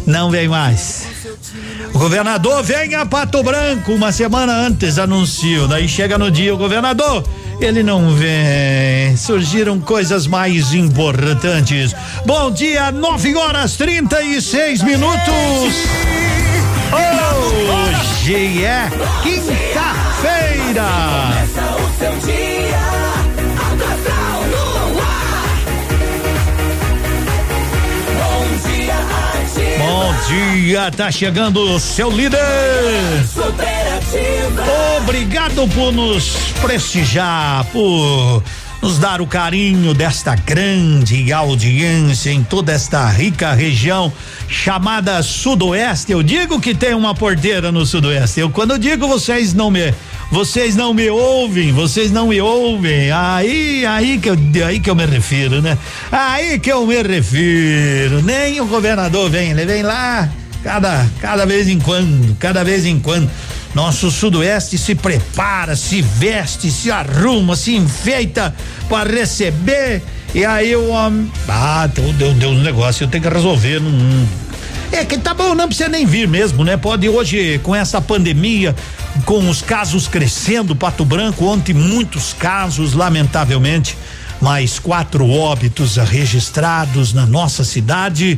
não 0.06 0.30
vem 0.30 0.48
mais. 0.48 1.15
O 1.96 1.98
governador 1.98 2.62
vem 2.62 2.94
a 2.94 3.06
Pato 3.06 3.42
Branco 3.42 3.94
uma 3.94 4.12
semana 4.12 4.52
antes 4.52 5.00
anunciou. 5.00 5.66
Daí 5.66 5.88
chega 5.88 6.18
no 6.18 6.30
dia 6.30 6.54
o 6.54 6.58
governador, 6.58 7.24
ele 7.62 7.84
não 7.84 8.10
vem. 8.10 9.16
Surgiram 9.16 9.80
coisas 9.80 10.28
mais 10.28 10.74
importantes. 10.74 11.96
Bom 12.26 12.52
dia, 12.52 12.92
9 12.92 13.36
horas 13.38 13.78
36 13.78 14.84
minutos. 14.84 15.74
Hoje 16.92 18.66
é 18.66 18.90
quinta-feira. 19.24 20.84
O 21.80 21.98
seu 21.98 22.12
dia, 22.28 22.55
Bom 29.96 30.14
dia, 30.28 30.92
tá 30.92 31.10
chegando 31.10 31.62
o 31.62 31.80
seu 31.80 32.12
líder. 32.12 32.38
Obrigado 34.98 35.66
por 35.70 35.94
nos 35.94 36.36
prestigiar, 36.62 37.64
por 37.72 38.44
nos 38.82 39.00
dar 39.00 39.22
o 39.22 39.26
carinho 39.26 39.94
desta 39.94 40.36
grande 40.36 41.32
audiência 41.32 42.30
em 42.30 42.44
toda 42.44 42.74
esta 42.74 43.10
rica 43.10 43.54
região 43.54 44.12
chamada 44.50 45.24
Sudoeste. 45.24 46.12
Eu 46.12 46.22
digo 46.22 46.60
que 46.60 46.76
tem 46.76 46.94
uma 46.94 47.16
porteira 47.16 47.72
no 47.72 47.86
Sudoeste. 47.86 48.42
Eu 48.42 48.50
quando 48.50 48.78
digo 48.78 49.08
vocês 49.08 49.54
não 49.54 49.72
me 49.72 49.94
vocês 50.32 50.76
não 50.76 50.94
me 50.94 51.10
ouvem, 51.10 51.72
vocês 51.72 52.12
não 52.12 52.28
me 52.28 52.42
ouvem. 52.42 53.12
Aí, 53.12 53.86
aí 53.86 54.18
que 54.18 54.30
eu, 54.30 54.38
aí 54.66 54.80
que 54.80 54.90
eu 54.90 54.95
me 54.95 55.06
refiro, 55.06 55.62
né? 55.62 55.78
Aí 56.12 56.60
que 56.60 56.72
eu 56.72 56.86
me 56.86 57.02
refiro. 57.02 58.22
Nem 58.22 58.60
o 58.60 58.66
governador 58.66 59.30
vem, 59.30 59.52
ele 59.52 59.66
vem 59.66 59.84
lá 59.84 60.30
cada 60.64 61.06
cada 61.22 61.45
vez 61.45 61.68
em 61.68 61.80
quando, 61.80 62.36
cada 62.38 62.64
vez 62.64 62.86
em 62.86 63.00
quando. 63.00 63.30
Nosso 63.76 64.10
sudoeste 64.10 64.78
se 64.78 64.95
prepara, 64.95 65.76
se 65.76 66.02
veste, 66.02 66.72
se 66.72 66.90
arruma, 66.90 67.58
se 67.58 67.76
enfeita 67.76 68.56
para 68.88 69.10
receber. 69.10 70.02
E 70.34 70.45
aí 70.45 70.76
o 70.76 70.90
homem. 70.90 71.30
Ah, 71.48 71.88
deu, 71.88 72.34
deu, 72.34 72.50
um 72.50 72.62
negócio, 72.62 73.04
eu 73.04 73.08
tenho 73.10 73.24
que 73.24 73.30
resolver. 73.30 73.82
É 74.92 75.04
que 75.04 75.18
tá 75.18 75.34
bom, 75.34 75.54
não 75.54 75.68
precisa 75.68 75.90
nem 75.90 76.06
vir 76.06 76.26
mesmo, 76.26 76.64
né? 76.64 76.78
Pode 76.78 77.10
hoje, 77.10 77.60
com 77.64 77.76
essa 77.76 78.00
pandemia, 78.00 78.74
com 79.24 79.50
os 79.50 79.61
casos 79.61 80.08
crescendo, 80.08 80.76
Pato 80.76 81.06
Branco, 81.06 81.45
ontem 81.45 81.74
muitos 81.74 82.34
casos, 82.34 82.94
lamentavelmente, 82.94 83.98
mais 84.42 84.77
quatro 84.77 85.30
óbitos 85.30 85.95
registrados 85.95 87.14
na 87.14 87.26
nossa 87.26 87.64
cidade 87.64 88.38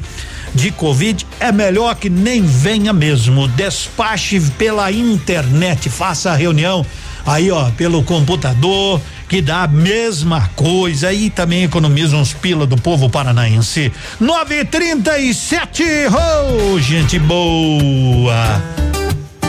de 0.54 0.72
Covid. 0.72 1.26
É 1.40 1.52
melhor 1.52 1.96
que 1.96 2.10
nem 2.10 2.44
venha 2.44 2.94
mesmo. 2.94 3.48
Despache 3.48 4.40
pela 4.58 4.92
internet, 4.92 5.90
faça 5.90 6.32
a 6.32 6.36
reunião 6.36 6.86
aí, 7.26 7.52
ó, 7.52 7.70
pelo 7.72 8.04
computador, 8.04 9.02
que 9.28 9.42
dá 9.42 9.64
a 9.64 9.68
mesma 9.68 10.50
coisa 10.56 11.12
e 11.12 11.30
também 11.30 11.64
economiza 11.64 12.16
uns 12.16 12.34
pila 12.34 12.66
do 12.66 12.78
povo 12.78 13.10
paranaense. 13.10 13.92
937, 14.20 15.84
oh, 16.10 16.80
gente 16.80 17.20
boa. 17.20 18.64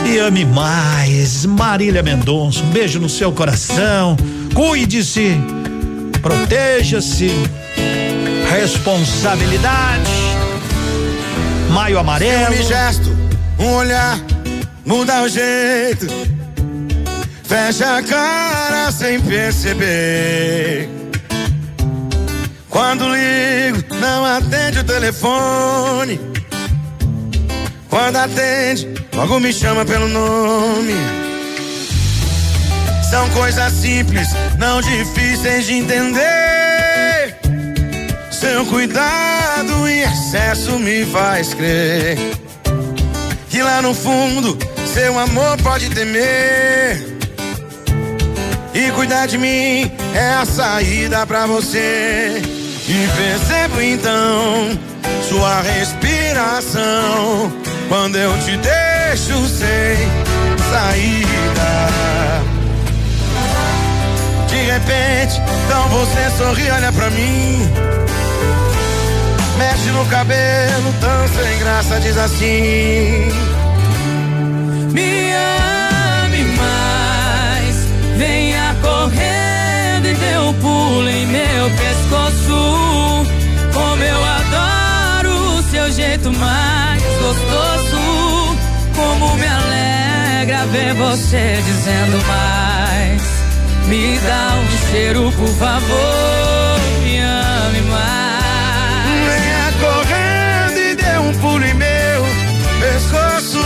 E 0.05 0.17
ame 0.17 0.45
mais, 0.45 1.45
Marília 1.45 2.01
Mendonça. 2.01 2.61
Um 2.63 2.69
beijo 2.69 2.99
no 2.99 3.09
seu 3.09 3.31
coração. 3.31 4.17
Cuide-se, 4.53 5.37
proteja-se. 6.21 7.31
Responsabilidade. 8.49 10.11
Maio 11.71 11.99
amarelo. 11.99 12.55
Um 12.55 12.63
gesto, 12.63 13.15
um 13.59 13.73
olhar, 13.75 14.19
muda 14.85 15.21
o 15.21 15.29
jeito. 15.29 16.07
Fecha 17.43 17.97
a 17.97 18.03
cara 18.03 18.91
sem 18.91 19.19
perceber. 19.21 20.89
Quando 22.69 23.05
ligo, 23.09 23.83
não 23.99 24.23
atende 24.23 24.79
o 24.79 24.83
telefone. 24.83 26.19
Quando 27.89 28.17
atende, 28.17 28.87
logo 29.19 29.37
me 29.41 29.51
chama 29.51 29.83
pelo 29.83 30.07
nome. 30.07 30.93
São 33.09 33.29
coisas 33.31 33.73
simples, 33.73 34.29
não 34.57 34.79
difíceis 34.81 35.65
de 35.65 35.73
entender. 35.73 37.35
Seu 38.31 38.65
cuidado 38.67 39.87
em 39.89 39.99
excesso 40.01 40.79
me 40.79 41.05
faz 41.05 41.53
crer 41.53 42.17
que 43.49 43.61
lá 43.61 43.81
no 43.81 43.93
fundo 43.93 44.57
seu 44.85 45.19
amor 45.19 45.57
pode 45.61 45.89
temer. 45.89 47.17
E 48.73 48.91
cuidar 48.91 49.25
de 49.25 49.37
mim 49.37 49.91
é 50.13 50.29
a 50.41 50.45
saída 50.45 51.27
pra 51.27 51.45
você. 51.45 52.41
E 52.87 53.07
percebo 53.17 53.81
então 53.81 54.79
sua 55.27 55.61
respiração 55.61 57.51
quando 57.89 58.15
eu 58.15 58.31
te 58.45 58.57
deixo 59.09 59.47
sem 59.47 59.97
saída. 60.69 61.71
De 64.47 64.55
repente, 64.55 65.41
então 65.65 65.89
você 65.89 66.29
sorri, 66.37 66.69
olha 66.69 66.91
pra 66.91 67.09
mim. 67.09 67.67
Mexe 69.57 69.89
no 69.89 70.05
cabelo, 70.05 70.93
tão 71.01 71.27
sem 71.27 71.57
graça, 71.57 71.99
diz 71.99 72.17
assim. 72.17 73.31
Me 74.93 75.33
ame 76.23 76.43
mais, 76.55 77.75
venha 78.15 78.75
correndo 78.79 80.07
e 80.07 80.13
dê 80.13 80.37
um 80.37 80.53
pulo 80.53 81.09
em 81.09 81.25
meu 81.25 81.69
pescoço. 81.71 83.25
Como 83.73 84.03
eu 84.03 84.23
adoro 84.23 85.57
o 85.57 85.63
seu 85.63 85.91
jeito 85.91 86.31
mais 86.31 87.01
gostoso. 87.01 87.48
Como 88.99 89.35
me 89.35 89.47
alegra 89.47 90.65
ver 90.67 90.93
você 90.95 91.61
dizendo 91.65 92.17
mais. 92.27 93.21
Me 93.87 94.19
dá 94.19 94.55
um 94.55 94.91
cheiro, 94.91 95.31
por 95.31 95.49
favor, 95.55 96.79
me 97.03 97.19
ame 97.19 97.81
mais. 97.89 99.19
Venha 99.29 99.73
correndo 99.79 100.79
e 100.79 100.95
dê 100.95 101.17
um 101.17 101.33
pulo 101.39 101.65
em 101.65 101.73
meu 101.73 102.25
pescoço. 102.79 103.63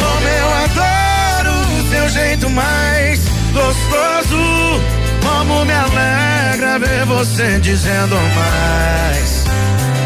Como 0.00 0.28
eu 0.28 0.48
adoro 0.64 1.52
o 1.78 1.90
seu 1.90 2.08
jeito 2.08 2.50
mais 2.50 3.20
gostoso. 3.52 4.80
Como 5.22 5.64
me 5.64 5.72
alegra 5.72 6.30
alegra 6.60 6.78
ver 6.78 7.04
você 7.06 7.58
dizendo 7.60 8.14
mais. 8.14 9.44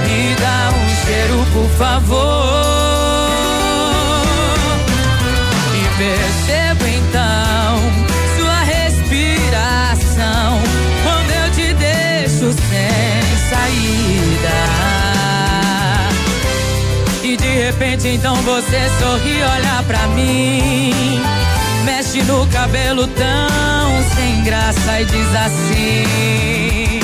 Me 0.05 0.35
dá 0.37 0.71
um 0.71 1.07
cheiro, 1.07 1.47
por 1.53 1.69
favor. 1.77 2.84
Percebo 6.05 6.85
então 6.87 7.79
sua 8.37 8.61
respiração 8.65 10.61
quando 11.03 11.31
eu 11.31 11.51
te 11.53 11.73
deixo 11.75 12.53
sem 12.53 13.23
saída. 13.49 14.61
E 17.23 17.37
de 17.39 17.65
repente 17.65 18.09
então 18.09 18.35
você 18.43 18.91
sorri, 19.01 19.43
olha 19.43 19.83
pra 19.85 20.07
mim. 20.09 21.23
Mexe 21.87 22.23
no 22.25 22.47
cabelo 22.49 23.07
tão 23.07 24.03
sem 24.15 24.45
graça 24.45 25.01
e 25.01 25.05
diz 25.07 25.35
assim: 25.35 27.01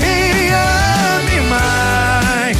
Me 0.00 0.48
ame 0.48 1.40
mais. 1.50 2.56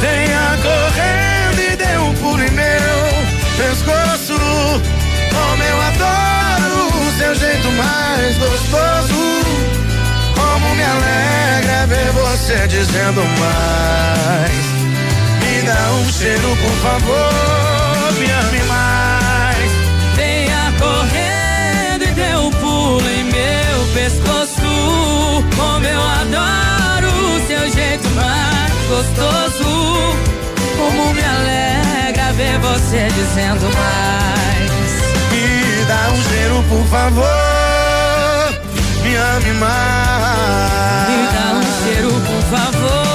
Venha 0.00 0.58
correndo 0.62 1.72
e 1.72 1.76
dê 1.76 1.98
um 1.98 2.14
pulo 2.14 2.42
em 2.42 2.50
meu 2.52 3.18
pescoço. 3.56 4.97
Como 5.38 5.62
eu 5.62 5.78
adoro 5.90 6.80
o 7.06 7.18
seu 7.18 7.34
jeito 7.34 7.70
mais 7.72 8.38
gostoso. 8.38 9.20
Como 10.34 10.74
me 10.74 10.82
alegra 10.82 11.86
ver 11.86 12.10
você 12.12 12.66
dizendo 12.66 13.22
mais. 13.40 14.66
Me 15.42 15.62
dá 15.62 15.92
um 15.92 16.12
cheiro, 16.12 16.56
por 16.56 16.76
favor. 16.82 18.12
Me 18.18 18.30
ame 18.30 18.62
mais. 18.64 19.70
Venha 20.16 20.72
correndo 20.78 22.04
e 22.04 22.12
dê 22.14 22.36
um 22.36 22.50
pulo 22.50 23.08
em 23.08 23.24
meu 23.24 23.86
pescoço. 23.94 25.44
Como 25.56 25.86
eu 25.86 26.02
adoro 26.02 27.08
o 27.36 27.46
seu 27.46 27.70
jeito 27.70 28.08
mais 28.10 28.72
gostoso. 28.88 29.70
Como 30.76 31.14
me 31.14 31.22
alegra 31.22 32.32
ver 32.32 32.58
você 32.58 33.08
dizendo 33.14 33.66
mais. 33.74 34.87
Dá 36.00 36.12
um 36.12 36.22
cheiro, 36.22 36.62
por 36.68 36.84
favor. 36.86 37.26
Me 39.02 39.16
ame 39.16 39.52
mais. 39.54 41.08
Me 41.08 41.26
dá 41.26 41.54
um 41.54 41.62
cheiro, 41.82 42.08
por 42.08 42.42
favor. 42.56 43.07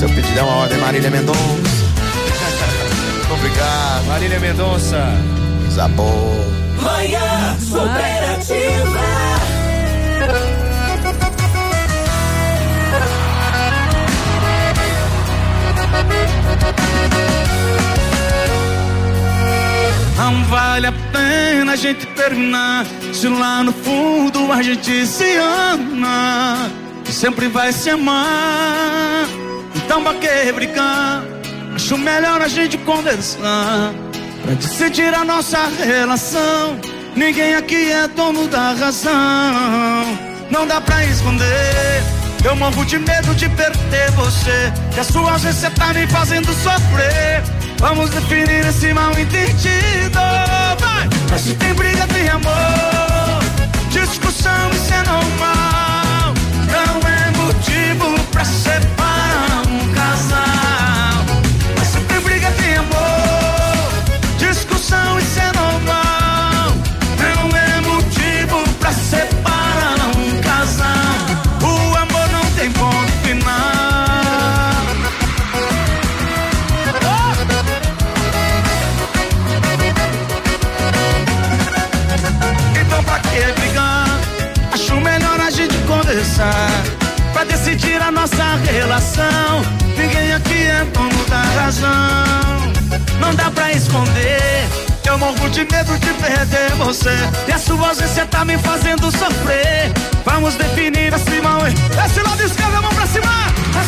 Seu 0.00 0.08
pedido 0.08 0.38
é 0.38 0.42
uma 0.42 0.56
ordem, 0.62 0.78
Marília 0.78 1.10
Mendonça. 1.10 1.36
Obrigado. 3.30 4.06
Marília 4.06 4.40
Mendonça. 4.40 4.96
Zabor. 5.70 6.06
Manhã 6.80 7.58
superativa. 7.60 9.00
Não 20.16 20.44
vale 20.44 20.86
a 20.86 20.92
pena 21.12 21.72
a 21.72 21.76
gente 21.76 22.06
terminar 22.06 22.86
se 23.12 23.28
lá 23.28 23.62
no 23.62 23.72
fundo 23.74 24.50
a 24.50 24.62
gente 24.62 25.04
se 25.06 25.36
ama 25.36 26.70
sempre 27.12 27.48
vai 27.48 27.72
se 27.72 27.90
amar. 27.90 28.89
Então 29.90 30.04
pra 30.04 30.14
que 30.14 30.52
brigar? 30.52 31.24
Acho 31.74 31.98
melhor 31.98 32.40
a 32.40 32.46
gente 32.46 32.78
conversar 32.78 33.92
pra 34.40 34.54
decidir 34.54 35.12
a 35.12 35.24
nossa 35.24 35.66
relação. 35.84 36.78
Ninguém 37.16 37.56
aqui 37.56 37.90
é 37.90 38.06
dono 38.06 38.46
da 38.46 38.70
razão. 38.74 39.10
Não 40.48 40.64
dá 40.64 40.80
pra 40.80 41.04
esconder. 41.06 42.04
Eu 42.44 42.54
morro 42.54 42.84
de 42.84 43.00
medo 43.00 43.34
de 43.34 43.48
perder 43.48 44.12
você. 44.12 44.72
Que 44.94 45.00
a 45.00 45.04
sua 45.04 45.32
ausência 45.32 45.68
tá 45.72 45.92
me 45.92 46.06
fazendo 46.06 46.46
sofrer. 46.54 47.42
Vamos 47.78 48.10
definir 48.10 48.64
esse 48.68 48.92
mal 48.94 49.10
entendido. 49.10 50.20
Vai! 50.78 51.08
Mas 51.28 51.40
se 51.40 51.54
tem 51.54 51.74
briga, 51.74 52.06
tem 52.06 52.28
amor. 52.28 53.42
Discussão, 53.90 54.70
isso 54.70 54.94
é 54.94 55.02
normal. 55.02 56.34
Não 56.70 57.08
é 57.10 57.44
motivo 57.44 58.20
pra 58.30 58.44
separar 58.44 59.09
um 59.30 59.94
casal. 59.94 60.99
Ninguém 89.96 90.34
aqui 90.34 90.64
é 90.64 90.84
dono 90.92 91.24
da 91.26 91.40
razão. 91.62 92.72
Não 93.20 93.32
dá 93.36 93.48
pra 93.48 93.70
esconder 93.70 94.68
Eu 95.06 95.16
morro 95.16 95.48
de 95.48 95.60
medo 95.60 95.96
de 95.96 96.12
perder 96.14 96.74
você. 96.76 97.16
E 97.46 97.52
a 97.52 97.58
sua 97.58 97.90
ausência 97.90 98.26
tá 98.26 98.44
me 98.44 98.58
fazendo 98.58 99.08
sofrer. 99.12 99.92
Vamos 100.24 100.56
definir 100.56 101.14
esse 101.14 101.40
mal 101.40 101.60
Esse 101.68 102.20
lado 102.20 102.42
esquerdo, 102.42 102.82
mão 102.82 102.92
pra 102.92 103.06
cima. 103.06 103.30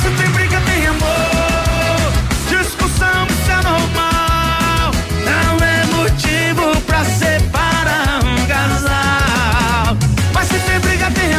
Se 0.00 0.10
tem 0.10 0.30
briga, 0.30 0.60
tem 0.60 0.86
amor. 0.86 2.12
Discussão, 2.48 3.26
isso 3.26 3.50
é 3.50 3.56
normal. 3.56 4.92
Não 5.24 5.66
é 5.66 5.84
motivo 5.96 6.80
pra 6.82 7.04
separar 7.04 8.20
um 8.24 8.46
casal. 8.46 9.96
Mas 10.32 10.46
se 10.46 10.58
tem 10.60 10.78
briga, 10.78 11.10
tem 11.10 11.31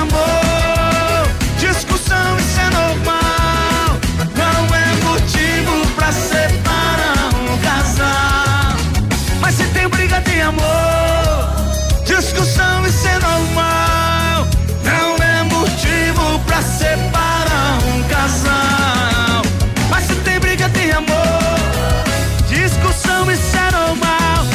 amor. 10.44 12.04
Discussão, 12.06 12.86
isso 12.86 13.08
é 13.08 13.20
normal. 13.20 14.48
Não 14.84 15.16
é 15.24 15.44
motivo 15.44 16.40
pra 16.46 16.62
separar 16.62 17.80
um 17.88 18.04
casal. 18.04 19.42
Mas 19.90 20.06
se 20.06 20.16
tem 20.16 20.40
briga, 20.40 20.70
tem 20.70 20.92
amor. 20.92 22.04
Discussão, 22.48 23.32
isso 23.32 23.58
é 23.58 23.72
normal. 23.72 24.46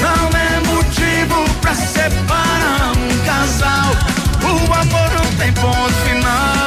Não 0.00 0.28
é 0.38 0.60
motivo 0.72 1.44
pra 1.60 1.74
separar 1.74 2.92
um 2.96 3.24
casal. 3.24 3.90
O 4.42 4.72
amor 4.72 5.10
não 5.14 5.32
tem 5.38 5.52
ponto 5.52 5.94
final 6.04 6.57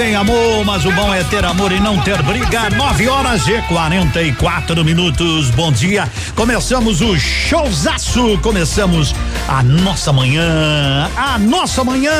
tem 0.00 0.14
amor, 0.14 0.64
mas 0.64 0.86
o 0.86 0.92
bom 0.92 1.12
é 1.12 1.22
ter 1.24 1.44
amor 1.44 1.70
e 1.72 1.78
não 1.78 2.00
ter 2.00 2.22
briga. 2.22 2.70
9 2.70 3.06
horas 3.06 3.46
e 3.46 3.60
44 3.68 4.82
minutos. 4.82 5.50
Bom 5.50 5.70
dia. 5.70 6.10
Começamos 6.34 7.02
o 7.02 7.18
showzaço. 7.18 8.38
Começamos 8.38 9.14
a 9.46 9.62
nossa 9.62 10.10
manhã. 10.10 11.06
A 11.14 11.38
nossa 11.38 11.84
manhã. 11.84 12.12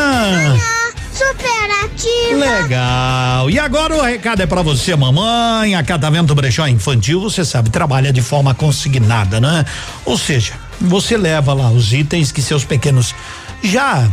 Superativa. 1.11 2.61
Legal. 2.63 3.49
E 3.49 3.59
agora 3.59 3.97
o 3.97 4.03
recado 4.03 4.43
é 4.43 4.47
pra 4.47 4.61
você, 4.61 4.95
mamãe. 4.95 5.75
A 5.75 5.83
Catavento 5.83 6.35
Brechó 6.35 6.69
Infantil, 6.69 7.19
você 7.19 7.47
sabe, 7.47 7.71
trabalha 7.71 8.13
de 8.13 8.21
forma 8.21 8.55
consignada, 8.55 9.41
né? 9.41 9.65
Ou 10.05 10.19
seja, 10.19 10.53
você 10.79 11.17
leva 11.17 11.55
lá 11.55 11.71
os 11.71 11.95
itens 11.95 12.31
que 12.31 12.43
seus 12.43 12.63
pequenos 12.63 13.15
já 13.63 14.07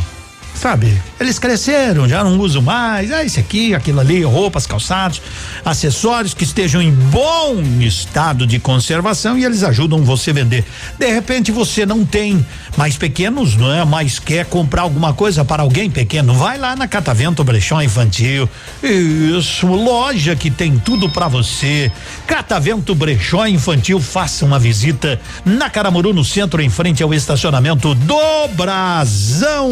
sabe? 0.58 1.00
Eles 1.20 1.38
cresceram, 1.38 2.08
já 2.08 2.22
não 2.22 2.38
usam 2.38 2.62
mais. 2.62 3.10
É 3.10 3.24
esse 3.24 3.40
aqui, 3.40 3.74
aquilo 3.74 4.00
ali, 4.00 4.22
roupas, 4.22 4.66
calçados, 4.66 5.20
acessórios 5.64 6.32
que 6.32 6.44
estejam 6.44 6.80
em 6.80 6.92
bom 6.92 7.60
estado 7.80 8.46
de 8.46 8.58
conservação 8.58 9.36
e 9.36 9.44
eles 9.44 9.62
ajudam 9.62 10.04
você 10.04 10.32
vender. 10.32 10.64
De 10.96 11.12
repente 11.12 11.50
você 11.50 11.84
não 11.84 12.04
tem 12.04 12.44
mais 12.76 12.96
pequenos, 12.96 13.56
não 13.56 13.72
é? 13.72 13.84
Mas 13.84 14.18
quer 14.18 14.46
comprar 14.46 14.82
alguma 14.82 15.12
coisa 15.12 15.44
para 15.44 15.62
alguém 15.62 15.90
pequeno, 15.90 16.32
vai 16.34 16.56
lá 16.56 16.76
na 16.76 16.86
Catavento 16.86 17.42
Brechó 17.42 17.82
Infantil. 17.82 18.48
Isso, 18.82 19.66
loja 19.66 20.36
que 20.36 20.50
tem 20.50 20.78
tudo 20.78 21.08
para 21.08 21.26
você. 21.26 21.90
Catavento 22.26 22.94
Brechó 22.94 23.46
Infantil, 23.46 24.00
faça 24.00 24.44
uma 24.44 24.58
visita 24.58 25.20
na 25.44 25.68
Caramuru 25.68 26.12
no 26.12 26.24
centro 26.24 26.62
em 26.62 26.70
frente 26.70 27.02
ao 27.02 27.12
estacionamento 27.12 27.94
do 27.94 28.48
Brasão. 28.54 29.68